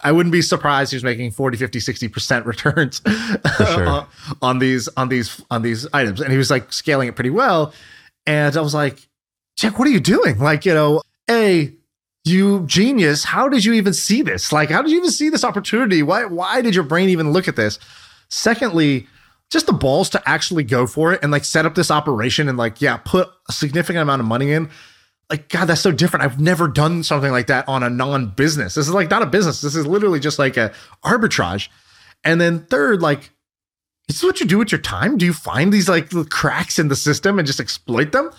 I 0.00 0.12
wouldn't 0.12 0.32
be 0.32 0.42
surprised 0.42 0.92
he 0.92 0.96
was 0.96 1.04
making 1.04 1.30
40, 1.32 1.56
50, 1.56 1.78
60% 1.78 2.44
returns 2.44 3.02
sure. 3.56 3.86
on, 3.86 4.06
on 4.42 4.58
these, 4.58 4.88
on 4.96 5.08
these, 5.08 5.42
on 5.50 5.62
these 5.62 5.86
items. 5.92 6.20
And 6.20 6.32
he 6.32 6.38
was 6.38 6.50
like 6.50 6.72
scaling 6.72 7.08
it 7.08 7.14
pretty 7.14 7.30
well. 7.30 7.72
And 8.26 8.56
I 8.56 8.60
was 8.60 8.74
like, 8.74 9.08
Jack, 9.56 9.78
what 9.78 9.88
are 9.88 9.90
you 9.90 10.00
doing? 10.00 10.38
Like, 10.38 10.64
you 10.64 10.74
know, 10.74 11.02
A, 11.30 11.72
you 12.24 12.66
genius, 12.66 13.24
how 13.24 13.48
did 13.48 13.64
you 13.64 13.72
even 13.72 13.92
see 13.92 14.22
this? 14.22 14.52
Like, 14.52 14.70
how 14.70 14.82
did 14.82 14.90
you 14.90 14.98
even 14.98 15.10
see 15.10 15.28
this 15.30 15.44
opportunity? 15.44 16.02
Why, 16.02 16.24
why 16.24 16.60
did 16.60 16.74
your 16.74 16.84
brain 16.84 17.08
even 17.08 17.32
look 17.32 17.48
at 17.48 17.56
this? 17.56 17.78
Secondly, 18.28 19.06
just 19.50 19.66
the 19.66 19.72
balls 19.72 20.08
to 20.10 20.28
actually 20.28 20.64
go 20.64 20.86
for 20.86 21.12
it 21.12 21.20
and 21.22 21.32
like 21.32 21.44
set 21.44 21.66
up 21.66 21.74
this 21.74 21.90
operation 21.90 22.48
and 22.48 22.56
like, 22.56 22.80
yeah, 22.80 22.96
put 22.98 23.28
a 23.48 23.52
significant 23.52 24.02
amount 24.02 24.20
of 24.20 24.26
money 24.26 24.52
in. 24.52 24.70
Like, 25.30 25.48
God, 25.48 25.66
that's 25.66 25.80
so 25.80 25.92
different. 25.92 26.24
I've 26.24 26.40
never 26.40 26.66
done 26.66 27.04
something 27.04 27.30
like 27.30 27.46
that 27.46 27.68
on 27.68 27.82
a 27.82 27.88
non-business. 27.90 28.74
This 28.74 28.88
is 28.88 28.94
like 28.94 29.10
not 29.10 29.22
a 29.22 29.26
business. 29.26 29.60
This 29.60 29.76
is 29.76 29.86
literally 29.86 30.20
just 30.20 30.38
like 30.38 30.56
a 30.56 30.72
arbitrage. 31.04 31.68
And 32.24 32.40
then 32.40 32.66
third, 32.66 33.00
like, 33.00 33.30
is 34.08 34.16
this 34.16 34.24
what 34.24 34.40
you 34.40 34.46
do 34.46 34.58
with 34.58 34.72
your 34.72 34.80
time? 34.80 35.16
Do 35.16 35.24
you 35.24 35.32
find 35.32 35.72
these 35.72 35.88
like 35.88 36.10
cracks 36.30 36.78
in 36.78 36.88
the 36.88 36.96
system 36.96 37.38
and 37.38 37.46
just 37.46 37.60
exploit 37.60 38.10
them? 38.10 38.30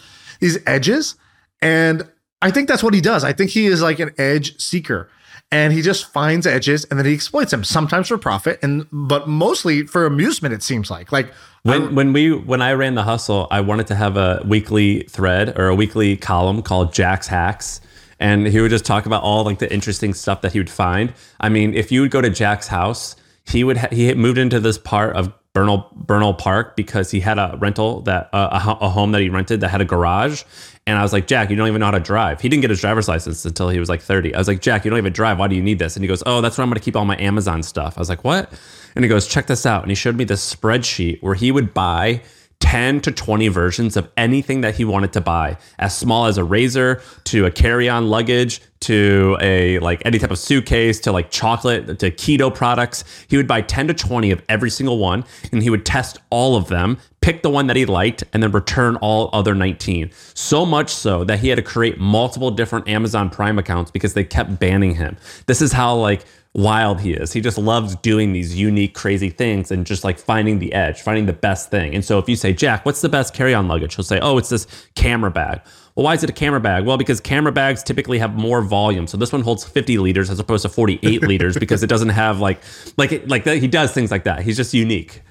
These 0.41 0.57
edges? 0.67 1.15
And 1.61 2.07
I 2.41 2.51
think 2.51 2.67
that's 2.67 2.83
what 2.83 2.93
he 2.93 3.01
does. 3.01 3.23
I 3.23 3.31
think 3.31 3.51
he 3.51 3.67
is 3.67 3.81
like 3.81 3.99
an 3.99 4.11
edge 4.17 4.59
seeker 4.59 5.09
and 5.51 5.73
he 5.73 5.81
just 5.81 6.11
finds 6.11 6.47
edges 6.47 6.85
and 6.85 6.97
then 6.97 7.05
he 7.05 7.13
exploits 7.13 7.51
them 7.51 7.63
sometimes 7.63 8.07
for 8.07 8.17
profit 8.17 8.59
and 8.63 8.87
but 8.91 9.27
mostly 9.27 9.85
for 9.85 10.05
amusement 10.05 10.53
it 10.53 10.63
seems 10.63 10.89
like 10.89 11.11
like 11.11 11.31
When 11.63 11.93
when 11.93 12.13
we 12.13 12.31
when 12.31 12.61
I 12.61 12.73
ran 12.73 12.95
the 12.95 13.03
hustle, 13.03 13.47
I 13.51 13.61
wanted 13.61 13.87
to 13.87 13.95
have 13.95 14.17
a 14.17 14.41
weekly 14.45 15.03
thread 15.03 15.57
or 15.59 15.67
a 15.67 15.75
weekly 15.75 16.17
column 16.17 16.61
called 16.63 16.93
Jack's 16.93 17.27
Hacks. 17.27 17.81
And 18.19 18.47
he 18.47 18.59
would 18.61 18.69
just 18.69 18.85
talk 18.85 19.05
about 19.05 19.23
all 19.23 19.43
like 19.43 19.59
the 19.59 19.71
interesting 19.71 20.13
stuff 20.13 20.41
that 20.41 20.53
he 20.53 20.59
would 20.59 20.69
find. 20.69 21.13
I 21.39 21.49
mean, 21.49 21.73
if 21.73 21.91
you 21.91 22.01
would 22.01 22.11
go 22.11 22.21
to 22.21 22.29
Jack's 22.29 22.67
house, 22.67 23.15
he 23.45 23.63
would 23.63 23.77
ha- 23.77 23.87
he 23.91 24.07
had 24.07 24.17
moved 24.17 24.37
into 24.37 24.59
this 24.59 24.77
part 24.77 25.15
of 25.15 25.33
Bernal 25.53 25.89
Bernal 25.93 26.33
Park 26.33 26.75
because 26.75 27.11
he 27.11 27.19
had 27.19 27.37
a 27.37 27.57
rental 27.59 28.01
that 28.01 28.29
uh, 28.33 28.75
a, 28.81 28.85
a 28.85 28.89
home 28.89 29.11
that 29.11 29.21
he 29.21 29.29
rented 29.29 29.61
that 29.61 29.69
had 29.69 29.81
a 29.81 29.85
garage. 29.85 30.43
And 30.87 30.97
I 30.97 31.03
was 31.03 31.13
like, 31.13 31.27
Jack, 31.27 31.49
you 31.49 31.55
don't 31.55 31.67
even 31.67 31.79
know 31.79 31.85
how 31.85 31.91
to 31.91 31.99
drive. 31.99 32.41
He 32.41 32.49
didn't 32.49 32.61
get 32.61 32.69
his 32.69 32.81
driver's 32.81 33.07
license 33.07 33.45
until 33.45 33.69
he 33.69 33.79
was 33.79 33.89
like 33.89 34.01
30. 34.01 34.33
I 34.33 34.37
was 34.37 34.47
like, 34.47 34.61
Jack, 34.61 34.83
you 34.83 34.89
don't 34.89 34.97
even 34.97 35.13
drive. 35.13 35.37
Why 35.37 35.47
do 35.47 35.55
you 35.55 35.61
need 35.61 35.77
this? 35.77 35.95
And 35.95 36.03
he 36.03 36.07
goes, 36.07 36.23
Oh, 36.25 36.41
that's 36.41 36.57
where 36.57 36.63
I'm 36.63 36.69
going 36.69 36.79
to 36.79 36.83
keep 36.83 36.95
all 36.95 37.05
my 37.05 37.17
Amazon 37.19 37.61
stuff. 37.63 37.97
I 37.97 38.01
was 38.01 38.09
like, 38.09 38.23
What? 38.23 38.51
And 38.95 39.05
he 39.05 39.09
goes, 39.09 39.27
Check 39.27 39.47
this 39.47 39.65
out. 39.65 39.83
And 39.83 39.91
he 39.91 39.95
showed 39.95 40.15
me 40.15 40.23
this 40.23 40.55
spreadsheet 40.55 41.21
where 41.21 41.35
he 41.35 41.51
would 41.51 41.73
buy 41.73 42.21
10 42.61 43.01
to 43.01 43.11
20 43.11 43.47
versions 43.49 43.97
of 43.97 44.09
anything 44.15 44.61
that 44.61 44.75
he 44.75 44.85
wanted 44.85 45.11
to 45.11 45.19
buy, 45.19 45.57
as 45.79 45.97
small 45.97 46.27
as 46.27 46.37
a 46.37 46.43
razor 46.43 47.01
to 47.25 47.45
a 47.45 47.51
carry-on 47.51 48.07
luggage 48.07 48.61
to 48.79 49.37
a 49.41 49.77
like 49.79 50.01
any 50.05 50.17
type 50.17 50.31
of 50.31 50.39
suitcase 50.39 50.99
to 50.99 51.11
like 51.11 51.29
chocolate 51.29 51.99
to 51.99 52.09
keto 52.11 52.53
products. 52.53 53.03
He 53.27 53.37
would 53.37 53.47
buy 53.47 53.61
10 53.61 53.87
to 53.87 53.93
20 53.93 54.31
of 54.31 54.41
every 54.47 54.69
single 54.69 54.99
one 54.99 55.25
and 55.51 55.61
he 55.61 55.69
would 55.69 55.85
test 55.85 56.19
all 56.29 56.55
of 56.55 56.67
them, 56.67 56.97
pick 57.19 57.43
the 57.43 57.49
one 57.49 57.67
that 57.67 57.75
he 57.75 57.85
liked 57.85 58.23
and 58.31 58.41
then 58.41 58.51
return 58.51 58.95
all 58.97 59.29
other 59.33 59.53
19. 59.53 60.09
So 60.33 60.65
much 60.65 60.93
so 60.93 61.23
that 61.25 61.39
he 61.39 61.49
had 61.49 61.57
to 61.57 61.61
create 61.61 61.99
multiple 61.99 62.51
different 62.51 62.87
Amazon 62.87 63.29
Prime 63.29 63.59
accounts 63.59 63.91
because 63.91 64.13
they 64.13 64.23
kept 64.23 64.59
banning 64.59 64.95
him. 64.95 65.17
This 65.45 65.61
is 65.61 65.73
how 65.73 65.95
like 65.95 66.25
wild 66.53 66.99
he 67.01 67.13
is. 67.13 67.31
He 67.33 67.41
just 67.41 67.57
loves 67.57 67.95
doing 67.97 68.33
these 68.33 68.59
unique, 68.59 68.93
crazy 68.93 69.29
things 69.29 69.71
and 69.71 69.85
just 69.85 70.03
like 70.03 70.19
finding 70.19 70.59
the 70.59 70.73
edge, 70.73 71.01
finding 71.01 71.25
the 71.25 71.33
best 71.33 71.71
thing. 71.71 71.95
And 71.95 72.03
so 72.03 72.19
if 72.19 72.27
you 72.27 72.35
say, 72.35 72.53
Jack, 72.53 72.85
what's 72.85 73.01
the 73.01 73.09
best 73.09 73.33
carry 73.33 73.53
on 73.53 73.67
luggage? 73.67 73.95
He'll 73.95 74.03
say, 74.03 74.19
Oh, 74.19 74.37
it's 74.37 74.49
this 74.49 74.67
camera 74.95 75.31
bag. 75.31 75.61
Well, 75.95 76.05
why 76.05 76.13
is 76.13 76.23
it 76.23 76.29
a 76.29 76.33
camera 76.33 76.59
bag? 76.59 76.85
Well, 76.85 76.97
because 76.97 77.19
camera 77.19 77.51
bags 77.51 77.83
typically 77.83 78.17
have 78.19 78.35
more 78.35 78.61
volume. 78.61 79.07
So 79.07 79.17
this 79.17 79.31
one 79.31 79.41
holds 79.41 79.63
50 79.63 79.97
liters 79.97 80.29
as 80.29 80.39
opposed 80.39 80.63
to 80.63 80.69
48 80.69 81.21
liters 81.27 81.57
because 81.57 81.83
it 81.83 81.87
doesn't 81.87 82.09
have 82.09 82.39
like, 82.39 82.61
like, 82.97 83.27
like 83.27 83.43
that. 83.43 83.57
He 83.57 83.67
does 83.67 83.91
things 83.91 84.11
like 84.11 84.23
that. 84.23 84.41
He's 84.41 84.57
just 84.57 84.73
unique. 84.73 85.21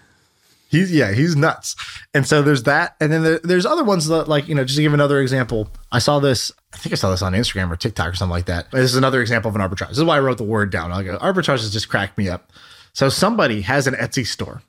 He's 0.70 0.92
yeah 0.92 1.12
he's 1.12 1.36
nuts. 1.36 1.76
And 2.14 2.26
so 2.26 2.42
there's 2.42 2.62
that. 2.64 2.96
And 3.00 3.12
then 3.12 3.22
there, 3.22 3.40
there's 3.42 3.66
other 3.66 3.84
ones 3.84 4.06
that 4.06 4.28
like 4.28 4.48
you 4.48 4.54
know 4.54 4.64
just 4.64 4.76
to 4.76 4.82
give 4.82 4.94
another 4.94 5.20
example 5.20 5.68
i 5.92 5.98
saw 5.98 6.18
this 6.18 6.52
i 6.72 6.76
think 6.76 6.92
i 6.92 6.96
saw 6.96 7.10
this 7.10 7.22
on 7.22 7.32
instagram 7.32 7.70
or 7.70 7.76
tiktok 7.76 8.08
or 8.12 8.14
something 8.14 8.30
like 8.30 8.46
that. 8.46 8.70
This 8.70 8.90
is 8.90 8.96
another 8.96 9.20
example 9.20 9.48
of 9.48 9.56
an 9.56 9.60
arbitrage. 9.60 9.88
This 9.88 9.98
is 9.98 10.04
why 10.04 10.16
i 10.16 10.20
wrote 10.20 10.38
the 10.38 10.44
word 10.44 10.70
down. 10.70 10.90
Go 11.04 11.18
arbitrage 11.18 11.60
has 11.60 11.72
just 11.72 11.88
cracked 11.88 12.16
me 12.16 12.28
up. 12.28 12.52
So 12.92 13.08
somebody 13.08 13.62
has 13.62 13.86
an 13.86 13.94
etsy 13.94 14.26
store 14.26 14.62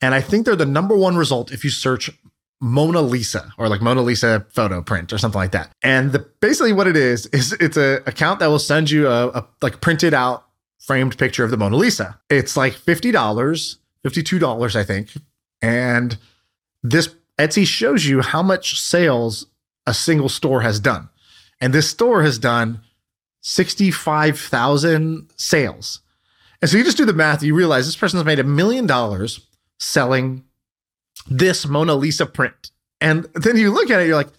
and 0.00 0.14
i 0.14 0.20
think 0.20 0.44
they're 0.46 0.56
the 0.56 0.66
number 0.66 0.96
one 0.96 1.16
result 1.16 1.52
if 1.52 1.64
you 1.64 1.70
search 1.70 2.10
Mona 2.62 3.02
Lisa 3.02 3.52
or 3.58 3.68
like 3.68 3.82
Mona 3.82 4.02
Lisa 4.02 4.46
photo 4.50 4.80
print 4.80 5.12
or 5.12 5.18
something 5.18 5.38
like 5.38 5.50
that. 5.50 5.72
And 5.82 6.12
the 6.12 6.20
basically 6.40 6.72
what 6.72 6.86
it 6.86 6.96
is 6.96 7.26
is 7.26 7.52
it's 7.54 7.76
a 7.76 7.96
account 8.06 8.38
that 8.38 8.46
will 8.46 8.60
send 8.60 8.88
you 8.88 9.08
a, 9.08 9.28
a 9.30 9.48
like 9.60 9.80
printed 9.80 10.14
out 10.14 10.46
framed 10.78 11.18
picture 11.18 11.42
of 11.42 11.50
the 11.50 11.56
Mona 11.56 11.76
Lisa. 11.76 12.20
It's 12.30 12.56
like 12.56 12.74
fifty 12.74 13.10
dollars, 13.10 13.78
fifty 14.02 14.22
two 14.22 14.38
dollars 14.38 14.76
I 14.76 14.84
think, 14.84 15.10
and 15.60 16.16
this 16.82 17.14
Etsy 17.38 17.66
shows 17.66 18.06
you 18.06 18.20
how 18.20 18.42
much 18.42 18.80
sales 18.80 19.46
a 19.86 19.94
single 19.94 20.28
store 20.28 20.60
has 20.60 20.80
done, 20.80 21.08
and 21.60 21.72
this 21.72 21.90
store 21.90 22.22
has 22.22 22.38
done 22.38 22.80
sixty 23.40 23.90
five 23.90 24.38
thousand 24.38 25.30
sales. 25.36 26.00
And 26.60 26.70
so 26.70 26.76
you 26.76 26.84
just 26.84 26.96
do 26.96 27.04
the 27.04 27.12
math, 27.12 27.42
you 27.42 27.56
realize 27.56 27.86
this 27.86 27.96
person 27.96 28.18
has 28.18 28.24
made 28.24 28.38
a 28.38 28.44
million 28.44 28.86
dollars 28.86 29.46
selling 29.80 30.44
this 31.28 31.66
Mona 31.66 31.94
Lisa 31.94 32.24
print. 32.24 32.70
And 33.00 33.24
then 33.34 33.56
you 33.56 33.72
look 33.72 33.90
at 33.90 34.00
it, 34.00 34.06
you're 34.06 34.16
like, 34.16 34.32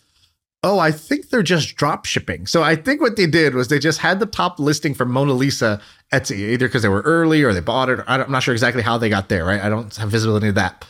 oh, 0.63 0.79
I 0.79 0.91
think 0.91 1.29
they're 1.29 1.43
just 1.43 1.75
drop 1.75 2.05
shipping. 2.05 2.47
So 2.47 2.63
I 2.63 2.75
think 2.75 3.01
what 3.01 3.17
they 3.17 3.27
did 3.27 3.53
was 3.53 3.67
they 3.67 3.79
just 3.79 3.99
had 3.99 4.19
the 4.19 4.25
top 4.25 4.59
listing 4.59 4.93
for 4.93 5.05
Mona 5.05 5.33
Lisa 5.33 5.81
Etsy, 6.13 6.37
either 6.37 6.67
because 6.67 6.81
they 6.83 6.89
were 6.89 7.01
early 7.01 7.43
or 7.43 7.53
they 7.53 7.59
bought 7.59 7.89
it. 7.89 7.99
Or 7.99 8.09
I'm 8.09 8.31
not 8.31 8.43
sure 8.43 8.53
exactly 8.53 8.81
how 8.81 8.97
they 8.97 9.09
got 9.09 9.27
there, 9.29 9.43
right? 9.45 9.61
I 9.61 9.67
don't 9.69 9.93
have 9.97 10.09
visibility 10.09 10.47
of 10.47 10.55
that. 10.55 10.85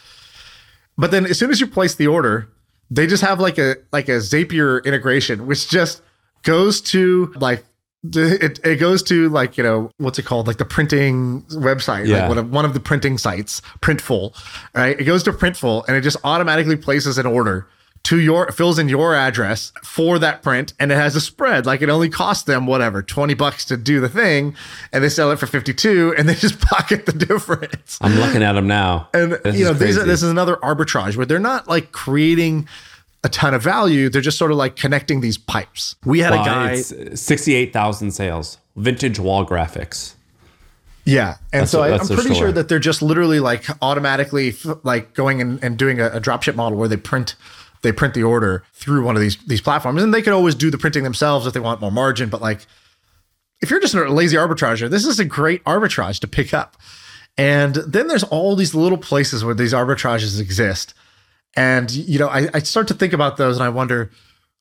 But 0.98 1.12
then 1.12 1.26
as 1.26 1.40
soon 1.40 1.50
as 1.50 1.60
you 1.60 1.66
place 1.68 1.96
the 1.96 2.08
order, 2.08 2.48
they 2.92 3.08
just 3.08 3.24
have 3.24 3.40
like 3.40 3.58
a 3.58 3.76
like 3.92 4.08
a 4.10 4.18
Zapier 4.20 4.84
integration, 4.86 5.48
which 5.48 5.68
just 5.70 6.02
goes 6.44 6.80
to 6.82 7.34
like 7.38 7.66
it, 8.14 8.60
it 8.66 8.76
goes 8.82 9.02
to 9.04 9.30
like 9.30 9.58
you 9.58 9.64
know 9.64 9.90
what's 9.98 10.20
it 10.20 10.26
called 10.26 10.46
like 10.46 10.58
the 10.58 10.66
printing 10.66 11.42
website 11.52 12.06
Yeah. 12.06 12.20
like 12.20 12.30
one 12.30 12.38
of, 12.38 12.52
one 12.52 12.66
of 12.66 12.74
the 12.74 12.82
printing 12.82 13.18
sites 13.18 13.62
printful 13.82 14.36
right 14.76 15.00
it 15.00 15.06
goes 15.06 15.24
to 15.24 15.32
printful 15.32 15.88
and 15.88 15.96
it 15.96 16.02
just 16.02 16.18
automatically 16.26 16.76
places 16.76 17.18
an 17.18 17.26
order 17.26 17.66
to 18.04 18.20
your 18.20 18.52
fills 18.52 18.78
in 18.80 18.90
your 18.90 19.16
address 19.16 19.72
for 19.82 20.20
that 20.20 20.44
print 20.44 20.74
and 20.80 20.92
it 20.92 20.96
has 20.96 21.16
a 21.16 21.22
spread 21.22 21.66
like 21.66 21.82
it 21.82 21.88
only 21.90 22.10
costs 22.10 22.44
them 22.44 22.68
whatever 22.68 23.02
20 23.02 23.34
bucks 23.34 23.64
to 23.64 23.78
do 23.78 24.02
the 24.02 24.10
thing 24.10 24.54
and 24.92 25.02
they 25.04 25.08
sell 25.08 25.32
it 25.32 25.38
for 25.40 25.46
52 25.48 26.14
and 26.18 26.28
they 26.28 26.36
just 26.46 26.60
pocket 26.60 27.06
the 27.06 27.14
difference 27.14 27.98
I'm 28.02 28.16
looking 28.16 28.44
at 28.44 28.54
them 28.54 28.68
now. 28.68 29.08
and 29.14 29.32
This 29.44 29.58
you 29.58 29.64
know 29.66 29.74
these 29.74 29.98
are, 29.98 30.04
this 30.04 30.22
is 30.22 30.30
another 30.30 30.58
arbitrage 30.58 31.16
where 31.16 31.26
they're 31.26 31.40
not 31.40 31.68
like 31.70 31.94
creating 31.94 32.68
a 33.24 33.30
ton 33.30 33.54
of 33.54 33.64
value 33.64 34.10
they're 34.10 34.22
just 34.22 34.38
sort 34.38 34.52
of 34.52 34.58
like 34.58 34.76
connecting 34.76 35.22
these 35.22 35.38
pipes 35.38 35.96
we 36.04 36.20
had 36.20 36.34
a 36.34 36.38
guy 36.38 36.76
68,000 36.76 38.12
sales. 38.12 38.58
Vintage 38.76 39.20
wall 39.20 39.46
graphics. 39.46 40.16
Yeah, 41.06 41.36
and 41.52 41.62
That's 41.62 41.72
so 41.72 41.80
what- 41.80 41.88
I, 41.94 41.98
that's 41.98 42.10
I'm 42.10 42.16
pretty 42.18 42.34
sure 42.34 42.52
that 42.52 42.70
they're 42.70 42.80
just 42.80 43.02
literally 43.02 43.40
like 43.40 43.66
automatically 43.82 44.50
f- 44.50 44.78
like 44.84 45.14
going 45.14 45.42
and, 45.42 45.64
and 45.64 45.78
doing 45.78 46.00
a, 46.00 46.08
a 46.08 46.20
dropship 46.22 46.56
model 46.56 46.78
where 46.78 46.88
they 46.88 46.98
print 46.98 47.36
they 47.84 47.92
print 47.92 48.14
the 48.14 48.24
order 48.24 48.64
through 48.74 49.04
one 49.04 49.16
of 49.16 49.22
these 49.22 49.38
these 49.46 49.62
platforms, 49.62 50.02
and 50.02 50.14
they 50.14 50.22
could 50.22 50.34
always 50.34 50.56
do 50.56 50.72
the 50.72 50.78
printing 50.78 51.04
themselves 51.04 51.46
if 51.46 51.54
they 51.54 51.60
want 51.60 51.82
more 51.82 51.92
margin. 51.92 52.30
But 52.30 52.42
like, 52.42 52.66
if 53.62 53.70
you're 53.70 53.80
just 53.80 53.94
a 53.94 54.10
lazy 54.10 54.38
arbitrager, 54.38 54.90
this 54.90 55.06
is 55.06 55.20
a 55.20 55.26
great 55.26 55.64
arbitrage 55.66 56.20
to 56.22 56.28
pick 56.28 56.54
up. 56.54 56.78
And 57.38 57.76
then 57.76 58.08
there's 58.08 58.24
all 58.24 58.56
these 58.56 58.74
little 58.74 58.98
places 58.98 59.44
where 59.44 59.56
these 59.56 59.74
arbitrages 59.74 60.40
exist, 60.40 60.94
and 61.56 61.92
you 61.92 62.18
know 62.18 62.28
I, 62.28 62.48
I 62.54 62.60
start 62.60 62.88
to 62.88 62.94
think 62.94 63.14
about 63.14 63.38
those, 63.38 63.58
and 63.58 63.64
I 63.64 63.70
wonder 63.70 64.10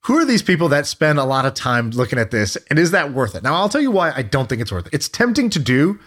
who 0.05 0.18
are 0.18 0.25
these 0.25 0.43
people 0.43 0.68
that 0.68 0.87
spend 0.87 1.18
a 1.18 1.25
lot 1.25 1.47
of 1.47 1.55
time 1.55 1.91
looking 1.91 2.18
at 2.18 2.31
this, 2.31 2.57
and 2.68 2.79
is 2.79 2.91
that 2.91 3.12
worth 3.12 3.35
it? 3.35 3.43
Now 3.43 3.55
I'll 3.55 3.68
tell 3.68 3.81
you 3.81 3.91
why 3.91 4.12
I 4.14 4.23
don't 4.23 4.49
think 4.49 4.61
it's 4.61 4.73
worth 4.73 4.87
it. 4.87 4.95
It's 4.95 5.09
tempting 5.09 5.49
to 5.51 5.59
do 5.59 6.01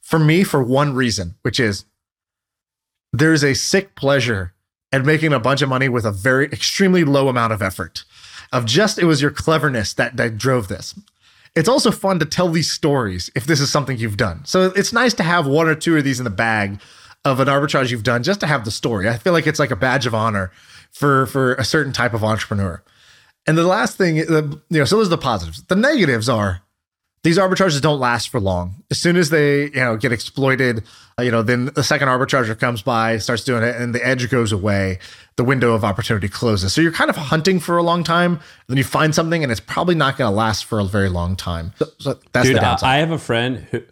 for 0.00 0.18
me 0.18 0.42
for 0.42 0.62
one 0.62 0.94
reason, 0.94 1.36
which 1.42 1.60
is 1.60 1.84
there's 3.12 3.44
a 3.44 3.54
sick 3.54 3.94
pleasure 3.94 4.54
at 4.92 5.04
making 5.04 5.32
a 5.32 5.40
bunch 5.40 5.62
of 5.62 5.68
money 5.68 5.88
with 5.88 6.04
a 6.04 6.12
very 6.12 6.46
extremely 6.46 7.04
low 7.04 7.28
amount 7.28 7.52
of 7.52 7.62
effort. 7.62 8.04
Of 8.52 8.64
just 8.64 8.98
it 8.98 9.04
was 9.04 9.20
your 9.20 9.30
cleverness 9.30 9.92
that 9.94 10.16
that 10.16 10.38
drove 10.38 10.68
this. 10.68 10.98
It's 11.54 11.68
also 11.68 11.90
fun 11.90 12.18
to 12.20 12.24
tell 12.24 12.48
these 12.48 12.70
stories 12.70 13.30
if 13.34 13.44
this 13.44 13.60
is 13.60 13.70
something 13.70 13.98
you've 13.98 14.16
done. 14.16 14.44
So 14.44 14.72
it's 14.76 14.92
nice 14.92 15.12
to 15.14 15.22
have 15.22 15.46
one 15.46 15.68
or 15.68 15.74
two 15.74 15.96
of 15.96 16.04
these 16.04 16.20
in 16.20 16.24
the 16.24 16.30
bag 16.30 16.80
of 17.24 17.40
an 17.40 17.48
arbitrage 17.48 17.90
you've 17.90 18.04
done 18.04 18.22
just 18.22 18.40
to 18.40 18.46
have 18.46 18.64
the 18.64 18.70
story. 18.70 19.08
I 19.08 19.18
feel 19.18 19.32
like 19.32 19.46
it's 19.46 19.58
like 19.58 19.70
a 19.70 19.76
badge 19.76 20.06
of 20.06 20.14
honor 20.14 20.50
for 20.90 21.26
for 21.26 21.54
a 21.54 21.64
certain 21.64 21.92
type 21.92 22.14
of 22.14 22.24
entrepreneur. 22.24 22.82
And 23.46 23.56
the 23.56 23.64
last 23.64 23.96
thing, 23.96 24.16
you 24.16 24.60
know, 24.70 24.84
so 24.84 24.96
those 24.96 25.06
are 25.06 25.10
the 25.10 25.18
positives. 25.18 25.62
The 25.64 25.76
negatives 25.76 26.28
are 26.28 26.60
these 27.22 27.38
arbitrages 27.38 27.80
don't 27.80 27.98
last 27.98 28.28
for 28.28 28.40
long. 28.40 28.82
As 28.90 28.98
soon 28.98 29.16
as 29.16 29.30
they, 29.30 29.64
you 29.64 29.80
know, 29.80 29.96
get 29.96 30.12
exploited, 30.12 30.84
uh, 31.18 31.22
you 31.22 31.30
know, 31.30 31.42
then 31.42 31.66
the 31.66 31.82
second 31.82 32.08
arbitrager 32.08 32.54
comes 32.54 32.82
by, 32.82 33.18
starts 33.18 33.44
doing 33.44 33.62
it, 33.62 33.76
and 33.76 33.94
the 33.94 34.06
edge 34.06 34.30
goes 34.30 34.52
away. 34.52 34.98
The 35.36 35.44
window 35.44 35.72
of 35.72 35.84
opportunity 35.84 36.28
closes. 36.28 36.72
So 36.72 36.80
you're 36.80 36.92
kind 36.92 37.10
of 37.10 37.16
hunting 37.16 37.60
for 37.60 37.76
a 37.76 37.82
long 37.82 38.04
time. 38.04 38.40
Then 38.66 38.76
you 38.76 38.84
find 38.84 39.14
something, 39.14 39.42
and 39.42 39.50
it's 39.50 39.60
probably 39.60 39.94
not 39.94 40.16
going 40.16 40.30
to 40.30 40.36
last 40.36 40.64
for 40.64 40.80
a 40.80 40.84
very 40.84 41.08
long 41.08 41.36
time. 41.36 41.72
So, 41.78 41.86
so 41.98 42.18
that's 42.32 42.46
Dude, 42.46 42.56
the 42.56 42.60
I, 42.60 42.64
downside. 42.64 42.88
I 42.88 42.96
have 42.98 43.10
a 43.10 43.18
friend 43.18 43.66
who 43.70 43.82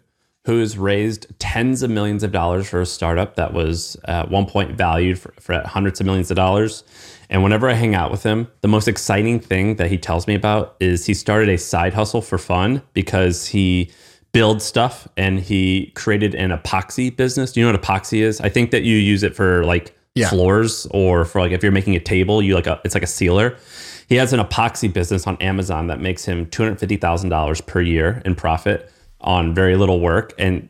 who's 0.45 0.77
raised 0.77 1.27
tens 1.39 1.83
of 1.83 1.89
millions 1.89 2.23
of 2.23 2.31
dollars 2.31 2.69
for 2.69 2.79
a 2.79 2.85
startup 2.85 3.35
that 3.35 3.51
was 3.51 3.97
at 4.05 4.31
one 4.31 4.45
point 4.45 4.71
valued 4.77 5.19
for, 5.19 5.33
for 5.41 5.61
hundreds 5.65 5.99
of 5.99 6.05
millions 6.05 6.31
of 6.31 6.37
dollars. 6.37 6.85
And 7.29 7.43
whenever 7.43 7.69
I 7.69 7.73
hang 7.73 7.93
out 7.95 8.09
with 8.11 8.23
him, 8.23 8.47
the 8.61 8.67
most 8.67 8.87
exciting 8.87 9.39
thing 9.39 9.75
that 9.75 9.89
he 9.89 9.97
tells 9.97 10.27
me 10.27 10.35
about 10.35 10.75
is 10.79 11.05
he 11.05 11.13
started 11.13 11.49
a 11.49 11.57
side 11.57 11.93
hustle 11.93 12.21
for 12.21 12.37
fun 12.37 12.81
because 12.93 13.47
he 13.47 13.91
builds 14.31 14.63
stuff 14.63 15.07
and 15.17 15.39
he 15.39 15.91
created 15.95 16.35
an 16.35 16.51
epoxy 16.51 17.15
business. 17.15 17.51
Do 17.51 17.59
you 17.59 17.65
know 17.65 17.71
what 17.73 17.81
epoxy 17.81 18.19
is? 18.19 18.39
I 18.39 18.49
think 18.49 18.71
that 18.71 18.83
you 18.83 18.95
use 18.97 19.23
it 19.23 19.35
for 19.35 19.65
like 19.65 19.93
Yeah. 20.15 20.29
floors 20.29 20.87
or 20.91 21.25
for 21.25 21.41
like 21.41 21.51
if 21.51 21.63
you're 21.63 21.71
making 21.71 21.95
a 21.95 21.99
table, 21.99 22.41
you 22.41 22.55
like 22.55 22.67
a 22.67 22.79
it's 22.85 22.93
like 22.95 23.03
a 23.03 23.07
sealer. 23.07 23.57
He 24.07 24.15
has 24.15 24.31
an 24.31 24.39
epoxy 24.39 24.91
business 24.91 25.27
on 25.27 25.35
Amazon 25.37 25.87
that 25.87 25.99
makes 25.99 26.23
him 26.23 26.45
two 26.45 26.63
hundred 26.63 26.79
fifty 26.79 26.95
thousand 26.97 27.29
dollars 27.29 27.59
per 27.61 27.81
year 27.81 28.21
in 28.25 28.35
profit 28.35 28.89
on 29.21 29.53
very 29.53 29.75
little 29.75 29.99
work. 29.99 30.33
And 30.37 30.69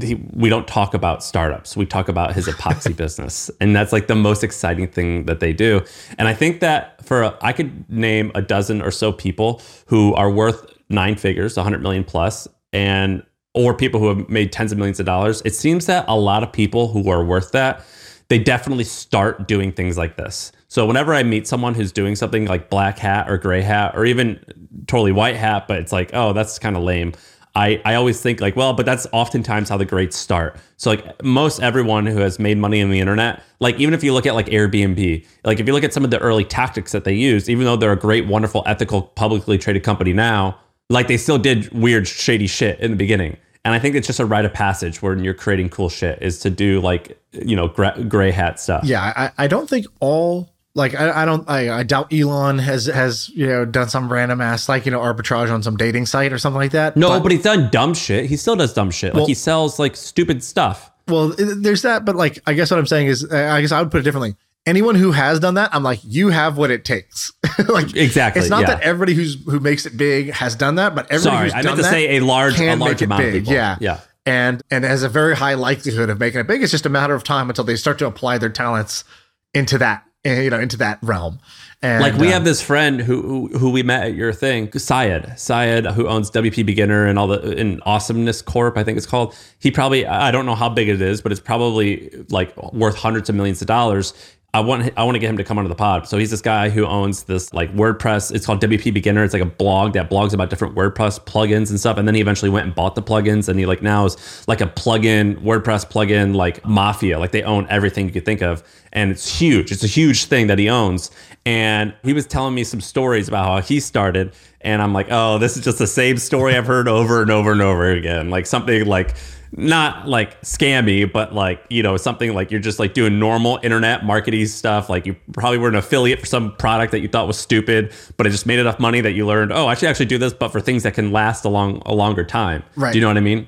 he, 0.00 0.14
we 0.32 0.48
don't 0.48 0.66
talk 0.66 0.94
about 0.94 1.22
startups. 1.22 1.76
We 1.76 1.86
talk 1.86 2.08
about 2.08 2.34
his 2.34 2.46
epoxy 2.46 2.96
business, 3.04 3.50
and 3.60 3.74
that's 3.74 3.92
like 3.92 4.06
the 4.06 4.14
most 4.14 4.42
exciting 4.42 4.88
thing 4.88 5.26
that 5.26 5.40
they 5.40 5.52
do. 5.52 5.82
And 6.18 6.28
I 6.28 6.34
think 6.34 6.60
that 6.60 7.04
for 7.04 7.22
a, 7.22 7.38
I 7.40 7.52
could 7.52 7.88
name 7.90 8.32
a 8.34 8.42
dozen 8.42 8.82
or 8.82 8.90
so 8.90 9.12
people 9.12 9.60
who 9.86 10.14
are 10.14 10.30
worth 10.30 10.66
nine 10.88 11.16
figures, 11.16 11.56
100 11.56 11.82
million 11.82 12.04
plus, 12.04 12.48
and 12.72 13.24
or 13.54 13.72
people 13.72 14.00
who 14.00 14.08
have 14.08 14.28
made 14.28 14.52
tens 14.52 14.72
of 14.72 14.78
millions 14.78 14.98
of 14.98 15.06
dollars. 15.06 15.40
It 15.44 15.54
seems 15.54 15.86
that 15.86 16.04
a 16.08 16.16
lot 16.16 16.42
of 16.42 16.52
people 16.52 16.88
who 16.88 17.08
are 17.08 17.24
worth 17.24 17.52
that, 17.52 17.84
they 18.28 18.38
definitely 18.38 18.84
start 18.84 19.46
doing 19.46 19.70
things 19.70 19.96
like 19.96 20.16
this. 20.16 20.50
So 20.68 20.86
whenever 20.86 21.14
I 21.14 21.22
meet 21.22 21.46
someone 21.46 21.74
who's 21.74 21.92
doing 21.92 22.16
something 22.16 22.46
like 22.46 22.68
black 22.68 22.98
hat 22.98 23.30
or 23.30 23.38
gray 23.38 23.60
hat 23.60 23.92
or 23.94 24.04
even 24.04 24.44
totally 24.88 25.12
white 25.12 25.36
hat, 25.36 25.68
but 25.68 25.78
it's 25.78 25.92
like, 25.92 26.10
oh, 26.14 26.32
that's 26.32 26.58
kind 26.58 26.76
of 26.76 26.82
lame. 26.82 27.12
I, 27.56 27.80
I 27.84 27.94
always 27.94 28.20
think 28.20 28.40
like, 28.40 28.56
well, 28.56 28.72
but 28.72 28.84
that's 28.84 29.06
oftentimes 29.12 29.68
how 29.68 29.76
the 29.76 29.84
greats 29.84 30.16
start. 30.16 30.56
So 30.76 30.90
like 30.90 31.22
most 31.22 31.62
everyone 31.62 32.04
who 32.04 32.18
has 32.18 32.38
made 32.38 32.58
money 32.58 32.82
on 32.82 32.90
the 32.90 32.98
internet, 32.98 33.42
like 33.60 33.78
even 33.78 33.94
if 33.94 34.02
you 34.02 34.12
look 34.12 34.26
at 34.26 34.34
like 34.34 34.46
Airbnb, 34.46 35.24
like 35.44 35.60
if 35.60 35.66
you 35.66 35.72
look 35.72 35.84
at 35.84 35.92
some 35.92 36.04
of 36.04 36.10
the 36.10 36.18
early 36.18 36.44
tactics 36.44 36.90
that 36.92 37.04
they 37.04 37.14
used, 37.14 37.48
even 37.48 37.64
though 37.64 37.76
they're 37.76 37.92
a 37.92 37.96
great, 37.96 38.26
wonderful, 38.26 38.64
ethical, 38.66 39.02
publicly 39.02 39.56
traded 39.56 39.84
company 39.84 40.12
now, 40.12 40.58
like 40.90 41.06
they 41.06 41.16
still 41.16 41.38
did 41.38 41.70
weird, 41.72 42.08
shady 42.08 42.48
shit 42.48 42.80
in 42.80 42.90
the 42.90 42.96
beginning. 42.96 43.36
And 43.64 43.72
I 43.72 43.78
think 43.78 43.94
it's 43.94 44.06
just 44.06 44.20
a 44.20 44.26
rite 44.26 44.44
of 44.44 44.52
passage 44.52 45.00
when 45.00 45.24
you're 45.24 45.32
creating 45.32 45.70
cool 45.70 45.88
shit 45.88 46.20
is 46.20 46.40
to 46.40 46.50
do 46.50 46.80
like, 46.80 47.18
you 47.32 47.56
know, 47.56 47.68
gra- 47.68 48.02
gray 48.06 48.30
hat 48.30 48.60
stuff. 48.60 48.84
yeah, 48.84 49.12
I, 49.16 49.44
I 49.44 49.46
don't 49.46 49.70
think 49.70 49.86
all 50.00 50.50
like 50.74 50.94
I, 50.94 51.22
I 51.22 51.24
don't 51.24 51.48
I, 51.48 51.78
I 51.78 51.82
doubt 51.82 52.12
Elon 52.12 52.58
has 52.58 52.86
has 52.86 53.28
you 53.30 53.46
know 53.46 53.64
done 53.64 53.88
some 53.88 54.12
random 54.12 54.40
ass 54.40 54.68
like 54.68 54.86
you 54.86 54.92
know 54.92 55.00
arbitrage 55.00 55.52
on 55.52 55.62
some 55.62 55.76
dating 55.76 56.06
site 56.06 56.32
or 56.32 56.38
something 56.38 56.58
like 56.58 56.72
that. 56.72 56.96
No, 56.96 57.20
but, 57.20 57.32
he's 57.32 57.42
done 57.42 57.70
dumb 57.70 57.94
shit. 57.94 58.26
He 58.26 58.36
still 58.36 58.56
does 58.56 58.72
dumb 58.72 58.90
shit. 58.90 59.14
Like 59.14 59.26
he 59.26 59.34
sells 59.34 59.78
like 59.78 59.96
stupid 59.96 60.42
stuff. 60.42 60.90
Well, 61.08 61.34
there's 61.36 61.82
that, 61.82 62.04
but 62.04 62.16
like, 62.16 62.38
I 62.46 62.54
guess 62.54 62.70
what 62.70 62.80
I'm 62.80 62.86
saying 62.86 63.08
is, 63.08 63.30
I 63.30 63.60
guess 63.60 63.72
I 63.72 63.80
would 63.80 63.90
put 63.90 64.00
it 64.00 64.04
differently. 64.04 64.36
Anyone 64.66 64.94
who 64.94 65.12
has 65.12 65.38
done 65.38 65.54
that, 65.54 65.74
I'm 65.74 65.82
like, 65.82 66.00
you 66.02 66.30
have 66.30 66.56
what 66.56 66.70
it 66.70 66.86
takes. 66.86 67.30
like, 67.68 67.94
Exactly, 67.94 68.40
It's 68.40 68.48
not 68.48 68.62
yeah. 68.62 68.68
that 68.68 68.80
everybody 68.80 69.12
who's 69.12 69.36
who 69.44 69.60
makes 69.60 69.84
it 69.84 69.96
big 69.96 70.30
has 70.32 70.56
done 70.56 70.76
that, 70.76 70.94
but 70.94 71.04
everybody 71.10 71.36
Sorry, 71.36 71.44
who's 71.44 71.52
I 71.52 71.56
done 71.60 71.64
meant 71.72 71.76
to 71.76 71.82
that 71.82 71.90
say 71.90 72.16
a 72.16 72.20
large, 72.20 72.58
a 72.58 72.74
large 72.74 72.80
make 72.80 73.02
it 73.02 73.04
amount 73.04 73.24
of 73.24 73.32
people. 73.32 73.52
Yeah, 73.52 73.76
yeah. 73.80 74.00
and 74.24 74.62
and 74.70 74.84
has 74.84 75.02
a 75.02 75.10
very 75.10 75.36
high 75.36 75.54
likelihood 75.54 76.08
of 76.08 76.18
making 76.18 76.40
it 76.40 76.46
big. 76.46 76.62
It's 76.62 76.72
just 76.72 76.86
a 76.86 76.90
matter 76.90 77.14
of 77.14 77.22
time 77.22 77.50
until 77.50 77.64
they 77.64 77.76
start 77.76 77.98
to 77.98 78.06
apply 78.06 78.38
their 78.38 78.48
talents 78.48 79.04
into 79.52 79.76
that, 79.78 80.06
you 80.24 80.50
know, 80.50 80.60
into 80.60 80.76
that 80.78 80.98
realm. 81.02 81.38
And 81.82 82.02
Like 82.02 82.14
we 82.14 82.28
um, 82.28 82.32
have 82.32 82.44
this 82.44 82.62
friend 82.62 83.00
who, 83.00 83.48
who 83.48 83.58
who 83.58 83.70
we 83.70 83.82
met 83.82 84.04
at 84.04 84.14
your 84.14 84.32
thing, 84.32 84.72
Syed. 84.72 85.38
Syed, 85.38 85.86
who 85.86 86.08
owns 86.08 86.30
WP 86.30 86.64
Beginner 86.64 87.06
and 87.06 87.18
all 87.18 87.26
the 87.26 87.52
in 87.52 87.80
Awesomeness 87.82 88.40
Corp, 88.40 88.78
I 88.78 88.84
think 88.84 88.96
it's 88.96 89.06
called. 89.06 89.36
He 89.58 89.70
probably 89.70 90.06
I 90.06 90.30
don't 90.30 90.46
know 90.46 90.54
how 90.54 90.70
big 90.70 90.88
it 90.88 91.02
is, 91.02 91.20
but 91.20 91.30
it's 91.30 91.42
probably 91.42 92.24
like 92.30 92.56
worth 92.72 92.96
hundreds 92.96 93.28
of 93.28 93.34
millions 93.34 93.60
of 93.60 93.66
dollars. 93.66 94.14
I 94.54 94.60
want 94.60 94.88
I 94.96 95.02
want 95.02 95.16
to 95.16 95.18
get 95.18 95.28
him 95.28 95.36
to 95.38 95.44
come 95.44 95.58
onto 95.58 95.68
the 95.68 95.74
pod. 95.74 96.06
So 96.06 96.16
he's 96.16 96.30
this 96.30 96.40
guy 96.40 96.68
who 96.68 96.86
owns 96.86 97.24
this 97.24 97.52
like 97.52 97.74
WordPress. 97.74 98.32
It's 98.32 98.46
called 98.46 98.62
WP 98.62 98.94
Beginner. 98.94 99.24
It's 99.24 99.32
like 99.32 99.42
a 99.42 99.46
blog 99.46 99.94
that 99.94 100.08
blogs 100.08 100.32
about 100.32 100.48
different 100.48 100.76
WordPress 100.76 101.18
plugins 101.24 101.70
and 101.70 101.80
stuff. 101.80 101.98
And 101.98 102.06
then 102.06 102.14
he 102.14 102.20
eventually 102.20 102.52
went 102.52 102.64
and 102.64 102.72
bought 102.72 102.94
the 102.94 103.02
plugins, 103.02 103.48
and 103.48 103.58
he 103.58 103.66
like 103.66 103.82
now 103.82 104.04
is 104.04 104.46
like 104.46 104.60
a 104.60 104.66
plugin 104.66 105.34
WordPress 105.40 105.90
plugin 105.90 106.36
like 106.36 106.64
mafia. 106.64 107.18
Like 107.18 107.32
they 107.32 107.42
own 107.42 107.66
everything 107.68 108.06
you 108.06 108.12
could 108.12 108.24
think 108.24 108.42
of, 108.42 108.62
and 108.92 109.10
it's 109.10 109.40
huge. 109.40 109.72
It's 109.72 109.82
a 109.82 109.88
huge 109.88 110.26
thing 110.26 110.46
that 110.46 110.60
he 110.60 110.70
owns. 110.70 111.10
And 111.44 111.92
he 112.04 112.12
was 112.12 112.24
telling 112.24 112.54
me 112.54 112.62
some 112.62 112.80
stories 112.80 113.26
about 113.26 113.46
how 113.46 113.60
he 113.60 113.80
started, 113.80 114.34
and 114.60 114.80
I'm 114.80 114.92
like, 114.92 115.08
oh, 115.10 115.38
this 115.38 115.56
is 115.56 115.64
just 115.64 115.78
the 115.78 115.88
same 115.88 116.16
story 116.16 116.56
I've 116.56 116.66
heard 116.66 116.86
over 116.86 117.20
and 117.22 117.30
over 117.30 117.50
and 117.50 117.60
over 117.60 117.90
again. 117.90 118.30
Like 118.30 118.46
something 118.46 118.86
like 118.86 119.16
not 119.56 120.08
like 120.08 120.40
scammy, 120.42 121.10
but 121.10 121.32
like, 121.34 121.64
you 121.70 121.82
know, 121.82 121.96
something 121.96 122.34
like 122.34 122.50
you're 122.50 122.60
just 122.60 122.78
like 122.78 122.92
doing 122.92 123.18
normal 123.18 123.60
internet 123.62 124.04
marketing 124.04 124.46
stuff. 124.46 124.88
Like 124.88 125.06
you 125.06 125.14
probably 125.32 125.58
were 125.58 125.68
an 125.68 125.76
affiliate 125.76 126.18
for 126.20 126.26
some 126.26 126.54
product 126.56 126.90
that 126.92 127.00
you 127.00 127.08
thought 127.08 127.26
was 127.26 127.38
stupid, 127.38 127.92
but 128.16 128.26
it 128.26 128.30
just 128.30 128.46
made 128.46 128.58
enough 128.58 128.80
money 128.80 129.00
that 129.00 129.12
you 129.12 129.26
learned, 129.26 129.52
oh, 129.52 129.66
I 129.68 129.74
should 129.74 129.88
actually 129.88 130.06
do 130.06 130.18
this, 130.18 130.32
but 130.32 130.48
for 130.50 130.60
things 130.60 130.82
that 130.82 130.94
can 130.94 131.12
last 131.12 131.44
a 131.44 131.48
long, 131.48 131.82
a 131.86 131.94
longer 131.94 132.24
time. 132.24 132.64
Right. 132.74 132.92
Do 132.92 132.98
you 132.98 133.02
know 133.02 133.08
what 133.08 133.16
I 133.16 133.20
mean? 133.20 133.46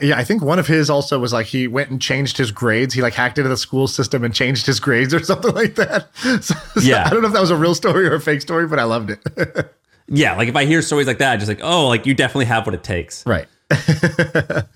Yeah, 0.00 0.16
I 0.16 0.22
think 0.22 0.42
one 0.42 0.60
of 0.60 0.68
his 0.68 0.88
also 0.88 1.18
was 1.18 1.32
like 1.32 1.46
he 1.46 1.66
went 1.66 1.90
and 1.90 2.00
changed 2.00 2.38
his 2.38 2.52
grades. 2.52 2.94
He 2.94 3.02
like 3.02 3.14
hacked 3.14 3.36
into 3.36 3.48
the 3.50 3.56
school 3.56 3.88
system 3.88 4.22
and 4.22 4.32
changed 4.32 4.64
his 4.64 4.78
grades 4.78 5.12
or 5.12 5.20
something 5.24 5.52
like 5.54 5.74
that. 5.74 6.08
So, 6.14 6.54
so 6.54 6.80
Yeah. 6.80 7.04
I 7.04 7.10
don't 7.10 7.20
know 7.22 7.26
if 7.28 7.34
that 7.34 7.40
was 7.40 7.50
a 7.50 7.56
real 7.56 7.74
story 7.74 8.06
or 8.06 8.14
a 8.14 8.20
fake 8.20 8.42
story, 8.42 8.68
but 8.68 8.78
I 8.78 8.84
loved 8.84 9.10
it. 9.10 9.74
Yeah, 10.10 10.36
like 10.36 10.48
if 10.48 10.56
I 10.56 10.64
hear 10.64 10.80
stories 10.80 11.06
like 11.06 11.18
that, 11.18 11.32
I'm 11.34 11.38
just 11.38 11.50
like, 11.50 11.60
oh, 11.62 11.86
like 11.86 12.06
you 12.06 12.14
definitely 12.14 12.46
have 12.46 12.64
what 12.64 12.74
it 12.74 12.82
takes. 12.82 13.26
right. 13.26 13.46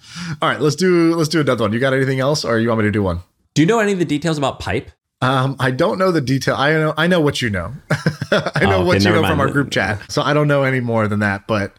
All 0.42 0.48
right, 0.48 0.60
let's 0.60 0.76
do 0.76 1.14
let's 1.14 1.28
do 1.28 1.40
another 1.40 1.64
one. 1.64 1.72
You 1.72 1.78
got 1.80 1.94
anything 1.94 2.20
else, 2.20 2.44
or 2.44 2.58
you 2.58 2.68
want 2.68 2.80
me 2.80 2.84
to 2.84 2.90
do 2.90 3.02
one? 3.02 3.20
Do 3.54 3.62
you 3.62 3.66
know 3.66 3.78
any 3.80 3.92
of 3.92 3.98
the 3.98 4.04
details 4.04 4.38
about 4.38 4.60
pipe? 4.60 4.90
Um, 5.20 5.56
I 5.60 5.70
don't 5.70 5.98
know 5.98 6.10
the 6.10 6.20
detail. 6.20 6.56
I 6.56 6.72
know 6.72 6.94
I 6.96 7.06
know 7.06 7.20
what 7.20 7.40
you 7.40 7.48
know. 7.50 7.72
I 8.32 8.64
know 8.64 8.78
Oh, 8.78 8.80
okay, 8.80 8.84
what 8.84 9.04
you 9.04 9.10
know 9.10 9.22
from 9.22 9.40
our 9.40 9.48
group 9.50 9.70
chat. 9.70 10.10
So 10.10 10.22
I 10.22 10.34
don't 10.34 10.48
know 10.48 10.62
any 10.64 10.80
more 10.80 11.06
than 11.08 11.20
that. 11.20 11.46
But 11.46 11.74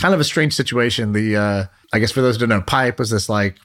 kind 0.00 0.14
of 0.14 0.20
a 0.20 0.24
strange 0.24 0.54
situation. 0.54 1.12
The 1.12 1.36
uh, 1.36 1.64
I 1.92 1.98
guess 1.98 2.10
for 2.10 2.20
those 2.22 2.36
who 2.36 2.46
don't 2.46 2.58
know, 2.58 2.62
Pipe 2.64 2.98
was 2.98 3.10
this 3.10 3.28
like 3.28 3.56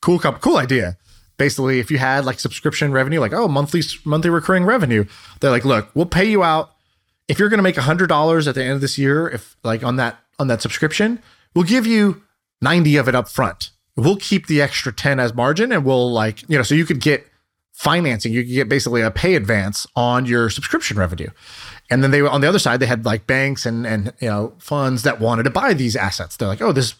cool 0.00 0.18
comp- 0.18 0.40
cool 0.40 0.56
idea. 0.56 0.96
Basically, 1.38 1.80
if 1.80 1.90
you 1.90 1.98
had 1.98 2.24
like 2.24 2.40
subscription 2.40 2.92
revenue, 2.92 3.20
like 3.20 3.32
oh 3.32 3.48
monthly 3.48 3.82
monthly 4.04 4.30
recurring 4.30 4.64
revenue, 4.64 5.04
they're 5.40 5.50
like, 5.50 5.64
look, 5.64 5.90
we'll 5.94 6.06
pay 6.06 6.24
you 6.24 6.42
out 6.42 6.70
if 7.28 7.38
you're 7.38 7.48
going 7.48 7.58
to 7.58 7.62
make 7.64 7.76
hundred 7.76 8.06
dollars 8.08 8.48
at 8.48 8.54
the 8.54 8.62
end 8.62 8.72
of 8.72 8.80
this 8.80 8.96
year. 8.96 9.28
If 9.28 9.56
like 9.64 9.82
on 9.84 9.96
that 9.96 10.18
on 10.38 10.48
that 10.48 10.62
subscription, 10.62 11.20
we'll 11.54 11.64
give 11.64 11.86
you 11.86 12.22
ninety 12.60 12.96
of 12.96 13.08
it 13.08 13.14
up 13.14 13.28
front. 13.28 13.70
We'll 13.96 14.16
keep 14.16 14.46
the 14.46 14.62
extra 14.62 14.92
ten 14.92 15.18
as 15.20 15.34
margin, 15.34 15.72
and 15.72 15.84
we'll 15.84 16.10
like 16.10 16.48
you 16.48 16.56
know 16.56 16.62
so 16.62 16.74
you 16.74 16.84
could 16.84 17.00
get 17.00 17.26
financing. 17.72 18.32
You 18.32 18.42
could 18.42 18.52
get 18.52 18.68
basically 18.68 19.02
a 19.02 19.10
pay 19.10 19.34
advance 19.36 19.86
on 19.94 20.26
your 20.26 20.50
subscription 20.50 20.98
revenue. 20.98 21.28
And 21.90 22.02
then 22.02 22.10
they 22.10 22.22
were 22.22 22.28
on 22.28 22.40
the 22.40 22.48
other 22.48 22.58
side, 22.58 22.80
they 22.80 22.86
had 22.86 23.04
like 23.04 23.26
banks 23.26 23.64
and 23.64 23.86
and 23.86 24.12
you 24.20 24.28
know 24.28 24.54
funds 24.58 25.02
that 25.04 25.20
wanted 25.20 25.44
to 25.44 25.50
buy 25.50 25.74
these 25.74 25.96
assets. 25.96 26.36
They're 26.36 26.48
like, 26.48 26.60
oh, 26.60 26.72
this 26.72 26.94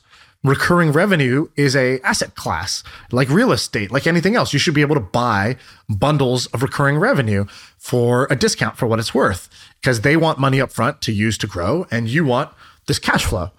recurring 0.45 0.93
revenue 0.93 1.49
is 1.57 1.75
a 1.75 2.01
asset 2.03 2.37
class 2.37 2.85
like 3.11 3.29
real 3.29 3.51
estate 3.51 3.91
like 3.91 4.07
anything 4.07 4.37
else 4.37 4.53
you 4.53 4.59
should 4.59 4.73
be 4.73 4.83
able 4.83 4.95
to 4.95 5.01
buy 5.01 5.57
bundles 5.89 6.47
of 6.47 6.63
recurring 6.63 6.97
revenue 6.97 7.45
for 7.77 8.29
a 8.31 8.37
discount 8.37 8.77
for 8.77 8.87
what 8.87 9.01
it's 9.01 9.13
worth 9.13 9.49
because 9.81 10.03
they 10.03 10.17
want 10.17 10.39
money 10.39 10.61
up 10.61 10.71
front 10.71 11.03
to 11.03 11.11
use 11.11 11.37
to 11.37 11.49
grow 11.49 11.89
and 11.91 12.09
you 12.09 12.25
want 12.25 12.53
this 12.87 13.01
cash 13.01 13.25
flow 13.25 13.51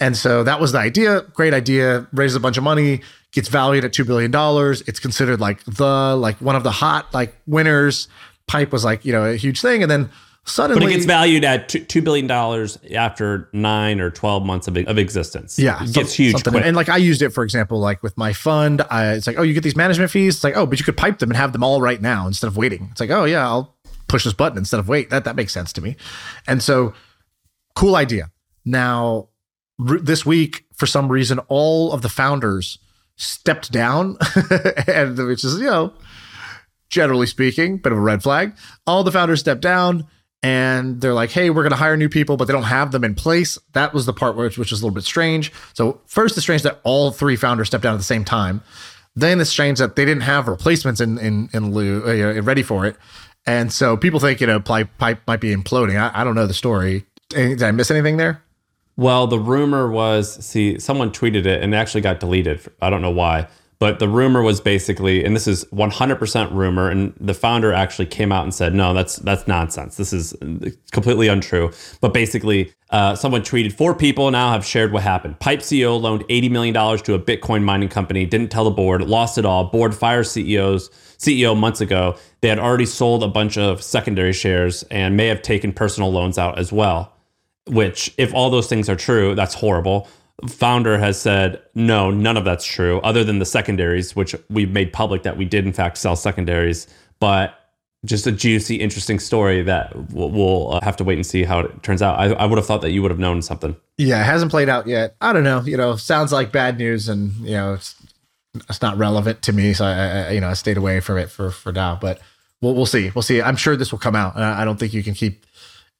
and 0.00 0.16
so 0.16 0.42
that 0.44 0.60
was 0.60 0.72
the 0.72 0.78
idea 0.78 1.22
great 1.34 1.54
idea 1.54 2.06
raises 2.12 2.36
a 2.36 2.40
bunch 2.40 2.56
of 2.56 2.64
money 2.64 3.00
gets 3.32 3.48
valued 3.48 3.84
at 3.84 3.92
$2 3.92 4.06
billion 4.06 4.30
it's 4.86 5.00
considered 5.00 5.40
like 5.40 5.62
the 5.64 6.16
like 6.16 6.40
one 6.40 6.56
of 6.56 6.62
the 6.62 6.70
hot 6.70 7.12
like 7.12 7.34
winners 7.46 8.08
pipe 8.46 8.72
was 8.72 8.84
like 8.84 9.04
you 9.04 9.12
know 9.12 9.24
a 9.24 9.36
huge 9.36 9.60
thing 9.60 9.82
and 9.82 9.90
then 9.90 10.10
suddenly 10.44 10.80
But 10.80 10.90
it 10.90 10.94
gets 10.94 11.04
valued 11.04 11.44
at 11.44 11.68
$2 11.68 12.02
billion 12.02 12.30
after 12.96 13.48
nine 13.52 14.00
or 14.00 14.10
12 14.10 14.44
months 14.44 14.66
of, 14.66 14.76
of 14.76 14.98
existence. 14.98 15.58
Yeah, 15.58 15.82
It 15.82 15.92
gets 15.92 16.14
huge. 16.14 16.46
And 16.46 16.74
like 16.74 16.88
I 16.88 16.96
used 16.96 17.22
it 17.22 17.30
for 17.30 17.44
example, 17.44 17.78
like 17.78 18.02
with 18.02 18.16
my 18.16 18.32
fund, 18.32 18.82
I, 18.90 19.12
it's 19.12 19.26
like, 19.26 19.38
oh, 19.38 19.42
you 19.42 19.52
get 19.52 19.62
these 19.62 19.76
management 19.76 20.10
fees. 20.10 20.36
It's 20.36 20.44
like, 20.44 20.56
oh, 20.56 20.66
but 20.66 20.78
you 20.78 20.84
could 20.84 20.96
pipe 20.96 21.18
them 21.18 21.30
and 21.30 21.36
have 21.36 21.52
them 21.52 21.62
all 21.62 21.80
right 21.80 22.00
now 22.00 22.26
instead 22.26 22.46
of 22.46 22.56
waiting. 22.56 22.88
It's 22.90 23.00
like, 23.00 23.10
oh 23.10 23.24
yeah, 23.24 23.46
I'll 23.46 23.76
push 24.08 24.24
this 24.24 24.32
button 24.32 24.58
instead 24.58 24.80
of 24.80 24.88
wait. 24.88 25.10
That 25.10 25.24
that 25.24 25.36
makes 25.36 25.52
sense 25.52 25.72
to 25.74 25.82
me. 25.82 25.96
And 26.46 26.62
so, 26.62 26.94
cool 27.74 27.94
idea. 27.94 28.30
Now, 28.64 29.28
this 29.78 30.26
week, 30.26 30.64
for 30.74 30.86
some 30.86 31.10
reason, 31.10 31.38
all 31.48 31.92
of 31.92 32.02
the 32.02 32.08
founders 32.08 32.78
stepped 33.16 33.72
down, 33.72 34.16
and 34.86 35.18
which 35.18 35.44
is 35.44 35.58
you 35.58 35.66
know, 35.66 35.92
generally 36.88 37.26
speaking, 37.26 37.78
bit 37.78 37.92
of 37.92 37.98
a 37.98 38.00
red 38.00 38.22
flag. 38.22 38.54
All 38.86 39.04
the 39.04 39.12
founders 39.12 39.40
stepped 39.40 39.60
down 39.60 40.06
and 40.42 41.00
they're 41.00 41.14
like, 41.14 41.30
hey, 41.30 41.50
we're 41.50 41.62
going 41.62 41.72
to 41.72 41.76
hire 41.76 41.96
new 41.96 42.08
people, 42.08 42.36
but 42.36 42.46
they 42.46 42.52
don't 42.52 42.62
have 42.62 42.92
them 42.92 43.04
in 43.04 43.14
place. 43.14 43.58
That 43.72 43.92
was 43.92 44.06
the 44.06 44.12
part 44.12 44.36
which, 44.36 44.56
which 44.56 44.70
is 44.70 44.80
a 44.80 44.84
little 44.84 44.94
bit 44.94 45.04
strange. 45.04 45.52
So, 45.74 46.00
first, 46.06 46.36
it's 46.36 46.44
strange 46.44 46.62
that 46.62 46.80
all 46.84 47.10
three 47.10 47.36
founders 47.36 47.68
stepped 47.68 47.82
down 47.82 47.94
at 47.94 47.98
the 47.98 48.04
same 48.04 48.24
time. 48.24 48.62
Then 49.16 49.40
it's 49.40 49.50
strange 49.50 49.80
that 49.80 49.96
they 49.96 50.04
didn't 50.04 50.22
have 50.22 50.46
replacements 50.46 51.00
in 51.00 51.18
in 51.18 51.48
in 51.52 51.72
lieu 51.72 52.04
uh, 52.06 52.40
ready 52.42 52.62
for 52.62 52.86
it, 52.86 52.94
and 53.46 53.72
so 53.72 53.96
people 53.96 54.20
think 54.20 54.40
you 54.40 54.46
know 54.46 54.60
pipe 54.60 54.90
pipe 54.98 55.22
might 55.26 55.40
be 55.40 55.52
imploding. 55.52 56.00
I, 56.00 56.20
I 56.20 56.22
don't 56.22 56.36
know 56.36 56.46
the 56.46 56.54
story. 56.54 57.04
Did 57.30 57.60
I 57.60 57.72
miss 57.72 57.90
anything 57.90 58.16
there? 58.16 58.44
Well, 58.98 59.28
the 59.28 59.38
rumor 59.38 59.88
was 59.88 60.44
see, 60.44 60.80
someone 60.80 61.12
tweeted 61.12 61.46
it 61.46 61.62
and 61.62 61.72
it 61.72 61.76
actually 61.76 62.00
got 62.00 62.18
deleted. 62.18 62.60
I 62.82 62.90
don't 62.90 63.00
know 63.00 63.12
why. 63.12 63.46
But 63.78 64.00
the 64.00 64.08
rumor 64.08 64.42
was 64.42 64.60
basically, 64.60 65.24
and 65.24 65.36
this 65.36 65.46
is 65.46 65.64
100% 65.66 66.52
rumor, 66.52 66.90
and 66.90 67.14
the 67.20 67.32
founder 67.32 67.72
actually 67.72 68.06
came 68.06 68.32
out 68.32 68.42
and 68.42 68.52
said, 68.52 68.74
"No, 68.74 68.92
that's 68.92 69.14
that's 69.18 69.46
nonsense. 69.46 69.96
This 69.96 70.12
is 70.12 70.34
completely 70.90 71.28
untrue." 71.28 71.70
But 72.00 72.12
basically, 72.12 72.72
uh, 72.90 73.14
someone 73.14 73.42
tweeted, 73.42 73.72
four 73.72 73.94
people 73.94 74.28
now 74.32 74.50
have 74.50 74.66
shared 74.66 74.92
what 74.92 75.04
happened. 75.04 75.38
Pipe 75.38 75.60
CEO 75.60 75.96
loaned 76.00 76.24
80 76.28 76.48
million 76.48 76.74
dollars 76.74 77.02
to 77.02 77.14
a 77.14 77.20
Bitcoin 77.20 77.62
mining 77.62 77.88
company, 77.88 78.26
didn't 78.26 78.48
tell 78.48 78.64
the 78.64 78.72
board, 78.72 79.02
lost 79.02 79.38
it 79.38 79.44
all. 79.44 79.70
Board 79.70 79.94
fired 79.94 80.26
CEOs 80.26 80.90
CEO 81.18 81.56
months 81.56 81.80
ago. 81.80 82.16
They 82.40 82.48
had 82.48 82.58
already 82.58 82.86
sold 82.86 83.22
a 83.22 83.28
bunch 83.28 83.56
of 83.56 83.80
secondary 83.80 84.32
shares 84.32 84.82
and 84.90 85.16
may 85.16 85.28
have 85.28 85.40
taken 85.40 85.72
personal 85.72 86.10
loans 86.10 86.36
out 86.36 86.58
as 86.58 86.72
well 86.72 87.12
which 87.68 88.12
if 88.18 88.32
all 88.34 88.50
those 88.50 88.68
things 88.68 88.88
are 88.88 88.96
true 88.96 89.34
that's 89.34 89.54
horrible 89.54 90.08
founder 90.48 90.98
has 90.98 91.20
said 91.20 91.60
no 91.74 92.10
none 92.10 92.36
of 92.36 92.44
that's 92.44 92.64
true 92.64 93.00
other 93.00 93.24
than 93.24 93.38
the 93.38 93.46
secondaries 93.46 94.14
which 94.14 94.34
we've 94.48 94.70
made 94.70 94.92
public 94.92 95.22
that 95.22 95.36
we 95.36 95.44
did 95.44 95.66
in 95.66 95.72
fact 95.72 95.98
sell 95.98 96.16
secondaries 96.16 96.86
but 97.20 97.54
just 98.04 98.28
a 98.28 98.32
juicy 98.32 98.76
interesting 98.76 99.18
story 99.18 99.60
that 99.62 99.92
we'll, 100.12 100.72
uh, 100.72 100.80
have 100.84 100.96
to 100.96 101.02
wait 101.02 101.16
and 101.16 101.26
see 101.26 101.42
how 101.42 101.58
it 101.60 101.82
turns 101.82 102.00
out 102.00 102.18
I, 102.18 102.26
I 102.26 102.46
would 102.46 102.56
have 102.56 102.66
thought 102.66 102.82
that 102.82 102.92
you 102.92 103.02
would 103.02 103.10
have 103.10 103.18
known 103.18 103.42
something 103.42 103.74
Yeah, 103.98 104.20
it 104.20 104.24
hasn't 104.24 104.52
played 104.52 104.68
out 104.68 104.86
yet. 104.86 105.16
I 105.20 105.32
don't 105.32 105.42
know. 105.42 105.60
You 105.62 105.76
know, 105.76 105.96
sounds 105.96 106.32
like 106.32 106.52
bad 106.52 106.78
news, 106.78 107.08
and 107.08 107.34
you 107.40 107.50
know, 107.50 107.74
it's 107.74 107.96
it's 108.68 108.80
not 108.80 108.96
relevant 108.96 109.42
to 109.42 109.52
me. 109.52 109.74
So 109.74 109.84
I, 109.84 109.92
I 109.92 110.30
you 110.30 110.40
know, 110.40 110.48
I 110.48 110.54
stayed 110.54 110.76
away 110.76 111.00
from 111.00 111.18
it 111.18 111.30
for 111.30 111.50
for 111.50 111.72
now. 111.72 111.98
But 112.00 112.20
we'll 112.62 112.74
we'll 112.74 112.86
see. 112.86 113.10
We'll 113.12 113.22
see. 113.22 113.42
I'm 113.42 113.56
sure 113.56 113.74
this 113.74 113.90
will 113.90 113.98
come 113.98 114.14
out. 114.14 114.36
I 114.36 114.64
don't 114.64 114.78
think 114.78 114.94
you 114.94 115.02
can 115.02 115.14
keep. 115.14 115.44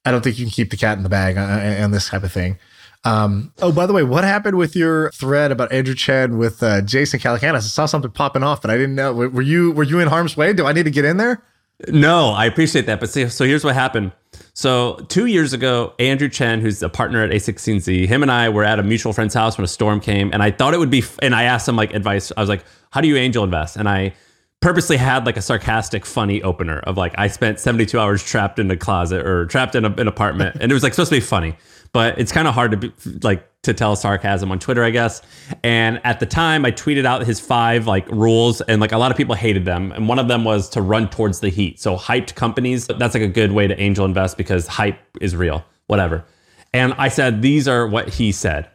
I 0.05 0.11
don't 0.11 0.23
think 0.23 0.39
you 0.39 0.45
can 0.45 0.51
keep 0.51 0.71
the 0.71 0.77
cat 0.77 0.97
in 0.97 1.03
the 1.03 1.09
bag 1.09 1.37
on, 1.37 1.83
on 1.83 1.91
this 1.91 2.09
type 2.09 2.23
of 2.23 2.31
thing. 2.31 2.57
Um, 3.05 3.53
oh, 3.61 3.71
by 3.71 3.85
the 3.85 3.93
way, 3.93 4.03
what 4.03 4.23
happened 4.23 4.57
with 4.57 4.75
your 4.75 5.11
thread 5.11 5.51
about 5.51 5.71
Andrew 5.71 5.95
Chen 5.95 6.37
with 6.37 6.61
uh, 6.61 6.81
Jason 6.81 7.19
Calacanis? 7.19 7.55
I 7.55 7.59
saw 7.59 7.85
something 7.85 8.11
popping 8.11 8.43
off, 8.43 8.61
but 8.61 8.71
I 8.71 8.75
didn't 8.75 8.95
know. 8.95 9.13
Were 9.13 9.29
were 9.29 9.41
you 9.41 9.71
were 9.71 9.83
you 9.83 9.99
in 9.99 10.07
harm's 10.07 10.35
way? 10.35 10.51
Do 10.53 10.65
I 10.65 10.73
need 10.73 10.83
to 10.83 10.91
get 10.91 11.05
in 11.05 11.17
there? 11.17 11.41
No, 11.87 12.31
I 12.31 12.45
appreciate 12.45 12.87
that. 12.87 12.99
But 12.99 13.09
see, 13.09 13.29
so 13.29 13.45
here's 13.45 13.63
what 13.63 13.73
happened. 13.73 14.11
So 14.53 15.05
two 15.07 15.27
years 15.27 15.53
ago, 15.53 15.93
Andrew 15.97 16.27
Chen, 16.27 16.59
who's 16.59 16.83
a 16.83 16.89
partner 16.89 17.23
at 17.23 17.31
A16Z, 17.31 18.05
him 18.05 18.21
and 18.21 18.29
I 18.29 18.49
were 18.49 18.65
at 18.65 18.79
a 18.79 18.83
mutual 18.83 19.13
friend's 19.13 19.33
house 19.33 19.57
when 19.57 19.63
a 19.63 19.67
storm 19.69 20.01
came, 20.01 20.29
and 20.33 20.43
I 20.43 20.51
thought 20.51 20.73
it 20.73 20.79
would 20.79 20.91
be. 20.91 21.03
And 21.21 21.33
I 21.33 21.43
asked 21.43 21.67
him 21.67 21.77
like 21.77 21.93
advice. 21.93 22.33
I 22.35 22.41
was 22.41 22.49
like, 22.49 22.65
"How 22.91 22.99
do 22.99 23.07
you 23.07 23.15
angel 23.15 23.45
invest?" 23.45 23.77
And 23.77 23.87
I 23.87 24.13
purposely 24.61 24.97
had 24.97 25.25
like 25.25 25.37
a 25.37 25.41
sarcastic, 25.41 26.05
funny 26.05 26.41
opener 26.43 26.79
of 26.79 26.97
like, 26.97 27.13
"I 27.17 27.27
spent 27.27 27.59
72 27.59 27.97
hours 27.99 28.23
trapped 28.23 28.59
in 28.59 28.69
a 28.71 28.77
closet 28.77 29.25
or 29.25 29.45
trapped 29.45 29.75
in 29.75 29.85
a, 29.85 29.91
an 29.93 30.07
apartment," 30.07 30.57
and 30.59 30.71
it 30.71 30.73
was 30.73 30.83
like 30.83 30.93
supposed 30.93 31.11
to 31.11 31.17
be 31.17 31.21
funny, 31.21 31.55
but 31.93 32.17
it's 32.19 32.31
kind 32.31 32.47
of 32.47 32.53
hard 32.53 32.71
to 32.71 32.77
be 32.77 32.91
like 33.23 33.45
to 33.63 33.73
tell 33.73 33.95
sarcasm 33.95 34.51
on 34.51 34.59
Twitter, 34.59 34.83
I 34.83 34.89
guess. 34.89 35.21
And 35.63 35.99
at 36.05 36.19
the 36.19 36.25
time, 36.25 36.65
I 36.65 36.71
tweeted 36.71 37.05
out 37.05 37.25
his 37.25 37.39
five 37.39 37.87
like 37.87 38.07
rules, 38.09 38.61
and 38.61 38.79
like 38.81 38.91
a 38.91 38.97
lot 38.97 39.11
of 39.11 39.17
people 39.17 39.35
hated 39.35 39.65
them. 39.65 39.91
And 39.91 40.07
one 40.07 40.19
of 40.19 40.27
them 40.27 40.43
was 40.43 40.69
to 40.69 40.81
run 40.81 41.09
towards 41.09 41.39
the 41.39 41.49
heat. 41.49 41.79
So 41.79 41.97
hyped 41.97 42.35
companies, 42.35 42.87
that's 42.87 43.13
like 43.13 43.23
a 43.23 43.27
good 43.27 43.51
way 43.51 43.67
to 43.67 43.79
angel 43.79 44.05
invest 44.05 44.37
because 44.37 44.67
hype 44.67 44.99
is 45.19 45.35
real, 45.35 45.65
whatever. 45.87 46.25
And 46.73 46.93
I 46.97 47.07
said 47.09 47.41
these 47.41 47.67
are 47.67 47.87
what 47.87 48.09
he 48.09 48.31
said. 48.31 48.69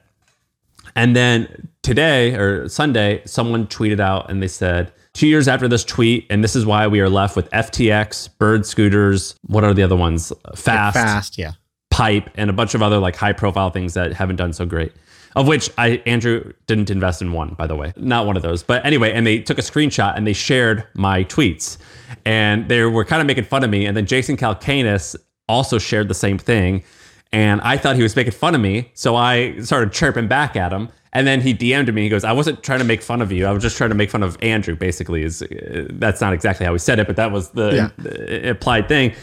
And 0.96 1.16
then 1.16 1.68
today 1.82 2.34
or 2.34 2.68
Sunday, 2.68 3.22
someone 3.24 3.66
tweeted 3.66 4.00
out 4.00 4.30
and 4.30 4.42
they 4.42 4.48
said, 4.48 4.92
two 5.14 5.26
years 5.26 5.48
after 5.48 5.66
this 5.68 5.84
tweet, 5.84 6.26
and 6.28 6.44
this 6.44 6.54
is 6.54 6.66
why 6.66 6.86
we 6.86 7.00
are 7.00 7.08
left 7.08 7.36
with 7.36 7.48
FTX, 7.50 8.28
Bird 8.38 8.66
Scooters, 8.66 9.36
what 9.46 9.64
are 9.64 9.72
the 9.72 9.82
other 9.82 9.96
ones? 9.96 10.32
Fast, 10.54 10.94
Fast, 10.94 11.38
yeah. 11.38 11.52
pipe 11.90 12.28
and 12.34 12.50
a 12.50 12.52
bunch 12.52 12.74
of 12.74 12.82
other 12.82 12.98
like 12.98 13.16
high 13.16 13.32
profile 13.32 13.70
things 13.70 13.94
that 13.94 14.12
haven't 14.12 14.36
done 14.36 14.52
so 14.52 14.66
great 14.66 14.92
of 15.36 15.46
which 15.48 15.70
i 15.78 16.02
andrew 16.06 16.52
didn't 16.66 16.90
invest 16.90 17.22
in 17.22 17.32
one 17.32 17.54
by 17.54 17.66
the 17.66 17.74
way 17.76 17.92
not 17.96 18.26
one 18.26 18.36
of 18.36 18.42
those 18.42 18.62
but 18.62 18.84
anyway 18.84 19.12
and 19.12 19.26
they 19.26 19.38
took 19.38 19.58
a 19.58 19.62
screenshot 19.62 20.16
and 20.16 20.26
they 20.26 20.32
shared 20.32 20.84
my 20.94 21.24
tweets 21.24 21.76
and 22.24 22.68
they 22.68 22.82
were 22.84 23.04
kind 23.04 23.20
of 23.20 23.26
making 23.26 23.44
fun 23.44 23.62
of 23.64 23.70
me 23.70 23.86
and 23.86 23.96
then 23.96 24.06
jason 24.06 24.36
Calacanis 24.36 25.16
also 25.48 25.78
shared 25.78 26.08
the 26.08 26.14
same 26.14 26.38
thing 26.38 26.82
and 27.34 27.60
i 27.62 27.76
thought 27.76 27.96
he 27.96 28.02
was 28.02 28.14
making 28.16 28.32
fun 28.32 28.54
of 28.54 28.60
me 28.60 28.90
so 28.94 29.14
i 29.16 29.58
started 29.60 29.92
chirping 29.92 30.28
back 30.28 30.56
at 30.56 30.72
him 30.72 30.88
and 31.16 31.26
then 31.28 31.40
he 31.40 31.54
DM'd 31.54 31.94
me. 31.94 32.02
He 32.02 32.08
goes, 32.08 32.24
"I 32.24 32.32
wasn't 32.32 32.60
trying 32.64 32.80
to 32.80 32.84
make 32.84 33.00
fun 33.00 33.22
of 33.22 33.30
you. 33.30 33.46
I 33.46 33.52
was 33.52 33.62
just 33.62 33.76
trying 33.76 33.90
to 33.90 33.94
make 33.94 34.10
fun 34.10 34.24
of 34.24 34.36
Andrew." 34.42 34.74
Basically, 34.74 35.22
is 35.22 35.42
uh, 35.42 35.86
that's 35.92 36.20
not 36.20 36.32
exactly 36.32 36.66
how 36.66 36.72
he 36.72 36.80
said 36.80 36.98
it, 36.98 37.06
but 37.06 37.14
that 37.14 37.30
was 37.30 37.50
the, 37.50 37.68
Yeah. 37.72 37.88
the 37.98 38.48
implied 38.48 38.88
thing. 38.88 39.14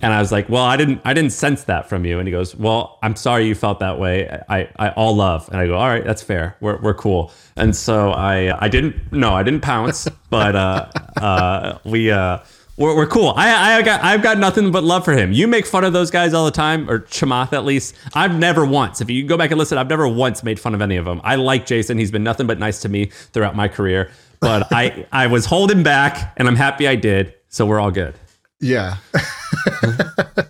And 0.00 0.12
I 0.14 0.20
was 0.20 0.30
like, 0.30 0.48
"Well, 0.48 0.62
I 0.62 0.76
didn't, 0.76 1.00
I 1.04 1.12
didn't 1.12 1.32
sense 1.32 1.64
that 1.64 1.88
from 1.88 2.04
you." 2.04 2.20
And 2.20 2.28
he 2.28 2.30
goes, 2.30 2.54
"Well, 2.54 3.00
I'm 3.02 3.16
sorry 3.16 3.48
you 3.48 3.56
felt 3.56 3.80
that 3.80 3.98
way. 3.98 4.28
I, 4.48 4.68
I 4.78 4.90
all 4.90 5.16
love." 5.16 5.48
And 5.50 5.56
I 5.60 5.66
go, 5.66 5.74
"All 5.76 5.88
right, 5.88 6.04
that's 6.04 6.22
fair. 6.22 6.54
We're, 6.60 6.80
we're 6.80 6.94
cool." 6.94 7.32
And 7.56 7.74
so 7.74 8.12
I, 8.12 8.56
I 8.64 8.68
didn't, 8.68 8.94
no, 9.12 9.34
I 9.34 9.42
didn't 9.42 9.62
pounce, 9.62 10.06
but 10.30 10.54
uh, 10.54 10.86
uh, 11.20 11.78
we, 11.84 12.12
uh, 12.12 12.38
we're, 12.80 12.96
we're 12.96 13.06
cool. 13.06 13.32
I 13.36 13.76
I 13.78 13.82
got 13.82 14.02
I've 14.02 14.22
got 14.22 14.38
nothing 14.38 14.72
but 14.72 14.82
love 14.82 15.04
for 15.04 15.12
him. 15.12 15.32
You 15.32 15.46
make 15.46 15.66
fun 15.66 15.84
of 15.84 15.92
those 15.92 16.10
guys 16.10 16.34
all 16.34 16.44
the 16.44 16.50
time, 16.50 16.88
or 16.90 17.00
Chamath 17.00 17.52
at 17.52 17.64
least. 17.64 17.94
I've 18.14 18.34
never 18.36 18.64
once. 18.64 19.00
If 19.00 19.10
you 19.10 19.22
go 19.24 19.36
back 19.36 19.50
and 19.50 19.58
listen, 19.58 19.78
I've 19.78 19.88
never 19.88 20.08
once 20.08 20.42
made 20.42 20.58
fun 20.58 20.74
of 20.74 20.80
any 20.82 20.96
of 20.96 21.04
them. 21.04 21.20
I 21.22 21.36
like 21.36 21.66
Jason. 21.66 21.98
He's 21.98 22.10
been 22.10 22.24
nothing 22.24 22.46
but 22.46 22.58
nice 22.58 22.80
to 22.80 22.88
me 22.88 23.06
throughout 23.06 23.54
my 23.54 23.68
career. 23.68 24.10
But 24.40 24.66
I 24.72 25.06
I 25.12 25.26
was 25.28 25.44
holding 25.46 25.82
back, 25.82 26.32
and 26.36 26.48
I'm 26.48 26.56
happy 26.56 26.88
I 26.88 26.96
did. 26.96 27.34
So 27.48 27.66
we're 27.66 27.78
all 27.80 27.90
good. 27.90 28.14
Yeah. 28.60 28.96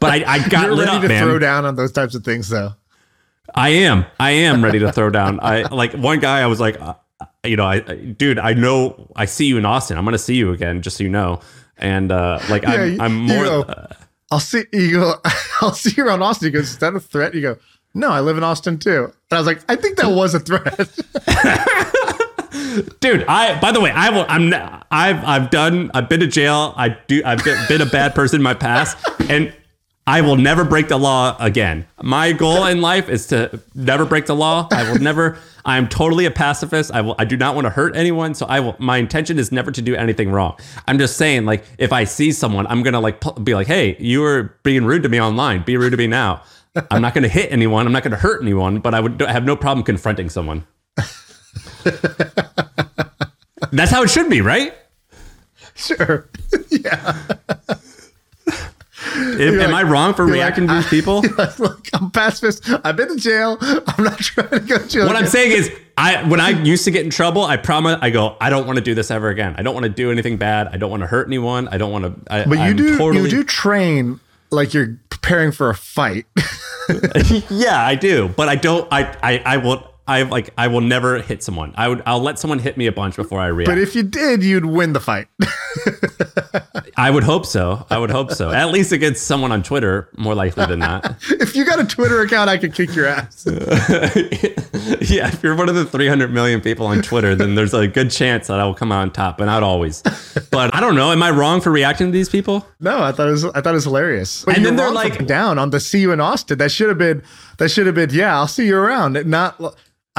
But 0.00 0.04
I, 0.04 0.24
I 0.26 0.48
got 0.48 0.66
You're 0.66 0.74
lit 0.76 0.86
ready 0.86 0.96
up, 0.96 1.02
to 1.02 1.08
man. 1.08 1.24
throw 1.24 1.38
down 1.38 1.64
on 1.64 1.74
those 1.76 1.92
types 1.92 2.14
of 2.14 2.24
things, 2.24 2.48
though. 2.48 2.70
I 3.54 3.70
am. 3.70 4.06
I 4.18 4.30
am 4.32 4.62
ready 4.64 4.78
to 4.80 4.92
throw 4.92 5.10
down. 5.10 5.40
I 5.42 5.62
like 5.62 5.92
one 5.92 6.20
guy. 6.20 6.40
I 6.40 6.46
was 6.46 6.60
like, 6.60 6.80
uh, 6.80 6.94
you 7.44 7.56
know, 7.56 7.64
I, 7.64 7.76
I- 7.86 7.94
dude, 7.96 8.38
I 8.38 8.52
know. 8.54 9.10
I 9.16 9.24
see 9.24 9.46
you 9.46 9.58
in 9.58 9.64
Austin. 9.64 9.98
I'm 9.98 10.04
gonna 10.04 10.18
see 10.18 10.36
you 10.36 10.52
again, 10.52 10.82
just 10.82 10.96
so 10.98 11.02
you 11.04 11.10
know. 11.10 11.40
And 11.80 12.12
uh, 12.12 12.38
like, 12.48 12.62
Yeah, 12.62 12.74
I'm, 12.74 13.00
I'm 13.00 13.16
more. 13.26 13.46
uh, 13.46 13.86
I'll 14.30 14.38
see 14.40 14.64
you 14.72 14.92
go. 14.92 15.14
I'll 15.60 15.72
see 15.72 15.92
you 15.96 16.06
around 16.06 16.22
Austin. 16.22 16.46
He 16.46 16.52
goes, 16.52 16.70
"Is 16.70 16.78
that 16.78 16.94
a 16.94 17.00
threat?" 17.00 17.34
You 17.34 17.40
go, 17.40 17.56
"No, 17.94 18.10
I 18.10 18.20
live 18.20 18.36
in 18.38 18.44
Austin 18.44 18.78
too." 18.78 19.04
And 19.06 19.12
I 19.32 19.38
was 19.38 19.46
like, 19.46 19.60
"I 19.68 19.74
think 19.76 19.96
that 19.96 20.10
was 20.10 20.34
a 20.34 20.40
threat." 20.40 20.88
dude 23.00 23.24
i 23.26 23.58
by 23.60 23.72
the 23.72 23.80
way 23.80 23.90
I 23.90 24.10
will. 24.10 24.26
I'm. 24.28 24.52
I've. 24.90 25.24
i've 25.24 25.50
done 25.50 25.90
i've 25.94 26.08
been 26.08 26.20
to 26.20 26.26
jail 26.26 26.74
i 26.76 26.90
do 27.08 27.22
i've 27.24 27.42
been 27.68 27.80
a 27.80 27.86
bad 27.86 28.14
person 28.14 28.36
in 28.36 28.42
my 28.42 28.54
past 28.54 28.96
and 29.28 29.52
i 30.10 30.20
will 30.20 30.36
never 30.36 30.64
break 30.64 30.88
the 30.88 30.98
law 30.98 31.36
again. 31.38 31.86
My 32.02 32.32
goal 32.32 32.66
in 32.66 32.80
life 32.80 33.08
is 33.08 33.28
to 33.28 33.60
never 33.76 34.04
break 34.04 34.26
the 34.26 34.34
law. 34.34 34.66
I 34.72 34.90
will 34.90 34.98
never 34.98 35.38
i'm 35.64 35.88
totally 35.88 36.24
a 36.26 36.32
pacifist. 36.32 36.90
I 36.90 37.00
will 37.00 37.14
i 37.16 37.24
do 37.24 37.36
not 37.36 37.54
want 37.54 37.66
to 37.66 37.70
hurt 37.70 37.94
anyone. 37.94 38.34
So 38.34 38.44
i 38.46 38.58
will 38.58 38.74
my 38.80 38.96
intention 38.96 39.38
is 39.38 39.52
never 39.52 39.70
to 39.70 39.80
do 39.80 39.94
anything 39.94 40.32
wrong. 40.32 40.58
I'm 40.88 40.98
just 40.98 41.16
saying 41.16 41.44
like 41.44 41.64
if 41.78 41.92
i 41.92 42.02
see 42.02 42.32
someone 42.32 42.66
i'm 42.66 42.82
gonna 42.82 42.98
like 42.98 43.22
be 43.44 43.54
like 43.54 43.68
hey 43.68 43.96
you 44.00 44.20
were 44.20 44.56
being 44.64 44.84
rude 44.84 45.04
to 45.04 45.08
me 45.08 45.20
online. 45.20 45.62
Be 45.62 45.76
rude 45.76 45.90
to 45.92 45.96
me 45.96 46.08
now. 46.08 46.42
I'm 46.90 47.02
not 47.02 47.14
gonna 47.14 47.28
hit 47.28 47.52
anyone. 47.52 47.86
I'm 47.86 47.92
not 47.92 48.02
gonna 48.02 48.16
hurt 48.16 48.42
anyone 48.42 48.80
but 48.80 48.94
i 48.94 49.00
would 49.00 49.22
I 49.22 49.30
have 49.30 49.44
no 49.44 49.54
problem 49.54 49.84
confronting 49.84 50.28
someone. 50.28 50.66
That's 53.72 53.92
how 53.92 54.02
it 54.02 54.10
should 54.10 54.28
be, 54.28 54.40
right? 54.40 54.74
sure. 55.76 56.28
Am, 59.20 59.60
am 59.60 59.74
I 59.74 59.82
wrong 59.82 60.14
for 60.14 60.26
reacting 60.26 60.66
like, 60.66 60.84
to 60.84 60.90
these 60.90 61.04
ah, 61.04 61.22
people? 61.22 61.22
Look, 61.64 61.88
I'm 61.92 62.10
pacifist. 62.10 62.68
I've 62.84 62.96
been 62.96 63.08
to 63.08 63.16
jail. 63.16 63.58
I'm 63.60 64.04
not 64.04 64.18
trying 64.18 64.50
to 64.50 64.60
go 64.60 64.78
to 64.78 64.88
jail. 64.88 65.06
What 65.06 65.16
I'm 65.16 65.26
saying 65.26 65.52
is, 65.52 65.70
I 65.96 66.26
when 66.28 66.40
I 66.40 66.50
used 66.62 66.84
to 66.84 66.90
get 66.90 67.04
in 67.04 67.10
trouble, 67.10 67.44
I 67.44 67.56
promise, 67.56 67.98
I 68.00 68.10
go, 68.10 68.36
I 68.40 68.50
don't 68.50 68.66
want 68.66 68.78
to 68.78 68.84
do 68.84 68.94
this 68.94 69.10
ever 69.10 69.28
again. 69.28 69.54
I 69.58 69.62
don't 69.62 69.74
want 69.74 69.84
to 69.84 69.90
do 69.90 70.10
anything 70.10 70.36
bad. 70.36 70.68
I 70.68 70.76
don't 70.76 70.90
want 70.90 71.02
to 71.02 71.06
hurt 71.06 71.26
anyone. 71.26 71.68
I 71.68 71.78
don't 71.78 71.92
want 71.92 72.04
to. 72.04 72.32
I, 72.32 72.44
but 72.44 72.58
you 72.58 72.64
I'm 72.64 72.76
do. 72.76 72.98
Totally, 72.98 73.24
You 73.24 73.30
do 73.30 73.44
train 73.44 74.20
like 74.50 74.74
you're 74.74 74.98
preparing 75.10 75.52
for 75.52 75.70
a 75.70 75.74
fight. 75.74 76.26
yeah, 77.50 77.84
I 77.84 77.94
do. 77.94 78.28
But 78.28 78.48
I 78.48 78.56
don't. 78.56 78.88
I 78.90 79.16
I, 79.22 79.42
I 79.44 79.56
will. 79.58 79.89
I 80.10 80.22
like. 80.22 80.50
I 80.58 80.66
will 80.66 80.80
never 80.80 81.22
hit 81.22 81.40
someone. 81.42 81.72
I 81.76 81.86
would. 81.86 82.02
I'll 82.04 82.20
let 82.20 82.38
someone 82.40 82.58
hit 82.58 82.76
me 82.76 82.86
a 82.86 82.92
bunch 82.92 83.14
before 83.14 83.38
I 83.38 83.46
react. 83.46 83.70
but 83.70 83.78
if 83.78 83.94
you 83.94 84.02
did, 84.02 84.42
you'd 84.42 84.64
win 84.64 84.92
the 84.92 84.98
fight. 84.98 85.28
I 86.96 87.10
would 87.10 87.22
hope 87.22 87.46
so. 87.46 87.86
I 87.88 87.96
would 87.96 88.10
hope 88.10 88.32
so. 88.32 88.50
At 88.50 88.70
least 88.72 88.90
against 88.90 89.26
someone 89.26 89.52
on 89.52 89.62
Twitter, 89.62 90.08
more 90.18 90.34
likely 90.34 90.66
than 90.66 90.80
not. 90.80 91.14
if 91.30 91.54
you 91.54 91.64
got 91.64 91.78
a 91.78 91.84
Twitter 91.86 92.20
account, 92.22 92.50
I 92.50 92.58
could 92.58 92.74
kick 92.74 92.94
your 92.94 93.06
ass. 93.06 93.46
yeah, 93.46 95.28
if 95.28 95.40
you're 95.42 95.54
one 95.54 95.68
of 95.68 95.76
the 95.76 95.86
300 95.86 96.32
million 96.32 96.60
people 96.60 96.86
on 96.86 97.02
Twitter, 97.02 97.36
then 97.36 97.54
there's 97.54 97.72
a 97.72 97.86
good 97.86 98.10
chance 98.10 98.48
that 98.48 98.58
I 98.58 98.64
will 98.64 98.74
come 98.74 98.90
out 98.90 99.02
on 99.02 99.12
top, 99.12 99.38
but 99.38 99.44
not 99.44 99.62
always. 99.62 100.02
But 100.50 100.74
I 100.74 100.80
don't 100.80 100.96
know. 100.96 101.12
Am 101.12 101.22
I 101.22 101.30
wrong 101.30 101.60
for 101.60 101.70
reacting 101.70 102.08
to 102.08 102.12
these 102.12 102.28
people? 102.28 102.66
No, 102.80 103.00
I 103.02 103.12
thought 103.12 103.28
it 103.28 103.32
was. 103.32 103.44
I 103.44 103.60
thought 103.60 103.70
it 103.70 103.72
was 103.74 103.84
hilarious. 103.84 104.44
But 104.44 104.56
And 104.56 104.66
then 104.66 104.76
they're 104.76 104.90
like- 104.90 105.26
down 105.26 105.58
on 105.58 105.70
the 105.70 105.80
see 105.80 106.00
you 106.00 106.12
in 106.12 106.20
Austin. 106.20 106.58
That 106.58 106.72
should 106.72 106.88
have 106.88 106.98
been. 106.98 107.22
That 107.58 107.70
should 107.70 107.86
have 107.86 107.94
been. 107.94 108.10
Yeah, 108.10 108.36
I'll 108.36 108.48
see 108.48 108.66
you 108.66 108.76
around. 108.76 109.24
Not. 109.26 109.60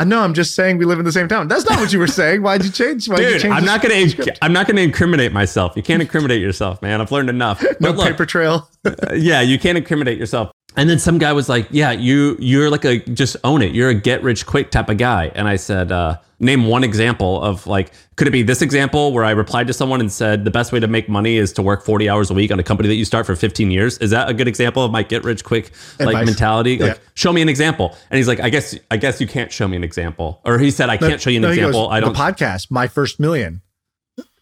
I 0.02 0.04
know. 0.04 0.22
I'm 0.22 0.34
just 0.34 0.56
saying 0.56 0.80
we 0.80 0.86
live 0.86 0.98
in 0.98 1.06
the 1.06 1.12
same 1.12 1.28
town. 1.28 1.48
That's 1.48 1.64
not 1.70 1.80
what 1.80 1.94
you 1.94 2.00
were 2.00 2.08
saying. 2.08 2.42
Why'd 2.42 2.66
you 2.66 2.72
change? 2.72 3.08
Why'd 3.08 3.20
you 3.20 3.30
Dude, 3.34 3.42
change 3.42 3.54
I'm 3.54 3.64
not 3.64 3.84
gonna. 3.84 4.10
script? 4.10 4.40
I'm 4.42 4.52
not 4.52 4.66
gonna 4.66 4.82
incriminate 4.82 5.32
myself. 5.32 5.74
You 5.76 5.84
can't 5.84 6.02
incriminate 6.02 6.42
yourself, 6.42 6.82
man. 6.82 7.02
I've 7.02 7.12
learned 7.12 7.30
enough. 7.30 7.64
No 7.80 7.92
look, 7.92 8.08
paper 8.08 8.26
trail. 8.26 8.68
yeah, 9.14 9.42
you 9.42 9.60
can't 9.60 9.78
incriminate 9.78 10.18
yourself. 10.18 10.50
And 10.78 10.90
then 10.90 11.00
some 11.00 11.18
guy 11.18 11.34
was 11.34 11.50
like, 11.50 11.68
"Yeah, 11.70 11.92
you 11.92 12.38
you're 12.40 12.70
like 12.70 12.86
a 12.86 13.00
just 13.00 13.36
own 13.44 13.62
it. 13.62 13.74
You're 13.76 13.90
a 13.90 13.94
get 13.94 14.24
rich 14.24 14.46
quick 14.46 14.72
type 14.72 14.90
of 14.90 14.98
guy." 14.98 15.32
And 15.36 15.48
I 15.48 15.58
said, 15.58 15.92
uh, 15.92 16.18
"Name 16.40 16.66
one 16.68 16.84
example 16.86 17.42
of 17.44 17.68
like, 17.68 17.92
could 18.16 18.28
it 18.28 18.32
be 18.32 18.42
this 18.42 18.62
example 18.62 19.12
where 19.12 19.26
I 19.26 19.32
replied 19.32 19.68
to 19.68 19.74
someone 19.74 20.00
and 20.00 20.10
said 20.10 20.46
the 20.46 20.52
best 20.52 20.72
way 20.72 20.80
to 20.80 20.88
make 20.88 21.10
money 21.10 21.36
is 21.36 21.52
to 21.54 21.62
work 21.62 21.84
40 21.84 22.08
hours 22.10 22.32
a 22.32 22.34
week 22.34 22.52
on 22.52 22.60
a 22.60 22.64
company 22.64 22.88
that 22.88 22.96
you 22.96 23.04
start 23.04 23.26
for 23.26 23.36
15 23.36 23.70
years? 23.70 23.98
Is 23.98 24.12
that 24.12 24.30
a 24.30 24.34
good 24.34 24.48
example 24.48 24.84
of 24.86 24.92
my 24.92 25.04
get 25.04 25.24
rich 25.26 25.44
quick 25.44 25.72
like 26.00 26.10
Advice. 26.10 26.26
mentality? 26.26 26.78
Like, 26.80 27.00
show 27.16 27.34
me 27.34 27.42
an 27.42 27.50
example." 27.50 27.96
And 28.10 28.18
he's 28.18 28.30
like, 28.30 28.40
"I 28.40 28.50
guess 28.50 28.74
I 28.90 28.96
guess 28.98 29.20
you 29.20 29.28
can't 29.28 29.52
show 29.52 29.68
me 29.68 29.76
an 29.76 29.84
example." 29.84 30.40
Or 30.46 30.58
he 30.58 30.72
said, 30.72 30.90
"I 30.90 30.96
can't 30.96 31.20
show 31.20 31.30
you 31.30 31.38
an 31.38 31.42
No, 31.42 31.50
he 31.52 31.58
goes, 31.58 31.68
example. 31.70 31.90
I 31.90 32.00
don't." 32.00 32.14
The 32.14 32.20
podcast, 32.20 32.72
my 32.72 32.88
first 32.88 33.20
million. 33.20 33.62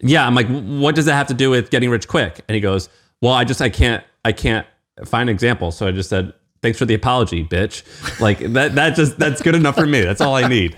yeah 0.02 0.26
i'm 0.26 0.34
like 0.36 0.48
what 0.48 0.96
does 0.96 1.06
that 1.06 1.14
have 1.14 1.28
to 1.28 1.34
do 1.34 1.50
with 1.50 1.70
getting 1.70 1.90
rich 1.90 2.08
quick 2.08 2.42
and 2.48 2.56
he 2.56 2.62
goes 2.62 2.88
well 3.22 3.34
i 3.34 3.44
just 3.44 3.62
i 3.62 3.70
can't 3.70 4.04
i 4.26 4.32
can't 4.32 4.66
find 5.06 5.30
an 5.30 5.34
example. 5.34 5.72
So 5.72 5.88
i 5.88 5.92
just 5.92 6.10
said 6.10 6.34
thanks 6.62 6.78
for 6.78 6.86
the 6.86 6.94
apology 6.94 7.44
bitch. 7.46 7.84
Like 8.20 8.40
that 8.40 8.76
that 8.76 8.96
just 8.96 9.18
that's 9.20 9.42
good 9.42 9.56
enough 9.56 9.76
for 9.76 9.86
me. 9.86 10.02
That's 10.02 10.22
all 10.22 10.36
i 10.36 10.48
need. 10.48 10.76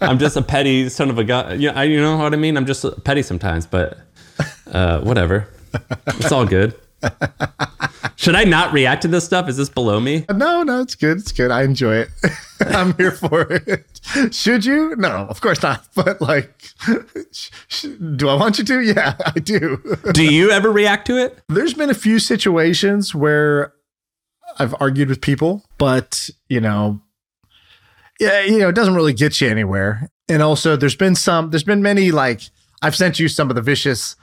I'm 0.00 0.18
just 0.18 0.36
a 0.36 0.42
petty 0.42 0.88
son 0.88 1.10
of 1.10 1.18
a 1.18 1.24
gun 1.24 1.60
you 1.60 1.70
know, 1.70 1.78
I, 1.78 1.84
you 1.84 2.00
know 2.00 2.16
what 2.16 2.32
i 2.32 2.36
mean? 2.36 2.56
I'm 2.56 2.66
just 2.66 2.84
petty 3.04 3.22
sometimes 3.22 3.66
but 3.66 3.98
uh 4.72 5.00
whatever. 5.00 5.48
It's 6.06 6.32
all 6.32 6.46
good 6.46 6.74
should 8.16 8.34
i 8.34 8.44
not 8.44 8.72
react 8.72 9.02
to 9.02 9.08
this 9.08 9.24
stuff 9.24 9.48
is 9.48 9.56
this 9.56 9.68
below 9.68 10.00
me 10.00 10.24
uh, 10.28 10.32
No, 10.32 10.62
no, 10.62 10.80
it's 10.80 10.94
good. 10.94 11.18
It's 11.18 11.32
good. 11.32 11.50
I 11.50 11.62
enjoy 11.62 11.96
it. 11.96 12.08
I'm 12.60 12.94
here 12.96 13.12
for 13.12 13.46
it. 13.50 14.00
Should 14.32 14.64
you? 14.64 14.94
No, 14.96 15.08
of 15.28 15.40
course 15.40 15.62
not. 15.62 15.86
But 15.94 16.20
like, 16.20 16.70
sh- 17.32 17.50
sh- 17.68 17.86
do 18.16 18.28
I 18.28 18.34
want 18.34 18.58
you 18.58 18.64
to? 18.64 18.80
Yeah, 18.80 19.14
I 19.26 19.38
do. 19.38 19.78
do 20.12 20.24
you 20.24 20.50
ever 20.50 20.70
react 20.70 21.06
to 21.08 21.16
it 21.18 21.38
There's 21.48 21.74
been 21.74 21.90
a 21.90 21.94
few 21.94 22.18
situations 22.18 23.14
where 23.14 23.72
I've 24.58 24.74
argued 24.80 25.08
with 25.08 25.20
people, 25.20 25.64
but 25.78 26.28
you 26.48 26.60
know, 26.60 27.00
yeah, 28.18 28.40
you 28.42 28.58
know, 28.58 28.68
it 28.68 28.74
doesn't 28.74 28.94
really 28.94 29.12
get 29.12 29.40
you 29.40 29.48
anywhere. 29.48 30.10
And 30.28 30.42
also, 30.42 30.76
there's 30.76 30.96
been 30.96 31.14
some, 31.14 31.50
there's 31.50 31.64
been 31.64 31.82
many 31.82 32.10
like 32.10 32.42
I've 32.82 32.96
sent 32.96 33.18
you 33.18 33.28
some 33.28 33.50
of 33.50 33.56
the 33.56 33.62
vicious 33.62 34.16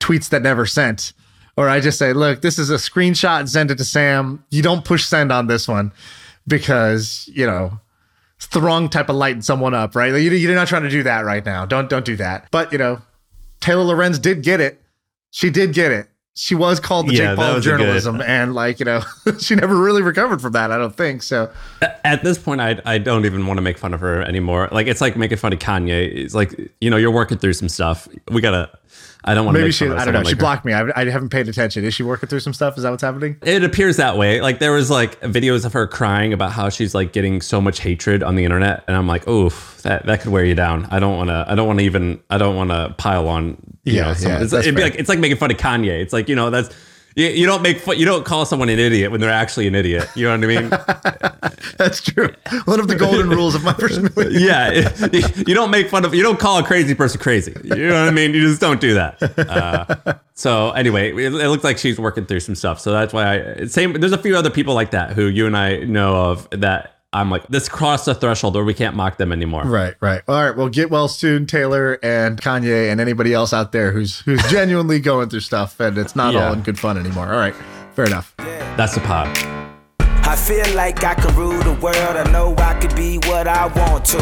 tweets 0.00 0.28
that 0.30 0.42
never 0.42 0.66
sent, 0.66 1.12
or 1.56 1.68
I 1.68 1.80
just 1.80 1.98
say, 1.98 2.12
look, 2.12 2.42
this 2.42 2.58
is 2.58 2.70
a 2.70 2.74
screenshot 2.76 3.48
send 3.48 3.70
it 3.70 3.78
to 3.78 3.84
Sam. 3.84 4.44
You 4.50 4.62
don't 4.62 4.84
push 4.84 5.04
send 5.04 5.32
on 5.32 5.46
this 5.46 5.66
one 5.68 5.92
because 6.46 7.28
you 7.32 7.46
know 7.46 7.78
it's 8.36 8.48
the 8.48 8.60
wrong 8.60 8.88
type 8.88 9.08
of 9.08 9.16
lighting 9.16 9.42
someone 9.42 9.72
up, 9.74 9.94
right? 9.96 10.12
Like, 10.12 10.22
You're 10.22 10.54
not 10.54 10.68
trying 10.68 10.82
to 10.82 10.90
do 10.90 11.02
that 11.04 11.24
right 11.24 11.44
now. 11.44 11.64
Don't 11.66 11.88
don't 11.88 12.04
do 12.04 12.16
that. 12.16 12.48
But 12.50 12.72
you 12.72 12.78
know, 12.78 13.00
Taylor 13.60 13.82
Lorenz 13.84 14.18
did 14.18 14.42
get 14.42 14.60
it. 14.60 14.80
She 15.30 15.50
did 15.50 15.72
get 15.72 15.90
it. 15.92 16.08
She 16.38 16.54
was 16.54 16.78
called 16.80 17.08
the 17.08 17.14
Yeah, 17.14 17.28
Jake 17.30 17.36
Paul 17.36 17.44
of 17.44 17.50
a 17.52 17.54
good- 17.56 17.64
journalism, 17.64 18.20
and 18.26 18.54
like 18.54 18.78
you 18.78 18.84
know, 18.84 19.00
she 19.40 19.54
never 19.54 19.74
really 19.74 20.02
recovered 20.02 20.42
from 20.42 20.52
that. 20.52 20.70
I 20.70 20.76
don't 20.76 20.94
think 20.94 21.22
so. 21.22 21.50
at 22.04 22.22
this 22.22 22.36
point 22.38 22.60
I, 22.60 22.78
I 22.84 22.98
don't 22.98 23.24
even 23.24 23.46
want 23.46 23.56
to 23.56 23.62
make 23.62 23.78
fun 23.78 23.92
of 23.94 24.00
her 24.00 24.20
anymore 24.22 24.68
like 24.70 24.86
it's 24.86 25.00
like 25.00 25.16
making 25.16 25.38
fun 25.38 25.52
of 25.52 25.58
kanye 25.58 26.14
it's 26.14 26.34
like 26.34 26.54
you 26.80 26.88
know 26.90 26.96
you're 26.96 27.10
working 27.10 27.36
through 27.38 27.52
some 27.54 27.68
stuff 27.68 28.06
we 28.30 28.40
gotta 28.40 28.70
i 29.26 29.34
don't 29.34 29.44
want 29.44 29.56
to 29.56 29.60
Maybe 29.60 29.72
she. 29.72 29.86
I 29.86 29.88
don't 29.88 29.96
know. 29.96 30.04
someone 30.04 30.24
She 30.24 30.28
like 30.30 30.36
her. 30.36 30.40
blocked 30.40 30.64
me. 30.64 30.72
I, 30.72 31.00
I 31.00 31.04
haven't 31.10 31.30
paid 31.30 31.48
attention. 31.48 31.84
Is 31.84 31.94
she 31.94 32.02
working 32.02 32.28
through 32.28 32.40
some 32.40 32.52
stuff? 32.54 32.76
Is 32.76 32.82
that 32.84 32.90
what's 32.90 33.02
happening? 33.02 33.36
it 33.42 33.64
appears 33.64 33.96
that 33.96 34.16
way 34.16 34.40
like 34.40 34.58
there 34.60 34.72
was 34.72 34.88
like 34.90 35.20
videos 35.20 35.64
of 35.64 35.72
her 35.72 35.86
crying 35.86 36.32
about 36.32 36.52
how 36.52 36.68
she's 36.68 36.94
like 36.94 37.12
getting 37.12 37.40
so 37.40 37.60
much 37.60 37.80
hatred 37.80 38.22
on 38.22 38.34
the 38.36 38.44
internet 38.44 38.84
and 38.88 38.96
i'm 38.96 39.06
like 39.06 39.26
oof 39.28 39.80
that, 39.82 40.06
that 40.06 40.20
could 40.20 40.30
wear 40.32 40.44
you 40.44 40.54
down 40.54 40.86
i 40.90 40.98
don't 40.98 41.16
want 41.16 41.28
to 41.28 41.44
i 41.48 41.54
don't 41.54 41.66
want 41.66 41.78
to 41.78 41.84
even 41.84 42.20
i 42.30 42.38
don't 42.38 42.56
want 42.56 42.70
to 42.70 42.94
pile 42.98 43.28
on 43.28 43.56
you 43.84 43.94
Yeah, 43.94 44.02
know 44.12 44.14
yeah, 44.20 44.42
it's, 44.42 44.52
it'd 44.52 44.74
be 44.74 44.82
like 44.82 44.94
it's 44.96 45.08
like 45.08 45.18
making 45.18 45.36
fun 45.38 45.50
of 45.50 45.56
kanye 45.56 46.00
it's 46.00 46.12
like 46.12 46.28
you 46.28 46.36
know 46.36 46.50
that's 46.50 46.68
you, 47.16 47.26
you 47.26 47.46
don't 47.46 47.62
make 47.62 47.80
fun, 47.80 47.98
you 47.98 48.04
don't 48.04 48.24
call 48.24 48.44
someone 48.44 48.68
an 48.68 48.78
idiot 48.78 49.10
when 49.10 49.20
they're 49.20 49.30
actually 49.30 49.66
an 49.66 49.74
idiot 49.74 50.08
you 50.14 50.24
know 50.24 50.38
what 50.38 50.44
i 50.44 50.46
mean 50.46 50.70
That's 51.76 52.00
true. 52.00 52.28
One 52.64 52.80
of 52.80 52.88
the 52.88 52.94
golden 52.94 53.28
rules 53.28 53.54
of 53.54 53.64
my 53.64 53.72
first 53.78 54.00
million. 54.00 54.40
yeah, 54.40 54.96
you 55.46 55.54
don't 55.54 55.70
make 55.70 55.90
fun 55.90 56.04
of, 56.04 56.14
you 56.14 56.22
don't 56.22 56.38
call 56.38 56.58
a 56.58 56.62
crazy 56.62 56.94
person 56.94 57.20
crazy. 57.20 57.54
You 57.64 57.88
know 57.88 58.00
what 58.00 58.08
I 58.08 58.12
mean? 58.12 58.34
You 58.34 58.48
just 58.48 58.60
don't 58.60 58.80
do 58.80 58.94
that. 58.94 59.22
Uh, 59.38 60.14
so 60.34 60.70
anyway, 60.70 61.12
it, 61.12 61.34
it 61.34 61.48
looks 61.48 61.64
like 61.64 61.78
she's 61.78 61.98
working 61.98 62.26
through 62.26 62.40
some 62.40 62.54
stuff. 62.54 62.80
So 62.80 62.92
that's 62.92 63.12
why 63.12 63.54
I 63.58 63.66
same. 63.66 63.94
There's 63.94 64.12
a 64.12 64.18
few 64.18 64.36
other 64.36 64.50
people 64.50 64.74
like 64.74 64.90
that 64.92 65.12
who 65.12 65.26
you 65.26 65.46
and 65.46 65.56
I 65.56 65.78
know 65.78 66.16
of 66.16 66.48
that 66.50 66.95
I'm 67.16 67.30
like 67.30 67.46
this 67.48 67.68
crossed 67.68 68.04
the 68.06 68.14
threshold 68.14 68.54
where 68.54 68.64
we 68.64 68.74
can't 68.74 68.94
mock 68.94 69.16
them 69.16 69.32
anymore. 69.32 69.64
Right, 69.64 69.94
right. 70.00 70.22
All 70.28 70.34
right. 70.44 70.56
Well, 70.56 70.68
get 70.68 70.90
well 70.90 71.08
soon, 71.08 71.46
Taylor 71.46 71.98
and 72.02 72.40
Kanye 72.40 72.90
and 72.92 73.00
anybody 73.00 73.32
else 73.32 73.52
out 73.52 73.72
there 73.72 73.90
who's 73.92 74.20
who's 74.20 74.42
genuinely 74.50 75.00
going 75.00 75.28
through 75.28 75.40
stuff 75.40 75.80
and 75.80 75.96
it's 75.98 76.14
not 76.14 76.34
Yeah. 76.34 76.48
all 76.48 76.52
in 76.52 76.62
good 76.62 76.78
fun 76.78 76.98
anymore. 76.98 77.26
All 77.32 77.38
right. 77.38 77.54
Fair 77.94 78.04
enough. 78.06 78.34
That's 78.36 78.94
the 78.94 79.00
pod. 79.00 79.28
I 80.00 80.36
feel 80.36 80.68
like 80.76 81.02
I 81.04 81.14
can 81.14 81.34
rule 81.34 81.58
the 81.62 81.72
world. 81.80 81.96
I 81.96 82.30
know 82.30 82.54
I 82.58 82.74
could 82.80 82.94
be 82.94 83.18
what 83.18 83.46
I 83.48 83.66
want 83.68 84.04
to. 84.06 84.18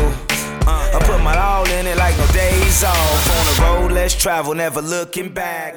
Uh, 0.67 0.91
I 0.95 0.99
put 1.05 1.23
my 1.23 1.37
all 1.37 1.65
in 1.69 1.87
it 1.87 1.97
like 1.99 2.17
no 2.17 2.27
days 2.29 2.85
off. 2.85 3.31
On 3.31 3.47
the 3.47 3.63
road, 3.83 3.93
let's 3.93 4.15
travel, 4.15 4.55
never 4.55 4.81
looking 4.81 5.33
back. 5.35 5.75